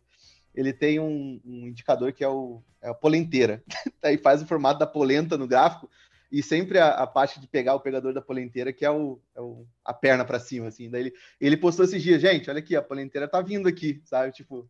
Ele 0.54 0.72
tem 0.72 1.00
um, 1.00 1.40
um 1.44 1.66
indicador 1.68 2.12
que 2.12 2.22
é 2.24 2.28
o 2.28 2.62
é 2.80 2.88
a 2.88 2.94
polenteira. 2.94 3.62
Aí 4.02 4.18
faz 4.18 4.42
o 4.42 4.46
formato 4.46 4.78
da 4.80 4.86
polenta 4.86 5.38
no 5.38 5.46
gráfico 5.46 5.88
e 6.30 6.42
sempre 6.42 6.78
a, 6.78 6.88
a 6.90 7.06
parte 7.06 7.38
de 7.40 7.46
pegar 7.46 7.74
o 7.74 7.80
pegador 7.80 8.12
da 8.12 8.20
polenteira, 8.22 8.72
que 8.72 8.84
é, 8.84 8.90
o, 8.90 9.20
é 9.36 9.40
o- 9.40 9.66
a 9.84 9.92
perna 9.94 10.24
pra 10.24 10.40
cima, 10.40 10.68
assim. 10.68 10.90
Daí 10.90 11.02
ele, 11.02 11.12
ele 11.40 11.56
postou 11.56 11.84
esses 11.84 12.02
dias, 12.02 12.20
gente, 12.20 12.50
olha 12.50 12.58
aqui, 12.58 12.74
a 12.74 12.82
polenteira 12.82 13.28
tá 13.28 13.40
vindo 13.40 13.68
aqui, 13.68 14.00
sabe? 14.04 14.32
Tipo. 14.32 14.68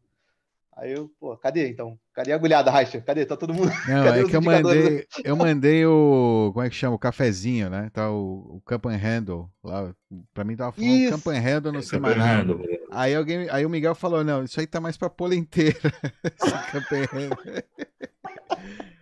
Aí 0.74 0.92
eu, 0.92 1.10
pô, 1.20 1.36
cadê 1.36 1.68
então? 1.68 1.98
Cadê 2.14 2.32
a 2.32 2.34
agulhada, 2.34 2.70
Raixa? 2.70 3.00
Cadê? 3.02 3.26
Tá 3.26 3.36
todo 3.36 3.52
mundo. 3.52 3.70
Não, 3.86 4.04
Cadê 4.04 4.20
é 4.20 4.24
que 4.24 4.34
eu 4.36 4.40
mandei, 4.42 5.06
eu 5.22 5.36
mandei 5.36 5.86
o, 5.86 6.50
como 6.54 6.64
é 6.66 6.70
que 6.70 6.74
chama? 6.74 6.96
O 6.96 6.98
cafezinho, 6.98 7.68
né? 7.68 7.90
Tá 7.92 8.10
o, 8.10 8.56
o 8.56 8.62
Camp 8.64 8.86
and 8.86 8.96
Handle 8.96 9.50
lá. 9.62 9.94
Pra 10.32 10.44
mim 10.44 10.56
tava 10.56 10.72
falando 10.72 10.90
Isso. 10.90 11.10
Camp 11.12 11.26
and 11.28 11.40
Handle 11.40 11.72
no 11.72 11.78
é 11.78 11.82
semanal. 11.82 12.14
Fernando, 12.26 12.62
Aí 12.90 13.14
alguém, 13.14 13.48
aí 13.50 13.64
o 13.66 13.70
Miguel 13.70 13.94
falou, 13.94 14.24
não, 14.24 14.44
isso 14.44 14.58
aí 14.60 14.66
tá 14.66 14.80
mais 14.80 14.96
pra 14.96 15.08
polenteira. 15.10 15.78
Esse 16.24 16.72
Camp 16.72 16.92
and 16.92 17.06
Handle. 17.12 17.38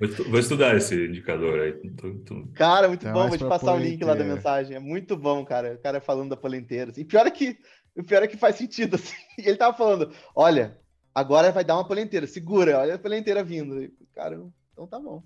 Vou, 0.00 0.08
estu- 0.08 0.30
vou 0.30 0.40
estudar 0.40 0.76
esse 0.76 0.94
indicador 1.06 1.60
aí. 1.60 1.72
Tô- 1.90 2.14
tô- 2.24 2.48
Cara, 2.54 2.88
muito 2.88 3.04
Tá 3.04 3.12
bom. 3.12 3.28
Vou 3.28 3.36
te 3.38 3.44
passar 3.44 3.74
o 3.74 3.78
link 3.78 4.02
lá 4.02 4.14
da 4.14 4.24
mensagem. 4.24 4.74
É 4.76 4.80
muito 4.80 5.16
bom, 5.16 5.44
cara. 5.44 5.74
O 5.74 5.78
cara 5.78 6.00
falando 6.00 6.30
da 6.30 6.36
polenteira. 6.36 6.90
Assim. 6.90 7.04
Pior 7.04 7.26
é 7.26 7.30
que, 7.30 7.56
o 7.96 8.02
pior 8.02 8.22
é 8.22 8.26
que 8.26 8.36
faz 8.36 8.56
sentido. 8.56 8.94
Assim. 8.96 9.14
E 9.38 9.42
Ele 9.46 9.56
tava 9.56 9.76
falando: 9.76 10.10
olha, 10.34 10.78
agora 11.14 11.52
vai 11.52 11.64
dar 11.64 11.76
uma 11.76 11.86
polenteira. 11.86 12.26
Segura, 12.26 12.78
olha 12.78 12.94
a 12.94 12.98
polenteira 12.98 13.42
vindo. 13.42 13.90
Cara, 14.14 14.40
então 14.72 14.86
tá 14.86 14.98
bom. 14.98 15.22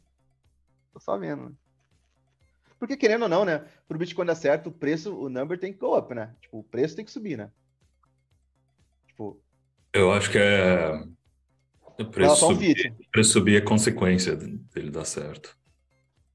Tô 0.92 1.00
só 1.00 1.18
vendo. 1.18 1.56
Porque 2.78 2.96
querendo 2.96 3.22
ou 3.22 3.28
não, 3.28 3.44
né? 3.44 3.64
Pro 3.88 3.98
Bitcoin 3.98 4.26
dar 4.26 4.34
certo, 4.34 4.68
o 4.68 4.72
preço, 4.72 5.16
o 5.16 5.28
number 5.28 5.58
tem 5.58 5.72
que 5.72 5.78
go 5.78 5.96
up, 5.96 6.14
né? 6.14 6.34
Tipo, 6.40 6.58
o 6.58 6.64
preço 6.64 6.96
tem 6.96 7.04
que 7.04 7.10
subir, 7.10 7.38
né? 7.38 7.50
Tipo, 9.06 9.40
Eu 9.92 10.12
acho 10.12 10.30
que 10.30 10.38
é. 10.38 11.02
O 11.98 12.04
preço 12.04 12.36
subir, 12.36 12.94
o 12.98 13.10
preço 13.10 13.30
subir 13.30 13.56
é 13.56 13.60
consequência 13.60 14.36
dele 14.36 14.90
dar 14.90 15.04
certo. 15.04 15.56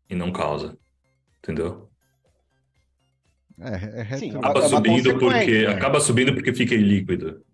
E 0.09 0.15
não 0.15 0.31
causa. 0.31 0.77
Entendeu? 1.39 1.89
É, 3.59 4.01
é 4.01 4.17
Sim, 4.17 4.35
Acaba 4.37 4.63
É 4.63 4.69
subindo 4.69 5.19
porque. 5.19 5.65
Acaba 5.69 5.99
subindo 5.99 6.33
porque 6.33 6.53
fica 6.53 6.73
ilíquido. 6.73 7.45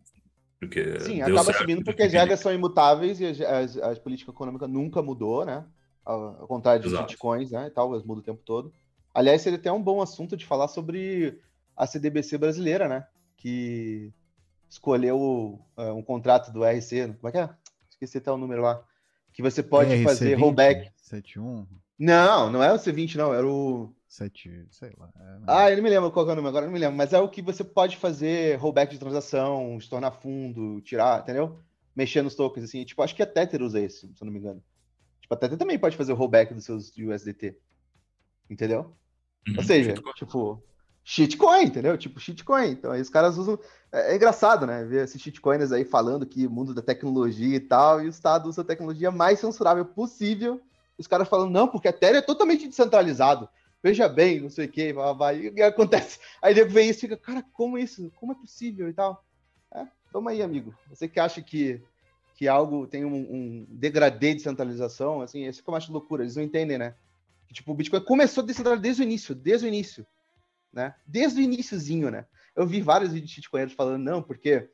Porque 0.67 0.99
Sim, 0.99 1.21
acaba 1.21 1.43
certo, 1.43 1.57
subindo 1.59 1.83
porque 1.83 2.03
as 2.03 2.13
regras 2.13 2.39
são 2.39 2.53
imutáveis 2.53 3.19
e 3.19 3.25
as, 3.25 3.41
as, 3.41 3.77
as 3.77 3.99
políticas 3.99 4.33
econômicas 4.33 4.69
nunca 4.69 5.01
mudou, 5.01 5.45
né? 5.45 5.65
Ao, 6.03 6.41
ao 6.41 6.47
contrário 6.47 6.81
dos 6.81 6.97
bitcoins, 6.97 7.51
né? 7.51 7.67
E 7.67 7.69
tal, 7.69 7.89
elas 7.91 8.03
mudam 8.03 8.21
o 8.21 8.25
tempo 8.25 8.41
todo. 8.43 8.73
Aliás, 9.13 9.41
seria 9.41 9.57
até 9.57 9.71
um 9.71 9.81
bom 9.81 10.01
assunto 10.01 10.35
de 10.35 10.45
falar 10.45 10.67
sobre 10.67 11.39
a 11.75 11.87
CDBC 11.87 12.37
brasileira, 12.37 12.87
né? 12.87 13.07
Que 13.37 14.11
escolheu 14.69 15.59
é, 15.77 15.91
um 15.91 16.03
contrato 16.03 16.51
do 16.51 16.65
RC. 16.65 17.13
Como 17.19 17.29
é 17.29 17.31
que 17.31 17.37
é? 17.37 17.49
Esqueci 17.89 18.17
até 18.17 18.31
o 18.31 18.37
número 18.37 18.61
lá. 18.61 18.83
Que 19.33 19.41
você 19.41 19.63
pode 19.63 19.91
RC20, 19.91 20.03
fazer 20.03 20.33
rollback. 20.35 20.91
71, 20.97 21.65
Não, 21.97 22.51
não 22.51 22.61
é 22.61 22.73
o 22.73 22.77
C20, 22.77 23.15
não. 23.15 23.33
Era 23.33 23.47
o. 23.47 23.94
7, 24.15 24.67
sei 24.71 24.91
lá. 24.97 25.09
é. 25.15 25.39
Ah, 25.47 25.69
eu 25.71 25.75
não 25.77 25.83
me 25.83 25.89
lembro 25.89 26.11
qual 26.11 26.25
que 26.25 26.29
é 26.29 26.33
o 26.33 26.35
número 26.35 26.49
agora, 26.49 26.65
não 26.65 26.73
me 26.73 26.79
lembro. 26.79 26.95
Mas 26.95 27.13
é 27.13 27.19
o 27.19 27.29
que 27.29 27.41
você 27.41 27.63
pode 27.63 27.97
fazer 27.97 28.57
rollback 28.57 28.91
de 28.93 28.99
transação, 28.99 29.77
estornar 29.77 30.11
fundo, 30.13 30.81
tirar, 30.81 31.21
entendeu? 31.21 31.59
Mexer 31.95 32.21
nos 32.21 32.35
tokens, 32.35 32.65
assim. 32.65 32.83
Tipo, 32.83 33.01
acho 33.03 33.15
que 33.15 33.23
a 33.23 33.27
Tether 33.27 33.61
usa 33.61 33.79
esse, 33.79 33.99
se 33.99 34.21
eu 34.21 34.25
não 34.25 34.31
me 34.33 34.39
engano. 34.39 34.63
Tipo, 35.21 35.33
a 35.33 35.37
Tether 35.37 35.57
também 35.57 35.77
pode 35.79 35.97
fazer 35.97 36.13
o 36.13 36.15
rollback 36.15 36.53
dos 36.53 36.65
seus 36.65 36.91
USDT. 36.97 37.57
Entendeu? 38.49 38.95
Uhum, 39.47 39.55
Ou 39.57 39.63
seja, 39.63 39.93
Bitcoin. 39.93 40.13
tipo, 40.13 40.63
shitcoin, 41.03 41.63
entendeu? 41.65 41.97
Tipo, 41.97 42.19
shitcoin. 42.19 42.71
Então, 42.71 42.91
aí 42.91 43.01
os 43.01 43.09
caras 43.09 43.37
usam. 43.37 43.59
É, 43.91 44.13
é 44.13 44.15
engraçado, 44.15 44.65
né? 44.67 44.83
Ver 44.85 45.03
esses 45.03 45.21
shitcoiners 45.21 45.71
aí 45.71 45.83
falando 45.85 46.25
que 46.25 46.45
o 46.47 46.51
mundo 46.51 46.73
da 46.73 46.81
tecnologia 46.81 47.55
e 47.55 47.59
tal, 47.59 48.01
e 48.01 48.05
o 48.05 48.09
Estado 48.09 48.47
usa 48.49 48.61
a 48.61 48.65
tecnologia 48.65 49.11
mais 49.11 49.39
censurável 49.39 49.85
possível. 49.85 50.61
Os 50.97 51.07
caras 51.07 51.27
falando, 51.27 51.51
não, 51.51 51.67
porque 51.67 51.87
a 51.87 51.91
Ethereum 51.91 52.19
é 52.19 52.21
totalmente 52.21 52.67
descentralizado. 52.67 53.49
Veja 53.85 54.09
bem, 54.09 54.39
não 54.39 54.49
sei 54.49 54.65
o 54.65 54.71
que. 54.71 54.95
E, 55.55 55.61
acontece. 55.61 56.17
Aí 56.41 56.55
depois 56.55 56.73
vem 56.73 56.89
isso 56.89 57.01
fica, 57.01 57.15
cara, 57.15 57.45
como 57.53 57.77
isso? 57.77 58.11
Como 58.15 58.31
é 58.31 58.35
possível 58.35 58.89
e 58.89 58.93
tal? 58.93 59.23
É, 59.71 59.85
toma 60.11 60.31
aí, 60.31 60.41
amigo. 60.41 60.73
Você 60.89 61.07
que 61.07 61.19
acha 61.19 61.39
que, 61.39 61.79
que 62.33 62.47
algo 62.47 62.87
tem 62.87 63.05
um, 63.05 63.13
um 63.13 63.67
degradê 63.69 64.33
de 64.33 64.41
centralização, 64.41 65.21
assim, 65.21 65.45
esse 65.45 65.61
que 65.61 65.69
eu 65.69 65.75
acho 65.75 65.91
loucura, 65.91 66.23
eles 66.23 66.35
não 66.35 66.41
entendem, 66.41 66.79
né? 66.79 66.95
Que, 67.47 67.53
tipo, 67.53 67.71
o 67.71 67.75
Bitcoin 67.75 68.03
começou 68.03 68.43
a 68.43 68.47
descentralizar 68.47 68.81
desde 68.81 69.03
o 69.03 69.05
início, 69.05 69.35
desde 69.35 69.67
o 69.67 69.69
início, 69.69 70.07
né? 70.73 70.95
Desde 71.05 71.39
o 71.39 71.43
iníciozinho, 71.43 72.09
né? 72.09 72.25
Eu 72.55 72.65
vi 72.65 72.81
vários 72.81 73.11
vídeos 73.11 73.29
de 73.29 73.35
shitcoiners 73.35 73.73
falando, 73.73 74.01
não, 74.01 74.19
porque 74.19 74.67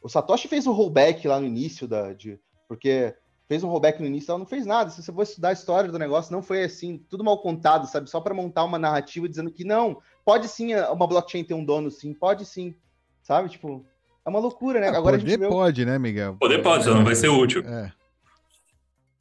o 0.00 0.08
Satoshi 0.08 0.48
fez 0.48 0.66
um 0.66 0.72
rollback 0.72 1.28
lá 1.28 1.38
no 1.38 1.46
início 1.46 1.86
da... 1.86 2.14
De, 2.14 2.40
porque 2.66 3.14
fez 3.46 3.62
um 3.62 3.68
rollback 3.68 4.00
no 4.00 4.06
início, 4.06 4.30
ela 4.30 4.38
não 4.38 4.46
fez 4.46 4.64
nada. 4.66 4.90
Se 4.90 5.02
você 5.02 5.12
for 5.12 5.22
estudar 5.22 5.50
a 5.50 5.52
história 5.52 5.90
do 5.90 5.98
negócio, 5.98 6.32
não 6.32 6.42
foi 6.42 6.64
assim, 6.64 6.98
tudo 7.08 7.24
mal 7.24 7.38
contado, 7.38 7.86
sabe? 7.86 8.08
Só 8.08 8.20
para 8.20 8.34
montar 8.34 8.64
uma 8.64 8.78
narrativa 8.78 9.28
dizendo 9.28 9.50
que 9.50 9.64
não, 9.64 9.98
pode 10.24 10.48
sim 10.48 10.74
uma 10.74 11.06
blockchain 11.06 11.44
ter 11.44 11.54
um 11.54 11.64
dono, 11.64 11.90
sim, 11.90 12.14
pode 12.14 12.44
sim, 12.44 12.74
sabe? 13.22 13.48
Tipo, 13.48 13.84
é 14.24 14.28
uma 14.30 14.38
loucura, 14.38 14.80
né? 14.80 14.88
Ah, 14.88 14.96
Agora 14.96 15.16
a 15.16 15.18
poder 15.18 15.30
gente 15.30 15.40
vê... 15.40 15.48
pode, 15.48 15.84
né, 15.84 15.98
Miguel? 15.98 16.36
Poder 16.40 16.62
pode, 16.62 16.84
só 16.84 16.94
não 16.94 17.04
vai 17.04 17.14
ser 17.14 17.28
útil. 17.28 17.62
É. 17.66 17.92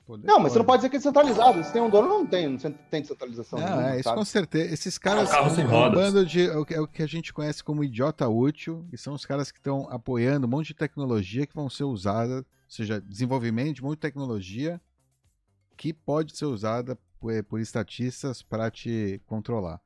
Poder 0.06 0.28
Não, 0.28 0.38
mas 0.38 0.52
você 0.52 0.60
não 0.60 0.66
pode 0.66 0.80
dizer 0.80 0.90
que 0.90 0.98
é 0.98 1.00
descentralizado. 1.00 1.64
Se 1.64 1.72
tem 1.72 1.82
um 1.82 1.90
dono, 1.90 2.10
não 2.10 2.26
tem, 2.26 2.50
não 2.50 2.58
tem 2.58 3.02
descentralização. 3.02 3.58
Não, 3.58 3.66
nenhuma, 3.66 3.92
é, 3.92 3.96
isso 3.96 4.04
sabe? 4.04 4.18
com 4.18 4.26
certeza. 4.26 4.74
Esses 4.74 4.98
caras 4.98 5.30
carro 5.30 5.48
são 5.48 5.56
sem 5.56 5.66
um 5.66 5.70
rodas. 5.70 6.00
bando 6.00 6.26
de. 6.26 6.46
É 6.46 6.58
o, 6.58 6.66
que, 6.66 6.74
é 6.74 6.82
o 6.82 6.88
que 6.88 7.02
a 7.02 7.08
gente 7.08 7.34
conhece 7.34 7.64
como 7.64 7.84
idiota 7.84 8.28
útil, 8.28 8.86
e 8.92 8.98
são 8.98 9.14
os 9.14 9.26
caras 9.26 9.50
que 9.50 9.60
estão 9.60 9.88
apoiando 9.90 10.46
um 10.46 10.50
monte 10.50 10.68
de 10.68 10.74
tecnologia 10.74 11.48
que 11.48 11.56
vão 11.56 11.70
ser 11.70 11.86
usada, 11.86 12.38
ou 12.38 12.46
seja, 12.68 13.00
desenvolvimento 13.00 13.76
de 13.76 13.82
um 13.82 13.86
monte 13.86 13.96
de 13.96 14.02
tecnologia 14.02 14.82
que 15.78 15.94
pode 15.94 16.36
ser 16.36 16.46
usada 16.46 16.98
por, 17.18 17.44
por 17.46 17.60
estatistas 17.62 18.42
para 18.42 18.70
te 18.70 19.22
controlar. 19.26 19.80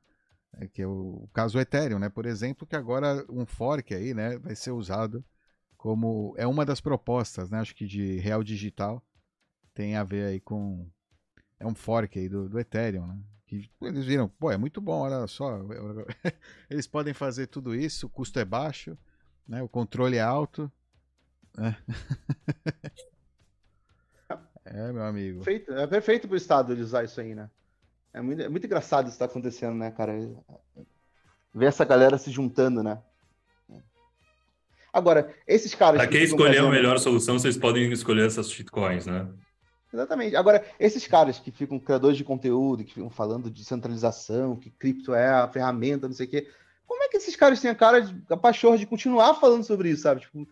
É 0.60 0.66
que 0.66 0.82
é 0.82 0.86
o, 0.86 1.22
o 1.22 1.28
caso 1.32 1.54
do 1.54 1.60
Ethereum, 1.60 2.00
né? 2.00 2.08
Por 2.08 2.26
exemplo, 2.26 2.66
que 2.66 2.74
agora 2.74 3.24
um 3.30 3.46
fork 3.46 3.94
aí, 3.94 4.12
né, 4.12 4.36
vai 4.38 4.56
ser 4.56 4.72
usado 4.72 5.24
como 5.76 6.34
é 6.36 6.46
uma 6.46 6.66
das 6.66 6.80
propostas, 6.80 7.48
né? 7.50 7.60
Acho 7.60 7.76
que 7.76 7.86
de 7.86 8.18
real 8.18 8.42
digital 8.42 9.00
tem 9.78 9.94
a 9.94 10.02
ver 10.02 10.26
aí 10.26 10.40
com 10.40 10.90
é 11.60 11.64
um 11.64 11.72
fork 11.72 12.18
aí 12.18 12.28
do, 12.28 12.48
do 12.48 12.58
Ethereum, 12.58 13.06
né? 13.06 13.16
Que 13.46 13.70
eles 13.80 14.04
viram, 14.04 14.28
pô, 14.28 14.50
é 14.50 14.56
muito 14.56 14.80
bom, 14.80 15.02
olha 15.02 15.24
só, 15.28 15.60
eles 16.68 16.88
podem 16.88 17.14
fazer 17.14 17.46
tudo 17.46 17.76
isso, 17.76 18.08
o 18.08 18.10
custo 18.10 18.40
é 18.40 18.44
baixo, 18.44 18.98
né? 19.46 19.62
O 19.62 19.68
controle 19.68 20.16
é 20.16 20.20
alto. 20.20 20.70
né? 21.56 21.76
É, 24.70 24.92
meu 24.92 25.02
amigo. 25.02 25.42
Perfeito, 25.42 25.72
é 25.72 25.86
perfeito 25.86 26.28
pro 26.28 26.36
Estado 26.36 26.74
ele 26.74 26.82
usar 26.82 27.02
isso 27.02 27.18
aí, 27.18 27.34
né? 27.34 27.48
É 28.12 28.20
muito, 28.20 28.42
é 28.42 28.50
muito 28.50 28.66
engraçado 28.66 29.06
isso 29.06 29.14
que 29.14 29.18
tá 29.18 29.24
acontecendo, 29.24 29.74
né, 29.74 29.90
cara? 29.90 30.12
Ver 31.54 31.64
essa 31.64 31.86
galera 31.86 32.18
se 32.18 32.30
juntando, 32.30 32.82
né? 32.82 33.02
Agora, 34.92 35.34
esses 35.46 35.74
caras. 35.74 35.96
Pra 36.02 36.06
que 36.06 36.18
quem 36.18 36.22
escolher 36.22 36.58
a 36.58 36.68
melhor 36.68 36.98
solução, 36.98 37.38
vocês 37.38 37.56
podem 37.56 37.90
escolher 37.90 38.26
essas 38.26 38.50
shitcoins, 38.50 39.06
né? 39.06 39.26
Exatamente. 39.92 40.36
Agora, 40.36 40.64
esses 40.78 41.06
caras 41.06 41.38
que 41.38 41.50
ficam 41.50 41.78
criadores 41.78 42.16
de 42.16 42.24
conteúdo, 42.24 42.84
que 42.84 42.94
ficam 42.94 43.10
falando 43.10 43.50
de 43.50 43.64
centralização, 43.64 44.56
que 44.56 44.70
cripto 44.70 45.14
é 45.14 45.28
a 45.28 45.48
ferramenta, 45.48 46.06
não 46.06 46.14
sei 46.14 46.26
o 46.26 46.30
quê. 46.30 46.48
Como 46.86 47.02
é 47.02 47.08
que 47.08 47.16
esses 47.16 47.36
caras 47.36 47.60
têm 47.60 47.70
a 47.70 47.74
cara 47.74 48.00
de 48.02 48.22
a 48.30 48.36
pachorra 48.36 48.78
de 48.78 48.86
continuar 48.86 49.34
falando 49.34 49.64
sobre 49.64 49.90
isso, 49.90 50.02
sabe? 50.02 50.20
Tipo, 50.22 50.46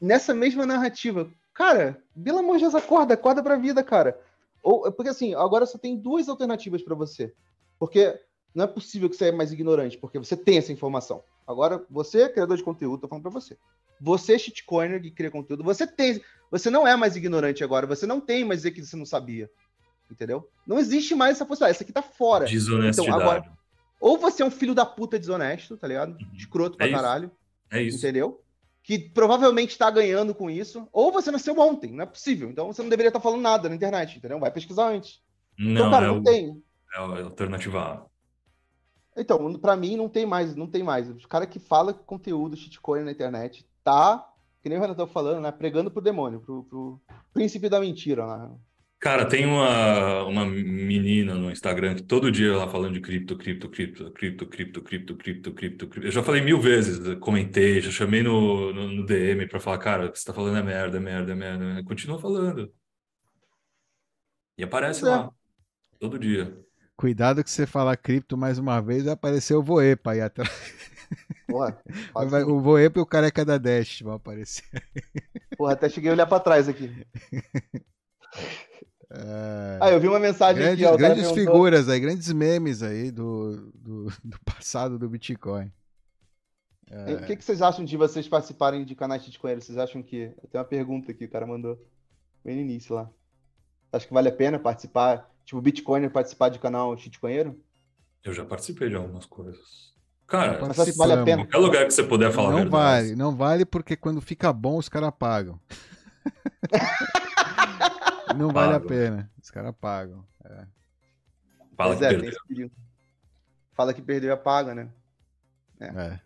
nessa 0.00 0.34
mesma 0.34 0.66
narrativa. 0.66 1.30
Cara, 1.54 2.02
pelo 2.22 2.38
amor 2.38 2.56
de 2.56 2.62
Deus, 2.62 2.74
acorda, 2.74 3.14
acorda 3.14 3.42
pra 3.42 3.56
vida, 3.56 3.82
cara. 3.82 4.18
Ou, 4.62 4.90
porque 4.92 5.10
assim, 5.10 5.34
agora 5.34 5.66
só 5.66 5.78
tem 5.78 5.96
duas 5.96 6.28
alternativas 6.28 6.82
pra 6.82 6.94
você. 6.94 7.32
Porque 7.78 8.18
não 8.54 8.64
é 8.64 8.66
possível 8.66 9.08
que 9.08 9.16
você 9.16 9.26
é 9.26 9.32
mais 9.32 9.52
ignorante, 9.52 9.96
porque 9.96 10.18
você 10.18 10.36
tem 10.36 10.58
essa 10.58 10.72
informação. 10.72 11.22
Agora, 11.46 11.84
você, 11.90 12.28
criador 12.28 12.56
de 12.56 12.62
conteúdo, 12.62 13.00
tô 13.00 13.08
falando 13.08 13.22
pra 13.22 13.32
você. 13.32 13.56
Você, 14.00 14.38
shitcoiner 14.38 15.00
que 15.02 15.10
cria 15.10 15.30
conteúdo, 15.30 15.62
você 15.62 15.86
tem. 15.86 16.20
Você 16.50 16.70
não 16.70 16.86
é 16.86 16.96
mais 16.96 17.14
ignorante 17.16 17.62
agora, 17.62 17.86
você 17.86 18.06
não 18.06 18.20
tem 18.20 18.44
mais 18.44 18.60
dizer 18.60 18.70
que 18.72 18.84
você 18.84 18.96
não 18.96 19.06
sabia. 19.06 19.48
Entendeu? 20.10 20.48
Não 20.66 20.78
existe 20.78 21.14
mais 21.14 21.36
essa 21.36 21.46
possibilidade. 21.46 21.76
Essa 21.76 21.84
aqui 21.84 21.92
tá 21.92 22.02
fora. 22.02 22.44
Desonestidade. 22.46 23.08
Então, 23.08 23.20
agora- 23.20 23.52
Ou 24.00 24.18
você 24.18 24.42
é 24.42 24.46
um 24.46 24.50
filho 24.50 24.74
da 24.74 24.84
puta 24.86 25.18
desonesto, 25.18 25.76
tá 25.76 25.86
ligado? 25.86 26.16
Escroto 26.34 26.76
pra 26.76 26.86
É 26.86 26.88
isso. 26.88 26.96
caralho, 26.96 27.30
É 27.70 27.82
isso. 27.82 27.98
entendeu? 27.98 28.42
Que 28.82 28.98
provavelmente 28.98 29.76
tá 29.76 29.90
ganhando 29.90 30.34
com 30.34 30.48
isso. 30.50 30.88
Ou 30.92 31.12
você 31.12 31.30
nasceu 31.30 31.56
ontem, 31.60 31.92
não 31.92 32.02
é 32.02 32.06
possível. 32.06 32.50
Então 32.50 32.66
você 32.66 32.80
não 32.82 32.88
deveria 32.88 33.10
estar 33.10 33.20
falando 33.20 33.42
nada 33.42 33.68
na 33.68 33.74
internet, 33.74 34.16
entendeu? 34.16 34.40
Vai 34.40 34.50
pesquisar 34.50 34.88
antes. 34.88 35.20
Não, 35.58 35.72
então, 35.72 35.90
cara, 35.90 36.06
é, 36.06 36.08
não 36.08 36.18
o, 36.18 36.22
tem. 36.24 36.62
é 36.94 36.98
a 36.98 37.00
alternativa 37.02 37.78
A. 37.80 38.10
Então, 39.20 39.52
pra 39.58 39.76
mim 39.76 39.96
não 39.96 40.08
tem 40.08 40.24
mais, 40.24 40.56
não 40.56 40.66
tem 40.66 40.82
mais. 40.82 41.08
O 41.08 41.28
cara 41.28 41.46
que 41.46 41.58
fala 41.58 41.92
conteúdo 41.92 42.56
shitcoin 42.56 43.04
na 43.04 43.12
internet 43.12 43.66
tá, 43.82 44.26
que 44.62 44.68
nem 44.68 44.78
o 44.78 44.80
Renato 44.80 45.06
tá 45.06 45.12
falando, 45.12 45.40
né? 45.40 45.50
Pregando 45.50 45.90
pro 45.90 46.02
demônio, 46.02 46.40
pro, 46.40 46.64
pro 46.64 47.00
príncipe 47.32 47.68
da 47.68 47.80
mentira 47.80 48.24
lá. 48.24 48.50
Cara, 49.00 49.24
tem 49.24 49.46
uma, 49.46 50.24
uma 50.24 50.44
menina 50.44 51.34
no 51.34 51.50
Instagram 51.50 51.94
que 51.94 52.02
todo 52.02 52.30
dia 52.30 52.52
ela 52.52 52.68
falando 52.68 52.92
de 52.92 53.00
cripto, 53.00 53.34
cripto, 53.34 53.66
cripto, 53.70 54.10
cripto, 54.10 54.46
cripto, 54.46 54.82
cripto, 54.82 55.14
cripto, 55.16 55.52
cripto, 55.54 55.86
cripto. 55.88 56.06
Eu 56.06 56.12
já 56.12 56.22
falei 56.22 56.42
mil 56.42 56.60
vezes, 56.60 57.18
comentei, 57.18 57.80
já 57.80 57.90
chamei 57.90 58.22
no, 58.22 58.74
no, 58.74 58.88
no 58.88 59.06
DM 59.06 59.48
pra 59.48 59.58
falar, 59.58 59.78
cara, 59.78 60.06
o 60.06 60.12
que 60.12 60.18
você 60.18 60.26
tá 60.26 60.34
falando 60.34 60.58
é 60.58 60.62
merda, 60.62 60.98
é 60.98 61.00
merda, 61.00 61.32
é 61.32 61.34
merda. 61.34 61.64
é 61.64 61.66
merda. 61.68 61.84
Continua 61.84 62.18
falando. 62.18 62.70
E 64.58 64.62
aparece 64.62 65.02
é. 65.02 65.08
lá, 65.08 65.30
todo 65.98 66.18
dia. 66.18 66.54
Cuidado 66.94 67.42
que 67.42 67.50
você 67.50 67.66
falar 67.66 67.96
cripto 67.96 68.36
mais 68.36 68.58
uma 68.58 68.82
vez, 68.82 69.04
vai 69.04 69.14
aparecer 69.14 69.54
o 69.54 69.62
Voepa 69.62 70.10
aí 70.10 70.20
atrás. 70.20 70.50
Porra, 71.50 71.78
Vai- 72.28 72.44
O 72.44 72.60
Voepa 72.60 72.98
e 72.98 73.02
o 73.02 73.06
careca 73.06 73.44
da 73.44 73.58
Dash 73.58 74.00
vão 74.02 74.14
aparecer. 74.14 74.64
porra, 75.58 75.72
até 75.72 75.88
cheguei 75.88 76.10
a 76.10 76.12
olhar 76.14 76.26
pra 76.26 76.40
trás 76.40 76.68
aqui. 76.68 77.04
É, 79.12 79.78
Ah, 79.80 79.90
eu 79.90 79.98
vi 80.00 80.06
uma 80.08 80.20
mensagem 80.20 80.62
grandes 80.62 80.84
aqui, 80.84 80.94
ó. 80.94 80.96
grandes 80.96 81.22
perguntou- 81.26 81.44
figuras 81.52 81.88
aí, 81.88 81.98
grandes 82.00 82.32
memes 82.32 82.82
aí 82.82 83.10
do, 83.10 83.72
do, 83.74 84.04
do 84.22 84.38
passado 84.44 84.98
do 84.98 85.08
Bitcoin. 85.08 85.70
É. 86.88 87.14
O 87.14 87.24
que, 87.26 87.36
que 87.36 87.44
vocês 87.44 87.62
acham 87.62 87.84
de 87.84 87.96
vocês 87.96 88.26
participarem 88.28 88.84
de 88.84 88.94
canais 88.96 89.22
shitcoinheiros? 89.24 89.64
Vocês 89.64 89.78
acham 89.78 90.02
que. 90.02 90.28
Tem 90.50 90.60
uma 90.60 90.64
pergunta 90.64 91.12
aqui, 91.12 91.24
o 91.24 91.30
cara 91.30 91.46
mandou 91.46 91.80
bem 92.44 92.56
no 92.56 92.62
início 92.62 92.94
lá. 92.94 93.08
Acho 93.92 94.08
que 94.08 94.14
vale 94.14 94.28
a 94.28 94.32
pena 94.32 94.58
participar, 94.58 95.28
tipo, 95.44 95.60
Bitcoiner 95.60 96.10
participar 96.10 96.48
de 96.48 96.58
canal 96.58 96.96
shitcoinheiro? 96.96 97.60
Eu 98.24 98.32
já 98.32 98.44
participei 98.44 98.88
de 98.88 98.96
algumas 98.96 99.24
coisas. 99.24 99.89
Cara, 100.30 100.58
Mas 100.64 100.96
vale 100.96 101.12
a 101.12 101.24
pena. 101.24 101.42
qualquer 101.44 101.58
lugar 101.58 101.84
que 101.86 101.90
você 101.90 102.04
puder 102.04 102.30
falar 102.32 102.48
a 102.48 102.50
Não 102.52 102.58
verdade. 102.58 102.72
vale, 102.72 103.16
não 103.16 103.34
vale 103.34 103.64
porque 103.64 103.96
quando 103.96 104.20
fica 104.20 104.52
bom 104.52 104.76
os 104.78 104.88
caras 104.88 105.10
pagam. 105.18 105.58
não 108.36 108.48
vale 108.50 108.74
a 108.74 108.80
pena, 108.80 109.28
os 109.42 109.50
caras 109.50 109.74
pagam. 109.80 110.24
Fala 111.76 111.96
Pois 111.96 111.98
que 111.98 112.04
é, 112.04 112.08
perdeu. 112.10 112.70
Fala 113.74 113.92
que 113.94 114.02
perdeu 114.02 114.30
e 114.30 114.32
apaga, 114.32 114.74
né? 114.74 114.88
É. 115.80 116.20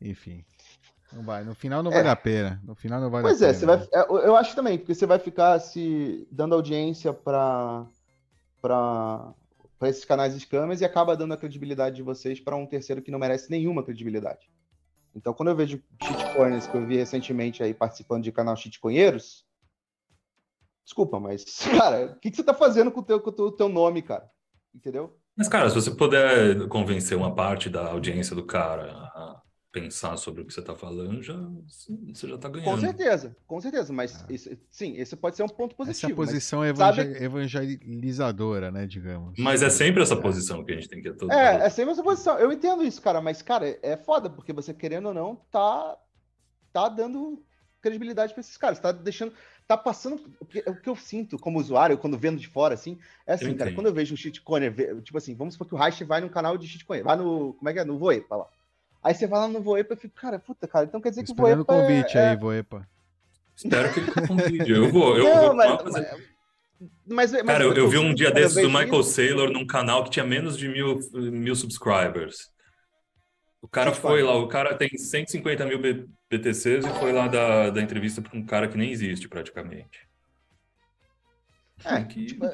Enfim. 0.00 0.44
Não 1.12 1.22
vai. 1.22 1.44
No 1.44 1.54
final 1.54 1.82
não 1.82 1.90
É. 1.92 1.96
vale 1.96 2.08
a 2.08 2.16
pena. 2.16 2.60
No 2.64 2.74
final 2.74 3.00
não 3.00 3.10
vale 3.10 3.24
Pois 3.24 3.42
a 3.42 3.48
é, 3.48 3.52
pena. 3.52 3.58
você 3.58 3.66
vai, 3.66 3.88
é, 3.92 4.06
eu 4.08 4.18
eu 4.20 4.36
acho 4.36 4.54
também, 4.54 4.78
porque 4.78 4.94
você 4.94 5.04
vai 5.04 5.18
ficar 5.18 5.58
se 5.58 6.26
dando 6.30 6.54
audiência 6.54 7.12
para 7.12 7.84
para 8.62 9.34
para 9.82 9.90
esses 9.90 10.04
canais 10.04 10.32
scammers 10.40 10.80
e 10.80 10.84
acaba 10.84 11.16
dando 11.16 11.34
a 11.34 11.36
credibilidade 11.36 11.96
de 11.96 12.04
vocês 12.04 12.38
para 12.38 12.54
um 12.54 12.64
terceiro 12.64 13.02
que 13.02 13.10
não 13.10 13.18
merece 13.18 13.50
nenhuma 13.50 13.82
credibilidade. 13.82 14.48
Então, 15.12 15.34
quando 15.34 15.48
eu 15.48 15.56
vejo 15.56 15.82
shitcoiners 16.00 16.68
que 16.68 16.76
eu 16.76 16.86
vi 16.86 16.98
recentemente 16.98 17.64
aí 17.64 17.74
participando 17.74 18.22
de 18.22 18.30
canal 18.30 18.56
shitcoinheiros, 18.56 19.44
desculpa, 20.84 21.18
mas 21.18 21.44
cara, 21.76 22.12
o 22.12 22.20
que, 22.20 22.30
que 22.30 22.36
você 22.36 22.44
tá 22.44 22.54
fazendo 22.54 22.92
com 22.92 23.00
o 23.00 23.02
teu, 23.02 23.18
com 23.18 23.30
o 23.30 23.50
teu 23.50 23.68
nome, 23.68 24.02
cara? 24.02 24.30
Entendeu? 24.72 25.18
Mas, 25.36 25.48
cara, 25.48 25.68
se 25.68 25.74
você 25.74 25.90
puder 25.90 26.68
convencer 26.68 27.18
uma 27.18 27.34
parte 27.34 27.68
da 27.68 27.88
audiência 27.88 28.36
do 28.36 28.46
cara 28.46 28.92
a 28.92 29.42
pensar 29.72 30.18
sobre 30.18 30.42
o 30.42 30.44
que 30.44 30.52
você 30.52 30.60
tá 30.60 30.74
falando, 30.74 31.22
já, 31.22 31.34
você 32.12 32.28
já 32.28 32.36
tá 32.36 32.50
Com 32.50 32.56
ganhando. 32.56 32.80
certeza, 32.80 33.34
com 33.46 33.58
certeza, 33.58 33.90
mas 33.90 34.22
Ah. 34.22 34.26
esse- 34.28 34.58
sim, 34.70 34.96
esse 34.98 35.16
pode 35.16 35.34
ser 35.34 35.42
um 35.44 35.48
ponto 35.48 35.72
Essa 35.72 35.80
é 35.80 35.82
a 35.82 35.86
positivo. 35.86 36.18
mas- 36.20 36.28
posição 36.30 36.60
sabe- 36.76 37.00
evangel- 37.00 37.22
evangelizadora, 37.22 38.70
né, 38.70 38.86
digamos. 38.86 39.38
Mas 39.38 39.62
é 39.62 39.70
sempre 39.70 40.02
essa 40.02 40.14
posição 40.14 40.62
que 40.62 40.72
a 40.72 40.74
gente 40.74 40.88
tem 40.88 41.00
que 41.00 41.10
todo- 41.14 41.32
É, 41.32 41.64
é 41.66 41.70
sempre 41.70 41.92
essa 41.92 42.02
posição. 42.02 42.38
Eu 42.38 42.52
entendo 42.52 42.84
isso, 42.84 43.00
cara, 43.00 43.20
mas, 43.22 43.40
cara, 43.40 43.78
é 43.82 43.96
foda, 43.96 44.28
porque 44.28 44.52
você, 44.52 44.74
querendo 44.74 45.06
ou 45.08 45.14
não, 45.14 45.36
tá, 45.50 45.96
tá 46.70 46.88
dando 46.90 47.42
credibilidade 47.80 48.32
pra 48.34 48.40
esses 48.42 48.56
caras. 48.58 48.78
Tá 48.78 48.92
deixando. 48.92 49.32
Tá 49.66 49.76
passando. 49.76 50.20
O 50.40 50.74
que 50.76 50.88
eu 50.88 50.96
sinto 50.96 51.38
como 51.38 51.58
usuário, 51.58 51.96
quando 51.96 52.18
vendo 52.18 52.38
de 52.38 52.46
fora, 52.46 52.74
assim, 52.74 52.98
é 53.26 53.32
assim, 53.32 53.46
Eu 53.46 53.52
cara, 53.56 53.70
entendo. 53.70 53.76
quando 53.76 53.86
eu 53.86 53.94
vejo 53.94 54.12
um 54.12 54.16
shitcoiner, 54.16 55.00
tipo 55.02 55.16
assim, 55.16 55.34
vamos 55.34 55.54
supor 55.54 55.66
que 55.66 55.74
o 55.74 55.78
Reich 55.78 56.04
vai 56.04 56.20
num 56.20 56.28
canal 56.28 56.58
de 56.58 56.68
shitcoiner, 56.68 57.04
vai 57.04 57.16
no. 57.16 57.54
Como 57.54 57.68
é 57.68 57.72
que 57.72 57.78
é? 57.78 57.84
No 57.84 57.98
Voepa 57.98 58.36
lá. 58.36 58.46
Aí 59.02 59.14
você 59.14 59.26
vai 59.26 59.40
lá 59.40 59.48
no 59.48 59.60
Voepa 59.60 59.94
e 59.94 59.96
fica, 59.96 60.20
cara, 60.20 60.38
puta, 60.38 60.68
cara, 60.68 60.84
então 60.86 61.00
quer 61.00 61.10
dizer 61.10 61.24
que 61.24 61.32
o 61.32 61.34
Voepa. 61.34 61.64
convite 61.64 62.16
é, 62.16 62.30
aí, 62.30 62.36
Voepa. 62.36 62.86
Espero 63.56 63.92
que 63.92 64.00
ele 64.00 64.26
convide. 64.28 64.70
Eu 64.72 64.90
vou, 64.90 65.16
eu 65.18 65.24
Não, 65.24 65.42
vou 65.48 65.54
mas- 65.56 65.82
fazer- 65.82 66.32
Mas, 67.06 67.32
mas 67.32 67.42
Cara, 67.44 67.64
eu, 67.64 67.74
eu 67.74 67.88
vi 67.88 67.98
um 67.98 68.08
sinto 68.08 68.16
dia 68.16 68.30
desses 68.32 68.60
do 68.60 68.68
Michael 68.68 69.00
isso- 69.00 69.10
Saylor 69.12 69.50
num 69.52 69.66
canal 69.66 70.02
que 70.04 70.10
tinha 70.10 70.24
menos 70.24 70.56
de 70.56 70.68
mil, 70.68 70.98
mil 71.12 71.54
subscribers. 71.54 72.50
O 73.60 73.68
cara 73.68 73.90
Muito 73.90 74.00
foi 74.00 74.20
foda. 74.22 74.32
lá, 74.32 74.38
o 74.38 74.48
cara 74.48 74.74
tem 74.74 74.88
150 74.88 75.64
mil 75.66 75.78
BTCs 76.28 76.84
e 76.84 76.88
foi 76.98 77.12
lá 77.12 77.28
da, 77.28 77.70
da 77.70 77.80
entrevista 77.80 78.20
para 78.20 78.36
um 78.36 78.44
cara 78.44 78.66
que 78.66 78.76
nem 78.76 78.90
existe 78.90 79.28
praticamente. 79.28 80.08
É, 81.84 81.96
Tem 81.96 82.04
que- 82.06 82.26
tipo, 82.26 82.44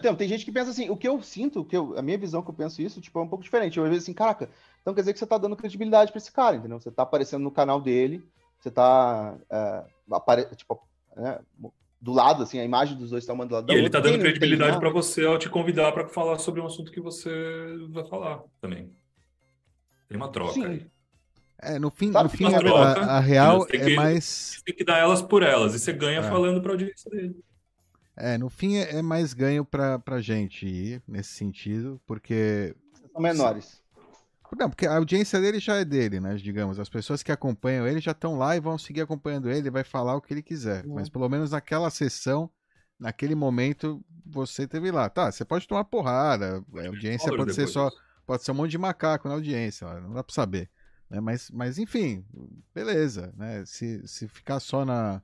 tem, 0.00 0.16
tem 0.16 0.28
gente 0.28 0.44
que 0.44 0.52
pensa 0.52 0.70
assim, 0.70 0.90
o 0.90 0.96
que 0.96 1.08
eu 1.08 1.20
sinto, 1.22 1.60
o 1.60 1.64
que 1.64 1.76
eu, 1.76 1.96
a 1.98 2.02
minha 2.02 2.18
visão 2.18 2.42
que 2.42 2.50
eu 2.50 2.54
penso 2.54 2.82
isso, 2.82 3.00
tipo, 3.00 3.18
é 3.18 3.22
um 3.22 3.28
pouco 3.28 3.44
diferente. 3.44 3.78
Eu 3.78 3.84
vejo 3.84 3.96
assim, 3.98 4.12
caraca, 4.14 4.48
então 4.84 4.92
quer 4.92 5.00
dizer 5.00 5.14
que 5.14 5.18
você 5.18 5.26
tá 5.26 5.38
dando 5.38 5.56
credibilidade 5.56 6.12
pra 6.12 6.18
esse 6.18 6.30
cara, 6.30 6.56
entendeu? 6.56 6.78
Você 6.78 6.90
tá 6.90 7.04
aparecendo 7.04 7.42
no 7.42 7.50
canal 7.50 7.80
dele, 7.80 8.22
você 8.60 8.70
tá, 8.70 9.34
é, 9.48 9.84
apare... 10.12 10.44
tipo, 10.54 10.78
né, 11.16 11.40
do 11.98 12.12
lado, 12.12 12.42
assim, 12.42 12.58
a 12.58 12.64
imagem 12.64 12.98
dos 12.98 13.08
dois 13.08 13.24
tá 13.24 13.32
uma 13.32 13.46
do 13.46 13.54
lado 13.54 13.66
da 13.66 13.72
E 13.72 13.76
ele 13.76 13.84
outra. 13.86 14.02
tá 14.02 14.04
dando 14.04 14.18
Quem 14.18 14.24
não 14.24 14.30
credibilidade 14.30 14.78
para 14.78 14.90
você 14.90 15.24
ao 15.24 15.38
te 15.38 15.48
convidar 15.48 15.90
para 15.92 16.06
falar 16.06 16.38
sobre 16.38 16.60
um 16.60 16.66
assunto 16.66 16.92
que 16.92 17.00
você 17.00 17.30
vai 17.88 18.04
falar 18.06 18.42
também. 18.60 18.92
Tem 20.06 20.18
uma 20.18 20.28
troca 20.30 20.52
Sim. 20.52 20.66
aí. 20.66 20.86
É, 21.62 21.78
no 21.78 21.90
fim, 21.90 22.12
Sabe 22.12 22.24
no 22.24 22.36
fim 22.36 22.52
a, 22.54 22.58
troca, 22.58 23.00
a- 23.06 23.16
a 23.16 23.20
real 23.20 23.64
é 23.70 23.78
que- 23.78 23.96
mais. 23.96 24.60
Tem 24.66 24.74
que 24.74 24.84
dar 24.84 24.98
elas 24.98 25.22
por 25.22 25.42
elas 25.42 25.74
e 25.74 25.78
você 25.78 25.94
ganha 25.94 26.18
É. 26.20 26.22
falando 26.22 26.60
para 26.60 26.72
audiência 26.72 27.10
dele. 27.10 27.42
É, 28.16 28.36
no 28.36 28.50
fim 28.50 28.76
é, 28.76 28.96
é 28.96 29.02
mais 29.02 29.32
ganho 29.32 29.64
pra, 29.64 29.98
pra 29.98 30.20
gente 30.20 30.66
ir 30.66 31.02
nesse 31.08 31.30
sentido, 31.30 31.98
porque. 32.06 32.74
né? 33.00 33.08
São 33.12 33.22
menores. 33.22 33.82
Não, 34.56 34.68
porque 34.68 34.86
a 34.86 34.96
audiência 34.96 35.40
dele 35.40 35.58
já 35.58 35.76
é 35.76 35.84
dele, 35.84 36.20
né? 36.20 36.34
Digamos, 36.36 36.78
as 36.78 36.88
pessoas 36.88 37.22
que 37.22 37.32
acompanham 37.32 37.86
ele 37.86 38.00
já 38.00 38.12
estão 38.12 38.36
lá 38.36 38.56
e 38.56 38.60
vão 38.60 38.78
seguir 38.78 39.00
acompanhando 39.00 39.50
ele, 39.50 39.70
vai 39.70 39.84
falar 39.84 40.14
o 40.14 40.20
que 40.20 40.32
ele 40.32 40.42
quiser. 40.42 40.84
Uhum. 40.86 40.94
Mas 40.94 41.08
pelo 41.08 41.28
menos 41.28 41.50
naquela 41.50 41.90
sessão, 41.90 42.50
naquele 42.98 43.34
momento, 43.34 44.04
você 44.24 44.66
teve 44.66 44.90
lá. 44.90 45.08
Tá, 45.08 45.30
você 45.30 45.44
pode 45.44 45.66
tomar 45.66 45.84
porrada, 45.84 46.64
a 46.74 46.86
audiência 46.86 47.28
pode 47.28 47.54
ser 47.54 47.66
depois 47.66 47.70
só. 47.70 47.90
Pode 48.26 48.42
ser 48.42 48.52
um 48.52 48.54
monte 48.54 48.70
de 48.70 48.78
macaco 48.78 49.28
na 49.28 49.34
audiência, 49.34 49.86
não 50.00 50.14
dá 50.14 50.24
pra 50.24 50.34
saber. 50.34 50.70
né? 51.10 51.20
Mas, 51.20 51.50
mas 51.50 51.78
enfim, 51.78 52.24
beleza, 52.74 53.32
né? 53.36 53.62
Se, 53.66 54.06
se 54.08 54.26
ficar 54.28 54.60
só 54.60 54.84
na, 54.84 55.20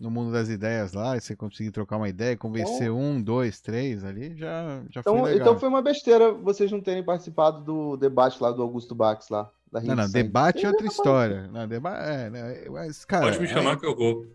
no 0.00 0.10
mundo 0.10 0.32
das 0.32 0.48
ideias 0.48 0.94
lá, 0.94 1.14
e 1.16 1.20
você 1.20 1.36
conseguir 1.36 1.70
trocar 1.70 1.98
uma 1.98 2.08
ideia, 2.08 2.34
convencer 2.36 2.90
um, 2.90 3.20
dois, 3.22 3.60
três 3.60 4.02
ali, 4.02 4.34
já, 4.34 4.82
já 4.90 5.02
foi 5.02 5.12
Então, 5.12 5.22
legal. 5.24 5.40
então 5.40 5.58
foi 5.60 5.68
uma 5.68 5.82
besteira 5.82 6.32
vocês 6.32 6.72
não 6.72 6.80
terem 6.80 7.04
participado 7.04 7.62
do 7.62 7.96
debate 7.98 8.42
lá 8.42 8.50
do 8.50 8.62
Augusto 8.62 8.94
Bax 8.94 9.28
lá, 9.28 9.50
da 9.70 9.80
Não, 9.82 9.94
não, 9.94 10.10
debate 10.10 10.64
é 10.64 10.68
outra 10.68 10.84
uma- 10.86 10.90
história. 10.90 11.46
Não, 11.48 11.68
deba 11.68 11.90
é, 11.98 12.30
né, 12.30 12.64
mas, 12.70 13.04
cara, 13.04 13.26
Pode 13.26 13.38
me 13.40 13.44
é- 13.44 13.48
chamar 13.48 13.78
que 13.78 13.84
eu 13.86 13.94
vou. 13.94 14.26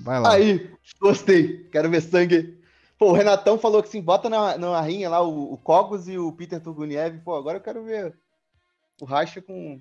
Vai 0.00 0.18
lá. 0.20 0.32
Aí, 0.32 0.70
gostei. 1.00 1.64
Quero 1.70 1.90
ver 1.90 2.00
sangue. 2.00 2.58
Pô, 2.98 3.10
o 3.10 3.12
Renatão 3.12 3.58
falou 3.58 3.82
que 3.82 3.90
sim, 3.90 4.00
bota 4.00 4.28
na, 4.30 4.56
na 4.56 4.80
rinha 4.80 5.08
lá 5.10 5.20
o, 5.22 5.52
o 5.52 5.58
Cogos 5.58 6.08
e 6.08 6.18
o 6.18 6.32
Peter 6.32 6.58
Turguniev. 6.60 7.18
Pô, 7.22 7.34
agora 7.36 7.58
eu 7.58 7.62
quero 7.62 7.84
ver 7.84 8.14
o 9.00 9.04
Racha 9.04 9.42
com. 9.42 9.78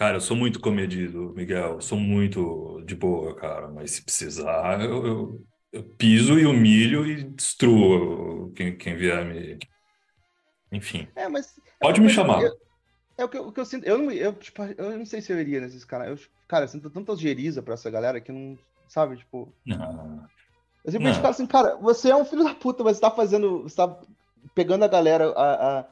Cara, 0.00 0.16
eu 0.16 0.20
sou 0.22 0.34
muito 0.34 0.60
comedido, 0.60 1.34
Miguel. 1.36 1.74
Eu 1.74 1.80
sou 1.82 1.98
muito 1.98 2.80
de 2.86 2.94
boa, 2.94 3.36
cara. 3.36 3.68
Mas 3.68 3.90
se 3.90 4.02
precisar, 4.02 4.80
eu, 4.80 5.06
eu, 5.06 5.46
eu 5.70 5.82
piso 5.82 6.38
e 6.38 6.46
humilho 6.46 7.06
e 7.06 7.22
destruo 7.22 8.50
quem, 8.52 8.78
quem 8.78 8.96
vier 8.96 9.22
me. 9.26 9.58
Enfim. 10.72 11.06
É, 11.14 11.28
mas. 11.28 11.54
Pode 11.78 12.00
me 12.00 12.08
chamar. 12.08 12.40
Eu, 12.42 12.56
é 13.18 13.24
o 13.26 13.28
que, 13.28 13.36
eu, 13.36 13.48
o 13.48 13.52
que 13.52 13.60
eu 13.60 13.64
sinto. 13.66 13.84
Eu 13.84 13.98
não, 13.98 14.10
eu, 14.10 14.32
tipo, 14.32 14.62
eu 14.62 14.96
não 14.96 15.04
sei 15.04 15.20
se 15.20 15.34
eu 15.34 15.38
iria 15.38 15.60
nesses 15.60 15.84
caras. 15.84 16.30
Cara, 16.48 16.64
eu 16.64 16.68
sinto 16.68 16.88
tanta 16.88 17.14
geriza 17.14 17.60
pra 17.60 17.74
essa 17.74 17.90
galera 17.90 18.22
que 18.22 18.32
não. 18.32 18.58
Sabe, 18.88 19.18
tipo. 19.18 19.52
Não. 19.66 20.26
Eu 20.82 20.92
simplesmente 20.92 21.20
falo 21.20 21.34
assim, 21.34 21.46
cara, 21.46 21.76
você 21.76 22.10
é 22.10 22.16
um 22.16 22.24
filho 22.24 22.42
da 22.42 22.54
puta, 22.54 22.82
mas 22.82 22.96
você 22.96 23.02
tá 23.02 23.10
fazendo. 23.10 23.64
Você 23.64 23.76
tá 23.76 24.00
pegando 24.54 24.82
a 24.82 24.88
galera, 24.88 25.30
a, 25.32 25.80
a, 25.80 25.86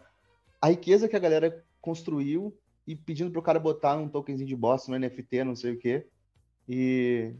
a 0.62 0.68
riqueza 0.68 1.10
que 1.10 1.16
a 1.16 1.20
galera 1.20 1.62
construiu 1.82 2.58
e 2.88 2.96
pedindo 2.96 3.30
pro 3.30 3.42
cara 3.42 3.60
botar 3.60 3.96
um 3.96 4.08
tokenzinho 4.08 4.48
de 4.48 4.56
bosta 4.56 4.90
no 4.90 4.98
NFT, 4.98 5.44
não 5.44 5.54
sei 5.54 5.72
o 5.74 5.78
quê. 5.78 6.06
E. 6.66 7.34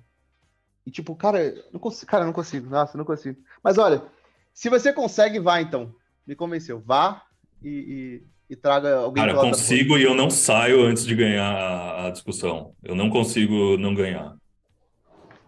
E 0.84 0.90
tipo, 0.90 1.16
cara, 1.16 1.54
não 1.72 1.80
consigo, 1.80 2.10
cara, 2.10 2.24
não 2.26 2.34
consigo. 2.34 2.68
Nossa, 2.68 2.98
não 2.98 3.04
consigo. 3.04 3.38
Mas 3.64 3.78
olha, 3.78 4.02
se 4.52 4.68
você 4.68 4.92
consegue, 4.92 5.40
vá 5.40 5.60
então. 5.60 5.94
Me 6.26 6.34
convenceu. 6.34 6.80
Vá 6.80 7.22
e, 7.62 7.68
e, 7.68 8.52
e 8.52 8.56
traga 8.56 8.96
alguém. 8.96 9.24
Cara, 9.24 9.36
eu 9.36 9.40
consigo 9.40 9.96
e 9.96 10.02
eu 10.02 10.14
não 10.14 10.28
saio 10.28 10.82
antes 10.82 11.06
de 11.06 11.14
ganhar 11.14 12.06
a 12.06 12.10
discussão. 12.10 12.74
Eu 12.82 12.94
não 12.94 13.08
consigo 13.08 13.78
não 13.78 13.94
ganhar. 13.94 14.36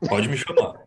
Pode 0.08 0.28
me 0.28 0.36
chamar. 0.36 0.80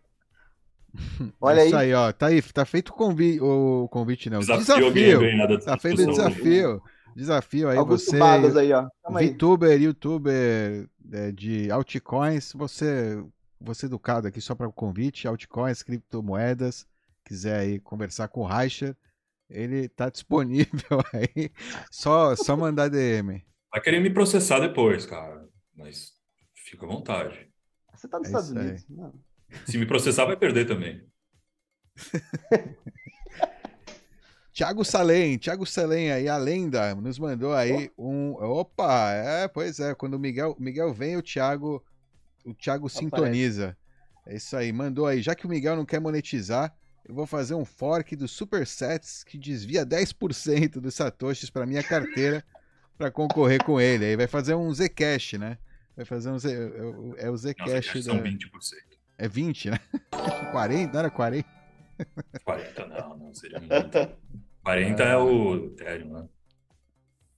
Olha 1.40 1.66
Isso 1.66 1.76
aí. 1.76 1.88
aí, 1.90 1.94
ó. 1.94 2.12
Tá 2.12 2.28
aí, 2.28 2.42
tá 2.42 2.66
feito 2.66 2.90
o 2.90 2.94
convite, 2.94 3.40
o 3.42 3.88
convite 3.90 4.30
não. 4.30 4.40
Desafio. 4.40 4.92
desafio. 4.92 5.60
Tá 5.60 5.78
feito 5.78 6.02
o 6.02 6.08
desafio. 6.08 6.82
Desafio 7.16 7.70
aí 7.70 7.78
Alguns 7.78 8.06
você. 8.06 8.20
Aí, 8.22 8.74
ó. 8.74 8.88
VTuber, 9.10 9.82
YouTuber 9.82 10.90
é, 11.12 11.32
de 11.32 11.72
altcoins, 11.72 12.54
você 12.54 13.24
você 13.60 13.86
educado 13.86 14.28
aqui 14.28 14.42
só 14.42 14.54
para 14.54 14.68
o 14.68 14.74
convite, 14.74 15.28
altcoins, 15.28 15.82
criptomoedas, 15.82 16.86
quiser 17.24 17.60
aí 17.60 17.80
conversar 17.80 18.28
com 18.28 18.42
o 18.42 18.46
Reicher, 18.46 18.96
ele 19.50 19.88
tá 19.88 20.10
disponível 20.12 21.00
aí. 21.14 21.50
Só 21.90 22.36
só 22.36 22.58
mandar 22.58 22.90
DM. 22.90 23.44
Vai 23.72 23.82
querer 23.82 24.00
me 24.02 24.10
processar 24.10 24.60
depois, 24.60 25.06
cara, 25.06 25.48
mas 25.76 26.12
fica 26.54 26.86
à 26.86 26.90
vontade. 26.90 27.50
Você 27.94 28.08
tá 28.08 28.18
nos 28.18 28.28
é 28.28 28.30
Estados 28.30 28.50
Unidos, 28.50 28.86
não. 28.90 29.14
Se 29.66 29.78
me 29.78 29.86
processar, 29.86 30.26
vai 30.26 30.36
perder 30.36 30.66
também. 30.66 31.08
Tiago 34.54 34.86
Salem, 34.86 35.38
Tiago 35.38 35.66
Salem 35.66 36.12
aí, 36.12 36.30
a 36.30 36.38
lenda, 36.38 36.94
nos 36.94 37.18
mandou 37.18 37.54
aí 37.54 37.92
um. 37.98 38.34
Opa, 38.34 39.12
é, 39.12 39.48
pois 39.48 39.80
é, 39.80 39.96
quando 39.96 40.14
o 40.14 40.20
Miguel, 40.20 40.56
Miguel 40.60 40.94
vem, 40.94 41.18
o 41.18 41.22
Tiago 41.24 41.84
o 42.46 42.54
Thiago 42.54 42.90
sintoniza. 42.90 43.76
É 44.26 44.36
isso 44.36 44.56
aí, 44.56 44.72
mandou 44.72 45.08
aí. 45.08 45.22
Já 45.22 45.36
que 45.36 45.46
o 45.46 45.50
Miguel 45.50 45.76
não 45.76 45.86
quer 45.86 46.00
monetizar, 46.00 46.76
eu 47.08 47.14
vou 47.16 47.26
fazer 47.26 47.56
um 47.56 47.66
fork 47.66 48.16
do 48.16 48.28
Supersets 48.28 49.24
que 49.24 49.38
desvia 49.38 49.86
10% 49.86 50.80
dos 50.80 50.96
satoshis 50.96 51.50
para 51.50 51.66
minha 51.66 51.84
carteira 51.84 52.44
para 52.98 53.12
concorrer 53.12 53.64
com 53.64 53.80
ele. 53.80 54.06
Aí 54.06 54.16
vai 54.16 54.28
fazer 54.28 54.56
um 54.56 54.74
Zcash, 54.74 55.34
né? 55.34 55.58
Vai 55.96 56.06
fazer 56.06 56.30
um 56.30 56.40
Z... 56.40 56.54
É 57.18 57.30
o 57.30 57.38
Zcash. 57.38 57.94
Da... 57.94 58.02
são 58.02 58.22
20%. 58.22 58.40
É 59.18 59.28
20, 59.28 59.72
né? 59.72 59.80
40? 60.52 60.94
Não 60.94 61.00
era 61.00 61.10
40? 61.10 61.48
40 62.44 62.88
não, 62.88 63.18
não 63.18 63.34
seria 63.34 63.60
muito. 63.60 64.43
40 64.64 65.04
é 65.04 65.18
o 65.18 65.56
Ethereum, 65.56 66.14
né? 66.14 66.30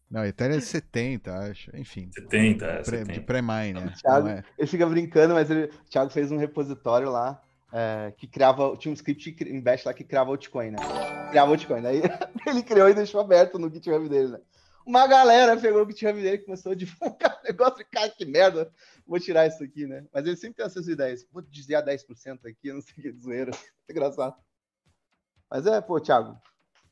Não, 0.09 0.25
Ethereum 0.25 0.57
é 0.57 0.61
70, 0.61 1.33
acho. 1.33 1.75
Enfim. 1.75 2.09
70, 2.13 2.65
é. 2.65 2.83
Pré, 2.83 3.03
de 3.03 3.21
pré-mine, 3.21 3.73
né? 3.73 3.93
Thiago, 3.99 4.27
é. 4.27 4.43
Ele 4.57 4.67
fica 4.67 4.85
brincando, 4.85 5.33
mas 5.33 5.49
ele, 5.49 5.65
o 5.65 5.89
Thiago 5.89 6.11
fez 6.11 6.31
um 6.31 6.37
repositório 6.37 7.09
lá 7.09 7.41
é, 7.73 8.13
que 8.15 8.27
criava. 8.27 8.77
Tinha 8.77 8.91
um 8.91 8.95
script 8.95 9.35
em 9.43 9.59
Bash 9.59 9.83
lá 9.83 9.93
que 9.93 10.03
criava 10.03 10.29
altcoin, 10.29 10.71
né? 10.71 10.77
Criava 11.29 11.51
altcoin. 11.51 11.85
Aí 11.85 12.01
ele 12.47 12.63
criou 12.63 12.89
e 12.89 12.93
deixou 12.93 13.19
aberto 13.19 13.57
no 13.57 13.69
GitHub 13.69 14.07
dele, 14.07 14.33
né? 14.33 14.39
Uma 14.85 15.07
galera 15.07 15.57
pegou 15.57 15.83
o 15.83 15.87
GitHub 15.89 16.21
dele 16.21 16.35
e 16.35 16.45
começou 16.45 16.71
a 16.71 16.75
divulgar 16.75 17.39
o 17.41 17.43
negócio 17.43 17.77
de 17.79 17.85
cara, 17.85 18.09
que 18.09 18.23
merda, 18.23 18.71
vou 19.05 19.19
tirar 19.19 19.47
isso 19.47 19.63
aqui, 19.63 19.87
né? 19.87 20.05
Mas 20.13 20.27
ele 20.27 20.37
sempre 20.37 20.57
tem 20.57 20.65
essas 20.65 20.87
ideias. 20.87 21.25
Vou 21.31 21.41
desviar 21.41 21.83
10% 21.83 22.45
aqui, 22.45 22.71
não 22.71 22.81
sei 22.81 22.93
o 22.99 23.01
que, 23.01 23.11
de 23.11 23.19
zoeira. 23.19 23.51
engraçado. 23.89 24.35
Mas 25.49 25.65
é, 25.65 25.81
pô, 25.81 25.99
Thiago, 25.99 26.39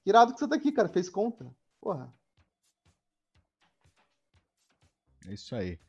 irado 0.06 0.34
que 0.34 0.40
você 0.40 0.48
tá 0.48 0.56
aqui, 0.56 0.72
cara. 0.72 0.90
Fez 0.90 1.10
conta. 1.10 1.54
Porra. 1.80 2.14
É 5.28 5.34
isso 5.34 5.56
aí. 5.56 5.80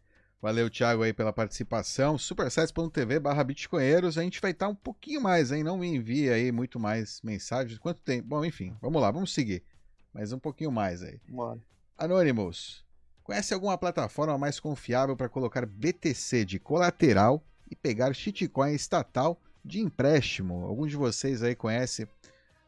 Valeu, 0.41 0.69
Thiago, 0.69 1.03
aí 1.03 1.12
pela 1.12 1.32
participação. 1.32 2.19
supersites.tv 2.19 3.19
barra 3.19 3.43
bitcoinheiros. 3.43 4.19
A 4.19 4.23
gente 4.23 4.41
vai 4.41 4.51
estar 4.51 4.69
um 4.69 4.74
pouquinho 4.74 5.20
mais, 5.20 5.51
hein? 5.51 5.65
Não 5.65 5.78
me 5.78 5.86
envie 5.86 6.28
aí 6.28 6.53
muito 6.53 6.78
mais 6.78 7.23
mensagens. 7.23 7.78
Quanto 7.78 8.03
tempo? 8.03 8.28
Bom, 8.28 8.45
enfim, 8.45 8.77
vamos 8.81 9.01
lá, 9.01 9.11
vamos 9.11 9.32
seguir. 9.32 9.65
Mas 10.12 10.32
um 10.32 10.39
pouquinho 10.39 10.70
mais 10.70 11.03
aí. 11.03 11.19
Bora. 11.28 11.61
Anonymous, 11.97 12.85
conhece 13.23 13.55
alguma 13.55 13.78
plataforma 13.78 14.36
mais 14.36 14.61
confiável 14.61 15.16
para 15.16 15.31
colocar 15.31 15.65
BTC 15.65 16.45
de 16.45 16.59
colateral 16.59 17.43
e 17.70 17.74
pegar 17.74 18.12
shitcoin 18.12 18.74
estatal 18.74 19.41
de 19.65 19.81
empréstimo? 19.81 20.66
Algum 20.66 20.86
de 20.86 20.97
vocês 20.97 21.43
aí 21.43 21.55
conhece? 21.55 22.07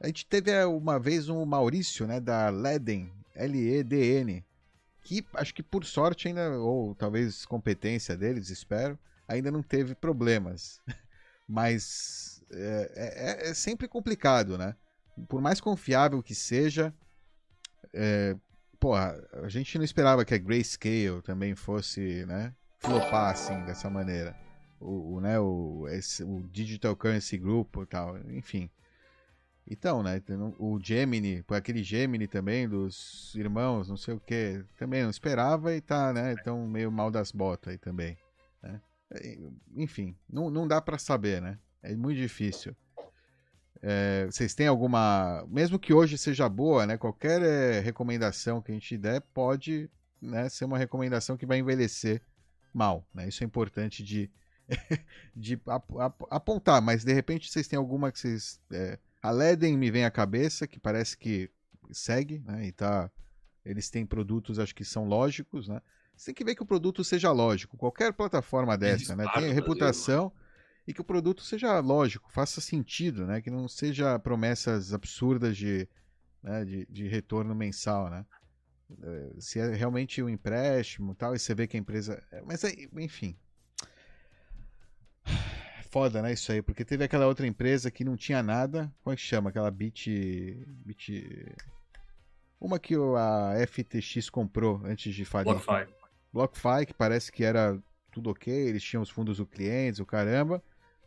A 0.01 0.07
gente 0.07 0.27
teve 0.27 0.51
eh, 0.51 0.67
uma 0.67 0.99
vez 0.99 1.29
um 1.29 1.45
Maurício, 1.45 2.07
né, 2.07 2.21
da 2.21 2.51
Leden, 2.51 3.11
L-E-D-N, 3.35 4.45
que 5.03 5.25
acho 5.35 5.55
que 5.55 5.63
por 5.63 5.85
sorte 5.85 6.29
ainda, 6.29 6.59
ou 6.59 6.95
talvez 6.95 7.47
competência 7.47 8.17
deles, 8.17 8.51
espero, 8.51 8.99
ainda 9.27 9.51
não 9.51 9.63
teve 9.63 9.95
problemas. 9.95 10.81
Mas 11.49 12.43
é, 12.51 12.93
é, 13.47 13.51
é 13.51 13.55
sempre 13.55 13.87
complicado, 13.87 14.59
né? 14.59 14.75
Por 15.29 15.41
mais 15.41 15.61
confiável 15.61 16.23
que 16.23 16.35
seja, 16.35 16.93
é, 17.93 18.37
porra, 18.79 19.17
a 19.33 19.49
gente 19.49 19.79
não 19.79 19.85
esperava 19.85 20.25
que 20.25 20.35
a 20.35 20.39
Grayscale 20.39 21.23
também 21.23 21.55
fosse, 21.55 22.27
né, 22.27 22.53
flopar 22.79 23.33
assim, 23.33 23.65
dessa 23.65 23.89
maneira. 23.89 24.37
O, 24.79 25.15
o 25.15 25.21
né, 25.21 25.39
o, 25.41 25.87
esse, 25.89 26.23
o 26.23 26.43
Digital 26.51 26.95
Currency 26.95 27.39
Group 27.39 27.77
e 27.77 27.87
tal, 27.87 28.19
enfim. 28.31 28.71
Então, 29.69 30.03
né? 30.03 30.23
O 30.59 30.79
Gemini, 30.81 31.45
aquele 31.49 31.83
Gemini 31.83 32.29
também, 32.29 32.69
dos 32.69 33.35
irmãos, 33.35 33.89
não 33.89 33.97
sei 33.97 34.15
o 34.15 34.21
que, 34.21 34.65
também 34.79 35.03
não 35.03 35.11
esperava 35.11 35.75
e 35.75 35.81
tá, 35.81 36.13
né? 36.13 36.35
Então 36.39 36.67
meio 36.69 36.91
mal 36.93 37.11
das 37.11 37.33
botas 37.33 37.73
aí 37.73 37.79
também. 37.79 38.17
Né? 38.63 38.81
Enfim, 39.75 40.17
não, 40.31 40.51
não 40.51 40.69
dá 40.69 40.81
para 40.81 40.99
saber, 40.99 41.43
né? 41.43 41.59
É 41.83 41.95
muito 41.97 42.19
difícil. 42.19 42.77
É, 43.83 44.27
vocês 44.27 44.55
têm 44.55 44.67
alguma. 44.67 45.45
Mesmo 45.49 45.79
que 45.79 45.93
hoje 45.93 46.17
seja 46.17 46.49
boa, 46.49 46.87
né? 46.87 46.97
Qualquer 46.97 47.43
é, 47.43 47.81
recomendação 47.81 48.63
que 48.63 48.71
a 48.71 48.75
gente 48.75 48.97
der 48.97 49.21
pode 49.21 49.91
né, 50.21 50.49
ser 50.49 50.65
uma 50.65 50.79
recomendação 50.79 51.37
que 51.37 51.47
vai 51.47 51.59
envelhecer 51.59 52.23
mal. 52.73 53.07
Né? 53.13 53.29
Isso 53.29 53.43
é 53.43 53.47
importante 53.47 54.03
de, 54.03 54.31
de 55.35 55.61
ap 55.67 55.85
ap 55.99 56.23
apontar, 56.31 56.81
mas 56.81 57.05
de 57.05 57.13
repente 57.13 57.51
vocês 57.51 57.69
têm 57.69 57.79
alguma 57.79 58.11
que 58.11 58.19
vocês. 58.19 58.61
É, 58.73 58.99
a 59.23 59.31
Leden 59.31 59.77
me 59.77 59.91
vem 59.91 60.05
à 60.05 60.11
cabeça, 60.11 60.67
que 60.67 60.79
parece 60.79 61.17
que 61.17 61.51
segue, 61.91 62.41
né? 62.41 62.67
E 62.67 62.73
tá. 62.73 63.11
Eles 63.65 63.91
têm 63.91 64.07
produtos, 64.07 64.59
acho 64.61 64.75
que 64.75 64.85
são 64.85 65.05
lógicos, 65.05 65.67
né? 65.67 65.81
Você 66.17 66.27
tem 66.27 66.35
que 66.35 66.45
ver 66.45 66.55
que 66.55 66.63
o 66.63 66.67
produto 66.67 67.03
seja 67.03 67.33
lógico. 67.33 67.77
Qualquer 67.77 68.13
plataforma 68.13 68.79
dessa, 68.79 69.17
né? 69.17 69.27
Tem 69.35 69.53
reputação 69.53 70.33
e 70.87 70.95
que 70.95 71.01
o 71.01 71.05
produto 71.05 71.43
seja 71.43 71.79
lógico, 71.81 72.31
faça 72.31 72.61
sentido, 72.61 73.27
né? 73.27 73.41
Que 73.41 73.51
não 73.51 73.69
seja 73.69 74.19
promessas 74.19 74.95
absurdas 74.95 75.57
de, 75.57 75.89
né? 76.43 76.65
de, 76.65 76.87
de 76.89 77.09
retorno 77.09 77.55
mensal, 77.55 78.09
né? 78.09 78.25
Eh, 79.03 79.33
se 79.41 79.59
é 79.59 79.75
realmente 79.75 80.23
um 80.23 80.29
empréstimo 80.29 81.15
tal, 81.15 81.35
e 81.35 81.39
você 81.39 81.55
vê 81.55 81.67
que 81.67 81.77
a 81.77 81.81
empresa. 81.81 82.23
É, 82.31 82.41
mas, 82.43 82.63
enfim, 82.97 83.37
foda, 85.97 86.21
né, 86.21 86.35
isso 86.35 86.53
aí, 86.53 86.61
porque 86.61 86.85
teve 86.85 87.05
aquela 87.05 87.27
outra 87.27 87.47
empresa 87.47 87.91
que 87.91 88.05
não 88.05 88.17
tinha 88.19 88.43
nada, 88.43 88.93
como 89.03 89.15
é 89.15 89.17
que 89.17 89.23
chama? 89.23 89.49
Aquela 89.49 89.71
Bit... 89.71 90.63
Bit... 90.85 91.57
Uma 92.61 92.79
que 92.79 92.95
a 92.95 93.55
FTX 93.67 94.29
comprou 94.29 94.83
antes 94.85 95.15
de 95.15 95.25
falir. 95.25 95.55
BlockFi. 95.55 95.91
BlockFi, 96.31 96.87
que 96.87 96.93
parece 96.93 97.33
que 97.33 97.43
era 97.43 97.83
tudo 98.13 98.29
ok, 98.29 98.53
eles 98.53 98.83
tinham 98.83 99.03
os 99.03 99.09
fundos 99.09 99.39
do 99.39 99.47
clientes, 99.47 99.99
o 99.99 100.05
caramba, 100.05 100.63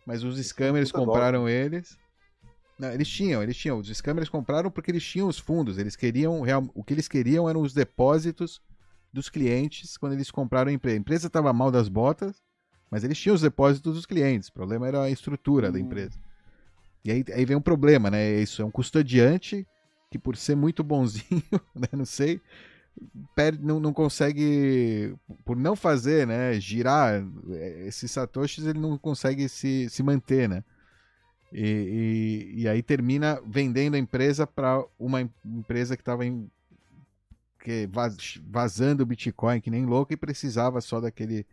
mas 0.07 0.23
os 0.23 0.39
scammers 0.39 0.91
compraram 0.91 1.41
bom. 1.41 1.49
eles. 1.49 1.95
Não, 2.79 2.91
eles 2.91 3.07
tinham, 3.07 3.43
eles 3.43 3.57
tinham. 3.57 3.77
Os 3.77 3.89
scammers 3.89 4.27
compraram 4.27 4.71
porque 4.71 4.89
eles 4.89 5.03
tinham 5.03 5.27
os 5.27 5.37
fundos. 5.37 5.77
Eles 5.77 5.95
queriam. 5.95 6.41
O 6.73 6.83
que 6.83 6.93
eles 6.95 7.07
queriam 7.07 7.47
eram 7.47 7.61
os 7.61 7.75
depósitos 7.75 8.59
dos 9.13 9.29
clientes 9.29 9.97
quando 9.97 10.13
eles 10.13 10.31
compraram 10.31 10.71
a 10.71 10.73
empresa. 10.73 10.97
A 10.97 10.99
empresa 10.99 11.27
estava 11.27 11.53
mal 11.53 11.69
das 11.69 11.89
botas, 11.89 12.41
Mas 12.89 13.03
eles 13.03 13.17
tinham 13.19 13.35
os 13.35 13.41
depósitos 13.41 13.93
dos 13.93 14.05
clientes, 14.05 14.49
o 14.49 14.53
problema 14.53 14.87
era 14.87 15.03
a 15.03 15.09
estrutura 15.09 15.71
da 15.71 15.77
Hum. 15.77 15.83
empresa. 15.83 16.17
E 17.03 17.11
aí, 17.11 17.23
aí 17.33 17.45
vem 17.45 17.55
um 17.57 17.61
problema, 17.61 18.09
né? 18.09 18.41
Isso 18.41 18.61
é 18.61 18.65
um 18.65 18.71
custodiante 18.71 19.65
que, 20.11 20.19
por 20.19 20.35
ser 20.35 20.55
muito 20.55 20.83
bonzinho, 20.83 21.43
né? 21.75 21.87
Não 21.93 22.05
sei, 22.05 22.41
perde, 23.35 23.63
não, 23.63 23.79
não 23.79 23.93
consegue, 23.93 25.15
por 25.45 25.55
não 25.55 25.75
fazer, 25.75 26.27
né? 26.27 26.59
Girar 26.59 27.23
eh, 27.51 27.85
esses 27.87 28.11
satoshis, 28.11 28.65
ele 28.65 28.79
não 28.79 28.97
consegue 28.97 29.47
se, 29.47 29.89
se 29.89 30.03
manter, 30.03 30.49
né? 30.49 30.63
E, 31.51 32.53
e, 32.55 32.61
e 32.61 32.67
aí 32.67 32.83
termina 32.83 33.41
vendendo 33.45 33.95
a 33.95 33.99
empresa 33.99 34.45
para 34.45 34.83
uma 34.99 35.21
em- 35.21 35.31
empresa 35.45 35.95
que 35.97 36.01
estava 36.01 36.23
que 37.59 37.87
vaz- 37.87 38.39
vazando 38.49 39.03
o 39.03 39.05
Bitcoin 39.05 39.59
que 39.59 39.69
nem 39.71 39.85
louco 39.85 40.13
e 40.13 40.17
precisava 40.17 40.79
só 40.81 40.99
daquele 41.01 41.45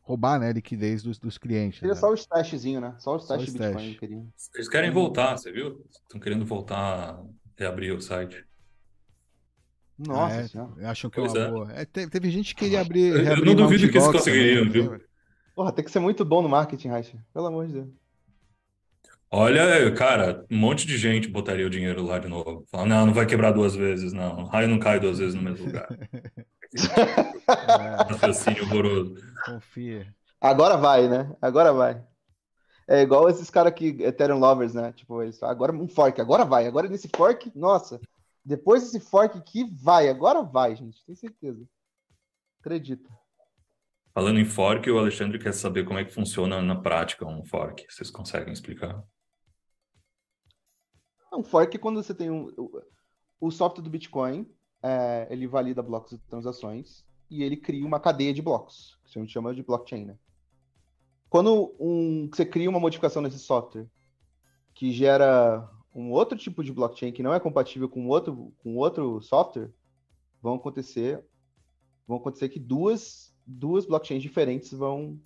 roubar 0.00 0.38
né, 0.40 0.48
a 0.48 0.52
liquidez 0.52 1.02
dos, 1.02 1.18
dos 1.18 1.38
clientes. 1.38 1.78
Queria 1.78 1.94
né? 1.94 2.00
só 2.00 2.10
o 2.10 2.14
stashzinho, 2.14 2.80
né? 2.80 2.94
Só 2.98 3.16
o 3.16 3.20
Só 3.20 3.36
o 3.36 3.42
stash 3.42 3.52
Bitcoin. 3.52 3.94
queria. 3.94 4.24
Eles 4.54 4.68
querem 4.68 4.90
voltar, 4.90 5.36
você 5.36 5.52
viu? 5.52 5.84
Estão 5.90 6.20
querendo 6.20 6.44
voltar 6.44 6.76
a 7.14 7.22
reabrir 7.56 7.94
o 7.94 8.00
site. 8.00 8.44
Nossa 9.98 10.68
é? 10.80 10.86
Acham 10.86 11.10
que 11.10 11.20
é 11.20 11.22
Pois 11.22 11.34
uma 11.34 11.44
é. 11.44 11.50
boa. 11.50 11.72
É, 11.72 11.84
te- 11.84 12.08
teve 12.08 12.30
gente 12.30 12.54
que 12.54 12.64
queria 12.64 12.80
abrir. 12.80 13.12
Eu- 13.12 13.36
eu 13.36 13.44
não 13.44 13.54
duvido 13.54 13.90
que 13.90 13.98
eles 13.98 14.08
conseguiriam, 14.08 14.64
também, 14.66 14.72
viu? 14.72 14.82
lembra? 14.90 15.06
Porra, 15.54 15.72
tem 15.72 15.84
que 15.84 15.90
ser 15.90 15.98
muito 16.00 16.24
bom 16.24 16.40
no 16.40 16.48
marketing, 16.48 16.88
Racha. 16.88 17.18
Pelo 17.34 17.46
amor 17.46 17.66
de 17.66 17.74
Deus. 17.74 17.88
Olha, 19.30 19.92
cara, 19.94 20.44
um 20.50 20.56
monte 20.56 20.86
de 20.86 20.96
gente 20.98 21.28
botaria 21.28 21.66
o 21.66 21.70
dinheiro 21.70 22.02
lá 22.02 22.18
de 22.18 22.26
novo. 22.26 22.64
Fala, 22.70 22.86
não, 22.86 23.06
não 23.06 23.14
vai 23.14 23.26
quebrar 23.26 23.52
duas 23.52 23.76
vezes, 23.76 24.12
não. 24.12 24.40
O 24.40 24.44
raio 24.46 24.68
não 24.68 24.78
cai 24.78 24.98
duas 24.98 25.18
vezes 25.18 25.34
no 25.34 25.42
mesmo 25.42 25.66
lugar. 25.66 25.86
É, 27.50 28.12
Raciocínio 28.12 28.62
horroroso. 28.62 29.16
confia. 29.44 30.14
Agora 30.40 30.76
vai, 30.76 31.08
né? 31.08 31.36
Agora 31.42 31.72
vai. 31.72 32.00
É 32.86 33.02
igual 33.02 33.28
esses 33.28 33.50
caras 33.50 33.72
que 33.74 33.88
Ethereum 34.02 34.38
lovers, 34.38 34.72
né? 34.72 34.92
Tipo, 34.92 35.20
eles 35.22 35.38
falam, 35.38 35.52
agora 35.54 35.72
um 35.72 35.88
fork, 35.88 36.20
agora 36.20 36.44
vai. 36.44 36.66
Agora 36.66 36.88
nesse 36.88 37.08
fork, 37.14 37.50
nossa. 37.56 38.00
Depois 38.44 38.82
desse 38.82 39.00
fork 39.00 39.36
aqui, 39.36 39.64
vai. 39.82 40.08
Agora 40.08 40.42
vai, 40.42 40.76
gente. 40.76 41.04
Tenho 41.04 41.16
certeza. 41.16 41.64
Acredita. 42.60 43.08
Falando 44.14 44.38
em 44.38 44.44
fork, 44.44 44.90
o 44.90 44.98
Alexandre 44.98 45.38
quer 45.38 45.52
saber 45.52 45.84
como 45.84 45.98
é 45.98 46.04
que 46.04 46.12
funciona 46.12 46.60
na 46.60 46.74
prática 46.74 47.26
um 47.26 47.44
fork. 47.44 47.84
Vocês 47.88 48.10
conseguem 48.10 48.52
explicar? 48.52 49.04
Um 51.32 51.44
fork 51.44 51.76
é 51.76 51.80
quando 51.80 52.02
você 52.02 52.14
tem 52.14 52.30
um. 52.30 52.48
O 53.40 53.50
software 53.50 53.84
do 53.84 53.90
Bitcoin, 53.90 54.52
é, 54.82 55.26
ele 55.30 55.46
valida 55.46 55.82
blocos 55.82 56.12
de 56.12 56.18
transações 56.18 57.04
e 57.30 57.42
ele 57.42 57.56
cria 57.56 57.86
uma 57.86 58.00
cadeia 58.00 58.32
de 58.32 58.42
blocos, 58.42 58.98
que 59.04 59.18
a 59.18 59.22
gente 59.22 59.32
chama 59.32 59.54
de 59.54 59.62
blockchain, 59.62 60.04
né? 60.04 60.18
Quando 61.28 61.74
um, 61.78 62.28
você 62.28 62.44
cria 62.44 62.68
uma 62.68 62.80
modificação 62.80 63.22
nesse 63.22 63.38
software 63.38 63.86
que 64.74 64.90
gera 64.90 65.68
um 65.94 66.10
outro 66.10 66.36
tipo 66.36 66.64
de 66.64 66.72
blockchain 66.72 67.12
que 67.12 67.22
não 67.22 67.32
é 67.32 67.38
compatível 67.38 67.88
com 67.88 68.08
outro, 68.08 68.52
com 68.62 68.76
outro 68.76 69.20
software, 69.22 69.70
vão 70.42 70.54
acontecer, 70.54 71.24
vão 72.06 72.16
acontecer 72.16 72.48
que 72.48 72.58
duas, 72.58 73.32
duas 73.46 73.86
blockchains 73.86 74.22
diferentes 74.22 74.72
vão, 74.72 75.20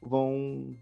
vão, 0.00 0.76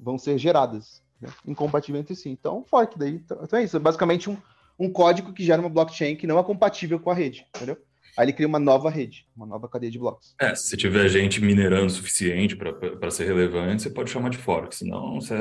vão 0.00 0.18
ser 0.18 0.36
geradas 0.38 1.02
né? 1.20 1.28
incompatível 1.46 2.00
entre 2.00 2.16
si. 2.16 2.28
Então, 2.28 2.64
fork 2.64 2.98
daí. 2.98 3.16
Então 3.16 3.38
é 3.52 3.62
isso. 3.62 3.76
É 3.76 3.80
basicamente 3.80 4.28
um, 4.28 4.36
um 4.82 4.90
código 4.90 5.32
que 5.32 5.44
gera 5.44 5.60
uma 5.60 5.70
blockchain 5.70 6.16
que 6.16 6.26
não 6.26 6.38
é 6.38 6.42
compatível 6.42 6.98
com 6.98 7.10
a 7.10 7.14
rede, 7.14 7.46
entendeu? 7.54 7.76
Aí 8.18 8.26
ele 8.26 8.32
cria 8.32 8.46
uma 8.48 8.58
nova 8.58 8.90
rede, 8.90 9.26
uma 9.34 9.46
nova 9.46 9.68
cadeia 9.68 9.90
de 9.90 9.98
blocos. 9.98 10.34
É, 10.38 10.54
se 10.54 10.76
tiver 10.76 11.08
gente 11.08 11.40
minerando 11.40 11.86
o 11.86 11.90
suficiente 11.90 12.54
para 12.56 13.10
ser 13.10 13.24
relevante, 13.26 13.82
você 13.82 13.90
pode 13.90 14.10
chamar 14.10 14.28
de 14.28 14.36
fork. 14.36 14.74
Senão, 14.74 15.14
você 15.20 15.34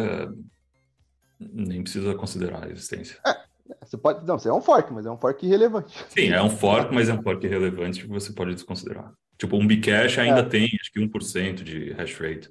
nem 1.40 1.82
precisa 1.82 2.14
considerar 2.16 2.66
a 2.66 2.70
existência. 2.70 3.20
Você 3.82 3.98
pode, 3.98 4.26
não, 4.26 4.38
você 4.38 4.48
é 4.48 4.54
um 4.54 4.62
fork, 4.62 4.94
mas 4.94 5.06
é 5.06 5.12
um 5.12 5.18
fork 5.18 5.46
irrelevante. 5.46 5.98
Sim, 6.10 6.30
é 6.30 6.42
um 6.42 6.50
fork, 6.50 6.94
mas 6.94 7.10
é 7.10 7.14
um 7.14 7.22
fork 7.22 7.46
relevante 7.48 8.02
que 8.02 8.08
você 8.08 8.32
pode 8.32 8.54
desconsiderar. 8.54 9.12
Tipo, 9.38 9.58
um 9.58 9.66
Bcash 9.68 10.20
ainda 10.20 10.42
É. 10.42 10.44
tem, 10.44 10.66
acho 10.80 10.92
que 10.94 11.00
1% 11.00 11.64
de 11.64 11.92
hash 11.94 12.14
rate 12.20 12.50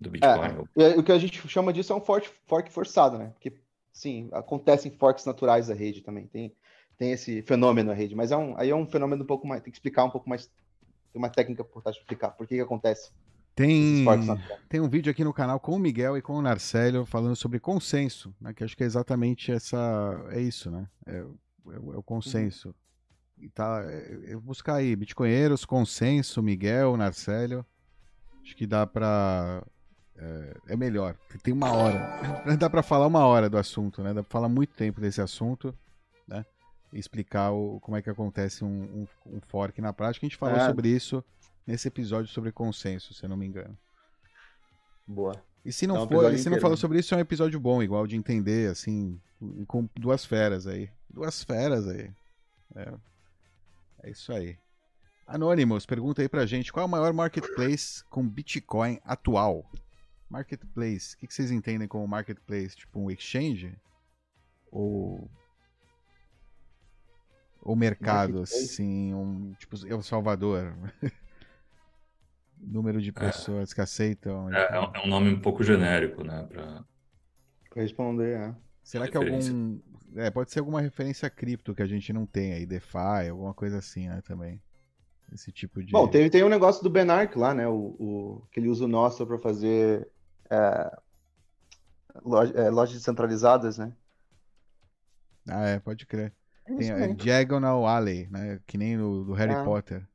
do 0.00 0.10
Bitcoin. 0.10 0.66
É, 0.76 0.88
o 0.98 1.02
que 1.02 1.12
a 1.12 1.18
gente 1.18 1.46
chama 1.48 1.72
disso 1.72 1.92
é 1.92 1.96
um 1.96 2.00
fork, 2.00 2.28
fork 2.46 2.72
forçado, 2.72 3.18
né? 3.18 3.30
Porque, 3.34 3.52
sim, 3.98 4.28
acontecem 4.32 4.90
forks 4.92 5.24
naturais 5.24 5.66
da 5.68 5.74
rede 5.74 6.02
também. 6.02 6.26
Tem, 6.26 6.54
tem 6.96 7.12
esse 7.12 7.42
fenômeno 7.42 7.88
na 7.90 7.94
rede, 7.94 8.14
mas 8.14 8.30
é 8.30 8.36
um, 8.36 8.56
aí 8.56 8.70
é 8.70 8.74
um 8.74 8.86
fenômeno 8.86 9.22
um 9.24 9.26
pouco 9.26 9.46
mais. 9.46 9.62
Tem 9.62 9.70
que 9.72 9.76
explicar 9.76 10.04
um 10.04 10.10
pouco 10.10 10.28
mais. 10.28 10.46
Tem 10.46 11.20
uma 11.20 11.30
técnica 11.30 11.64
por 11.64 11.82
trás 11.82 11.96
de 11.96 12.02
explicar 12.02 12.30
por 12.30 12.46
que, 12.46 12.54
que 12.54 12.60
acontece 12.60 13.10
Tem, 13.56 14.04
tem 14.68 14.80
um 14.80 14.88
vídeo 14.88 15.10
aqui 15.10 15.24
no 15.24 15.32
canal 15.34 15.58
com 15.58 15.72
o 15.72 15.78
Miguel 15.80 16.16
e 16.16 16.22
com 16.22 16.34
o 16.34 16.42
Narcélio 16.42 17.04
falando 17.04 17.34
sobre 17.34 17.58
consenso, 17.58 18.32
né? 18.40 18.54
Que 18.54 18.62
acho 18.62 18.76
que 18.76 18.84
é 18.84 18.86
exatamente 18.86 19.50
essa. 19.50 19.76
É 20.30 20.40
isso, 20.40 20.70
né? 20.70 20.88
É, 21.04 21.22
o- 21.22 21.36
é 21.72 21.74
é 21.74 21.98
o 21.98 22.02
consenso. 22.02 22.72
E 23.36 23.48
tá, 23.48 23.84
é- 23.84 24.32
eu 24.32 24.40
buscar 24.40 24.76
aí, 24.76 24.94
Bitcoinheiros, 24.94 25.64
consenso, 25.64 26.40
Miguel, 26.42 26.96
Narcélio. 26.96 27.66
Acho 28.44 28.56
que 28.56 28.66
dá 28.66 28.86
pra. 28.86 29.64
É, 30.20 30.56
é 30.72 30.76
melhor. 30.76 31.16
Tem 31.42 31.54
uma 31.54 31.72
hora. 31.72 31.98
Dá 32.58 32.68
pra 32.68 32.82
falar 32.82 33.06
uma 33.06 33.24
hora 33.24 33.48
do 33.48 33.56
assunto, 33.56 34.02
né? 34.02 34.12
Dá 34.12 34.22
pra 34.22 34.30
falar 34.30 34.48
muito 34.48 34.74
tempo 34.74 35.00
desse 35.00 35.20
assunto, 35.20 35.72
né? 36.26 36.44
E 36.92 36.98
explicar 36.98 37.52
o, 37.52 37.78
como 37.80 37.96
é 37.96 38.02
que 38.02 38.10
acontece 38.10 38.64
um, 38.64 39.06
um, 39.26 39.36
um 39.36 39.40
fork 39.40 39.80
na 39.80 39.92
prática. 39.92 40.26
A 40.26 40.28
gente 40.28 40.36
falou 40.38 40.56
É. 40.56 40.66
sobre 40.66 40.88
isso 40.88 41.22
nesse 41.66 41.86
episódio 41.86 42.32
sobre 42.32 42.50
consenso, 42.50 43.14
se 43.14 43.22
eu 43.24 43.28
não 43.28 43.36
me 43.36 43.46
engano. 43.46 43.76
Boa. 45.06 45.40
E 45.64 45.72
se 45.72 45.86
não 45.86 45.96
É 45.96 46.00
um 46.00 46.08
for, 46.08 46.32
e 46.32 46.38
se 46.38 46.48
não 46.50 46.58
falou 46.58 46.76
né? 46.76 46.80
sobre 46.80 46.98
isso, 46.98 47.14
é 47.14 47.18
um 47.18 47.20
episódio 47.20 47.60
bom, 47.60 47.82
igual 47.82 48.06
de 48.06 48.16
entender, 48.16 48.70
assim, 48.70 49.20
com 49.66 49.88
duas 49.94 50.24
feras 50.24 50.66
aí. 50.66 50.88
Duas 51.10 51.42
feras 51.44 51.86
aí. 51.86 52.10
É, 52.74 52.94
é 54.04 54.10
isso 54.10 54.32
aí. 54.32 54.56
Anonymous, 55.26 55.84
pergunta 55.84 56.22
aí 56.22 56.28
pra 56.28 56.46
gente, 56.46 56.72
qual 56.72 56.84
é 56.84 56.86
o 56.86 56.90
maior 56.90 57.12
marketplace 57.12 58.02
com 58.08 58.26
Bitcoin 58.26 58.98
atual? 59.04 59.70
Marketplace, 60.28 61.14
o 61.14 61.18
que, 61.18 61.26
que 61.26 61.34
vocês 61.34 61.50
entendem 61.50 61.88
como 61.88 62.06
marketplace? 62.06 62.76
Tipo 62.76 63.00
um 63.00 63.10
exchange? 63.10 63.74
Ou... 64.70 65.28
Ou 67.60 67.74
mercado, 67.74 68.42
assim, 68.42 69.12
um, 69.12 69.52
tipo 69.58 69.76
El 69.86 70.02
Salvador? 70.02 70.74
Número 72.60 73.00
de 73.00 73.12
pessoas 73.12 73.72
que 73.72 73.80
aceitam. 73.80 74.52
É, 74.52 74.76
é 74.76 74.80
um- 74.80 74.94
é 74.94 75.04
um 75.04 75.06
nome 75.06 75.30
um 75.32 75.40
pouco 75.40 75.62
genérico, 75.62 76.24
né? 76.24 76.44
Pra... 76.44 76.84
Pra 77.70 77.82
responder, 77.82 78.36
é. 78.36 78.54
Será 78.82 79.06
que 79.06 79.18
referência. 79.18 79.52
algum. 79.52 79.80
É, 80.16 80.30
pode 80.30 80.50
ser 80.50 80.60
alguma 80.60 80.80
referência 80.80 81.28
cripto 81.28 81.74
que 81.74 81.82
a 81.82 81.86
gente 81.86 82.12
não 82.12 82.24
tem 82.26 82.54
aí, 82.54 82.64
DeFi, 82.64 83.28
alguma 83.30 83.52
coisa 83.52 83.78
assim, 83.78 84.08
né, 84.08 84.22
também. 84.26 84.60
Esse 85.32 85.52
tipo 85.52 85.82
de. 85.82 85.92
Bom, 85.92 86.08
tem, 86.08 86.28
tem 86.30 86.42
um 86.42 86.48
negócio 86.48 86.82
do 86.82 86.88
Benark 86.88 87.36
lá, 87.36 87.52
né? 87.52 87.68
O, 87.68 87.94
o, 87.98 88.42
que 88.50 88.58
ele 88.58 88.68
usa 88.68 88.86
o 88.86 88.88
Nostro 88.88 89.26
para 89.26 89.38
fazer 89.38 90.08
é, 90.50 90.96
loja- 92.24 92.54
é, 92.54 92.70
lojas 92.70 92.96
descentralizadas, 92.96 93.78
né? 93.78 93.92
Ah, 95.48 95.66
é, 95.66 95.78
pode 95.78 96.06
crer. 96.06 96.32
É 96.66 96.74
Tem 96.74 96.90
a 96.90 96.96
mesmo. 96.96 97.14
Diagonal 97.16 97.86
Alley, 97.86 98.28
né? 98.30 98.60
Que 98.66 98.76
nem 98.76 98.96
no 98.96 99.24
do 99.24 99.32
Harry 99.32 99.54
Ah. 99.54 99.64
Potter. 99.64 100.06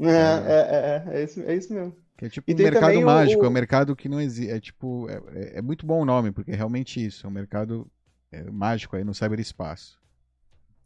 É, 0.00 0.06
é, 0.06 0.10
é, 0.10 1.12
é, 1.14 1.20
é 1.20 1.24
isso, 1.24 1.40
é 1.42 1.54
isso 1.54 1.72
mesmo. 1.74 1.96
Que 2.16 2.26
é 2.26 2.28
tipo 2.30 2.50
E 2.50 2.54
um 2.54 2.56
mercado 2.56 2.80
também 2.82 3.02
o- 3.02 3.06
mágico, 3.06 3.42
é 3.44 3.46
o- 3.46 3.50
um 3.50 3.52
mercado 3.52 3.96
que 3.96 4.08
não 4.08 4.20
existe. 4.20 4.50
É 4.50 4.58
tipo. 4.60 5.08
É, 5.10 5.16
é- 5.34 5.58
é 5.58 5.62
muito 5.62 5.84
bom 5.86 6.00
o 6.00 6.04
nome, 6.04 6.30
porque 6.32 6.50
é 6.52 6.54
realmente 6.54 7.04
isso. 7.04 7.26
É 7.26 7.28
um 7.28 7.32
mercado 7.32 7.90
é, 8.30 8.42
mágico 8.44 8.94
aí 8.96 9.04
no 9.04 9.14
cyberespaço. 9.14 9.98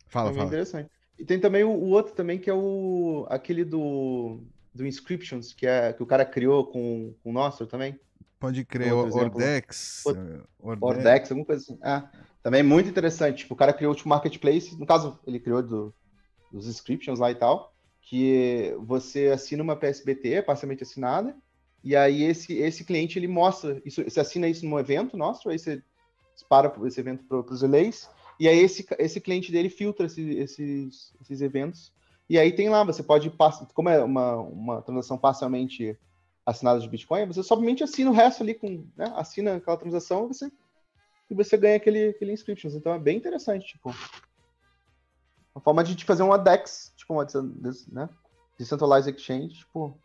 Fala, 0.06 0.30
É 0.30 0.34
fala. 0.34 0.46
interessante. 0.46 0.90
E 1.18 1.24
tem 1.24 1.38
também 1.40 1.62
o, 1.64 1.70
o 1.70 1.88
outro 1.90 2.14
também, 2.14 2.38
que 2.38 2.48
é 2.50 2.54
o 2.54 3.26
aquele 3.28 3.64
do, 3.64 4.40
do 4.74 4.86
Inscriptions, 4.86 5.52
que, 5.52 5.66
é, 5.66 5.92
que 5.92 6.02
o 6.02 6.06
cara 6.06 6.24
criou 6.24 6.66
com, 6.66 7.14
com 7.22 7.30
o 7.30 7.32
Nostro 7.32 7.66
também. 7.66 7.98
Pode 8.42 8.64
crer, 8.64 8.92
Outro 8.92 9.08
exemplo. 9.16 9.38
Ordex. 9.38 10.02
Eh, 10.04 10.40
Ordex. 10.58 10.82
Ordex, 10.96 11.30
alguma 11.30 11.46
coisa 11.46 11.62
assim. 11.62 11.78
Ah, 11.80 12.10
também 12.42 12.60
muito 12.60 12.88
interessante. 12.88 13.38
Tipo, 13.38 13.54
o 13.54 13.56
cara 13.56 13.72
criou 13.72 13.94
o 13.94 14.08
marketplace, 14.08 14.76
no 14.76 14.84
caso, 14.84 15.16
ele 15.24 15.38
criou 15.38 15.62
do- 15.62 15.94
dos 16.50 16.66
inscriptions 16.66 17.20
lá 17.20 17.30
e 17.30 17.36
tal, 17.36 17.72
que 18.00 18.74
você 18.80 19.28
assina 19.28 19.62
uma 19.62 19.76
PSBT, 19.76 20.42
parcialmente 20.42 20.82
assinada, 20.82 21.36
e 21.84 21.94
aí 21.94 22.24
esse, 22.24 22.52
esse 22.54 22.84
cliente 22.84 23.16
ele 23.16 23.28
mostra, 23.28 23.80
isso, 23.84 24.02
você 24.02 24.18
assina 24.18 24.48
isso 24.48 24.66
num 24.66 24.76
evento 24.76 25.16
nosso, 25.16 25.48
aí 25.48 25.56
você 25.58 25.80
dispara 26.34 26.74
esse 26.84 26.98
evento 26.98 27.22
para 27.24 27.38
os 27.54 27.62
relays, 27.62 28.10
e 28.40 28.48
aí 28.48 28.58
esse, 28.58 28.84
esse 28.98 29.20
cliente 29.20 29.52
dele 29.52 29.70
filtra 29.70 30.06
esse- 30.06 30.34
esses, 30.34 31.14
esses 31.20 31.40
eventos, 31.40 31.92
e 32.28 32.38
aí 32.40 32.50
tem 32.52 32.68
lá, 32.68 32.82
você 32.82 33.04
pode, 33.04 33.32
como 33.72 33.88
é 33.88 34.02
uma, 34.02 34.36
uma 34.36 34.82
transação 34.82 35.16
parcialmente 35.16 35.96
assinada 36.44 36.80
de 36.80 36.88
Bitcoin, 36.88 37.26
você 37.26 37.42
somente 37.42 37.84
assina 37.84 38.10
o 38.10 38.14
resto 38.14 38.42
ali, 38.42 38.54
com, 38.54 38.86
né, 38.96 39.12
assina 39.16 39.56
aquela 39.56 39.76
transação 39.76 40.24
e 40.24 40.28
você 40.28 40.52
e 41.32 41.34
você 41.34 41.56
ganha 41.56 41.76
aquele, 41.76 42.10
aquele 42.10 42.32
inscriptions. 42.32 42.74
Então 42.74 42.92
é 42.92 42.98
bem 42.98 43.16
interessante, 43.16 43.66
tipo. 43.66 43.94
Uma 45.54 45.62
forma 45.62 45.82
de 45.82 46.04
fazer 46.04 46.22
uma 46.22 46.38
DEX, 46.38 46.92
tipo 46.96 47.14
uma 47.14 47.26
né? 47.90 48.08
Decentralized 48.58 49.14
Exchange, 49.16 49.54
tipo, 49.54 49.98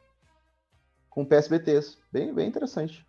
com 1.09 1.25
PSBTs. 1.25 1.97
Bem, 2.11 2.33
bem 2.33 2.47
interessante. 2.47 3.05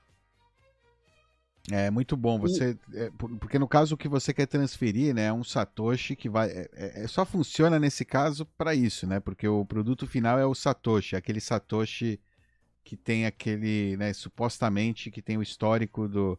É 1.70 1.90
muito 1.90 2.16
bom 2.16 2.38
você, 2.38 2.78
é, 2.94 3.10
porque 3.38 3.58
no 3.58 3.68
caso 3.68 3.94
o 3.94 3.98
que 3.98 4.08
você 4.08 4.32
quer 4.32 4.46
transferir, 4.46 5.14
né, 5.14 5.26
é 5.26 5.32
um 5.32 5.44
satoshi 5.44 6.16
que 6.16 6.28
vai, 6.28 6.48
é, 6.48 6.70
é, 6.72 7.06
só 7.06 7.26
funciona 7.26 7.78
nesse 7.78 8.06
caso 8.06 8.46
para 8.56 8.74
isso, 8.74 9.06
né? 9.06 9.20
Porque 9.20 9.46
o 9.46 9.66
produto 9.66 10.06
final 10.06 10.38
é 10.38 10.46
o 10.46 10.54
satoshi, 10.54 11.14
aquele 11.14 11.40
satoshi 11.40 12.18
que 12.88 12.96
tem 12.96 13.26
aquele, 13.26 13.98
né, 13.98 14.14
supostamente 14.14 15.10
que 15.10 15.20
tem 15.20 15.36
o 15.36 15.42
histórico 15.42 16.08
do 16.08 16.38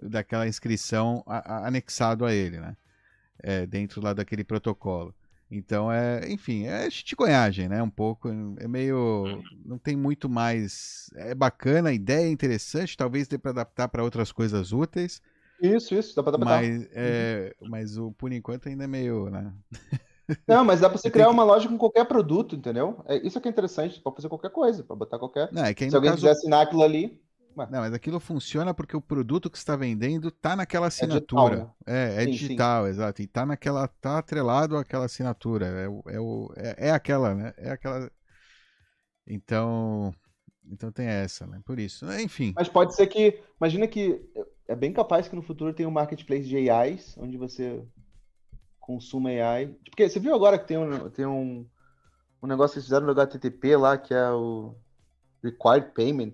daquela 0.00 0.46
inscrição 0.46 1.24
a, 1.26 1.38
a, 1.38 1.66
anexado 1.66 2.24
a 2.24 2.32
ele, 2.32 2.60
né? 2.60 2.76
É, 3.42 3.66
dentro 3.66 4.00
lá 4.00 4.12
daquele 4.12 4.44
protocolo. 4.44 5.12
Então 5.50 5.90
é, 5.90 6.30
enfim, 6.30 6.66
é 6.66 6.88
chiconhagem, 6.88 7.68
né? 7.68 7.82
Um 7.82 7.90
pouco, 7.90 8.28
é 8.60 8.68
meio, 8.68 9.42
não 9.64 9.76
tem 9.76 9.96
muito 9.96 10.28
mais. 10.28 11.10
É 11.16 11.34
bacana, 11.34 11.88
a 11.88 11.92
ideia 11.92 12.26
é 12.26 12.30
interessante, 12.30 12.96
talvez 12.96 13.26
dê 13.26 13.36
para 13.36 13.50
adaptar 13.50 13.88
para 13.88 14.04
outras 14.04 14.30
coisas 14.30 14.70
úteis. 14.70 15.20
Isso, 15.60 15.96
isso, 15.96 16.14
dá 16.14 16.22
para 16.22 16.36
adaptar. 16.36 16.62
Mas, 16.62 16.88
é, 16.92 17.56
mas 17.60 17.98
o 17.98 18.12
por 18.12 18.32
enquanto 18.32 18.68
ainda 18.68 18.84
é 18.84 18.86
meio, 18.86 19.30
né? 19.30 19.52
Não, 20.46 20.64
mas 20.64 20.80
dá 20.80 20.88
para 20.88 20.98
você 20.98 21.08
criar 21.10 21.26
que... 21.26 21.32
uma 21.32 21.44
loja 21.44 21.68
com 21.68 21.78
qualquer 21.78 22.04
produto, 22.04 22.56
entendeu? 22.56 23.02
É, 23.06 23.16
isso 23.26 23.40
que 23.40 23.48
é 23.48 23.50
interessante, 23.50 24.00
pode 24.00 24.16
fazer 24.16 24.28
qualquer 24.28 24.50
coisa, 24.50 24.82
para 24.82 24.96
botar 24.96 25.18
qualquer. 25.18 25.50
Não, 25.52 25.64
é 25.64 25.74
que 25.74 25.88
Se 25.88 25.96
alguém 25.96 26.10
caso... 26.10 26.22
quiser 26.22 26.32
assinar 26.32 26.62
aquilo 26.62 26.82
ali. 26.82 27.20
Não, 27.56 27.80
mas 27.80 27.92
aquilo 27.92 28.20
funciona 28.20 28.72
porque 28.72 28.96
o 28.96 29.00
produto 29.00 29.50
que 29.50 29.58
está 29.58 29.74
vendendo 29.74 30.30
tá 30.30 30.54
naquela 30.54 30.86
assinatura. 30.86 31.68
É, 31.84 31.96
digital, 31.96 32.14
né? 32.14 32.18
é, 32.18 32.22
é 32.22 32.24
sim, 32.24 32.30
digital 32.30 32.84
sim. 32.84 32.90
exato. 32.90 33.22
E 33.22 33.26
tá 33.26 33.44
naquela, 33.44 33.88
tá 33.88 34.18
atrelado 34.18 34.76
àquela 34.76 35.06
assinatura. 35.06 35.66
É, 35.66 36.14
é, 36.14 36.20
o, 36.20 36.52
é, 36.56 36.88
é 36.88 36.90
aquela, 36.92 37.34
né? 37.34 37.52
É 37.56 37.70
aquela. 37.70 38.08
Então, 39.26 40.14
então 40.70 40.92
tem 40.92 41.06
essa, 41.06 41.46
né? 41.48 41.60
Por 41.64 41.80
isso, 41.80 42.10
enfim. 42.12 42.52
Mas 42.54 42.68
pode 42.68 42.94
ser 42.94 43.08
que, 43.08 43.40
imagina 43.60 43.88
que 43.88 44.20
é 44.68 44.76
bem 44.76 44.92
capaz 44.92 45.26
que 45.26 45.34
no 45.34 45.42
futuro 45.42 45.74
tenha 45.74 45.88
um 45.88 45.92
marketplace 45.92 46.46
de 46.46 46.70
AIs, 46.70 47.16
onde 47.18 47.36
você 47.36 47.82
consuma 48.88 49.28
AI. 49.28 49.66
Porque 49.84 50.08
você 50.08 50.18
viu 50.18 50.34
agora 50.34 50.58
que 50.58 50.66
tem 50.66 50.78
um, 50.78 51.10
tem 51.10 51.26
um, 51.26 51.66
um 52.42 52.46
negócio 52.46 52.72
que 52.72 52.78
eles 52.78 52.86
fizeram 52.86 53.04
no 53.04 53.12
HTTP 53.12 53.76
lá, 53.76 53.98
que 53.98 54.14
é 54.14 54.30
o 54.30 54.74
Required 55.44 55.92
Payment. 55.94 56.32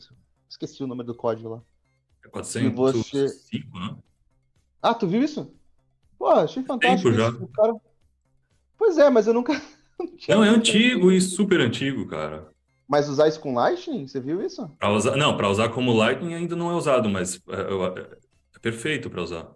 Esqueci 0.49 0.85
o 0.85 0.87
nome 0.87 1.03
do 1.03 1.17
código 1.17 1.49
lá. 1.49 1.63
É 2.25 2.29
405, 2.29 2.77
você... 2.77 3.59
né? 3.75 3.97
Ah, 4.81 4.95
tu 4.95 5.09
viu 5.09 5.21
isso? 5.21 5.53
Pô, 6.17 6.29
achei 6.29 6.63
fantástico. 6.63 7.11
Tempo 7.11 7.21
já. 7.21 7.29
Isso, 7.29 7.49
cara... 7.49 7.75
Pois 8.79 8.99
é, 8.99 9.11
mas 9.11 9.27
eu 9.27 9.35
nunca. 9.35 9.61
Não, 10.29 10.45
é 10.45 10.49
antigo 10.49 11.11
e 11.11 11.21
super 11.21 11.61
antigo, 11.61 12.07
cara. 12.07 12.49
Mas 12.87 13.09
usar 13.09 13.27
isso 13.27 13.41
com 13.41 13.55
Lightning? 13.55 14.07
Você 14.07 14.21
viu 14.21 14.41
isso? 14.45 14.69
Pra 14.79 14.93
usar... 14.93 15.17
Não, 15.17 15.37
para 15.37 15.49
usar 15.49 15.71
como 15.71 15.93
Lightning 15.93 16.35
ainda 16.35 16.55
não 16.55 16.71
é 16.71 16.75
usado, 16.75 17.09
mas 17.09 17.41
é, 17.49 18.01
é, 18.01 18.19
é 18.55 18.59
perfeito 18.61 19.09
para 19.09 19.23
usar. 19.23 19.51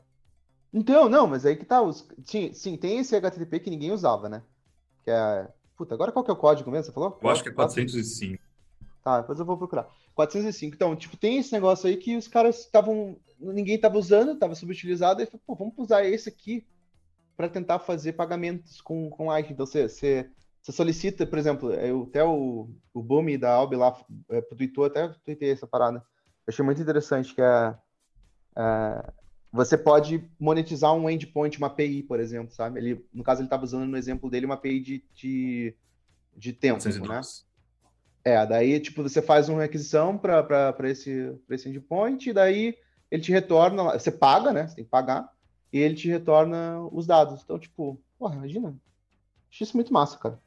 Então, 0.73 1.09
não, 1.09 1.27
mas 1.27 1.47
aí 1.47 1.57
que 1.57 1.65
tá. 1.65 1.81
Os... 1.81 2.07
Sim, 2.25 2.53
sim, 2.53 2.77
tem 2.77 2.99
esse 2.99 3.17
HTTP 3.17 3.61
que 3.61 3.71
ninguém 3.71 3.93
usava, 3.93 4.29
né? 4.29 4.43
Que 5.05 5.11
é. 5.11 5.49
Puta, 5.77 5.95
agora 5.95 6.11
qual 6.13 6.25
que 6.25 6.31
é 6.31 6.35
o 6.35 6.37
código 6.37 6.71
mesmo? 6.71 6.87
Você 6.87 6.93
falou? 6.93 7.19
Eu 7.23 7.31
acho 7.31 7.43
que 7.43 7.49
é 7.49 7.53
405. 7.53 8.43
Tá, 9.03 9.21
depois 9.21 9.39
eu 9.39 9.47
vou 9.47 9.57
procurar. 9.57 9.89
405. 10.15 10.75
Então, 10.75 10.97
tipo, 10.97 11.17
tem 11.17 11.39
esse 11.39 11.53
negócio 11.53 11.89
aí 11.89 11.97
que 11.97 12.17
os 12.17 12.29
caras 12.29 12.61
estavam. 12.61 13.17
Ninguém 13.39 13.77
estava 13.77 13.97
usando, 13.97 14.33
estava 14.33 14.55
subutilizado, 14.55 15.23
e 15.23 15.27
falou, 15.27 15.41
pô, 15.47 15.55
vamos 15.55 15.75
usar 15.79 16.05
esse 16.05 16.29
aqui 16.29 16.67
para 17.37 17.49
tentar 17.49 17.79
fazer 17.79 18.15
pagamentos 18.15 18.81
com, 18.81 19.09
com 19.09 19.29
Lightning. 19.29 19.55
Então, 19.55 19.65
você, 19.65 19.89
você, 19.89 20.29
você 20.61 20.73
solicita, 20.73 21.25
por 21.25 21.39
exemplo, 21.39 21.73
eu, 21.73 22.03
até 22.03 22.25
o, 22.25 22.69
o 22.93 23.01
Bumi 23.01 23.39
da 23.39 23.53
Albi 23.53 23.77
lá 23.77 23.97
é, 24.29 24.41
tweetou, 24.41 24.85
até 24.85 25.09
tuitei 25.25 25.53
essa 25.53 25.67
parada. 25.67 25.99
Eu 25.99 26.51
achei 26.53 26.65
muito 26.65 26.83
interessante 26.83 27.33
que 27.33 27.41
é, 27.41 27.77
é, 28.57 29.13
você 29.53 29.79
pode 29.79 30.23
monetizar 30.39 30.93
um 30.95 31.09
endpoint, 31.09 31.59
uma 31.59 31.69
API, 31.69 32.03
por 32.03 32.21
exemplo, 32.21 32.53
sabe? 32.53 32.79
Ele, 32.79 33.07
no 33.13 33.25
caso, 33.25 33.41
ele 33.41 33.47
estava 33.47 33.65
usando 33.65 33.87
no 33.87 33.97
exemplo 33.97 34.31
dele 34.31 34.47
uma 34.47 34.55
API 34.55 34.81
de, 34.81 35.05
de, 35.15 35.75
de 36.37 36.53
tempo, 36.53 36.83
né? 36.87 37.21
É, 38.25 38.45
daí, 38.45 38.79
tipo, 38.79 39.03
você 39.03 39.23
faz 39.23 39.49
uma 39.49 39.63
requisição 39.63 40.19
para 40.19 40.75
esse, 40.85 41.35
esse 41.49 41.69
endpoint, 41.69 42.29
e 42.29 42.33
daí 42.33 42.77
ele 43.11 43.23
te 43.23 43.33
retorna, 43.33 43.99
você 43.99 44.11
paga, 44.11 44.53
né? 44.53 44.69
Você 44.69 44.77
tem 44.77 44.85
que 44.85 44.91
pagar, 44.91 45.33
e 45.73 45.79
ele 45.79 45.95
te 45.95 46.09
retorna 46.09 46.81
os 46.93 47.07
dados. 47.07 47.43
Então, 47.43 47.59
tipo, 47.59 47.99
porra, 48.19 48.35
imagina. 48.35 48.77
Acho 49.51 49.63
isso 49.63 49.77
muito 49.77 49.93
massa, 49.93 50.19
cara. 50.19 50.39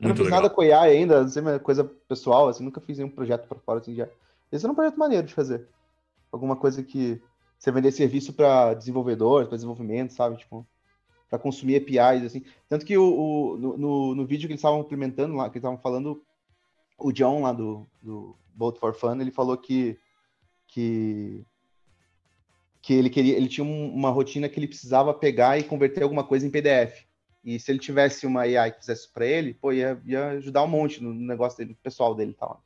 Eu 0.00 0.08
não 0.08 0.16
fiz 0.16 0.24
legal. 0.24 0.42
nada 0.42 0.52
com 0.52 0.60
AI 0.62 0.72
ainda, 0.72 1.22
não 1.22 1.28
sei, 1.28 1.40
uma 1.40 1.58
coisa 1.58 1.84
pessoal, 1.84 2.48
assim, 2.48 2.64
nunca 2.64 2.80
fiz 2.80 2.98
nenhum 2.98 3.10
projeto 3.10 3.46
para 3.46 3.58
fora, 3.60 3.78
assim, 3.78 3.94
já. 3.94 4.08
Esse 4.50 4.64
era 4.64 4.72
um 4.72 4.74
projeto 4.76 4.98
maneiro 4.98 5.26
de 5.26 5.32
fazer. 5.32 5.68
Alguma 6.30 6.56
coisa 6.56 6.82
que 6.82 7.22
você 7.58 7.70
vender 7.70 7.92
serviço 7.92 8.32
para 8.32 8.74
desenvolvedores, 8.74 9.48
para 9.48 9.56
desenvolvimento, 9.56 10.12
sabe? 10.12 10.36
Tipo, 10.36 10.66
para 11.28 11.38
consumir 11.38 11.76
APIs, 11.76 12.24
assim. 12.24 12.44
Tanto 12.68 12.84
que 12.84 12.96
o, 12.96 13.04
o 13.04 13.58
no, 13.58 14.14
no, 14.14 14.26
vídeo 14.26 14.46
que 14.46 14.52
eles 14.52 14.60
estavam 14.60 14.80
implementando 14.80 15.34
lá, 15.34 15.44
que 15.44 15.58
eles 15.58 15.64
estavam 15.64 15.78
falando, 15.78 16.22
o 16.98 17.12
John 17.12 17.42
lá 17.42 17.52
do, 17.52 17.86
do 18.02 18.36
Bolt 18.54 18.78
for 18.78 18.94
Fun, 18.94 19.20
ele 19.20 19.30
falou 19.30 19.56
que, 19.56 19.98
que, 20.68 21.44
que 22.80 22.94
ele 22.94 23.10
queria, 23.10 23.36
ele 23.36 23.48
tinha 23.48 23.64
uma 23.64 24.10
rotina 24.10 24.48
que 24.48 24.58
ele 24.58 24.68
precisava 24.68 25.12
pegar 25.12 25.58
e 25.58 25.64
converter 25.64 26.02
alguma 26.02 26.24
coisa 26.24 26.46
em 26.46 26.50
PDF. 26.50 27.06
E 27.44 27.60
se 27.60 27.70
ele 27.70 27.78
tivesse 27.78 28.26
uma 28.26 28.40
AI 28.40 28.72
que 28.72 28.80
fizesse 28.80 29.12
para 29.12 29.24
ele, 29.24 29.54
pô, 29.54 29.72
ia, 29.72 30.00
ia 30.04 30.30
ajudar 30.30 30.64
um 30.64 30.68
monte 30.68 31.02
no 31.02 31.14
negócio 31.14 31.58
dele, 31.58 31.78
pessoal 31.80 32.14
dele 32.14 32.32
e 32.32 32.34
tal. 32.34 32.62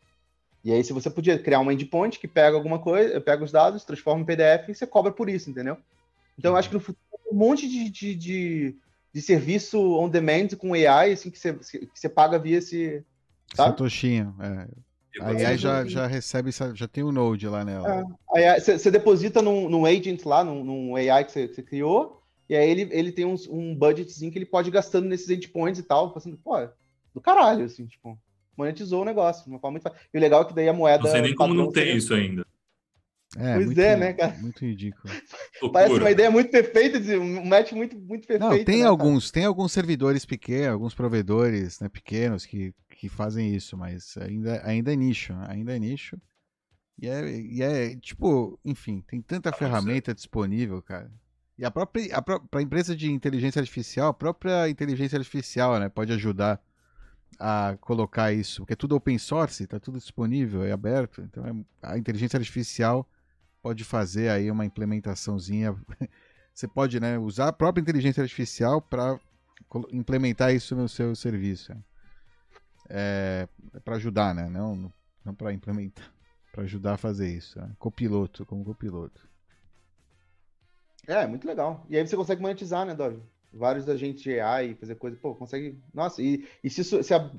E 0.62 0.72
aí, 0.72 0.84
se 0.84 0.92
você 0.92 1.08
podia 1.08 1.38
criar 1.38 1.60
um 1.60 1.70
endpoint 1.70 2.18
que 2.18 2.28
pega 2.28 2.56
alguma 2.56 2.78
coisa, 2.78 3.20
pega 3.20 3.42
os 3.42 3.50
dados, 3.50 3.84
transforma 3.84 4.22
em 4.22 4.26
PDF 4.26 4.68
e 4.68 4.74
você 4.74 4.86
cobra 4.86 5.10
por 5.10 5.28
isso, 5.28 5.48
entendeu? 5.48 5.76
Então, 6.38 6.52
eu 6.52 6.56
acho 6.56 6.68
que 6.68 6.74
no 6.74 6.80
futuro 6.80 7.00
um 7.30 7.36
monte 7.36 7.68
de, 7.68 7.88
de, 7.88 8.14
de, 8.14 8.76
de 9.12 9.22
serviço 9.22 9.78
on 9.78 10.08
demand 10.08 10.48
com 10.58 10.74
AI, 10.74 11.12
assim, 11.12 11.30
que 11.30 11.38
você, 11.38 11.54
que 11.54 11.88
você 11.94 12.08
paga 12.08 12.38
via 12.38 12.58
esse. 12.58 13.04
Sabe? 13.54 13.70
Satoshinho, 13.70 14.34
é. 14.40 14.68
A 15.20 15.28
AI 15.30 15.58
já, 15.58 15.84
já 15.84 16.06
recebe, 16.06 16.50
já 16.74 16.86
tem 16.86 17.02
o 17.02 17.08
um 17.08 17.12
Node 17.12 17.48
lá 17.48 17.64
nela. 17.64 18.06
É, 18.34 18.60
você, 18.60 18.90
deposita 18.90 19.42
num, 19.42 19.68
num 19.68 19.84
agent 19.84 20.24
lá, 20.24 20.44
num, 20.44 20.62
num 20.62 20.96
AI 20.96 21.24
que 21.24 21.32
você, 21.32 21.48
que 21.48 21.54
você, 21.54 21.62
criou, 21.62 22.22
e 22.48 22.54
aí 22.54 22.70
ele, 22.70 22.88
ele 22.92 23.10
tem 23.10 23.24
uns, 23.24 23.48
um 23.48 23.74
budgetzinho 23.74 24.30
que 24.30 24.38
ele 24.38 24.46
pode 24.46 24.68
ir 24.68 24.72
gastando 24.72 25.08
nesses 25.08 25.28
endpoints 25.28 25.80
e 25.80 25.82
tal, 25.82 26.12
passando, 26.12 26.36
pô, 26.36 26.54
do 27.12 27.20
caralho, 27.20 27.64
assim, 27.64 27.86
tipo 27.86 28.16
monetizou 28.60 29.02
o 29.02 29.04
negócio 29.04 29.44
de 29.44 29.50
uma 29.50 29.58
forma 29.58 29.80
muito 29.82 29.98
E 30.12 30.18
o 30.18 30.20
legal 30.20 30.42
é 30.42 30.44
que 30.44 30.54
daí 30.54 30.68
a 30.68 30.72
moeda. 30.72 31.04
Não 31.04 31.10
sei 31.10 31.22
nem 31.22 31.34
como 31.34 31.54
não 31.54 31.72
tem 31.72 31.96
isso 31.96 32.14
ainda. 32.14 32.46
É, 33.36 33.54
pois 33.54 33.66
muito, 33.66 33.80
é, 33.80 33.96
né, 33.96 34.12
cara? 34.12 34.36
Muito 34.38 34.64
ridículo. 34.64 35.14
Parece 35.72 35.94
uma 35.94 36.10
ideia 36.10 36.30
muito 36.30 36.50
perfeita, 36.50 36.98
um 37.16 37.44
match 37.44 37.72
muito, 37.72 37.96
muito 37.96 38.26
perfeito. 38.26 38.40
Não, 38.40 38.64
tem 38.64 38.80
né, 38.80 38.88
alguns, 38.88 39.30
cara? 39.30 39.34
tem 39.34 39.44
alguns 39.44 39.70
servidores 39.70 40.26
pequenos, 40.26 40.72
alguns 40.72 40.94
provedores 40.94 41.78
né, 41.78 41.88
pequenos 41.88 42.44
que, 42.44 42.74
que 42.90 43.08
fazem 43.08 43.54
isso, 43.54 43.76
mas 43.76 44.16
ainda, 44.16 44.60
ainda 44.64 44.92
é 44.92 44.96
nicho, 44.96 45.32
ainda 45.46 45.76
é 45.76 45.78
nicho. 45.78 46.20
E 47.00 47.08
é, 47.08 47.40
e 47.40 47.62
é 47.62 47.96
tipo, 47.96 48.58
enfim, 48.64 49.00
tem 49.06 49.22
tanta 49.22 49.50
ah, 49.50 49.52
ferramenta 49.52 50.12
disponível, 50.12 50.82
cara. 50.82 51.10
E 51.56 51.64
a 51.64 51.70
própria, 51.70 52.16
a 52.16 52.20
própria 52.20 52.62
empresa 52.62 52.96
de 52.96 53.12
inteligência 53.12 53.60
artificial, 53.60 54.08
a 54.08 54.14
própria 54.14 54.68
inteligência 54.68 55.16
artificial, 55.16 55.78
né, 55.78 55.88
pode 55.88 56.12
ajudar 56.12 56.60
a 57.40 57.78
colocar 57.80 58.32
isso, 58.32 58.60
porque 58.60 58.74
é 58.74 58.76
tudo 58.76 58.94
open 58.94 59.16
source, 59.16 59.64
está 59.64 59.80
tudo 59.80 59.98
disponível, 59.98 60.62
é 60.62 60.72
aberto, 60.72 61.22
então 61.22 61.42
é, 61.46 61.54
a 61.82 61.96
inteligência 61.96 62.36
artificial 62.36 63.08
pode 63.62 63.82
fazer 63.82 64.28
aí 64.28 64.50
uma 64.50 64.66
implementaçãozinha. 64.66 65.74
Você 66.52 66.68
pode 66.68 67.00
né, 67.00 67.18
usar 67.18 67.48
a 67.48 67.52
própria 67.52 67.80
inteligência 67.80 68.22
artificial 68.22 68.82
para 68.82 69.18
implementar 69.90 70.54
isso 70.54 70.76
no 70.76 70.86
seu 70.86 71.16
serviço. 71.16 71.72
É, 72.90 73.48
é 73.72 73.80
para 73.80 73.96
ajudar, 73.96 74.34
né? 74.34 74.48
Não, 74.50 74.92
não 75.24 75.34
para 75.34 75.52
implementar, 75.52 76.12
para 76.52 76.64
ajudar 76.64 76.94
a 76.94 76.98
fazer 76.98 77.34
isso. 77.34 77.58
Né? 77.58 77.70
Copiloto, 77.78 78.44
como 78.44 78.64
copiloto. 78.64 79.26
É, 81.06 81.26
muito 81.26 81.46
legal. 81.46 81.86
E 81.88 81.96
aí 81.96 82.06
você 82.06 82.16
consegue 82.16 82.42
monetizar, 82.42 82.84
né, 82.84 82.94
Dóvio? 82.94 83.24
Vários 83.52 83.88
agentes 83.88 84.22
de 84.22 84.38
AI, 84.38 84.74
fazer 84.74 84.94
coisa, 84.94 85.16
pô, 85.16 85.34
consegue. 85.34 85.78
Nossa, 85.92 86.22
e, 86.22 86.46
e 86.62 86.70
se, 86.70 86.84
se, 86.84 87.14
a, 87.14 87.30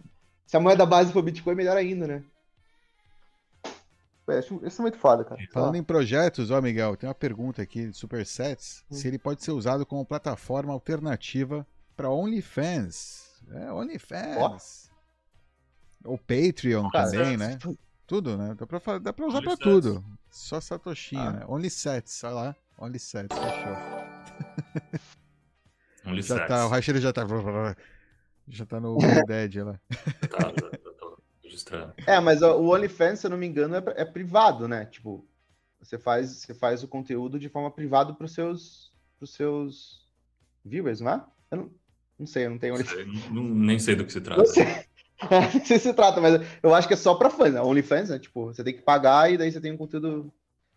se 0.45 0.57
a 0.57 0.59
moeda 0.59 0.85
base 0.85 1.13
for 1.13 1.21
Bitcoin, 1.21 1.55
melhor 1.55 1.77
ainda, 1.77 2.07
né? 2.07 2.23
Isso 4.39 4.81
é 4.81 4.83
muito 4.83 4.97
foda, 4.97 5.25
cara. 5.25 5.41
Falando 5.51 5.75
em 5.75 5.83
projetos, 5.83 6.51
ó, 6.51 6.61
Miguel, 6.61 6.95
tem 6.95 7.07
uma 7.09 7.15
pergunta 7.15 7.61
aqui 7.61 7.87
de 7.87 7.97
Supersets: 7.97 8.85
hum. 8.89 8.95
se 8.95 9.07
ele 9.07 9.17
pode 9.17 9.43
ser 9.43 9.51
usado 9.51 9.85
como 9.85 10.05
plataforma 10.05 10.71
alternativa 10.71 11.67
para 11.95 12.09
OnlyFans. 12.09 13.41
É, 13.51 13.71
OnlyFans. 13.71 14.89
Ou 16.05 16.17
Patreon 16.17 16.89
também, 16.89 17.35
né? 17.35 17.57
Tudo, 18.07 18.37
né? 18.37 18.55
Dá 18.57 18.65
pra, 18.65 18.99
dá 18.99 19.13
pra 19.13 19.25
usar 19.25 19.41
para 19.41 19.57
tudo. 19.57 20.03
Só 20.29 20.61
Satoshinho, 20.61 21.21
ah. 21.21 21.31
né? 21.31 21.45
OnlySets, 21.47 22.23
olha 22.23 22.33
lá. 22.33 22.55
OnlySets, 22.77 23.37
fechou. 23.37 25.01
Um 26.05 26.19
já 26.21 26.45
tá, 26.47 26.65
o 26.65 26.69
Raicheiro 26.69 26.99
já 26.99 27.13
tá. 27.13 27.25
Já 28.47 28.65
tá 28.65 28.79
no 28.79 28.97
Dead 29.27 29.55
lá. 29.63 29.79
Tá, 30.29 30.51
extra. 31.43 31.93
É, 32.07 32.19
mas 32.19 32.41
ó, 32.41 32.57
o 32.59 32.73
OnlyFans, 32.73 33.19
se 33.19 33.27
eu 33.27 33.29
não 33.31 33.37
me 33.37 33.45
engano, 33.45 33.75
é, 33.75 33.83
é 33.97 34.05
privado, 34.05 34.67
né? 34.67 34.85
Tipo, 34.85 35.25
você 35.79 35.97
faz, 35.97 36.29
você 36.29 36.53
faz 36.53 36.83
o 36.83 36.87
conteúdo 36.87 37.39
de 37.39 37.49
forma 37.49 37.71
privada 37.71 38.13
para 38.13 38.25
os 38.25 38.33
seus, 38.33 38.91
pros 39.17 39.33
seus 39.33 40.07
viewers, 40.65 41.01
não 41.01 41.11
é? 41.11 41.25
Eu 41.51 41.57
não, 41.57 41.71
não 42.19 42.27
sei, 42.27 42.45
eu 42.45 42.49
não 42.49 42.57
tenho 42.57 42.73
OnlyFans. 42.75 42.95
Sei, 42.95 43.31
não- 43.31 43.43
nem 43.43 43.79
sei 43.79 43.95
do 43.95 44.05
que 44.05 44.13
se 44.13 44.21
trata. 44.21 44.41
Não 44.41 44.47
sei. 44.47 44.65
É, 45.29 45.39
não 45.55 45.63
sei 45.63 45.77
se 45.77 45.93
trata, 45.93 46.19
mas 46.19 46.41
eu 46.63 46.73
acho 46.73 46.87
que 46.87 46.95
é 46.95 46.97
só 46.97 47.13
para 47.13 47.29
fãs, 47.29 47.53
né? 47.53 47.61
OnlyFans, 47.61 48.09
né? 48.09 48.17
Tipo, 48.17 48.45
você 48.47 48.63
tem 48.63 48.73
que 48.73 48.81
pagar 48.81 49.31
e 49.31 49.37
daí 49.37 49.51
você 49.51 49.61
tem 49.61 49.71
um 49.71 49.77
conteúdo. 49.77 50.33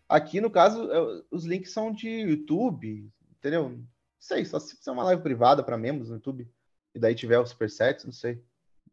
Aqui, 0.07 0.39
no 0.39 0.51
caso, 0.51 0.87
é, 0.91 1.23
os 1.31 1.45
links 1.45 1.71
são 1.71 1.91
de 1.91 2.07
YouTube, 2.07 3.09
entendeu? 3.39 3.79
Não 4.15 4.21
sei, 4.21 4.45
só 4.45 4.59
se 4.59 4.75
fizer 4.75 4.91
uma 4.91 5.03
live 5.03 5.21
privada 5.21 5.63
para 5.63 5.77
membros 5.77 6.09
no 6.09 6.15
YouTube 6.15 6.49
e 6.93 6.99
daí 6.99 7.13
tiver 7.13 7.39
o 7.39 7.45
Supersets, 7.45 8.05
não 8.05 8.11
sei. 8.11 8.43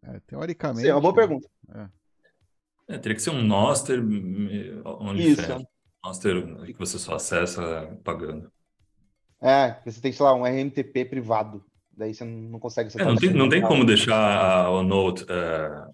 É, 0.03 0.21
teoricamente. 0.21 0.83
sei, 0.83 0.91
é 0.91 0.95
uma 0.95 1.01
boa 1.01 1.15
pergunta. 1.15 1.49
É, 2.89 2.99
teria 2.99 3.15
que 3.15 3.23
ser 3.23 3.31
um 3.31 3.43
Noster 3.43 4.01
OnlyFans. 4.01 5.39
Isso. 5.39 5.67
Noster 6.05 6.65
que 6.67 6.79
você 6.79 6.99
só 6.99 7.15
acessa 7.15 7.97
pagando. 8.03 8.53
É, 9.41 9.81
você 9.85 10.01
tem, 10.01 10.13
sei 10.13 10.25
lá, 10.25 10.35
um 10.35 10.45
RMTP 10.45 11.05
privado. 11.05 11.65
Daí 11.91 12.15
você 12.15 12.25
não 12.25 12.59
consegue 12.59 12.91
É, 12.99 13.05
não, 13.05 13.17
tem, 13.17 13.35
não 13.35 13.49
tem 13.49 13.63
como 13.63 13.85
deixar 13.85 14.65
a- 14.67 14.71
o 14.71 14.83
Note 14.83 15.25
eh, 15.29 15.93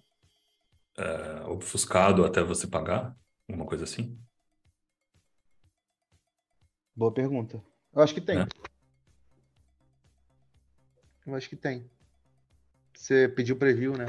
obfuscado 1.47 2.25
até 2.25 2.43
você 2.43 2.67
pagar? 2.67 3.15
Alguma 3.47 3.65
coisa 3.65 3.83
assim? 3.83 4.17
Boa 6.95 7.13
pergunta. 7.13 7.63
Eu 7.93 8.01
acho 8.01 8.13
que 8.13 8.21
tem. 8.21 8.39
É. 8.39 8.47
Eu 11.29 11.35
acho 11.35 11.47
que 11.49 11.55
tem. 11.55 11.89
Você 12.95 13.27
pediu 13.29 13.55
preview, 13.55 13.95
né? 13.95 14.07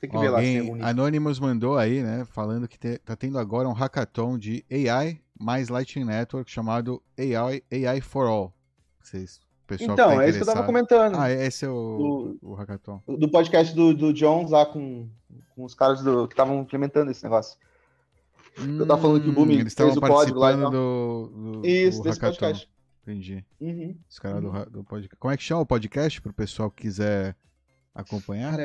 Tem 0.00 0.08
que 0.08 0.16
ver 0.18 0.30
lá 0.30 0.38
se 0.38 0.44
tem 0.44 0.56
Alguém, 0.58 0.58
algum 0.70 0.74
link. 0.76 0.84
Anonymous 0.88 1.38
mandou 1.38 1.76
aí, 1.76 2.02
né? 2.02 2.24
Falando 2.24 2.66
que 2.66 2.78
te- 2.78 2.98
tá 2.98 3.14
tendo 3.14 3.38
agora 3.38 3.68
um 3.68 3.72
hackathon 3.72 4.38
de 4.38 4.64
AI 4.70 5.20
mais 5.38 5.68
Lightning 5.68 6.04
Network 6.06 6.50
chamado 6.50 7.02
AI, 7.18 7.62
AI 7.70 8.00
for 8.00 8.26
All. 8.26 8.54
Vocês, 9.02 9.40
pessoal 9.66 9.88
que 9.96 10.02
Então, 10.02 10.16
tá 10.16 10.24
é 10.24 10.28
isso 10.28 10.38
que 10.38 10.42
eu 10.48 10.54
tava 10.54 10.64
comentando. 10.66 11.16
Ah, 11.18 11.30
esse 11.30 11.66
é 11.66 11.68
o, 11.68 12.38
o 12.40 12.54
hackathon. 12.54 13.02
do, 13.06 13.16
do 13.18 13.28
podcast 13.30 13.74
do, 13.74 13.92
do 13.92 14.12
Jones 14.12 14.52
lá 14.52 14.64
com, 14.64 15.06
com 15.54 15.64
os 15.64 15.74
caras 15.74 16.02
do, 16.02 16.26
que 16.26 16.32
estavam 16.32 16.60
implementando 16.60 17.10
esse 17.10 17.22
negócio. 17.22 17.58
Eu 18.58 18.86
tava 18.86 19.00
falando 19.02 19.22
que 19.22 19.28
o 19.28 19.32
Boom 19.32 19.44
Hum, 19.44 19.50
eles 19.52 19.66
estavam 19.68 19.92
fez 19.92 20.02
o 20.02 20.06
código 20.14 20.38
lá 20.38 20.52
do, 20.52 20.70
do, 21.60 21.66
Isso, 21.66 21.98
do 21.98 22.04
desse 22.04 22.18
hackathon. 22.20 22.38
podcast. 22.38 22.70
Entendi. 23.10 23.44
Uhum. 23.60 23.98
Os 24.08 24.18
caras 24.18 24.40
do, 24.40 24.46
Uhum. 24.48 24.52
ra- 24.52 24.64
do 24.64 24.84
podcast. 24.84 25.16
Como 25.18 25.32
é 25.32 25.36
que 25.36 25.42
chama 25.42 25.60
o 25.62 25.66
podcast 25.66 26.20
pro 26.22 26.32
pessoal 26.32 26.70
que 26.70 26.82
quiser 26.82 27.36
acompanhar? 27.94 28.50
Cara, 28.52 28.62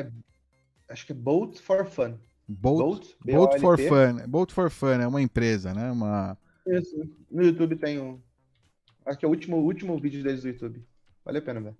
é- 0.88 0.92
acho 0.92 1.04
que 1.06 1.12
é 1.12 1.14
Bolt 1.14 1.58
for 1.60 1.84
Fun. 1.86 2.18
Bolt, 2.48 3.16
Bolt, 3.24 3.24
Bolt 3.24 3.60
for. 3.60 3.78
Fun. 3.78 4.28
Bolt 4.28 4.52
for 4.52 4.70
Fun 4.70 5.00
é 5.00 5.06
uma 5.06 5.20
empresa, 5.20 5.74
né? 5.74 5.90
Uma, 5.90 6.38
Isso. 6.66 6.96
No 7.30 7.42
YouTube 7.42 7.76
tem 7.76 7.98
um. 8.00 8.20
Acho 9.04 9.18
que 9.18 9.24
é 9.24 9.28
o 9.28 9.30
último, 9.30 9.56
último 9.58 9.98
vídeo 9.98 10.22
deles 10.22 10.42
do 10.42 10.48
YouTube. 10.48 10.84
Vale 11.24 11.38
a 11.38 11.42
pena 11.42 11.60
ver. 11.60 11.76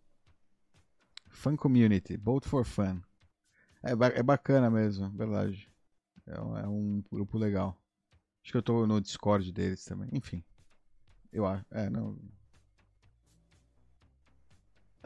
Fun 1.30 1.56
Community, 1.56 2.16
Bolt 2.16 2.46
for 2.46 2.64
Fun. 2.64 3.00
É, 3.82 3.92
é 4.18 4.22
bacana 4.22 4.70
mesmo, 4.70 5.10
verdade. 5.10 5.70
É, 6.26 6.40
um- 6.40 6.56
é 6.58 6.66
um 6.68 7.04
grupo 7.12 7.38
legal. 7.38 7.80
Acho 8.42 8.52
que 8.52 8.58
eu 8.58 8.62
tô 8.62 8.86
no 8.86 9.00
Discord 9.00 9.52
deles 9.52 9.84
também. 9.84 10.08
Enfim. 10.12 10.42
Eu 11.32 11.46
acho. 11.46 11.64
É, 11.70 11.88
não. 11.90 12.18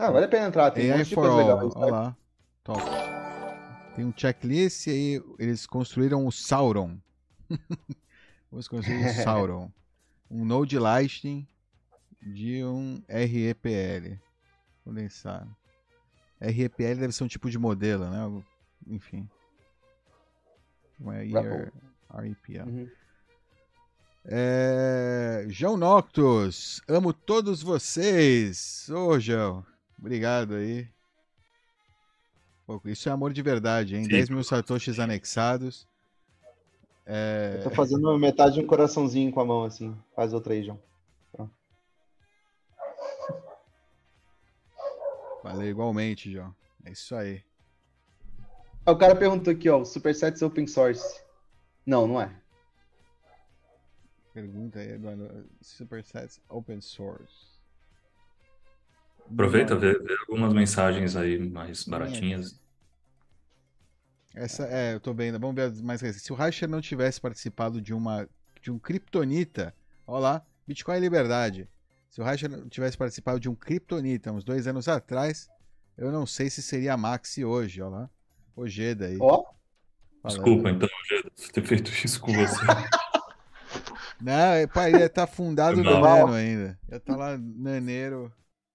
Ah, 0.01 0.10
vale 0.10 0.24
a 0.24 0.28
pena 0.28 0.47
entrar. 0.47 0.70
Tem 0.70 0.90
um 0.90 0.94
AI 0.94 1.05
de 1.05 1.14
for 1.14 1.27
All. 1.27 1.72
Olha 1.77 1.93
lá. 1.93 2.16
Top. 2.64 2.81
Tem 3.94 4.02
um 4.02 4.14
checklist 4.16 4.86
e 4.86 4.90
aí 4.90 5.22
eles 5.39 5.66
construíram 5.66 6.27
o 6.27 6.32
Sauron. 6.32 6.97
Vamos 8.51 8.66
construir 8.66 9.05
o 9.05 9.12
Sauron. 9.22 9.70
Um 10.31 10.47
Node 10.47 10.78
Lightning 10.78 11.47
de 12.22 12.64
um 12.64 13.02
REPL. 13.06 14.18
Condensado. 14.82 15.55
REPL 16.40 16.98
deve 16.98 17.12
ser 17.12 17.24
um 17.24 17.28
tipo 17.28 17.51
de 17.51 17.59
modelo, 17.59 18.09
né? 18.09 18.43
Enfim. 18.86 19.28
Rappel. 21.31 21.70
REPL. 22.10 22.68
Uhum. 22.70 22.90
É... 24.24 25.44
João 25.48 25.77
Noctus, 25.77 26.81
amo 26.89 27.12
todos 27.12 27.62
vocês. 27.62 28.89
Ô, 28.89 29.20
João, 29.20 29.62
obrigado 30.01 30.55
aí. 30.55 30.89
Pô, 32.66 32.81
isso 32.86 33.09
é 33.09 33.12
amor 33.12 33.32
de 33.32 33.43
verdade, 33.43 33.97
hein? 33.97 34.05
Sim. 34.05 34.10
10 34.10 34.31
mil 34.31 34.43
satoshis 34.43 34.98
anexados. 34.98 35.86
É... 37.06 37.56
Eu 37.59 37.64
tô 37.64 37.70
fazendo 37.70 38.16
metade 38.18 38.55
de 38.55 38.60
um 38.60 38.66
coraçãozinho 38.66 39.32
com 39.32 39.40
a 39.40 39.44
mão, 39.44 39.64
assim. 39.64 39.97
Faz 40.14 40.32
outra 40.32 40.55
aí, 40.55 40.62
João. 40.62 40.81
Valeu 45.43 45.68
igualmente, 45.68 46.31
João. 46.31 46.55
É 46.85 46.93
isso 46.93 47.14
aí. 47.14 47.43
Ah, 48.85 48.93
O 48.93 48.98
cara 48.98 49.16
perguntou 49.16 49.52
aqui, 49.52 49.68
ó, 49.68 49.81
o 49.81 49.85
Supersets 49.85 50.43
open 50.43 50.66
source. 50.66 51.20
Não, 51.85 52.06
não 52.06 52.20
é. 52.20 52.31
Pergunta 54.32 54.78
aí, 54.78 54.93
Eduardo. 54.93 55.48
Supersets 55.60 56.40
open 56.48 56.81
source. 56.81 57.49
Aproveita, 59.32 59.77
vê, 59.77 59.98
vê 59.98 60.16
algumas 60.28 60.52
mensagens 60.52 61.16
aí 61.16 61.39
mais 61.39 61.85
baratinhas. 61.85 62.61
Essa, 64.35 64.65
é, 64.65 64.94
eu 64.94 65.01
tô 65.01 65.12
vendo. 65.12 65.39
Vamos 65.39 65.57
ver 65.57 65.82
mais 65.82 66.01
recentes. 66.01 66.24
Se 66.24 66.32
o 66.32 66.36
Reicher 66.36 66.69
não 66.69 66.81
tivesse 66.81 67.20
participado 67.20 67.81
de 67.81 67.93
uma 67.93 68.28
de 68.62 68.70
um 68.70 68.78
Kryptonita, 68.78 69.74
ó 70.07 70.19
lá, 70.19 70.43
Bitcoin 70.66 70.97
e 70.97 71.01
Liberdade. 71.01 71.69
Se 72.11 72.20
o 72.20 72.24
Reicher 72.24 72.51
não 72.51 72.69
tivesse 72.69 72.97
participado 72.97 73.40
de 73.40 73.48
um 73.48 73.55
Kryptonita 73.55 74.32
uns 74.32 74.44
dois 74.44 74.66
anos 74.66 74.89
atrás, 74.89 75.48
eu 75.97 76.12
não 76.12 76.27
sei 76.27 76.51
se 76.51 76.62
seria 76.62 76.94
a 76.94 76.97
Maxi 76.97 77.44
hoje, 77.44 77.81
ó 77.81 77.89
lá. 77.89 78.11
Ojeda 78.55 79.07
aí. 79.07 79.16
Ó, 79.20 79.44
falando. 80.23 80.44
Desculpa, 80.44 80.70
então, 80.70 80.89
Geda, 81.09 81.31
por 81.31 81.52
ter 81.52 81.66
feito 81.66 81.90
isso 81.90 82.20
com 82.20 82.32
você. 82.32 82.61
Não, 84.20 84.52
é, 84.52 84.66
pai, 84.66 84.93
ele 84.93 85.09
tá 85.09 85.24
fundado 85.27 85.82
no 85.82 86.01
mal. 86.01 86.27
nano 86.27 86.35
ainda. 86.35 86.78
Já 86.90 87.01
tá 87.01 87.16
lá 87.16 87.39
naneiro, 87.39 88.31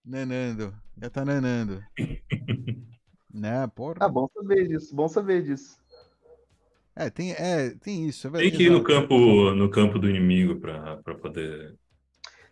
nanando. 0.05 0.73
Já 1.01 1.09
tá 1.09 1.25
nanando. 1.25 1.83
né, 3.33 3.67
porra. 3.75 3.95
ah, 3.99 4.07
bom 4.07 4.29
saber 4.33 4.67
disso, 4.67 4.95
bom 4.95 5.07
saber 5.07 5.43
disso. 5.43 5.77
É, 6.95 7.09
tem, 7.09 7.33
é, 7.33 7.71
tem 7.71 8.07
isso. 8.07 8.27
É 8.27 8.31
Tem 8.31 8.51
que 8.51 8.63
ir 8.63 8.69
no 8.69 8.81
campo, 8.83 9.51
no 9.51 9.69
campo 9.69 9.99
do 9.99 10.09
inimigo 10.09 10.55
pra, 10.61 10.97
pra 10.97 11.15
poder. 11.15 11.77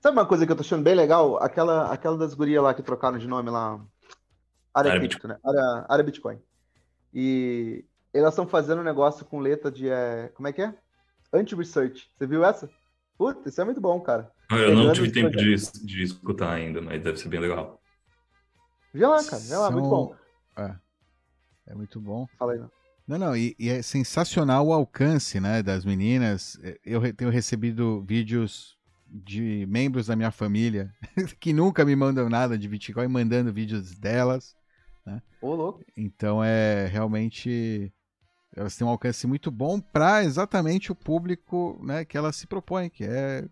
Sabe 0.02 0.18
uma 0.18 0.26
coisa 0.26 0.46
que 0.46 0.52
eu 0.52 0.56
tô 0.56 0.62
achando 0.62 0.84
bem 0.84 0.96
legal? 0.96 1.42
Aquela, 1.42 1.94
aquela 1.94 2.18
das 2.18 2.34
gurias 2.34 2.62
lá 2.62 2.74
que 2.74 2.84
trocaram 2.84 3.18
de 3.18 3.28
nome 3.28 3.50
lá. 3.50 3.80
Área 4.74 4.92
Área 4.92 5.08
cripto, 5.08 5.28
né? 5.30 5.38
Área, 5.46 5.86
área 5.88 6.04
Bitcoin. 6.04 6.42
E 7.14 7.86
elas 8.14 8.34
estão 8.34 8.46
fazendo 8.46 8.82
um 8.82 8.84
negócio 8.84 9.26
com 9.26 9.40
letra 9.40 9.72
de. 9.72 9.88
é, 9.88 10.30
como 10.34 10.48
é 10.48 10.52
que 10.52 10.62
é? 10.62 10.74
Anti-research. 11.32 12.10
Você 12.18 12.28
viu 12.28 12.44
essa? 12.44 12.70
Puta, 13.18 13.50
isso 13.50 13.62
é 13.62 13.66
muito 13.66 13.80
bom, 13.82 14.00
cara. 14.02 14.32
Ah, 14.50 14.58
eu 14.58 14.76
não 14.76 14.92
tive 14.92 15.12
tempo 15.12 15.32
de, 15.32 15.56
de 15.56 16.04
escutar 16.04 16.54
ainda, 16.54 16.82
mas 16.82 17.02
deve 17.02 17.18
ser 17.18 17.30
bem 17.30 17.40
legal. 17.40 17.82
Vê 18.94 19.06
lá, 19.06 19.24
cara. 19.24 19.42
Vê 19.42 19.56
lá, 19.56 19.72
muito 19.72 19.90
bom. 19.90 20.16
É, 20.58 20.76
é 21.68 21.76
muito 21.76 22.00
bom. 22.00 22.28
Fala 22.38 22.54
aí, 22.54 22.60
não. 22.60 22.72
Não, 23.06 23.18
não, 23.18 23.36
e, 23.36 23.54
e 23.60 23.70
é 23.70 23.82
sensacional 23.82 24.66
o 24.68 24.74
alcance, 24.74 25.40
né, 25.40 25.62
das 25.62 25.84
meninas. 25.84 26.58
Eu 26.86 27.02
re- 27.02 27.12
tenho 27.12 27.30
recebido 27.30 28.02
vídeos 28.04 28.78
de 29.06 29.66
membros 29.68 30.08
da 30.08 30.16
minha 30.16 30.32
família 30.32 30.90
que 31.40 31.52
nunca 31.52 31.84
me 31.84 31.96
mandam 31.96 32.30
nada 32.30 32.58
de 32.58 32.68
Bitcoin, 32.68 33.08
mandando 33.08 33.52
vídeos 33.52 33.92
delas. 33.94 34.56
Ô, 35.42 35.54
louco. 35.54 35.84
Então 35.98 36.42
é 36.42 36.88
realmente 36.88 37.92
elas 38.56 38.76
têm 38.76 38.86
um 38.86 38.90
alcance 38.90 39.26
muito 39.28 39.50
bom 39.52 39.80
para 39.80 40.24
exatamente 40.24 40.92
o 40.92 40.96
público, 40.96 41.80
né, 41.84 42.06
que 42.06 42.18
elas 42.18 42.36
se 42.36 42.48
propõem, 42.48 42.90
que 42.90 43.04
é 43.04 43.46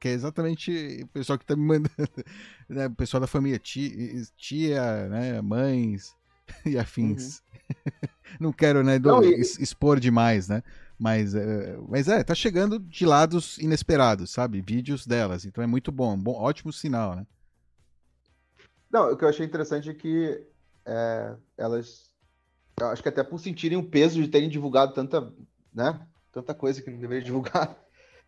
que 0.00 0.08
é 0.08 0.12
exatamente 0.12 1.00
o 1.04 1.08
pessoal 1.08 1.38
que 1.38 1.44
está 1.44 1.56
me 1.56 1.62
mandando, 1.64 1.92
né, 2.68 2.86
o 2.86 2.94
pessoal 2.94 3.20
da 3.20 3.26
família, 3.26 3.58
tia, 3.58 3.92
tia 4.36 5.08
né, 5.08 5.40
mães 5.40 6.14
e 6.66 6.78
afins. 6.78 7.42
Não 8.40 8.52
quero, 8.52 8.82
né, 8.82 8.98
do- 8.98 9.12
Não, 9.12 9.22
e- 9.24 9.40
expor 9.58 10.00
demais, 10.00 10.48
né? 10.48 10.62
Mas, 10.98 11.34
é, 11.34 11.76
mas 11.88 12.08
é, 12.08 12.22
tá 12.22 12.34
chegando 12.34 12.78
de 12.78 13.04
lados 13.06 13.58
inesperados, 13.58 14.30
sabe? 14.30 14.60
Vídeos 14.60 15.06
delas. 15.06 15.44
Então 15.44 15.62
é 15.64 15.66
muito 15.66 15.90
bom, 15.90 16.16
bom 16.18 16.32
ótimo 16.34 16.72
sinal, 16.72 17.16
né? 17.16 17.26
Não, 18.90 19.12
o 19.12 19.16
que 19.16 19.24
eu 19.24 19.28
achei 19.28 19.44
interessante 19.46 19.88
é 19.90 19.94
que 19.94 20.46
é, 20.84 21.36
elas. 21.56 22.11
Eu 22.80 22.86
acho 22.88 23.02
que 23.02 23.08
até 23.08 23.22
por 23.22 23.38
sentirem 23.38 23.78
o 23.78 23.88
peso 23.88 24.20
de 24.20 24.28
terem 24.28 24.48
divulgado 24.48 24.92
tanta, 24.94 25.32
né? 25.72 26.06
Tanta 26.32 26.54
coisa 26.54 26.80
que 26.82 26.90
não 26.90 26.98
deveria 26.98 27.22
divulgar, 27.24 27.78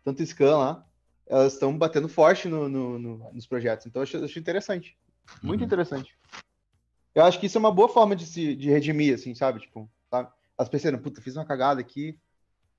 tanto 0.03 0.25
scan 0.25 0.57
lá, 0.57 0.87
elas 1.27 1.53
estão 1.53 1.77
batendo 1.77 2.07
forte 2.07 2.47
no, 2.47 2.69
no- 2.69 2.99
no- 2.99 3.33
nos 3.33 3.47
projetos. 3.47 3.85
Então 3.87 4.01
eu 4.01 4.03
achei, 4.23 4.39
interessante. 4.41 4.97
Muito 5.41 5.61
Uhum. 5.61 5.65
interessante. 5.65 6.17
Eu 7.15 7.23
acho 7.23 7.39
que 7.39 7.47
isso 7.47 7.57
é 7.57 7.59
uma 7.59 7.71
boa 7.73 7.89
forma 7.89 8.15
de 8.15 8.25
se 8.25 8.55
de 8.55 8.69
redimir, 8.69 9.15
assim, 9.15 9.33
sabe? 9.33 9.59
Tipo, 9.61 9.89
sabe? 10.09 10.29
As 10.57 10.69
pessoas, 10.69 10.99
puta, 11.01 11.21
fiz 11.21 11.35
uma 11.35 11.45
cagada 11.45 11.81
aqui. 11.81 12.19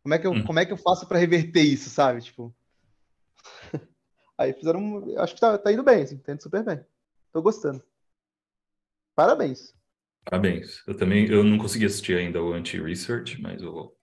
Como 0.03 0.15
é 0.15 0.19
que 0.19 0.27
eu, 0.27 0.33
Hum. 0.33 0.45
como 0.45 0.59
é 0.61 0.65
que 0.67 0.73
eu 0.73 0.77
faço 0.77 1.07
pra 1.09 1.19
reverter 1.19 1.63
isso, 1.63 1.91
sabe? 1.91 2.21
Tipo. 2.23 2.55
Aí 4.39 4.53
fizeram. 4.53 5.19
Acho 5.19 5.35
que 5.35 5.41
tá, 5.41 5.59
tá 5.59 5.73
indo 5.73 5.83
bem, 5.83 6.03
assim, 6.03 6.19
tá 6.19 6.33
indo 6.33 6.43
super 6.43 6.63
bem. 6.63 6.85
Tô 7.33 7.43
gostando. 7.43 7.83
Parabéns. 9.15 9.75
Parabéns. 10.29 10.83
Eu 10.89 10.97
também, 10.97 11.27
eu 11.27 11.45
não 11.45 11.57
consegui 11.57 11.85
assistir 11.85 12.19
ainda 12.19 12.43
o 12.43 12.53
Anti-Research, 12.53 13.41
mas 13.41 13.63
eu 13.63 13.73
vou. 13.73 13.97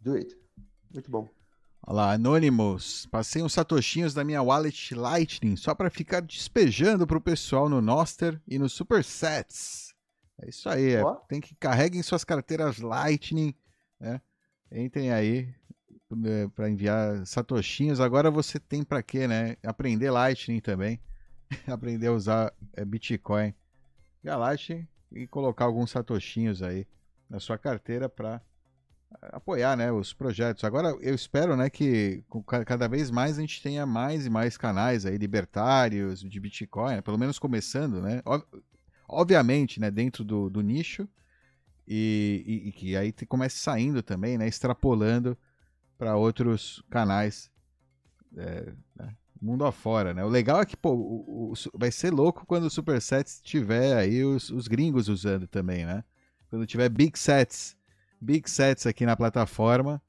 Do 0.00 0.14
it. 0.14 0.32
Muito 0.94 1.10
bom. 1.10 1.28
Olha 1.84 1.96
lá, 1.96 2.12
Anonymous. 2.12 3.06
Passei 3.06 3.42
uns 3.42 3.52
satoshinhos 3.52 4.14
da 4.14 4.22
minha 4.22 4.40
wallet 4.40 4.94
Lightning 4.94 5.56
só 5.56 5.74
para 5.74 5.90
ficar 5.90 6.20
despejando 6.20 7.04
pro 7.04 7.20
pessoal 7.20 7.68
no 7.68 7.82
Noster 7.82 8.40
e 8.46 8.60
no 8.60 8.68
Supersets. 8.68 9.92
É 10.40 10.50
isso 10.50 10.68
aí, 10.68 10.94
é. 10.94 11.02
Tem 11.28 11.40
que 11.40 11.56
carreguem 11.56 12.00
suas 12.02 12.22
carteiras 12.22 12.78
Lightning, 12.78 13.54
né? 13.98 14.20
Entrem 14.70 15.12
aí 15.12 15.52
para 16.54 16.70
enviar 16.70 17.26
satoshinhos. 17.26 17.98
Agora 17.98 18.30
você 18.30 18.60
tem 18.60 18.84
para 18.84 19.02
quê, 19.02 19.26
né? 19.26 19.56
Aprender 19.64 20.10
Lightning 20.12 20.60
também. 20.60 21.00
Aprender 21.66 22.06
a 22.06 22.12
usar 22.12 22.54
é, 22.74 22.84
Bitcoin. 22.84 23.52
E 24.26 24.36
Lightning 24.36 24.86
e 25.12 25.26
colocar 25.26 25.64
alguns 25.64 25.90
satoshinhos 25.90 26.62
aí 26.62 26.86
na 27.28 27.40
sua 27.40 27.56
carteira 27.58 28.08
para 28.08 28.40
apoiar 29.32 29.76
né, 29.76 29.90
os 29.92 30.12
projetos. 30.12 30.64
Agora 30.64 30.88
eu 31.00 31.14
espero 31.14 31.56
né, 31.56 31.70
que 31.70 32.24
cada 32.66 32.88
vez 32.88 33.10
mais 33.10 33.38
a 33.38 33.40
gente 33.40 33.62
tenha 33.62 33.86
mais 33.86 34.26
e 34.26 34.30
mais 34.30 34.56
canais 34.56 35.06
aí 35.06 35.16
libertários 35.16 36.20
de 36.20 36.40
Bitcoin, 36.40 36.96
né, 36.96 37.00
pelo 37.02 37.18
menos 37.18 37.38
começando, 37.38 38.00
né? 38.00 38.22
Ob- 38.24 38.44
Obviamente, 39.08 39.78
né, 39.78 39.88
dentro 39.88 40.24
do, 40.24 40.50
do 40.50 40.60
nicho, 40.60 41.08
e, 41.86 42.42
e- 42.46 42.68
e 42.68 42.72
que 42.72 42.96
aí 42.96 43.12
comece 43.28 43.58
saindo 43.58 44.02
também, 44.02 44.36
né, 44.36 44.48
extrapolando 44.48 45.38
para 45.96 46.16
outros 46.16 46.82
canais 46.90 47.50
é, 48.36 48.72
né, 48.96 49.16
mundo 49.40 49.64
afora, 49.64 50.14
né? 50.14 50.24
O 50.24 50.28
legal 50.28 50.60
é 50.60 50.66
que 50.66 50.76
pô, 50.76 50.92
o- 50.94 51.52
o- 51.52 51.54
vai 51.74 51.90
ser 51.90 52.12
louco 52.12 52.46
quando 52.46 52.64
o 52.64 52.70
Supersets 52.70 53.40
tiver 53.42 53.96
aí 53.96 54.24
os, 54.24 54.50
os 54.50 54.68
gringos 54.68 55.08
usando 55.08 55.46
também, 55.46 55.86
né? 55.86 56.04
Quando 56.50 56.66
tiver 56.66 56.88
Big 56.88 57.18
Sets 57.18 57.76
big 58.20 58.48
sets 58.50 58.86
aqui 58.86 59.04
na 59.06 59.16
plataforma. 59.16 60.00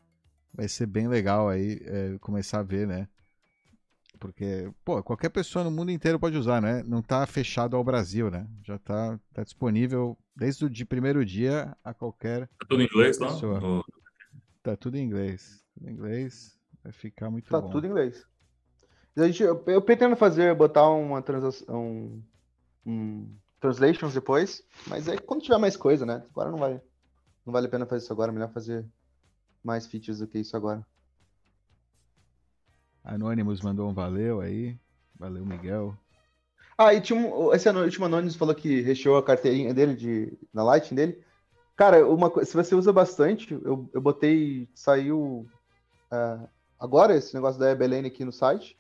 Vai 0.54 0.68
ser 0.68 0.88
bem 0.88 1.08
legal 1.08 1.50
aí 1.50 1.80
é, 1.86 2.18
começar 2.20 2.60
a 2.60 2.64
ver, 2.64 2.88
né? 2.88 3.08
Porque, 4.20 4.72
pô, 4.84 5.02
qualquer 5.04 5.30
pessoa 5.30 5.64
no 5.64 5.70
mundo 5.70 5.92
inteiro 5.92 6.20
pode 6.20 6.36
usar, 6.36 6.60
né? 6.60 6.82
Não 6.84 7.04
tá 7.04 7.26
fechado 7.28 7.76
ao 7.76 7.84
Brasil, 7.84 8.32
né? 8.32 8.48
Já 8.64 8.80
tá, 8.80 9.20
tá 9.32 9.44
disponível 9.44 10.18
desde 10.36 10.66
o 10.66 10.70
de 10.70 10.84
primeiro 10.86 11.24
dia 11.24 11.76
a 11.84 11.94
qualquer. 11.94 12.48
Tá 12.48 12.66
tudo 12.68 12.82
em 12.82 12.86
inglês? 12.86 13.18
Pessoa. 13.20 13.60
No- 13.60 13.86
Tá 14.64 14.76
tudo 14.76 14.98
em 14.98 15.04
inglês. 15.04 15.64
Tudo 15.76 15.90
em 15.90 15.94
inglês. 15.94 16.58
Vai 16.84 16.92
ficar 16.92 17.30
muito 17.30 17.50
Tá 17.50 17.62
bom. 17.62 17.70
tudo 17.70 17.86
em 17.86 17.90
inglês. 17.90 18.26
A 19.18 19.26
gente, 19.26 19.42
eu, 19.42 19.64
eu 19.68 19.82
pretendo 19.82 20.16
fazer, 20.16 20.54
botar 20.56 20.88
uma 20.90 21.22
transação. 21.22 21.76
Um, 21.76 22.24
um 22.86 23.38
translations 23.60 24.14
depois, 24.14 24.64
mas 24.86 25.08
é 25.08 25.18
quando 25.18 25.42
tiver 25.42 25.58
mais 25.58 25.76
coisa, 25.76 26.06
né? 26.06 26.24
Agora 26.30 26.52
não 26.52 26.60
vai. 26.60 26.80
Não 27.46 27.52
vale 27.52 27.68
a 27.68 27.70
pena 27.70 27.86
fazer 27.86 28.04
isso 28.04 28.14
agora, 28.14 28.32
é 28.32 28.34
melhor 28.34 28.52
fazer 28.52 28.86
mais 29.64 29.88
features 29.88 30.20
do 30.20 30.28
que 30.28 30.38
isso 30.38 30.56
agora. 30.56 30.86
Anonymous 33.04 33.62
mandou 33.62 33.90
um 33.90 33.94
valeu 33.94 34.42
aí. 34.42 34.78
Valeu, 35.18 35.46
Miguel. 35.46 35.98
Ah, 36.78 36.94
e 36.94 37.02
tinha 37.02 37.18
um, 37.18 37.52
esse 37.54 37.68
último 37.70 38.06
Anonymous 38.06 38.36
falou 38.36 38.54
que 38.54 38.82
recheou 38.82 39.18
a 39.18 39.24
carteirinha 39.24 39.74
dele 39.74 39.96
de, 39.96 40.38
na 40.54 40.64
Lightning 40.64 40.96
dele. 40.96 41.24
Cara, 41.76 42.06
uma 42.08 42.32
se 42.46 42.54
você 42.54 42.76
usa 42.76 42.94
bastante, 42.94 43.54
eu, 43.54 43.90
eu 43.94 44.02
botei, 44.02 44.70
saiu 44.76 45.48
ah, 46.12 46.48
agora 46.80 47.16
esse 47.16 47.34
negócio 47.34 47.60
da 47.60 47.72
EBLN 47.72 48.06
aqui 48.06 48.24
no 48.24 48.32
site, 48.32 48.78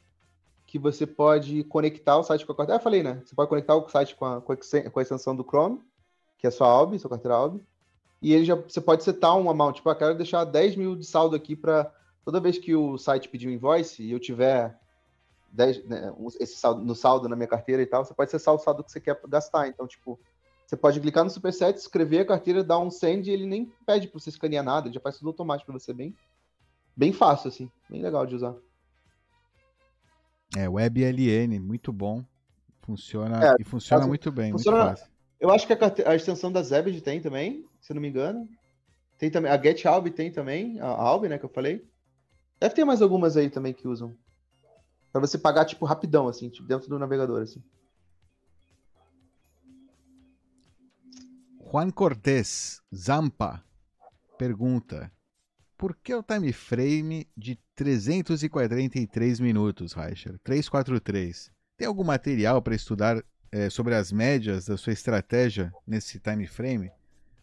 que 0.68 0.77
você 0.77 1.07
pode 1.07 1.64
conectar 1.64 2.18
o 2.18 2.23
site 2.23 2.45
com 2.45 2.52
a 2.52 2.56
carteira. 2.56 2.77
Ah, 2.77 2.84
falei, 2.84 3.02
né? 3.02 3.22
Você 3.26 3.34
pode 3.34 3.49
conectar 3.49 3.73
o 3.73 3.88
site 3.88 4.15
com 4.15 4.26
a, 4.26 4.41
com 4.41 4.52
a, 4.52 5.02
extensão 5.02 5.34
do 5.34 5.44
Chrome, 5.44 5.81
que 6.38 6.45
é 6.45 6.52
sua 6.52 6.68
Albi, 6.68 6.99
sua 6.99 7.10
carteira 7.10 7.35
Albi, 7.35 7.64
e 8.22 8.34
ele 8.34 8.44
já, 8.44 8.56
você 8.56 8.81
pode 8.81 9.03
setar 9.03 9.35
um 9.38 9.49
amount, 9.49 9.77
tipo, 9.77 9.89
ah, 9.89 9.95
quero 9.95 10.15
deixar 10.15 10.44
10 10.44 10.76
mil 10.76 10.95
de 10.95 11.06
saldo 11.06 11.35
aqui 11.35 11.56
para 11.56 11.91
toda 12.26 12.41
vez 12.41 12.57
que 12.57 12.76
o 12.76 12.98
site 12.98 13.30
pedir 13.30 13.48
um 13.48 13.52
invoice 13.52 14.03
e 14.03 14.11
eu 14.11 14.19
tiver 14.19 14.77
10, 15.53 15.85
né, 15.85 16.14
esse 16.39 16.57
saldo, 16.57 16.84
no 16.84 16.94
saldo 16.94 17.30
na 17.30 17.35
minha 17.35 17.48
carteira 17.48 17.81
e 17.81 17.85
tal, 17.85 18.03
você 18.03 18.14
pode 18.14 18.27
acessar 18.27 18.53
o 18.53 18.60
saldo 18.60 18.84
que 18.84 18.91
você 18.91 18.99
quer 18.99 19.18
gastar. 19.30 19.69
Então, 19.69 19.88
tipo, 19.88 20.19
você 20.65 20.76
pode 20.76 20.99
clicar 20.99 21.23
no 21.23 21.30
Superset, 21.30 21.80
escrever 21.80 22.19
a 22.19 22.26
carteira, 22.26 22.61
dar 22.61 22.80
um 22.80 22.91
send 22.91 23.30
e 23.30 23.34
ele 23.34 23.45
nem 23.45 23.72
pede 23.85 24.10
para 24.10 24.19
você 24.19 24.30
escanear 24.30 24.65
nada, 24.65 24.88
ele 24.88 24.95
já 24.95 24.99
faz 24.99 25.18
tudo 25.18 25.30
automático 25.30 25.72
para 25.72 25.80
você, 25.80 25.94
bem, 25.94 26.14
bem 26.94 27.14
fácil, 27.14 27.48
assim, 27.48 27.72
bem 27.89 28.02
legal 28.02 28.26
de 28.26 28.35
usar. 28.35 28.53
É, 30.58 30.68
WebLN, 30.68 31.60
muito 31.60 31.94
bom. 31.94 32.26
Funciona 32.82 33.50
É, 33.52 33.56
e 33.60 33.64
funciona 33.64 34.00
caso- 34.00 34.08
muito 34.10 34.32
bem, 34.32 34.52
funciona- 34.52 34.78
muito 34.86 34.90
fácil. 34.98 35.12
Eu 35.40 35.52
acho 35.52 35.68
que 35.68 35.74
a, 35.74 36.10
a 36.12 36.16
extensão 36.16 36.52
da 36.52 36.64
Zebed 36.64 37.00
tem 37.02 37.22
também, 37.22 37.64
se 37.80 37.94
não 37.94 38.02
me 38.02 38.08
engano. 38.08 38.50
Tem 39.20 39.30
também, 39.30 39.52
a 39.52 39.62
Get 39.62 39.86
Albi 39.86 40.10
tem 40.10 40.32
também, 40.32 40.80
a 40.80 40.88
Albi, 40.88 41.30
né, 41.30 41.38
que 41.38 41.46
eu 41.46 41.50
falei. 41.50 41.88
Deve 42.60 42.74
ter 42.74 42.86
mais 42.86 43.04
algumas 43.04 43.38
aí 43.38 43.52
também 43.52 43.72
que 43.72 43.88
usam. 43.88 44.18
Pra 45.12 45.22
você 45.22 45.38
pagar, 45.38 45.66
tipo, 45.66 45.86
rapidão, 45.86 46.28
assim, 46.28 46.50
tipo, 46.50 46.68
dentro 46.68 46.90
do 46.90 46.98
navegador, 46.98 47.44
assim. 47.44 47.62
Juan 51.72 51.92
Cortés, 51.92 52.82
Zampa, 52.96 53.64
pergunta: 54.40 55.12
Por 55.78 55.95
que 55.95 56.14
o 56.14 56.24
time 56.24 56.52
frame 56.52 57.28
de 57.38 57.60
343 57.76 59.40
minutos, 59.40 59.94
Reicher? 59.94 60.40
343. 60.44 61.52
Tem 61.78 61.88
algum 61.88 62.04
material 62.04 62.62
para 62.62 62.74
estudar 62.76 63.24
eh, 63.52 63.70
sobre 63.70 63.94
as 63.94 64.12
médias 64.12 64.66
da 64.66 64.76
sua 64.78 64.94
estratégia 64.94 65.72
nesse 65.86 66.20
time 66.20 66.48
frame? 66.48 66.91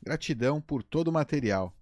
Gratidão 0.02 0.60
por 0.60 0.82
todo 0.82 1.08
o 1.08 1.12
material 1.12 1.72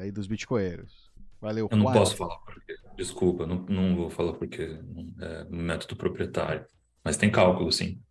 aí 0.00 0.10
dos 0.10 0.26
bitcoeiros. 0.26 1.08
Valeu, 1.40 1.68
Eu 1.70 1.76
não 1.76 1.92
posso 1.92 2.16
falar 2.16 2.36
porque. 2.38 2.76
Desculpa, 2.96 3.46
não, 3.46 3.60
não 3.68 3.96
vou 3.96 4.10
falar 4.10 4.32
porque 4.32 4.80
é 5.20 5.44
método 5.44 5.94
proprietário. 5.96 6.66
Mas 7.04 7.16
tem 7.16 7.30
cálculo, 7.30 7.70
sim. 7.70 8.02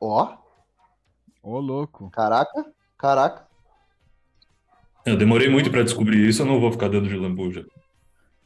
Ó, 0.00 0.36
Ô, 1.42 1.60
louco. 1.60 2.10
caraca, 2.10 2.72
caraca. 2.96 3.47
Eu 5.08 5.16
demorei 5.16 5.48
muito 5.48 5.70
para 5.70 5.82
descobrir 5.82 6.28
isso, 6.28 6.42
eu 6.42 6.46
não 6.46 6.60
vou 6.60 6.72
ficar 6.72 6.88
dando 6.88 7.08
de 7.08 7.16
lambuja. 7.16 7.66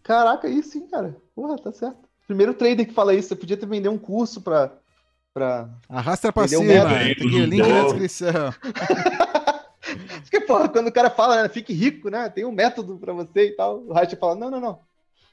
Caraca, 0.02 0.48
aí 0.48 0.62
sim, 0.62 0.86
cara. 0.88 1.16
Porra, 1.34 1.56
tá 1.56 1.72
certo. 1.72 1.98
Primeiro 2.26 2.54
trader 2.54 2.86
que 2.86 2.94
fala 2.94 3.14
isso, 3.14 3.28
você 3.28 3.36
podia 3.36 3.56
ter 3.56 3.66
vendido 3.66 3.90
um 3.90 3.98
curso 3.98 4.40
pra. 4.40 4.72
pra... 5.32 5.68
Arrasta 5.88 6.32
pra 6.32 6.48
cima. 6.48 6.64
Método 6.64 7.30
Tem 7.30 7.42
o 7.42 7.44
link 7.44 7.68
na 7.68 7.82
descrição. 7.84 8.54
Porque, 10.22 10.40
porra, 10.40 10.68
quando 10.68 10.88
o 10.88 10.92
cara 10.92 11.10
fala, 11.10 11.42
né, 11.42 11.48
fique 11.48 11.72
rico, 11.72 12.08
né? 12.08 12.28
Tem 12.30 12.44
um 12.44 12.52
método 12.52 12.98
pra 12.98 13.12
você 13.12 13.48
e 13.48 13.56
tal. 13.56 13.82
O 13.82 13.92
Racha 13.92 14.16
fala, 14.16 14.34
não, 14.34 14.50
não, 14.50 14.60
não. 14.60 14.80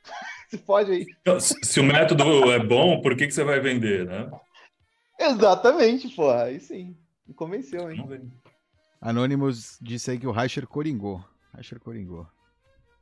Se 0.49 0.57
pode 0.57 0.91
aí. 0.91 1.05
Então, 1.21 1.39
Se 1.39 1.79
o 1.79 1.83
método 1.83 2.51
é 2.51 2.59
bom, 2.59 3.01
por 3.01 3.15
que 3.15 3.27
que 3.27 3.33
você 3.33 3.43
vai 3.43 3.59
vender, 3.59 4.05
né? 4.05 4.29
Exatamente, 5.19 6.09
porra. 6.09 6.45
Aí 6.45 6.59
sim. 6.59 6.95
Me 7.27 7.33
convenceu, 7.33 7.89
hein? 7.91 7.97
Não. 7.97 8.48
Anonymous 9.01 9.77
disse 9.81 10.11
aí 10.11 10.19
que 10.19 10.27
o 10.27 10.31
Reicher 10.31 10.67
coringou. 10.67 11.23
Reicher 11.53 11.79
coringou. 11.79 12.27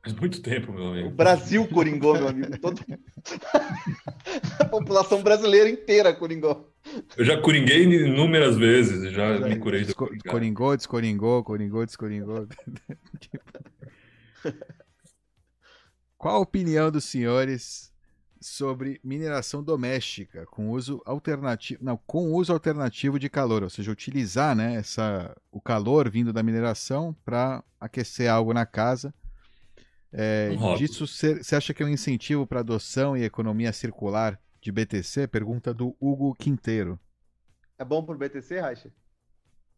Faz 0.02 0.14
muito 0.14 0.40
tempo, 0.40 0.72
meu 0.72 0.84
O 0.84 0.88
amigo. 0.92 1.10
Brasil 1.10 1.66
coringou, 1.68 2.14
meu 2.14 2.28
amigo. 2.28 2.56
Todo... 2.58 2.80
A 4.60 4.64
população 4.64 5.22
brasileira 5.22 5.68
inteira 5.68 6.14
coringou. 6.14 6.72
Eu 7.16 7.24
já 7.24 7.40
coringuei 7.40 7.82
inúmeras 7.84 8.56
vezes, 8.56 9.02
e 9.02 9.10
já 9.10 9.38
me 9.40 9.58
curei 9.58 9.80
de 9.80 9.86
Desco- 9.86 10.06
coringar. 10.06 10.32
Coringou, 10.32 10.76
descoringou, 10.76 11.44
coringou, 11.44 11.84
descoringou. 11.84 12.46
Tipo. 13.18 13.52
Qual 16.16 16.36
a 16.36 16.40
opinião 16.40 16.90
dos 16.90 17.04
senhores 17.04 17.92
sobre 18.40 19.00
mineração 19.02 19.62
doméstica 19.62 20.46
com 20.46 20.70
uso 20.70 21.02
alternativo, 21.04 21.82
não, 21.84 21.96
com 22.06 22.32
uso 22.32 22.52
alternativo 22.52 23.18
de 23.18 23.28
calor, 23.28 23.62
ou 23.62 23.70
seja, 23.70 23.90
utilizar, 23.90 24.54
né, 24.56 24.74
essa, 24.76 25.34
o 25.50 25.60
calor 25.60 26.08
vindo 26.10 26.32
da 26.32 26.42
mineração 26.42 27.14
para 27.24 27.62
aquecer 27.80 28.30
algo 28.30 28.52
na 28.52 28.64
casa? 28.66 29.12
É, 30.12 30.50
Um 30.52 30.56
hobby. 30.56 30.78
disso 30.78 31.06
você 31.06 31.54
acha 31.56 31.74
que 31.74 31.82
é 31.82 31.86
um 31.86 31.90
incentivo 31.90 32.46
para 32.46 32.60
adoção 32.60 33.16
e 33.16 33.24
economia 33.24 33.72
circular 33.72 34.40
de 34.60 34.72
BTC? 34.72 35.26
Pergunta 35.28 35.74
do 35.74 35.94
Hugo 36.00 36.34
Quinteiro. 36.34 36.98
É 37.78 37.84
bom 37.84 38.02
pro 38.02 38.16
BTC, 38.16 38.58
Racha? 38.60 38.90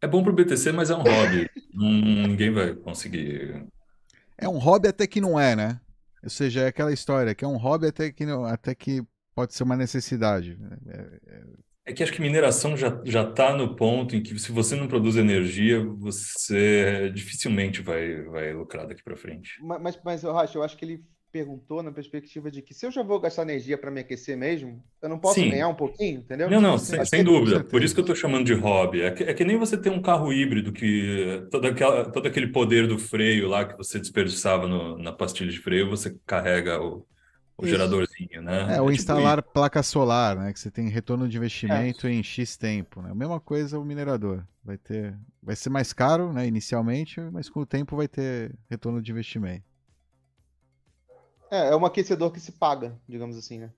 É 0.01 0.07
bom 0.07 0.23
pro 0.23 0.33
BTC, 0.33 0.71
mas 0.71 0.89
é 0.89 0.95
um 0.95 1.03
hobby. 1.03 1.49
Não- 1.73 1.91
ninguém 2.27 2.51
vai 2.51 2.73
conseguir. 2.73 3.65
É 4.37 4.47
um 4.49 4.57
hobby 4.57 4.87
até 4.87 5.05
que 5.05 5.21
não 5.21 5.39
é, 5.39 5.55
né? 5.55 5.79
Ou 6.23 6.29
seja, 6.29 6.61
é 6.61 6.67
aquela 6.67 6.93
história 6.93 7.33
que 7.33 7.43
é 7.43 7.47
um 7.47 7.57
hobby 7.57 7.87
até 7.87 8.11
que, 8.11 8.23
até 8.49 8.75
que 8.75 9.03
pode 9.33 9.53
ser 9.53 9.63
uma 9.63 9.75
necessidade. 9.75 10.57
É, 10.87 11.41
É 11.85 11.91
É 11.91 11.93
que 11.93 12.03
acho 12.03 12.13
que 12.13 12.21
mineração 12.21 12.77
já 12.77 13.01
já 13.03 13.23
está 13.23 13.55
no 13.55 13.75
ponto 13.75 14.15
em 14.15 14.21
que 14.21 14.37
se 14.37 14.51
você 14.51 14.75
não 14.75 14.87
produz 14.87 15.15
energia, 15.15 15.83
você 15.83 17.11
dificilmente 17.13 17.81
vai 17.81 18.21
vai 18.23 18.53
lucrar 18.53 18.87
daqui 18.87 19.03
para 19.03 19.17
frente. 19.17 19.57
Mas, 19.61 19.81
mas, 19.81 19.99
mas 20.03 20.23
eu 20.23 20.37
acho, 20.37 20.57
eu 20.57 20.63
acho 20.63 20.77
que 20.77 20.85
ele 20.85 21.03
perguntou 21.31 21.81
na 21.81 21.91
perspectiva 21.91 22.51
de 22.51 22.61
que 22.61 22.73
se 22.73 22.85
eu 22.85 22.91
já 22.91 23.03
vou 23.03 23.19
gastar 23.19 23.43
energia 23.43 23.77
para 23.77 23.91
me 23.91 24.01
aquecer 24.01 24.37
mesmo, 24.37 24.83
eu 25.01 25.09
não 25.09 25.19
posso 25.19 25.35
Sim. 25.35 25.49
ganhar 25.49 25.67
um 25.67 25.75
pouquinho, 25.75 26.19
entendeu? 26.21 26.49
Não, 26.49 26.59
não, 26.61 26.77
sem, 26.77 27.03
sem 27.05 27.23
dúvida. 27.23 27.63
Por 27.63 27.83
isso 27.83 27.93
que 27.93 27.99
eu 27.99 28.03
estou 28.03 28.15
chamando 28.15 28.45
de 28.45 28.53
hobby. 28.53 29.01
É 29.01 29.11
que, 29.11 29.23
é 29.23 29.33
que 29.33 29.45
nem 29.45 29.57
você 29.57 29.77
ter 29.77 29.89
um 29.89 30.01
carro 30.01 30.33
híbrido 30.33 30.71
que 30.73 31.47
todo, 31.51 31.67
aquela, 31.67 32.11
todo 32.11 32.27
aquele 32.27 32.47
poder 32.47 32.87
do 32.87 32.97
freio 32.97 33.47
lá 33.47 33.65
que 33.65 33.77
você 33.77 33.99
desperdiçava 33.99 34.67
no- 34.67 34.97
na 34.97 35.11
pastilha 35.13 35.51
de 35.51 35.59
freio, 35.59 35.89
você 35.89 36.17
carrega 36.25 36.81
o, 36.81 37.05
o 37.57 37.65
geradorzinho, 37.67 38.41
né? 38.41 38.75
É, 38.75 38.81
ou 38.81 38.91
tipo 38.91 38.91
instalar 38.91 39.41
placa 39.43 39.81
solar, 39.83 40.35
né? 40.37 40.53
Que 40.53 40.59
você 40.59 40.71
tem 40.71 40.87
retorno 40.89 41.27
de 41.27 41.37
investimento 41.37 42.07
em 42.07 42.21
X 42.23 42.57
tempo, 42.57 43.01
né? 43.01 43.11
A 43.11 43.15
mesma 43.15 43.39
coisa 43.39 43.79
o 43.79 43.85
minerador. 43.85 44.43
Vai 44.63 44.77
ter, 44.77 45.17
vai 45.41 45.55
ser 45.55 45.69
mais 45.69 45.91
caro, 45.91 46.31
né, 46.31 46.45
inicialmente, 46.47 47.19
mas 47.31 47.49
com 47.49 47.61
o 47.61 47.65
tempo 47.65 47.95
vai 47.95 48.07
ter 48.07 48.53
retorno 48.69 49.01
de 49.01 49.11
investimento. 49.11 49.63
É, 51.51 51.69
é 51.71 51.75
um 51.75 51.85
aquecedor 51.85 52.31
que 52.31 52.39
se 52.39 52.53
paga, 52.53 52.97
digamos 53.07 53.37
assim, 53.37 53.59
né? 53.59 53.71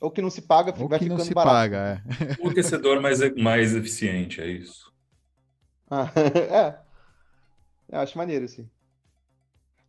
Ou 0.00 0.10
que 0.10 0.20
não 0.20 0.28
se 0.28 0.42
paga, 0.42 0.74
Ou 0.78 0.88
vai 0.88 0.98
que 0.98 1.04
ficando 1.04 1.18
não 1.20 1.24
se 1.24 1.32
barato. 1.32 1.54
paga, 1.54 1.76
é. 1.78 2.42
O 2.44 2.48
aquecedor 2.50 3.00
mais, 3.00 3.20
mais 3.36 3.74
eficiente, 3.74 4.40
é 4.40 4.46
isso. 4.48 4.92
Ah, 5.90 6.10
é. 6.50 6.78
Eu 7.88 8.00
acho 8.00 8.18
maneiro, 8.18 8.44
assim. 8.44 8.68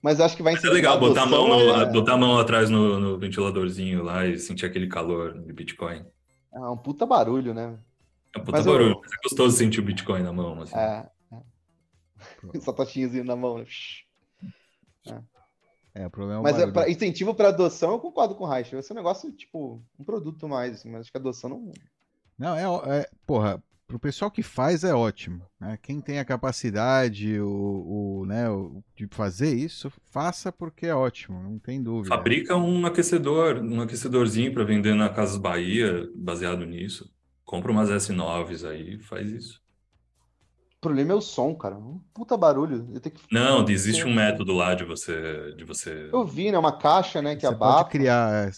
Mas 0.01 0.19
acho 0.21 0.37
que 0.37 0.43
vai 0.43 0.53
Mas 0.53 0.63
é 0.63 0.69
legal 0.69 0.99
botar 0.99 1.23
a 1.23 1.25
mão, 1.25 1.81
é- 1.81 1.91
botar 1.91 2.13
a 2.13 2.17
mão 2.17 2.37
atrás 2.37 2.69
no, 2.69 2.99
no 2.99 3.17
ventiladorzinho 3.17 4.03
lá 4.03 4.25
e 4.27 4.37
sentir 4.37 4.65
aquele 4.67 4.87
calor 4.87 5.33
de 5.41 5.51
Bitcoin. 5.51 6.05
É 6.53 6.59
um 6.59 6.77
puta 6.77 7.05
barulho, 7.07 7.53
né? 7.53 7.77
É 8.33 8.37
um 8.39 8.43
puta 8.43 8.57
Mas 8.59 8.65
eu- 8.67 8.71
barulho, 8.73 8.99
mas 9.01 9.11
é 9.11 9.15
gostoso 9.23 9.57
sentir 9.57 9.79
o 9.79 9.83
Bitcoin 9.83 10.21
na 10.21 10.31
mão, 10.31 10.61
assim. 10.61 10.75
É. 10.77 11.09
é. 11.33 11.39
Satoshinhozinho 12.61 13.23
na 13.25 13.35
mão, 13.35 13.57
né? 13.57 13.65
É, 15.07 15.19
o 16.03 16.09
problema 16.09 16.39
é 16.39 16.43
Mas 16.43 16.59
é 16.59 16.67
pra 16.67 16.89
incentivo 16.89 17.33
para 17.35 17.49
adoção, 17.49 17.91
eu 17.91 17.99
concordo 17.99 18.35
com 18.35 18.43
o 18.43 18.47
Reich. 18.47 18.73
Vai 18.73 18.81
ser 18.83 18.93
um 18.93 18.97
negócio, 18.97 19.31
tipo, 19.31 19.81
um 19.99 20.03
produto 20.03 20.47
mais, 20.47 20.73
assim, 20.79 20.89
mas 20.89 21.01
acho 21.01 21.11
que 21.11 21.17
a 21.17 21.21
adoção 21.21 21.49
não. 21.49 21.71
Não, 22.37 22.55
é, 22.55 22.99
é 23.01 23.09
porra, 23.25 23.63
pro 23.87 23.99
pessoal 23.99 24.29
que 24.29 24.43
faz 24.43 24.83
é 24.83 24.93
ótimo, 24.93 25.41
né? 25.59 25.77
Quem 25.81 26.01
tem 26.01 26.19
a 26.19 26.25
capacidade, 26.25 27.39
o, 27.39 28.21
o, 28.21 28.25
né, 28.25 28.49
o- 28.49 28.83
de 28.95 29.07
fazer 29.07 29.53
isso, 29.53 29.91
faça 30.11 30.51
porque 30.51 30.87
é 30.87 30.95
ótimo, 30.95 31.41
não 31.41 31.57
tem 31.59 31.81
dúvida. 31.81 32.09
Fabrica 32.15 32.55
um 32.57 32.85
aquecedor, 32.85 33.57
um 33.63 33.79
aquecedorzinho 33.81 34.53
para 34.53 34.63
vender 34.63 34.95
na 34.95 35.07
Casas 35.09 35.37
Bahia, 35.37 36.09
baseado 36.15 36.65
nisso. 36.65 37.09
Compra 37.45 37.71
umas 37.71 37.89
S9s 37.89 38.65
aí, 38.67 38.99
faz 38.99 39.29
isso. 39.31 39.61
O 40.85 40.87
problema 40.87 41.13
é 41.13 41.15
o 41.15 41.21
som, 41.21 41.55
cara. 41.55 41.75
Um 41.75 41.99
puta 42.13 42.37
barulho. 42.37 42.87
Eu 42.93 42.99
tenho 42.99 43.15
que... 43.15 43.21
Não, 43.31 43.65
existe 43.67 44.03
um 44.05 44.13
método 44.13 44.53
lá 44.53 44.75
de 44.75 44.83
você, 44.83 45.53
de 45.57 45.63
você. 45.63 46.09
Eu 46.13 46.23
vi, 46.25 46.51
né? 46.51 46.59
Uma 46.59 46.77
caixa, 46.77 47.21
né? 47.23 47.33
Que 47.35 47.41
Você 47.41 47.47
abafa. 47.47 47.77
pode 47.79 47.89
criar, 47.89 48.47
é, 48.47 48.51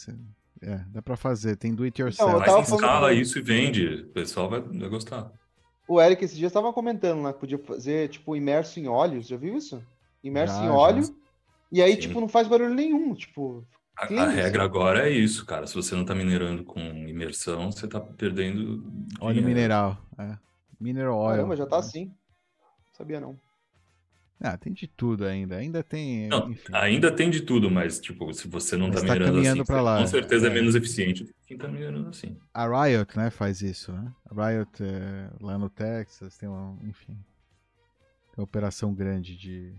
é, 0.69 0.81
dá 0.89 1.01
pra 1.01 1.15
fazer, 1.15 1.55
tem 1.55 1.73
do 1.73 1.83
it 1.83 1.99
Não, 2.01 2.07
yourself. 2.07 2.33
eu 2.33 2.39
Mas 2.39 2.69
instala 2.71 2.91
falando- 2.99 3.13
isso 3.13 3.39
e 3.39 3.41
vende. 3.41 3.85
O 3.87 4.07
pessoal 4.09 4.49
vai, 4.49 4.59
vai 4.59 4.89
gostar. 4.89 5.31
O 5.87 6.01
Eric 6.01 6.25
esses 6.25 6.35
dias 6.35 6.49
estava 6.49 6.73
comentando, 6.73 7.21
né? 7.23 7.31
que 7.31 7.39
Podia 7.39 7.57
fazer, 7.59 8.09
tipo, 8.09 8.35
imerso 8.35 8.77
em 8.77 8.87
óleo. 8.89 9.21
Já 9.23 9.37
viu 9.37 9.55
isso? 9.55 9.81
Imerso 10.21 10.55
Já, 10.55 10.63
em 10.63 10.67
já. 10.67 10.73
óleo. 10.73 11.15
E 11.71 11.81
aí, 11.81 11.93
Sim. 11.93 11.99
tipo, 12.01 12.19
não 12.19 12.27
faz 12.27 12.45
barulho 12.47 12.73
nenhum. 12.73 13.13
Tipo, 13.13 13.65
A, 13.97 14.03
a 14.23 14.27
regra 14.29 14.63
agora 14.63 15.07
é 15.07 15.11
isso, 15.11 15.45
cara. 15.45 15.65
Se 15.65 15.73
você 15.75 15.95
não 15.95 16.03
tá 16.03 16.13
minerando 16.13 16.63
com 16.65 16.79
imersão, 17.07 17.71
você 17.71 17.87
tá 17.87 18.01
perdendo 18.01 18.83
Óleo 19.21 19.35
dinheiro. 19.35 19.47
mineral, 19.47 19.97
é. 20.19 20.37
Mineral 20.79 21.17
oil. 21.17 21.35
caramba, 21.35 21.55
já 21.55 21.65
tá 21.65 21.77
assim. 21.77 22.13
Sabia 22.93 23.19
não. 23.19 23.39
Ah, 24.39 24.55
tem 24.55 24.71
de 24.71 24.87
tudo 24.87 25.25
ainda, 25.25 25.55
ainda 25.57 25.83
tem, 25.83 26.27
Não, 26.27 26.51
enfim. 26.51 26.71
ainda 26.71 27.11
tem 27.11 27.29
de 27.29 27.41
tudo, 27.41 27.71
mas 27.71 27.99
tipo, 27.99 28.31
se 28.33 28.47
você 28.47 28.77
não 28.77 28.89
Mas 28.89 29.01
tá 29.01 29.07
tá 29.07 29.13
minerando 29.13 29.33
caminhando 29.33 29.61
assim, 29.63 29.73
lá, 29.73 29.97
com 29.97 30.05
certeza 30.07 30.47
é. 30.47 30.51
é. 30.51 30.53
menos 30.53 30.75
eficiente 30.75 31.23
do 31.23 31.33
que 31.33 31.39
quem 31.47 31.57
tá 31.57 31.67
minerando 31.67 32.09
assim. 32.09 32.37
A 32.53 32.67
Riot, 32.85 33.17
né, 33.17 33.31
faz 33.31 33.61
isso, 33.61 33.91
né? 33.91 34.13
A 34.29 34.49
Riot 34.49 34.83
é, 34.83 35.29
lá 35.41 35.57
no 35.57 35.69
Texas 35.71 36.37
tem 36.37 36.47
uma, 36.47 36.77
enfim, 36.83 37.13
tem 37.13 38.37
uma 38.37 38.43
operação 38.43 38.93
grande 38.93 39.35
de 39.35 39.73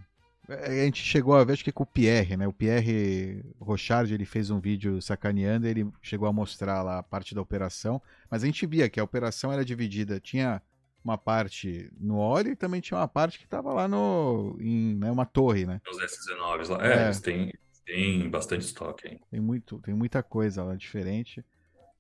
É, 0.49 0.83
a 0.83 0.85
gente 0.87 1.03
chegou 1.05 1.37
a 1.37 1.45
ver, 1.45 1.53
acho 1.53 1.63
que 1.65 1.71
com 1.71 1.85
o 1.85 1.87
Pierre, 1.87 2.37
né? 2.37 2.49
O 2.49 2.53
Pierre 2.53 3.45
Rochard, 3.61 4.13
ele 4.13 4.25
fez 4.25 4.51
um 4.51 4.59
vídeo 4.59 5.01
sacaneando, 5.01 5.69
ele 5.69 5.89
chegou 6.03 6.27
a 6.27 6.33
mostrar 6.33 6.83
lá 6.83 6.99
a 6.99 7.03
parte 7.03 7.33
da 7.35 7.41
operação, 7.41 8.03
mas 8.29 8.43
a 8.43 8.47
gente 8.47 8.67
via 8.67 8.89
que 8.89 8.99
a 8.99 9.05
operação 9.05 9.53
era 9.53 9.65
dividida, 9.65 10.19
tinha 10.19 10.61
uma 11.05 11.17
parte 11.17 11.91
no 11.99 12.19
óleo 12.19 12.53
e 12.53 12.57
também 12.57 12.81
tinha 12.81 12.99
uma 12.99 13.09
parte 13.09 13.39
que 13.39 13.45
estava 13.45 13.73
lá 13.73 13.89
no 13.89 14.57
em 14.61 14.95
né, 14.97 15.11
uma 15.11 15.25
torre, 15.25 15.65
né? 15.67 15.81
Os 15.91 15.99
S19 15.99 16.69
lá. 16.69 16.87
É, 16.87 16.99
É. 16.99 17.05
eles 17.07 17.21
têm, 17.21 17.53
têm 17.85 18.29
bastante 18.29 18.63
estoque 18.65 19.09
aí. 19.09 19.21
Tem, 19.31 19.41
muito, 19.41 19.79
tem 19.81 19.95
muita 19.95 20.23
coisa 20.23 20.63
lá 20.63 20.75
diferente. 20.75 21.45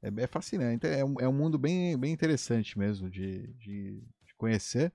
É, 0.02 0.08
é 0.22 0.26
fascinante. 0.26 0.86
É 0.86 1.04
um, 1.04 1.14
é 1.20 1.28
um 1.28 1.32
mundo 1.32 1.58
bem, 1.58 1.96
bem 1.98 2.12
interessante 2.12 2.78
mesmo 2.78 3.10
de, 3.10 3.46
de, 3.54 4.00
de 4.26 4.34
conhecer. 4.36 4.92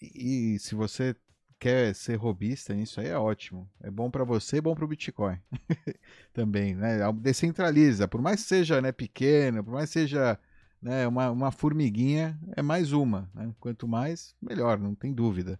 E, 0.00 0.54
e 0.54 0.58
se 0.58 0.74
você 0.74 1.14
quer 1.58 1.94
ser 1.94 2.16
robista 2.16 2.72
nisso 2.74 3.00
aí, 3.00 3.08
é 3.08 3.18
ótimo. 3.18 3.70
É 3.82 3.90
bom 3.90 4.10
para 4.10 4.24
você 4.24 4.56
e 4.56 4.60
bom 4.60 4.74
para 4.74 4.84
o 4.84 4.88
Bitcoin 4.88 5.38
também. 6.32 6.74
Né? 6.74 6.98
Descentraliza. 7.14 8.08
Por 8.08 8.20
mais 8.22 8.42
que 8.42 8.48
seja 8.48 8.80
né, 8.80 8.92
pequeno, 8.92 9.62
por 9.64 9.74
mais 9.74 9.90
que 9.90 10.00
seja 10.00 10.38
né, 10.82 11.06
uma, 11.06 11.30
uma 11.30 11.50
formiguinha, 11.50 12.38
é 12.56 12.62
mais 12.62 12.92
uma. 12.92 13.30
Né? 13.34 13.52
Quanto 13.60 13.86
mais, 13.86 14.34
melhor, 14.40 14.78
não 14.78 14.94
tem 14.94 15.12
dúvida. 15.12 15.58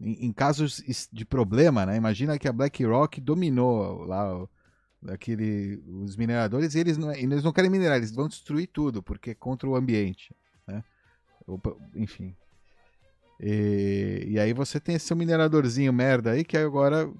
Em, 0.00 0.26
em 0.26 0.32
casos 0.32 0.82
de 1.12 1.24
problema, 1.24 1.86
né? 1.86 1.96
imagina 1.96 2.38
que 2.38 2.48
a 2.48 2.52
BlackRock 2.52 3.20
dominou 3.20 4.04
lá 4.04 4.46
aquele, 5.08 5.82
os 5.86 6.16
mineradores 6.16 6.74
e 6.74 6.78
eles 6.80 6.98
não, 6.98 7.12
eles 7.12 7.42
não 7.42 7.52
querem 7.52 7.70
minerar, 7.70 7.96
eles 7.96 8.12
vão 8.14 8.28
destruir 8.28 8.68
tudo, 8.68 9.02
porque 9.02 9.30
é 9.30 9.34
contra 9.34 9.68
o 9.68 9.76
ambiente. 9.76 10.34
Né? 10.66 10.82
Opa, 11.46 11.74
enfim. 11.94 12.34
E, 13.40 14.26
e 14.28 14.38
aí 14.38 14.52
você 14.52 14.78
tem 14.78 14.94
esse 14.94 15.06
seu 15.06 15.16
mineradorzinho 15.16 15.92
merda 15.92 16.32
aí, 16.32 16.44
que 16.44 16.56
agora, 16.56 17.10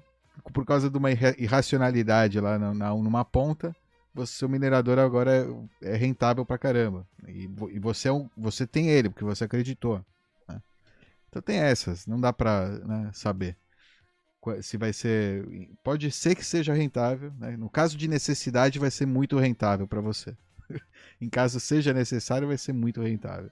por 0.53 0.65
causa 0.65 0.89
de 0.89 0.97
uma 0.97 1.11
irra- 1.11 1.35
irracionalidade 1.37 2.39
lá 2.39 2.57
na, 2.57 2.73
na- 2.73 2.95
numa 2.95 3.25
ponta, 3.25 3.75
você, 4.13 4.33
seu 4.33 4.49
minerador 4.49 4.99
agora 4.99 5.31
é, 5.81 5.93
é 5.93 5.95
rentável 5.95 6.45
pra 6.45 6.57
caramba. 6.57 7.07
E, 7.27 7.49
e 7.71 7.79
você, 7.79 8.09
é 8.09 8.11
um, 8.11 8.29
você 8.37 8.67
tem 8.67 8.89
ele, 8.89 9.09
porque 9.09 9.23
você 9.25 9.43
acreditou. 9.43 10.03
né? 10.47 10.61
Então 11.29 11.41
tem 11.41 11.57
essas, 11.57 12.05
não 12.05 12.19
dá 12.19 12.31
pra 12.31 12.69
né, 12.69 13.11
saber 13.13 13.57
se 14.61 14.77
vai 14.77 14.91
ser. 14.91 15.45
Pode 15.83 16.11
ser 16.11 16.35
que 16.35 16.43
seja 16.43 16.73
rentável. 16.73 17.31
né? 17.39 17.55
No 17.55 17.69
caso 17.69 17.97
de 17.97 18.07
necessidade, 18.07 18.79
vai 18.79 18.91
ser 18.91 19.05
muito 19.05 19.37
rentável 19.37 19.87
para 19.87 20.01
você. 20.01 20.35
em 21.21 21.29
caso 21.29 21.59
seja 21.59 21.93
necessário, 21.93 22.47
vai 22.47 22.57
ser 22.57 22.73
muito 22.73 23.01
rentável. 23.01 23.49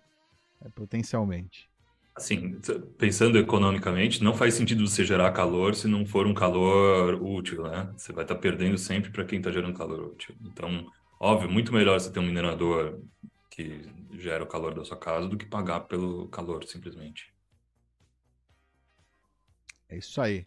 É, 0.62 0.70
potencialmente. 0.70 1.71
Assim, 2.16 2.60
pensando 2.98 3.38
economicamente, 3.38 4.24
não 4.24 4.34
faz 4.34 4.54
sentido 4.54 4.86
você 4.86 5.06
gerar 5.06 5.32
calor 5.32 5.74
se 5.74 5.88
não 5.88 6.06
for 6.06 6.28
um 6.28 6.34
calor 6.34 7.16
útil, 7.22 7.64
né? 7.64 7.92
Você 7.96 8.12
vai 8.12 8.24
estar 8.24 8.36
perdendo 8.36 8.78
sempre 8.78 9.12
para 9.12 9.24
quem 9.24 9.40
está 9.40 9.50
gerando 9.50 9.78
calor 9.78 10.12
útil. 10.12 10.36
Então, 10.44 10.86
óbvio, 11.20 11.50
muito 11.50 11.74
melhor 11.74 12.00
você 12.00 12.12
ter 12.12 12.20
um 12.20 12.26
minerador 12.26 13.00
que 13.50 13.82
gera 14.20 14.44
o 14.44 14.48
calor 14.48 14.74
da 14.74 14.84
sua 14.84 14.98
casa 14.98 15.28
do 15.28 15.38
que 15.38 15.46
pagar 15.46 15.82
pelo 15.82 16.28
calor, 16.28 16.66
simplesmente. 16.66 17.34
É 19.90 19.98
isso 19.98 20.22
aí. 20.22 20.46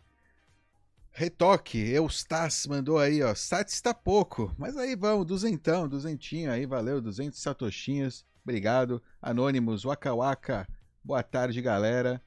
Retoque, 1.11 1.79
Eustas 1.79 2.67
mandou 2.67 2.99
aí, 2.99 3.23
ó. 3.23 3.35
Sats 3.35 3.75
está 3.75 3.95
pouco, 3.95 4.53
mas 4.59 4.77
aí 4.77 4.97
vamos, 4.97 5.25
duzentão, 5.25 5.89
duzentinho 5.89 6.51
aí, 6.51 6.67
valeu, 6.67 7.01
duzentos 7.01 7.41
satoshinhos. 7.41 8.25
Obrigado. 8.43 9.01
Anônimos, 9.23 9.85
Waka 9.85 10.13
Waka. 10.13 10.69
Boa 11.05 11.23
tarde, 11.23 11.61
galera. 11.61 12.19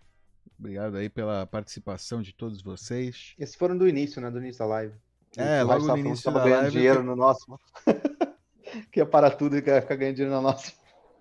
Obrigado 0.60 0.98
aí 0.98 1.10
pela 1.10 1.48
participação 1.48 2.22
de 2.22 2.32
todos 2.32 2.62
vocês. 2.62 3.34
Esses 3.40 3.56
foram 3.56 3.76
do 3.76 3.88
início, 3.88 4.22
né? 4.22 4.30
Do 4.30 4.38
início 4.38 4.60
da 4.60 4.68
live. 4.68 4.94
É, 5.36 5.64
logo 5.64 5.88
no 5.88 5.98
início 5.98 6.32
da 6.32 6.44
ganhando 6.44 6.62
live, 6.62 6.72
dinheiro 6.72 7.02
no 7.02 7.16
nosso. 7.16 7.60
que 8.92 9.00
ia 9.00 9.06
parar 9.06 9.32
tudo 9.32 9.58
e 9.58 9.62
ficar 9.62 9.96
ganhando 9.96 10.18
dinheiro 10.18 10.36
na 10.36 10.42
nossa. 10.44 10.72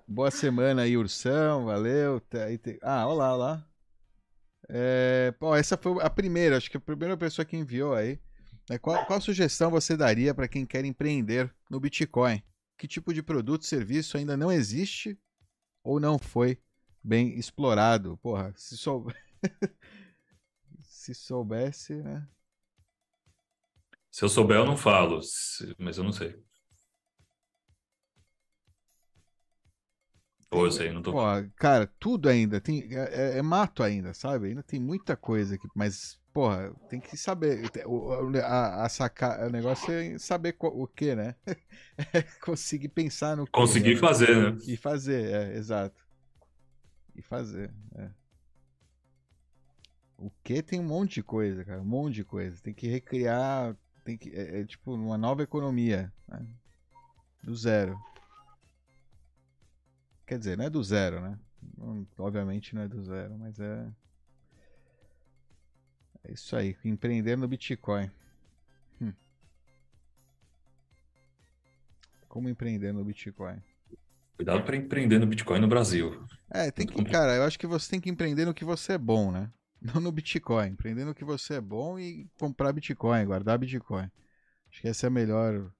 Boa 0.06 0.30
semana 0.30 0.82
aí, 0.82 0.98
Ursão, 0.98 1.64
valeu. 1.64 2.20
Tá 2.20 2.40
Ah, 2.82 3.08
olá, 3.08 3.34
olá. 3.34 3.66
É, 4.68 5.32
pô, 5.38 5.56
essa 5.56 5.78
foi 5.78 5.96
a 6.02 6.10
primeira, 6.10 6.58
acho 6.58 6.70
que 6.70 6.76
a 6.76 6.80
primeira 6.80 7.16
pessoa 7.16 7.46
que 7.46 7.56
enviou 7.56 7.94
aí. 7.94 8.20
É, 8.68 8.76
Qual, 8.76 9.02
qual 9.06 9.18
sugestão 9.18 9.70
você 9.70 9.96
daria 9.96 10.34
para 10.34 10.46
quem 10.46 10.66
quer 10.66 10.84
empreender 10.84 11.50
no 11.70 11.80
Bitcoin? 11.80 12.42
Que 12.76 12.86
tipo 12.86 13.14
de 13.14 13.22
produto, 13.22 13.64
serviço 13.64 14.18
ainda 14.18 14.36
não 14.36 14.52
existe 14.52 15.18
ou 15.82 15.98
não 15.98 16.18
foi 16.18 16.58
bem 17.06 17.38
explorado? 17.38 18.16
Porra, 18.18 18.52
se 18.56 18.76
sou... 18.76 19.06
se 20.82 21.14
soubesse, 21.14 21.94
né? 22.02 22.26
Se 24.10 24.24
eu 24.24 24.28
souber, 24.28 24.56
eu 24.56 24.66
não 24.66 24.76
falo, 24.76 25.20
mas 25.78 25.96
eu 25.98 26.02
não 26.04 26.12
sei. 26.12 26.34
Pô, 30.50 30.66
isso 30.66 30.82
aí 30.82 30.92
não 30.92 31.02
tô. 31.02 31.12
Pô, 31.12 31.18
cara, 31.56 31.86
tudo 32.00 32.28
ainda. 32.28 32.60
Tem, 32.60 32.88
é, 32.92 33.34
é- 33.36 33.38
é 33.38 33.42
mato 33.42 33.82
ainda, 33.82 34.12
sabe? 34.14 34.48
Ainda 34.48 34.62
tem 34.62 34.80
muita 34.80 35.16
coisa 35.16 35.54
aqui. 35.54 35.68
Mas, 35.74 36.20
porra, 36.32 36.74
tem 36.88 37.00
que 37.00 37.16
saber. 37.16 37.70
O, 37.86 38.12
a, 38.44 38.84
a 38.84 38.88
sacar, 38.88 39.46
o 39.46 39.50
negócio 39.50 39.92
é 39.92 40.18
saber 40.18 40.56
o 40.60 40.86
que, 40.86 41.14
né? 41.14 41.34
É 42.12 42.22
conseguir 42.40 42.88
pensar 42.90 43.36
no 43.36 43.46
que, 43.46 43.62
Consegui 43.62 43.94
né? 43.94 43.96
fazer, 43.96 44.52
né? 44.52 44.58
E 44.66 44.76
fazer, 44.76 45.32
é, 45.32 45.56
exato. 45.56 46.05
E 47.16 47.22
fazer, 47.22 47.72
é. 47.94 48.10
O 50.18 50.30
que 50.44 50.62
tem 50.62 50.78
um 50.80 50.84
monte 50.84 51.14
de 51.14 51.22
coisa, 51.22 51.64
cara. 51.64 51.80
Um 51.80 51.84
monte 51.84 52.14
de 52.14 52.24
coisa. 52.24 52.60
Tem 52.62 52.72
que 52.74 52.86
recriar. 52.86 53.76
Tem 54.04 54.16
que. 54.16 54.30
É, 54.30 54.60
é 54.60 54.64
tipo 54.64 54.92
uma 54.94 55.16
nova 55.18 55.42
economia. 55.42 56.12
né? 56.28 56.46
Do 57.42 57.54
zero. 57.56 57.98
Quer 60.26 60.38
dizer, 60.38 60.56
não 60.58 60.64
é 60.64 60.70
do 60.70 60.82
zero, 60.82 61.20
né? 61.20 61.38
Não- 61.76 62.06
Obviamente 62.18 62.74
não 62.74 62.82
é 62.82 62.88
do 62.88 63.02
zero, 63.02 63.38
mas 63.38 63.58
é. 63.58 63.92
É 66.24 66.32
isso 66.32 66.56
aí. 66.56 66.76
Empreender 66.84 67.36
no 67.36 67.46
Bitcoin. 67.48 68.10
Hum. 69.00 69.12
Como 72.28 72.48
empreender 72.48 72.92
no 72.92 73.04
Bitcoin? 73.04 73.62
Cuidado 74.36 74.62
para 74.62 74.76
empreender 74.76 75.18
no 75.18 75.26
Bitcoin 75.26 75.60
no 75.60 75.66
Brasil. 75.66 76.22
É, 76.50 76.70
tem 76.70 76.86
que, 76.86 77.02
cara, 77.04 77.36
eu 77.36 77.44
acho 77.44 77.58
que 77.58 77.66
você 77.66 77.90
tem 77.90 78.00
que 78.00 78.10
empreender 78.10 78.44
no 78.44 78.52
que 78.52 78.64
você 78.64 78.92
é 78.92 78.98
bom, 78.98 79.32
né? 79.32 79.50
Não 79.80 80.00
no 80.00 80.12
Bitcoin. 80.12 80.68
Empreender 80.68 81.04
no 81.04 81.14
que 81.14 81.24
você 81.24 81.54
é 81.54 81.60
bom 81.60 81.98
e 81.98 82.28
comprar 82.38 82.72
Bitcoin, 82.72 83.24
guardar 83.24 83.58
Bitcoin. 83.58 84.10
Acho 84.70 84.80
que 84.82 84.88
essa 84.88 85.06
é 85.06 85.08
a 85.08 85.10
melhor 85.10 85.70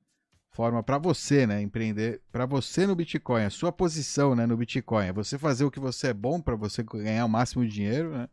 forma 0.53 0.83
pra 0.83 0.97
você, 0.97 1.47
né? 1.47 1.61
Empreender 1.61 2.23
pra 2.33 2.47
você 2.47 2.87
no 2.87 2.97
Bitcoin, 2.97 3.45
a 3.45 3.51
sua 3.51 3.71
posição, 3.71 4.35
né, 4.35 4.47
no 4.47 4.57
Bitcoin. 4.57 5.07
É 5.07 5.13
você 5.13 5.39
fazer 5.39 5.65
o 5.65 5.71
que 5.71 5.79
você 5.79 6.09
é 6.09 6.15
bom 6.15 6.41
pra 6.41 6.57
você 6.57 6.83
ganhar 6.83 7.27
o 7.27 7.29
máximo 7.29 7.65
de 7.67 7.73
dinheiro, 7.73 8.17
né? 8.17 8.27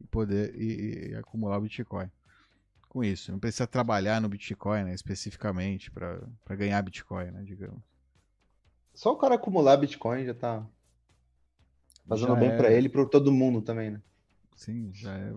E 0.00 0.06
poder 0.06 0.54
e, 0.54 1.10
e 1.10 1.14
acumular 1.14 1.58
o 1.58 1.62
Bitcoin. 1.62 2.10
Com 2.88 3.04
isso, 3.04 3.30
não 3.30 3.38
precisa 3.38 3.66
trabalhar 3.66 4.18
no 4.18 4.30
Bitcoin, 4.30 4.84
né, 4.84 4.94
especificamente 4.94 5.90
pra 5.90 6.56
ganhar 6.56 6.80
Bitcoin, 6.80 7.30
né, 7.32 7.42
digamos. 7.44 7.82
Só 8.98 9.12
o 9.12 9.16
cara 9.16 9.36
acumular 9.36 9.76
Bitcoin 9.76 10.24
já 10.24 10.34
tá 10.34 10.66
fazendo 12.08 12.34
Já 12.34 12.34
bem 12.34 12.50
é. 12.50 12.56
pra 12.56 12.72
ele 12.72 12.88
e 12.88 12.90
pra 12.90 13.06
todo 13.06 13.30
mundo 13.30 13.62
também, 13.62 13.92
né? 13.92 14.02
Sim, 14.56 14.90
já 14.92 15.16
é 15.16 15.32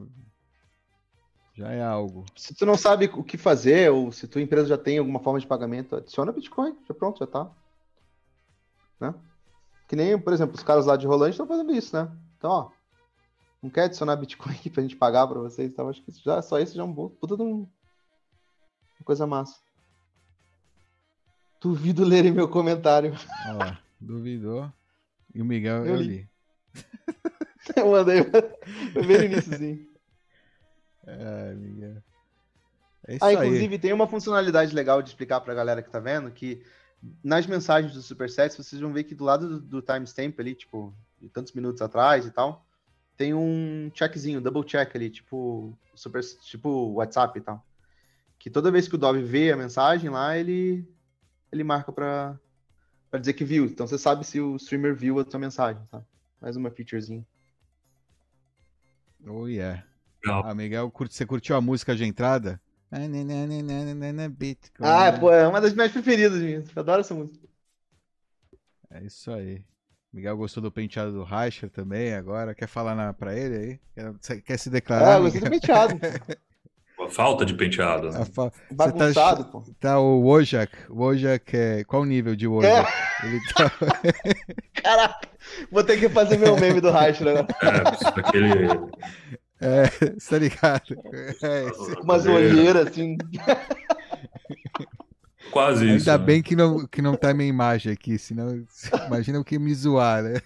já 1.54 1.72
é 1.72 1.84
algo. 1.84 2.26
Se 2.36 2.56
tu 2.56 2.66
não 2.66 2.76
sabe 2.76 3.06
o 3.06 3.24
que 3.24 3.38
fazer, 3.38 3.92
ou 3.92 4.12
se 4.12 4.28
tua 4.28 4.42
empresa 4.42 4.68
já 4.70 4.80
tem 4.80 4.98
alguma 4.98 5.20
forma 5.20 5.40
de 5.40 5.46
pagamento, 5.46 5.96
adiciona 5.96 6.32
Bitcoin, 6.32 6.76
já 6.88 6.94
pronto, 6.96 7.20
já 7.20 7.28
tá. 7.28 7.52
Né? 9.00 9.14
Que 9.88 9.96
nem, 9.96 10.20
por 10.20 10.34
exemplo, 10.34 10.56
os 10.56 10.64
caras 10.64 10.88
lá 10.88 10.98
de 10.98 11.06
Rolante 11.06 11.34
estão 11.34 11.46
fazendo 11.46 11.72
isso, 11.72 11.96
né? 11.96 12.12
Então, 12.40 12.50
ó, 12.50 12.72
não 13.62 13.70
quer 13.70 13.84
adicionar 13.84 14.16
Bitcoin 14.16 14.56
aqui 14.56 14.72
pra 14.72 14.82
gente 14.82 14.96
pagar 14.96 15.28
pra 15.28 15.40
vocês, 15.40 15.72
então 15.72 15.88
acho 15.88 16.02
que 16.02 16.12
já, 16.12 16.42
só 16.42 16.58
isso 16.58 16.74
já 16.74 16.82
é 16.82 16.86
um 16.86 16.92
bom, 16.92 17.10
puta 17.10 17.38
de 17.38 17.44
um, 17.44 17.58
uma 17.58 19.06
coisa 19.06 19.28
massa. 19.28 19.62
Duvido 21.62 22.04
lerem 22.04 22.32
meu 22.32 22.48
comentário. 22.50 23.14
Olha 23.46 23.54
lá, 23.54 23.80
duvidou. 24.00 24.72
E 25.34 25.42
o 25.42 25.46
Miguel, 25.46 25.86
eu, 25.86 25.96
Eu 25.96 26.02
li. 26.02 26.08
li. 26.08 26.30
Eu 27.78 27.92
mandei, 27.92 28.20
eu 28.20 29.04
vi 29.04 29.18
no 29.20 29.24
iníciozinho. 29.24 29.88
É, 31.06 31.54
Miguel. 31.54 31.98
É 33.08 33.16
isso 33.16 33.24
Ah, 33.24 33.28
aí. 33.28 33.36
inclusive 33.36 33.80
tem 33.80 33.94
uma 33.94 34.08
funcionalidade 34.08 34.74
legal 34.76 35.02
de 35.02 35.10
explicar 35.10 35.40
pra 35.42 35.54
galera 35.54 35.82
que 35.82 35.90
tá 35.90 36.00
vendo, 36.00 36.32
que 36.32 36.64
nas 37.24 37.46
mensagens 37.48 37.94
do 37.94 38.02
Supersets, 38.02 38.58
vocês 38.58 38.82
vão 38.82 38.92
ver 38.92 39.04
que 39.04 39.16
do 39.16 39.24
lado 39.24 39.48
do, 39.48 39.60
do 39.60 39.82
timestamp 39.82 40.40
ali, 40.40 40.54
tipo, 40.56 40.94
de 41.20 41.30
tantos 41.30 41.54
minutos 41.54 41.82
atrás 41.82 42.26
e 42.26 42.32
tal, 42.32 42.66
tem 43.16 43.34
um 43.34 43.92
checkzinho, 43.94 44.42
double 44.42 44.64
check 44.66 44.96
ali, 44.96 45.10
tipo, 45.10 45.78
super, 45.96 46.22
tipo 46.44 46.94
WhatsApp 46.94 47.38
e 47.38 47.42
tal. 47.42 47.64
Que 48.40 48.50
toda 48.50 48.72
vez 48.72 48.88
que 48.88 48.96
o 48.96 48.98
Dove 48.98 49.22
vê 49.22 49.52
a 49.52 49.58
mensagem 49.58 50.10
lá, 50.10 50.36
ele, 50.38 50.84
ele 51.52 51.64
marca 51.64 51.92
pra, 51.92 52.40
pra 53.10 53.20
dizer 53.20 53.34
que 53.34 53.46
viu. 53.46 53.66
Então 53.66 53.88
você 53.88 53.98
sabe 53.98 54.26
se 54.26 54.40
o 54.42 54.56
streamer 54.58 54.96
viu 54.96 55.20
a 55.20 55.26
tua 55.26 55.40
mensagem, 55.40 55.84
tá? 55.92 56.04
Mais 56.42 56.56
uma 56.58 56.72
featurezinha. 56.72 57.26
Oh, 59.28 59.48
yeah. 59.48 59.84
Legal. 60.24 60.44
Ah, 60.46 60.56
Miguel, 60.56 60.92
você 60.98 61.26
curtiu 61.26 61.56
a 61.56 61.62
música 61.62 61.96
de 61.96 62.06
entrada? 62.06 62.60
Ah, 62.92 64.28
Bitcoin. 64.30 64.88
Ah, 64.88 65.12
pô, 65.20 65.32
é 65.32 65.48
uma 65.48 65.62
das 65.62 65.74
minhas 65.74 65.92
preferidas, 65.92 66.42
minhas. 66.42 66.76
Eu 66.76 66.82
adoro 66.82 67.02
essa 67.02 67.14
música. 67.14 67.48
É 68.90 69.04
isso 69.04 69.32
aí. 69.32 69.64
Miguel 70.12 70.36
gostou 70.36 70.62
do 70.62 70.72
penteado 70.72 71.14
do 71.14 71.24
Reicher 71.24 71.70
também 71.70 72.14
agora. 72.14 72.54
Quer 72.54 72.68
falar 72.68 72.96
na, 72.96 73.14
pra 73.14 73.36
ele 73.38 73.56
aí? 73.58 73.80
Quer, 74.22 74.42
quer 74.42 74.58
se 74.58 74.70
Ah, 74.70 74.72
declarar? 74.72 75.16
eu 75.18 75.22
gostei 75.24 75.42
do 75.42 75.50
penteado. 75.50 76.00
A 77.04 77.10
falta 77.10 77.46
de 77.46 77.54
penteado. 77.54 78.10
né? 78.12 78.26
Fa- 78.26 78.52
Bagunçado, 78.72 79.46
pô. 79.46 79.64
Tá 79.80 80.00
o 80.00 80.22
Wojak. 80.22 80.72
O 80.90 81.00
Wojak 81.04 81.56
é... 81.58 81.84
Qual 81.84 82.02
o 82.04 82.06
nível 82.06 82.36
de 82.36 82.48
Wojak? 82.48 82.92
Ele 83.24 83.40
tá... 83.56 83.72
Caraca, 84.82 85.28
vou 85.72 85.84
ter 85.84 86.00
que 86.00 86.10
fazer 86.10 86.38
meu 86.38 86.56
meme 86.60 86.80
do 86.82 86.92
Raicho 86.92 87.24
agora. 87.28 87.48
É, 87.64 88.20
aquele. 88.20 88.68
É, 89.64 89.86
você 90.18 90.28
tá 90.32 90.38
ligado? 90.40 90.84
É, 91.44 91.70
isso. 91.70 92.02
Umas 92.02 92.26
olheiras 92.26 92.88
assim. 92.88 93.16
Quase 95.52 95.86
isso. 95.86 96.10
Ainda 96.10 96.18
né? 96.18 96.26
bem 96.26 96.42
que 96.42 96.56
não, 96.56 96.88
que 96.88 97.00
não 97.00 97.16
tá 97.16 97.32
minha 97.32 97.48
imagem 97.48 97.94
aqui, 97.94 98.18
senão 98.18 98.66
imagina 99.06 99.40
o 99.40 99.44
que 99.44 99.60
me 99.60 99.72
zoar, 99.76 100.24
né? 100.24 100.42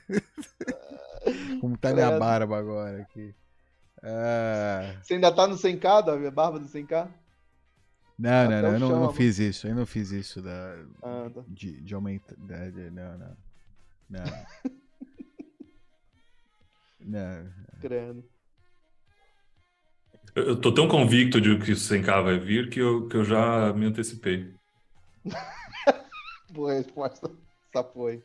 Como 1.61 1.77
tá 1.77 1.94
minha 1.94 2.07
Credo. 2.07 2.19
barba 2.19 2.57
agora 2.57 3.02
aqui. 3.03 3.34
Ah, 4.06 4.95
Você 5.02 5.15
ainda 5.15 5.32
tá 5.34 5.48
no 5.48 5.56
100k, 5.56 6.03
da 6.06 6.32
barba 6.32 6.60
do 6.60 6.68
100k? 6.68 7.07
não, 8.18 8.49
não, 8.49 8.61
não, 8.61 8.73
eu 8.73 8.80
não, 8.80 8.99
não 9.02 9.14
fiz 9.14 9.40
isso, 9.40 9.68
eu 9.68 9.76
não 9.76 9.86
fiz 9.86 10.11
isso 10.11 10.41
da, 10.41 10.76
Ah, 11.02 11.30
tá. 11.34 11.41
de, 11.48 11.82
de 11.82 11.94
aumentar. 11.95 12.36
Não, 12.38 13.18
não. 13.18 13.38
Não. 14.10 14.23
Não. 17.07 17.48
Credo. 17.82 18.23
Eu, 20.36 20.44
eu 20.48 20.60
tô 20.60 20.73
tão 20.73 20.88
convicto 20.88 21.40
de 21.40 21.56
que 21.60 21.72
o 21.72 21.76
100k 21.76 22.23
vai 22.23 22.40
vir 22.40 22.69
que 22.69 22.80
eu, 22.80 23.07
que 23.07 23.15
eu 23.15 23.23
já 23.23 23.72
me 23.73 23.86
antecipei. 23.86 24.52
Boa 26.52 26.73
resposta. 26.73 27.32
Essa 27.73 27.84
foi. 27.84 28.23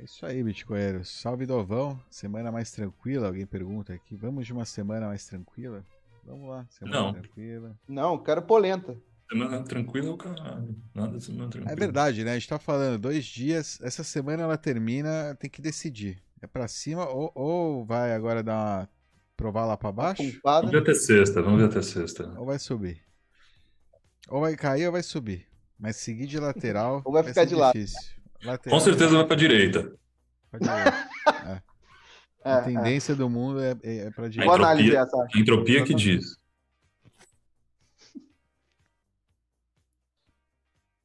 É 0.00 0.04
isso 0.04 0.24
aí, 0.24 0.42
Bitcoinheiros. 0.42 1.10
Salve 1.10 1.44
Dovão. 1.44 2.00
Semana 2.08 2.50
mais 2.50 2.70
tranquila? 2.70 3.26
Alguém 3.26 3.44
pergunta 3.44 3.92
aqui. 3.92 4.16
Vamos 4.16 4.46
de 4.46 4.52
uma 4.54 4.64
semana 4.64 5.08
mais 5.08 5.26
tranquila? 5.26 5.84
Vamos 6.24 6.48
lá, 6.48 6.66
semana 6.70 6.96
Não. 7.02 7.12
tranquila. 7.12 7.78
Não, 7.86 8.18
quero 8.18 8.40
polenta. 8.40 8.96
Semana 9.30 9.62
tranquila 9.62 10.08
é 10.08 10.10
o 10.10 10.16
caralho. 10.16 10.74
Nada 10.94 11.18
de 11.18 11.24
semana 11.24 11.50
tranquila. 11.50 11.72
É 11.72 11.76
verdade, 11.76 12.24
né? 12.24 12.30
A 12.32 12.34
gente 12.34 12.48
tá 12.48 12.58
falando 12.58 12.98
dois 12.98 13.26
dias. 13.26 13.78
Essa 13.82 14.02
semana 14.02 14.42
ela 14.42 14.56
termina, 14.56 15.36
tem 15.38 15.50
que 15.50 15.60
decidir. 15.60 16.22
É 16.40 16.46
pra 16.46 16.66
cima 16.66 17.06
ou, 17.06 17.30
ou 17.34 17.84
vai 17.84 18.14
agora 18.14 18.42
dar 18.42 18.54
uma. 18.54 18.88
provar 19.36 19.66
lá 19.66 19.76
pra 19.76 19.92
baixo? 19.92 20.22
Pumpada. 20.22 20.66
Vamos 20.66 20.72
ver 20.72 20.78
até 20.82 20.94
sexta, 20.94 21.42
vamos 21.42 21.60
ver 21.60 21.66
até 21.66 21.82
sexta. 21.82 22.32
Ou 22.38 22.46
vai 22.46 22.58
subir. 22.58 23.02
Ou 24.30 24.40
vai 24.40 24.56
cair 24.56 24.86
ou 24.86 24.92
vai 24.92 25.02
subir. 25.02 25.46
Mas 25.78 25.96
seguir 25.96 26.26
de 26.26 26.38
lateral. 26.38 27.02
Ou 27.04 27.12
vai 27.12 27.22
ficar 27.22 27.42
ser 27.42 27.48
de 27.48 27.54
lado. 27.54 27.74
difícil. 27.74 28.19
Lateral, 28.42 28.78
Com 28.78 28.84
certeza 28.84 29.16
vai 29.16 29.26
pra 29.26 29.36
direita. 29.36 29.92
pra 30.50 30.58
direita. 30.60 31.10
É, 32.42 32.52
A 32.52 32.56
é. 32.60 32.62
tendência 32.62 33.14
do 33.14 33.28
mundo 33.28 33.60
é, 33.60 33.72
é, 33.82 33.96
é 34.06 34.10
pra 34.12 34.22
Boa 34.22 34.30
direita. 34.30 34.54
Entropia. 34.54 34.66
análise 34.66 34.96
essa. 34.96 35.16
A 35.34 35.38
entropia 35.38 35.84
que 35.84 35.94
diz. 35.94 36.38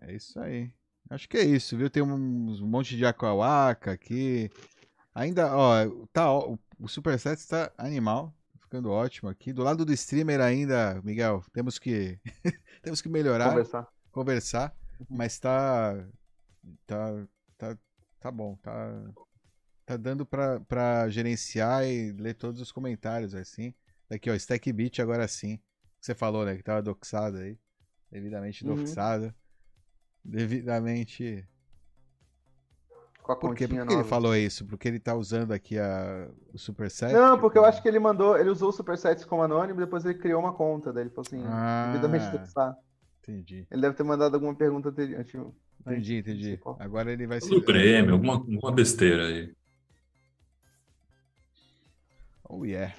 É 0.02 0.14
isso 0.14 0.40
aí. 0.40 0.72
Acho 1.10 1.28
que 1.30 1.38
é 1.38 1.44
isso, 1.44 1.78
viu? 1.78 1.90
Tem 1.90 2.02
um, 2.02 2.14
um 2.14 2.66
monte 2.68 2.96
de 2.96 3.06
aquawaka 3.06 3.92
aqui. 3.92 4.50
Ainda, 5.14 5.56
ó, 5.56 5.86
tá, 6.12 6.32
ó, 6.32 6.56
o 6.80 6.88
Superset 6.88 7.40
está 7.40 7.72
animal, 7.78 8.34
ficando 8.62 8.90
ótimo 8.92 9.30
aqui. 9.30 9.54
Do 9.54 9.64
lado 9.64 9.86
do 9.86 9.94
streamer 9.94 10.42
ainda, 10.42 11.02
Miguel, 11.04 11.44
temos 11.54 11.78
que 11.80 12.20
temos 12.82 13.02
que 13.02 13.10
melhorar, 13.10 13.50
Conversar. 13.50 13.88
conversar, 14.12 14.76
mas 15.10 15.40
tá 15.40 15.96
tá 16.86 17.28
tá 17.58 17.78
tá 18.20 18.32
bom, 18.32 18.56
tá 18.58 19.04
tá 19.86 19.98
dando 19.98 20.26
pra, 20.26 20.60
pra 20.62 21.08
gerenciar 21.10 21.86
e 21.86 22.12
ler 22.14 22.34
todos 22.34 22.60
os 22.60 22.72
comentários 22.72 23.36
assim. 23.36 23.74
Aqui, 24.10 24.30
ó, 24.30 24.34
Stack 24.36 24.72
Beat 24.74 25.00
agora 25.00 25.28
sim. 25.28 25.60
Você 26.00 26.14
falou, 26.16 26.46
né, 26.46 26.56
que 26.56 26.64
tava 26.64 26.82
doxado 26.82 27.38
aí, 27.38 27.58
devidamente 28.12 28.66
Uhum. 28.66 28.76
doxado. 28.76 29.34
Devidamente 30.24 31.48
Com 33.22 33.32
a 33.32 33.36
por 33.36 33.56
quê? 33.56 33.68
Por 33.68 33.86
que 33.88 33.94
ele 33.94 34.04
falou 34.04 34.36
isso? 34.36 34.66
Porque 34.66 34.88
ele 34.88 35.00
tá 35.00 35.16
usando 35.16 35.52
aqui 35.52 35.78
a, 35.80 36.30
o 36.54 36.58
Superset? 36.58 37.12
Não, 37.14 37.40
porque 37.40 37.58
eu 37.58 37.66
acho 37.66 37.82
que 37.82 37.88
ele 37.88 38.00
mandou, 38.00 38.38
ele 38.38 38.50
usou 38.50 38.70
o 38.70 38.72
Supersets 38.72 39.26
como 39.26 39.42
anônimo 39.42 39.80
e 39.80 39.84
depois 39.84 40.06
ele 40.06 40.16
criou 40.20 40.40
uma 40.40 40.54
conta 40.54 40.94
dele. 40.94 41.10
Falou 41.10 41.26
assim, 41.28 41.42
Ah. 41.44 41.86
devidamente 41.92 42.30
fixado. 42.30 42.76
Entendi. 43.22 43.68
Ele 43.72 43.82
deve 43.82 43.96
ter 43.96 44.04
mandado 44.04 44.36
alguma 44.36 44.54
pergunta 44.56 44.90
anterior. 44.90 45.26
Entendi, 45.86 46.16
entendi. 46.18 46.60
Agora 46.80 47.12
ele 47.12 47.28
vai 47.28 47.40
Do 47.40 47.46
ser. 47.46 47.62
Grêmio, 47.62 48.14
alguma, 48.14 48.34
alguma 48.34 48.72
besteira 48.72 49.28
aí. 49.28 49.54
Oh, 52.48 52.66
yeah. 52.66 52.94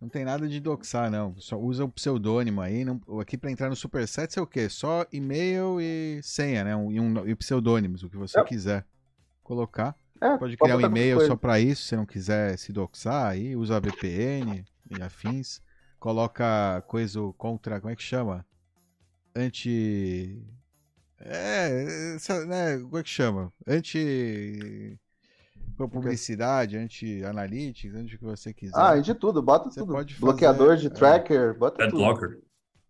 Não 0.00 0.08
tem 0.08 0.24
nada 0.24 0.48
de 0.48 0.60
doxar, 0.60 1.10
não. 1.10 1.34
Só 1.40 1.58
usa 1.58 1.84
o 1.84 1.88
pseudônimo 1.88 2.60
aí. 2.60 2.84
Não... 2.84 3.00
Aqui 3.20 3.36
pra 3.36 3.50
entrar 3.50 3.68
no 3.68 3.76
Supersets 3.76 4.36
é 4.36 4.40
o 4.40 4.46
quê? 4.46 4.68
Só 4.68 5.04
e-mail 5.12 5.80
e 5.80 6.20
senha, 6.22 6.62
né? 6.64 6.76
Um, 6.76 6.92
e, 6.92 7.00
um, 7.00 7.26
e 7.28 7.34
pseudônimos, 7.34 8.02
o 8.04 8.08
que 8.10 8.16
você 8.16 8.38
É. 8.38 8.44
quiser 8.44 8.86
colocar. 9.42 9.96
É, 10.20 10.36
Pode 10.36 10.56
criar 10.56 10.76
um 10.76 10.80
e-mail 10.80 11.20
só 11.26 11.36
pra 11.36 11.60
isso, 11.60 11.82
se 11.84 11.96
não 11.96 12.04
quiser 12.06 12.56
se 12.58 12.72
doxar 12.72 13.26
aí. 13.26 13.54
Usa 13.56 13.80
VPN 13.80 14.64
e 14.90 15.02
afins. 15.02 15.60
Coloca 15.98 16.82
coisa 16.86 17.20
contra. 17.36 17.80
Como 17.80 17.92
é 17.92 17.96
que 17.96 18.02
chama? 18.02 18.44
Anti. 19.34 20.40
É, 21.20 22.14
essa, 22.14 22.44
né? 22.46 22.78
Como 22.78 22.98
é 22.98 23.02
que 23.02 23.08
chama? 23.08 23.52
Anti. 23.66 24.98
Publicidade, 25.76 26.76
anti-analytics, 26.76 27.94
anti 27.94 28.16
o 28.16 28.18
que 28.18 28.24
você 28.24 28.52
quiser. 28.52 28.76
Ah, 28.76 28.98
de 28.98 29.14
tudo, 29.14 29.40
bota 29.40 29.70
Você 29.70 29.78
tudo. 29.78 29.92
pode 29.92 30.16
Bloqueador 30.16 30.70
fazer, 30.70 30.80
de 30.80 30.86
é. 30.88 30.90
tracker, 30.90 31.56
bota 31.56 31.88
tudo. 31.88 32.04
Adblocker. 32.04 32.40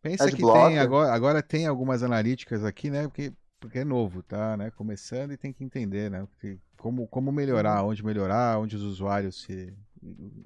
Pensa 0.00 0.26
que 0.28 0.34
Adblocker. 0.34 0.68
tem 0.68 0.78
agora, 0.78 1.12
agora 1.12 1.42
tem 1.42 1.66
algumas 1.66 2.02
analíticas 2.02 2.64
aqui, 2.64 2.88
né? 2.88 3.02
Porque, 3.02 3.30
porque 3.60 3.80
é 3.80 3.84
novo, 3.84 4.22
tá? 4.22 4.56
Né? 4.56 4.70
Começando 4.70 5.32
e 5.32 5.36
tem 5.36 5.52
que 5.52 5.62
entender, 5.62 6.10
né? 6.10 6.26
Porque 6.30 6.58
como, 6.78 7.06
como 7.08 7.30
melhorar, 7.30 7.84
onde 7.84 8.02
melhorar, 8.02 8.58
onde 8.58 8.76
os 8.76 8.82
usuários 8.82 9.42
se. 9.42 9.76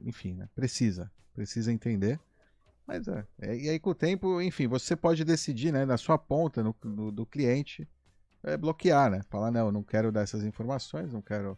Enfim, 0.05 0.35
né? 0.35 0.49
Precisa. 0.55 1.11
Precisa 1.35 1.73
entender. 1.73 2.19
Mas 2.93 3.09
é. 3.09 3.24
é, 3.40 3.56
E 3.56 3.69
aí, 3.70 3.81
com 3.81 3.90
o 3.90 3.94
tempo, 3.94 4.40
enfim, 4.43 4.66
você 4.69 4.94
pode 4.94 5.24
decidir, 5.24 5.73
né? 5.73 5.86
Na 5.86 5.97
sua 5.97 6.19
ponta, 6.19 6.62
no, 6.62 6.77
no- 6.85 7.10
do 7.10 7.24
cliente, 7.24 7.89
é, 8.43 8.55
bloquear, 8.56 9.10
né? 9.10 9.23
Falar, 9.31 9.51
não, 9.51 9.66
eu 9.66 9.73
não 9.73 9.82
quero 9.82 10.12
dar 10.12 10.20
essas 10.23 10.44
informações, 10.44 11.12
não 11.12 11.23
quero. 11.23 11.56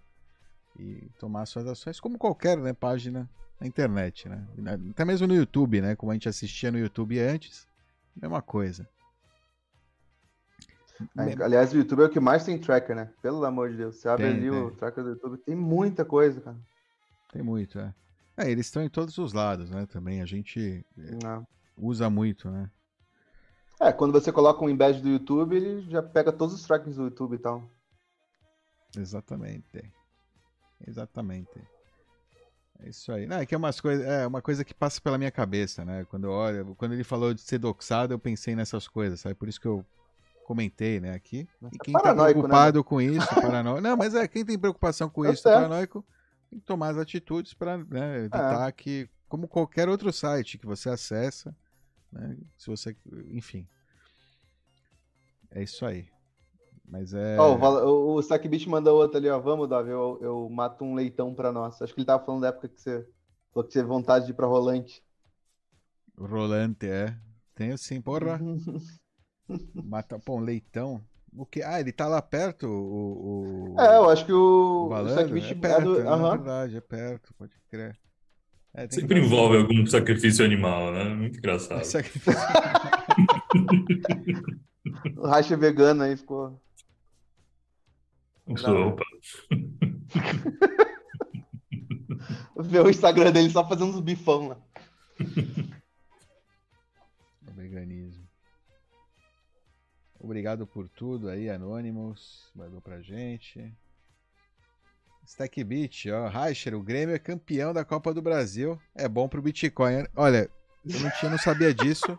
E 0.79 1.09
tomar 1.21 1.47
suas 1.47 1.67
ações, 1.67 2.01
como 2.01 2.19
qualquer 2.19 2.57
né, 2.59 2.73
página 2.73 3.29
na 3.61 3.67
internet, 3.67 4.29
né? 4.29 4.45
Até 4.91 5.05
mesmo 5.05 5.27
no 5.27 5.35
YouTube, 5.35 5.81
né? 5.81 5.95
Como 5.97 6.11
a 6.11 6.15
gente 6.15 6.29
assistia 6.29 6.71
no 6.71 6.79
YouTube 6.79 7.19
antes, 7.21 7.67
mesma 8.21 8.43
coisa. 8.43 8.89
É, 11.17 11.43
aliás, 11.43 11.73
o 11.73 11.77
YouTube 11.77 12.03
é 12.03 12.07
o 12.07 12.11
que 12.11 12.21
mais 12.21 12.45
tem 12.45 12.59
tracker, 12.59 12.95
né? 12.95 13.13
Pelo 13.23 13.45
amor 13.45 13.71
de 13.71 13.77
Deus. 13.77 13.97
Você 13.97 14.09
abre 14.09 14.27
Tem, 14.27 14.37
ali 14.37 14.51
o 14.51 14.69
tem. 14.71 14.79
tracker 14.79 15.03
do 15.05 15.11
YouTube, 15.11 15.39
tem 15.39 15.55
muita 15.57 16.05
coisa, 16.05 16.41
cara. 16.41 16.57
Tem 17.33 17.43
muito, 17.43 17.79
é. 17.79 17.93
É, 18.37 18.51
eles 18.51 18.67
estão 18.67 18.83
em 18.83 18.89
todos 18.89 19.17
os 19.19 19.33
lados, 19.33 19.71
né? 19.71 19.87
Também 19.87 20.21
a 20.21 20.27
gente 20.27 20.85
Não. 21.23 21.47
usa 21.77 22.11
muito, 22.11 22.51
né? 22.51 22.71
É, 23.81 23.93
quando 23.93 24.13
você 24.13 24.33
coloca 24.33 24.65
um 24.65 24.69
embed 24.69 25.01
do 25.01 25.09
YouTube, 25.09 25.57
ele 25.57 25.83
já 25.91 26.03
pega 26.03 26.33
todos 26.33 26.55
os 26.55 26.63
trackers 26.65 26.97
do 26.97 27.05
YouTube 27.05 27.35
e 27.35 27.39
tal. 27.39 27.63
Exatamente. 28.97 29.93
Exatamente. 30.87 31.51
É 32.81 32.89
isso 32.89 33.13
aí. 33.13 33.27
Não, 33.27 33.39
é 33.39 33.47
que 33.47 33.55
é 33.55 33.59
umas 33.59 33.81
coisas, 33.81 34.05
é 34.07 34.27
uma 34.27 34.43
coisa 34.43 34.65
que 34.65 34.75
passa 34.75 35.01
pela 35.01 35.19
minha 35.19 35.31
cabeça, 35.31 35.85
né? 35.85 36.05
Quando 36.11 36.25
eu 36.25 36.33
olho, 36.33 36.75
quando 36.77 36.93
ele 36.93 37.05
falou 37.05 37.33
de 37.33 37.41
ser 37.41 37.59
doxado, 37.59 38.13
eu 38.15 38.19
pensei 38.19 38.55
nessas 38.57 38.89
coisas, 38.89 39.21
sabe? 39.21 39.35
Por 39.35 39.49
isso 39.49 39.61
que 39.61 39.67
eu 39.69 39.85
comentei, 40.45 41.01
né, 41.01 41.15
aqui. 41.15 41.49
E 41.73 41.79
quem 41.79 41.95
tá 41.95 42.01
paranoico, 42.01 42.43
né, 42.43 42.49
preocupado 42.49 42.85
com 42.85 43.01
isso, 43.01 43.27
paranoico. 43.35 43.81
Não, 43.81 43.97
mas 43.97 44.15
é, 44.15 44.29
quem 44.29 44.45
tem 44.45 44.59
preocupação 44.59 45.09
com 45.09 45.23
Tá 45.23 45.31
isso, 45.33 45.43
certo. 45.43 45.55
paranoico, 45.55 46.05
tem 46.55 46.61
que 46.61 46.67
tomar 46.67 46.91
as 46.91 46.99
atitudes 46.99 47.53
para 47.53 47.75
evitar 47.75 48.73
que, 48.73 49.09
como 49.29 49.49
qualquer 49.49 49.89
outro 49.89 50.13
site 50.13 50.57
que 50.57 50.67
você 50.67 50.89
acessa, 50.89 51.55
né? 52.13 52.37
Se 52.57 52.69
você, 52.69 52.97
enfim. 53.29 53.67
É 55.51 55.63
isso 55.63 55.85
aí. 55.85 56.09
Mas 56.85 57.13
é. 57.13 57.39
Ó, 57.39 57.57
o, 57.57 58.15
o, 58.15 58.23
Sackbit 58.23 58.69
mandou 58.69 59.01
outra 59.01 59.19
ali, 59.19 59.29
ó. 59.29 59.41
Vamos, 59.41 59.69
Davi, 59.69 59.91
eu, 59.91 60.19
eu 60.21 60.49
mato 60.49 60.85
um 60.85 60.95
leitão 60.95 61.35
pra 61.35 61.51
nós. 61.51 61.81
Acho 61.81 61.93
que 61.93 62.01
ele 62.01 62.07
tava 62.07 62.25
falando 62.25 62.43
da 62.43 62.49
época 62.49 62.69
que 62.69 62.81
você 62.81 63.09
falou 63.53 63.67
que 63.67 63.73
você 63.73 63.79
teve 63.81 63.89
vontade 63.89 64.27
de 64.27 64.33
ir 64.33 64.35
pra 64.35 64.47
Rolante. 64.47 65.03
Rolante, 66.17 66.87
é. 66.87 67.17
Tenho 67.55 67.77
sim, 67.79 68.01
porra. 68.01 68.39
Mata, 69.75 70.19
pô, 70.19 70.37
um 70.37 70.41
leitão. 70.41 71.03
O 71.37 71.45
que? 71.45 71.63
Ah, 71.63 71.81
ele 71.81 71.91
tá 71.93 72.07
lá 72.07 72.23
perto, 72.23 72.67
o. 72.69 73.75
o... 73.75 73.81
É, 73.81 73.97
eu 73.97 74.09
acho 74.09 74.25
que 74.25 74.33
o, 74.33 74.37
o 74.37 74.87
o 74.87 74.89
Valandro? 74.89 75.15
Sackbit 75.15 75.47
É 75.47 75.51
é 75.51 75.55
perto, 75.55 75.99
é 75.99 76.07
Aham. 76.07 76.31
verdade, 76.37 76.77
é 76.77 76.81
perto, 76.81 77.35
pode 77.37 77.53
crer. 77.69 77.99
É, 78.73 78.87
tem 78.87 79.01
Sempre 79.01 79.21
que- 79.21 79.27
envolve 79.27 79.57
algum 79.57 79.85
sacrifício 79.87 80.45
animal, 80.45 80.93
né? 80.93 81.05
Muito 81.05 81.39
engraçado. 81.39 81.83
Sacrifício. 81.87 82.33
O 85.17 85.27
racha 85.27 85.57
vegano 85.57 86.03
aí 86.05 86.17
ficou. 86.17 86.61
Opa. 88.47 89.03
Ver 92.57 92.81
o 92.85 92.91
Instagram 92.91 93.33
dele 93.33 93.51
só 93.51 93.67
fazendo 93.69 93.91
uns 93.91 94.01
bifão 94.01 94.49
lá. 94.49 94.57
Obrigado 100.25 100.67
por 100.67 100.89
tudo 100.89 101.29
aí, 101.29 101.51
Anonymous. 101.51 102.51
Mandou 102.55 102.81
pra 102.81 103.03
gente. 103.03 103.71
Stack 105.27 105.63
Beat, 105.63 106.07
ó. 106.07 106.29
Reicher, 106.29 106.75
o 106.75 106.83
Grêmio 106.83 107.15
é 107.15 107.19
campeão 107.19 107.75
da 107.75 107.85
Copa 107.85 108.15
do 108.15 108.23
Brasil. 108.23 108.81
É 108.95 109.07
bom 109.07 109.29
pro 109.29 109.43
Bitcoin. 109.43 110.07
Olha, 110.17 110.51
eu 110.83 111.01
não, 111.01 111.11
tinha, 111.11 111.31
não 111.31 111.37
sabia 111.37 111.75
disso. 111.75 112.19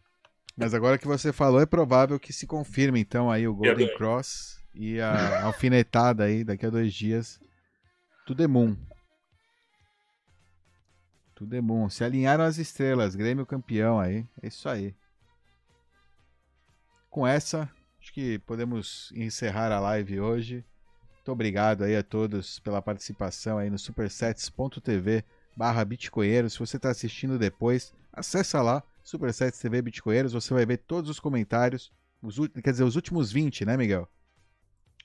Mas 0.56 0.72
agora 0.72 0.96
que 0.96 1.06
você 1.06 1.30
falou, 1.30 1.60
é 1.60 1.66
provável 1.66 2.18
que 2.18 2.32
se 2.32 2.46
confirme, 2.46 2.98
então, 2.98 3.30
aí 3.30 3.46
o 3.46 3.54
Golden. 3.54 3.94
Cross 3.98 4.64
e 4.74 4.98
a 4.98 5.44
alfinetada 5.44 6.24
aí 6.24 6.42
daqui 6.42 6.64
a 6.64 6.70
dois 6.70 6.94
dias. 6.94 7.38
Tudo 8.26 8.42
é 8.42 8.46
moon. 8.46 8.74
Tudo 11.34 11.54
é 11.54 11.60
moon. 11.60 11.90
Se 11.90 12.02
alinharam 12.02 12.44
as 12.44 12.56
estrelas. 12.56 13.14
Grêmio 13.14 13.44
campeão 13.44 14.00
aí. 14.00 14.26
É 14.42 14.48
isso 14.48 14.66
aí. 14.66 14.94
Com 17.10 17.26
essa, 17.26 17.70
acho 18.00 18.12
que 18.12 18.38
podemos 18.40 19.10
encerrar 19.14 19.72
a 19.72 19.80
live 19.80 20.20
hoje. 20.20 20.64
Muito 21.14 21.32
obrigado 21.32 21.84
aí 21.84 21.96
a 21.96 22.02
todos 22.02 22.58
pela 22.60 22.80
participação 22.82 23.58
aí 23.58 23.70
no 23.70 23.78
supersets.tv 23.78 25.24
barra 25.56 25.84
bitcoinheiros. 25.84 26.52
Se 26.52 26.58
você 26.58 26.76
está 26.76 26.90
assistindo 26.90 27.38
depois, 27.38 27.92
acessa 28.12 28.62
lá, 28.62 28.82
Supersets 29.02 29.58
TV 29.58 29.80
Bitcoinheiros, 29.80 30.34
você 30.34 30.52
vai 30.52 30.66
ver 30.66 30.78
todos 30.78 31.10
os 31.10 31.18
comentários, 31.18 31.90
os, 32.22 32.36
quer 32.62 32.70
dizer, 32.70 32.84
os 32.84 32.94
últimos 32.94 33.32
20, 33.32 33.64
né, 33.64 33.76
Miguel? 33.76 34.06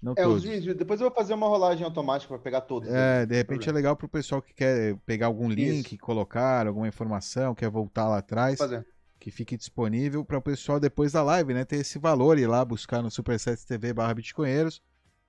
Não 0.02 0.12
É, 0.12 0.24
todos. 0.24 0.44
os 0.44 0.44
vídeos. 0.44 0.76
Depois 0.76 1.00
eu 1.00 1.08
vou 1.08 1.16
fazer 1.16 1.34
uma 1.34 1.48
rolagem 1.48 1.86
automática 1.86 2.28
pra 2.34 2.44
pegar 2.44 2.62
todos. 2.62 2.90
É, 2.90 3.26
de 3.26 3.34
repente 3.34 3.70
é 3.70 3.72
legal 3.72 3.96
pro 3.96 4.10
pessoal 4.10 4.42
que 4.42 4.54
quer 4.54 4.98
pegar 5.06 5.28
algum 5.28 5.48
link, 5.48 5.98
colocar 5.98 6.68
alguma 6.68 6.88
informação, 6.88 7.56
quer 7.56 7.70
voltar 7.70 8.10
lá 8.10 8.18
atrás, 8.18 8.60
Vou 8.60 8.68
fazer. 8.68 8.86
Que 9.24 9.32
fique 9.32 9.56
disponível 9.56 10.26
para 10.26 10.38
o 10.38 10.42
pessoal 10.42 10.82
depois 10.82 11.14
da 11.14 11.24
live, 11.24 11.54
né? 11.54 11.64
Ter 11.64 11.78
esse 11.78 11.98
valor 11.98 12.38
e 12.38 12.42
ir 12.42 12.48
lá 12.48 12.64
buscar 12.66 13.02
no 13.02 13.10
Supersets 13.10 13.64
TV 13.64 13.94
barra 13.94 14.14
Bitcoinheiros. 14.14 14.82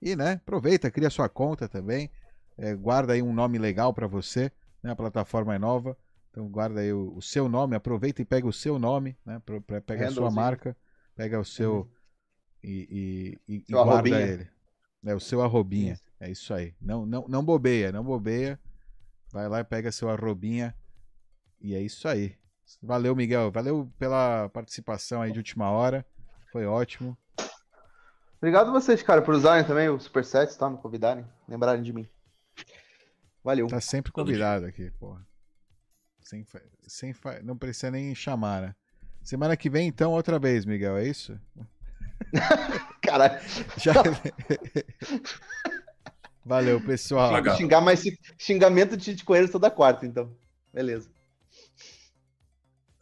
E, 0.02 0.16
né, 0.16 0.32
aproveita, 0.32 0.90
cria 0.90 1.08
sua 1.08 1.28
conta 1.28 1.68
também. 1.68 2.10
é, 2.58 2.74
guarda 2.74 3.12
aí 3.12 3.22
um 3.22 3.32
nome 3.32 3.56
legal 3.56 3.94
para 3.94 4.08
você, 4.08 4.50
né? 4.82 4.90
A 4.90 4.96
plataforma 4.96 5.54
é 5.54 5.58
nova. 5.60 5.96
Então 6.30 6.48
guarda 6.48 6.80
aí 6.80 6.92
o, 6.92 7.14
o 7.16 7.22
seu 7.22 7.48
nome, 7.48 7.76
aproveita 7.76 8.20
e 8.20 8.24
pega 8.24 8.48
o 8.48 8.52
seu 8.52 8.80
nome, 8.80 9.16
né? 9.24 9.40
Pra, 9.46 9.60
pra- 9.60 9.80
pega 9.80 10.08
a 10.08 10.10
sua 10.10 10.28
marca, 10.32 10.76
pega 11.14 11.38
o 11.38 11.44
seu 11.44 11.88
e, 12.64 13.38
e, 13.48 13.54
e- 13.54 13.56
e 13.58 13.64
Seu 13.66 13.76
guarda 13.84 13.92
arrobinha. 13.92 14.20
ele. 14.20 14.48
É 15.06 15.14
o 15.14 15.20
seu 15.20 15.40
arrobinha. 15.40 16.00
É 16.18 16.28
isso 16.30 16.52
aí. 16.52 16.74
Não, 16.80 17.06
não, 17.06 17.26
não 17.28 17.44
bobeia, 17.44 17.92
não 17.92 18.02
bobeia. 18.02 18.58
Vai 19.32 19.48
lá 19.48 19.60
e 19.60 19.64
pega 19.64 19.92
seu 19.92 20.10
arrobinha. 20.10 20.74
E 21.60 21.76
é 21.76 21.80
isso 21.80 22.08
aí. 22.08 22.34
Valeu, 22.82 23.14
Miguel. 23.14 23.50
Valeu 23.50 23.90
pela 23.98 24.48
participação 24.50 25.22
aí 25.22 25.32
de 25.32 25.38
última 25.38 25.70
hora. 25.70 26.04
Foi 26.52 26.66
ótimo. 26.66 27.16
Obrigado 28.38 28.68
a 28.68 28.72
vocês, 28.72 29.02
cara, 29.02 29.22
por 29.22 29.34
usarem 29.34 29.64
também 29.64 29.88
o 29.88 29.98
Supersets, 29.98 30.56
tá? 30.56 30.68
Me 30.68 30.76
convidarem, 30.76 31.24
lembrarem 31.48 31.82
de 31.82 31.92
mim. 31.92 32.06
Valeu. 33.42 33.66
Tá 33.68 33.80
sempre 33.80 34.12
convidado 34.12 34.66
aqui, 34.66 34.90
porra. 34.92 35.26
Sem, 36.20 36.44
fa- 36.44 36.62
sem 36.86 37.12
fa- 37.12 37.40
Não 37.42 37.56
precisa 37.56 37.90
nem 37.90 38.14
chamar, 38.14 38.62
né? 38.62 38.74
Semana 39.22 39.56
que 39.56 39.70
vem, 39.70 39.88
então, 39.88 40.12
outra 40.12 40.38
vez, 40.38 40.66
Miguel, 40.66 40.96
é 40.98 41.06
isso? 41.06 41.38
Caralho. 43.02 43.40
Já... 43.78 43.92
Valeu, 46.44 46.80
pessoal. 46.80 47.32
Xingar 47.56 47.80
mais 47.80 48.02
xingamento 48.38 48.96
de 48.96 49.24
coelho 49.24 49.50
toda 49.50 49.70
quarta, 49.70 50.04
então. 50.04 50.30
Beleza. 50.72 51.10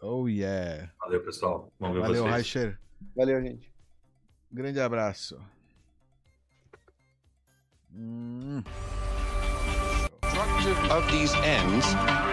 Oh, 0.02 0.26
yeah. 0.26 0.88
Valeu, 1.00 1.20
pessoal. 1.20 1.72
Vamos 1.78 1.96
ver 1.96 2.02
Valeu, 2.02 2.24
vocês. 2.24 2.34
Reicher. 2.34 2.78
Valeu, 3.16 3.40
gente. 3.40 3.72
Grande 4.52 4.80
abraço. 4.80 5.40
Hum. 7.94 8.64
Of 10.90 11.10
these 11.10 11.34
ends, 11.44 11.86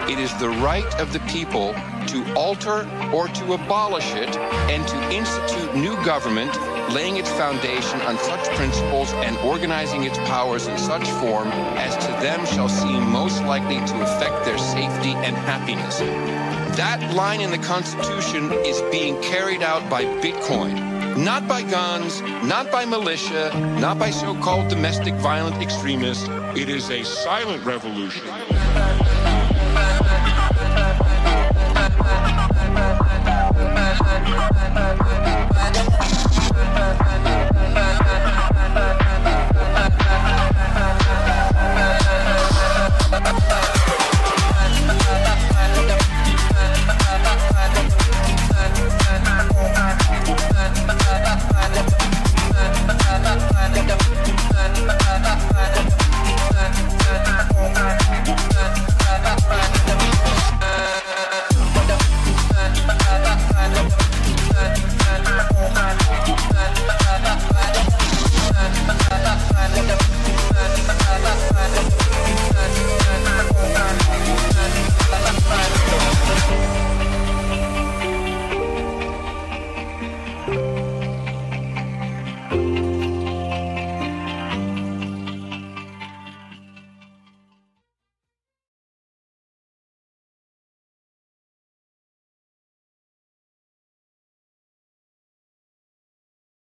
it 0.08 0.18
is 0.18 0.32
the 0.38 0.48
right 0.62 1.00
of 1.00 1.12
the 1.12 1.20
people 1.20 1.72
to 2.08 2.34
alter 2.34 2.86
or 3.12 3.28
to 3.28 3.52
abolish 3.54 4.14
it 4.14 4.36
and 4.70 4.86
to 4.86 4.96
institute 5.12 5.74
new 5.74 5.96
government 6.04 6.52
laying 6.92 7.16
its 7.16 7.30
foundation 7.30 8.00
on 8.02 8.18
such 8.18 8.48
principles 8.56 9.12
and 9.24 9.36
organizing 9.38 10.04
its 10.04 10.18
powers 10.18 10.66
in 10.66 10.76
such 10.78 11.08
form 11.22 11.48
as 11.76 11.96
to 12.04 12.12
them 12.22 12.44
shall 12.46 12.68
seem 12.68 13.10
most 13.10 13.42
likely 13.44 13.78
to 13.86 14.02
affect 14.02 14.44
their 14.44 14.58
safety 14.58 15.12
and 15.22 15.36
happiness. 15.36 16.49
That 16.80 17.14
line 17.14 17.42
in 17.42 17.50
the 17.50 17.58
Constitution 17.58 18.50
is 18.64 18.80
being 18.90 19.20
carried 19.20 19.60
out 19.60 19.90
by 19.90 20.02
Bitcoin. 20.22 21.18
Not 21.18 21.46
by 21.46 21.60
guns, 21.60 22.22
not 22.42 22.72
by 22.72 22.86
militia, 22.86 23.52
not 23.78 23.98
by 23.98 24.10
so 24.10 24.34
called 24.40 24.68
domestic 24.68 25.12
violent 25.16 25.56
extremists. 25.56 26.26
It 26.56 26.70
is 26.70 26.88
a 26.88 27.02
silent 27.02 27.66
revolution. 27.66 28.26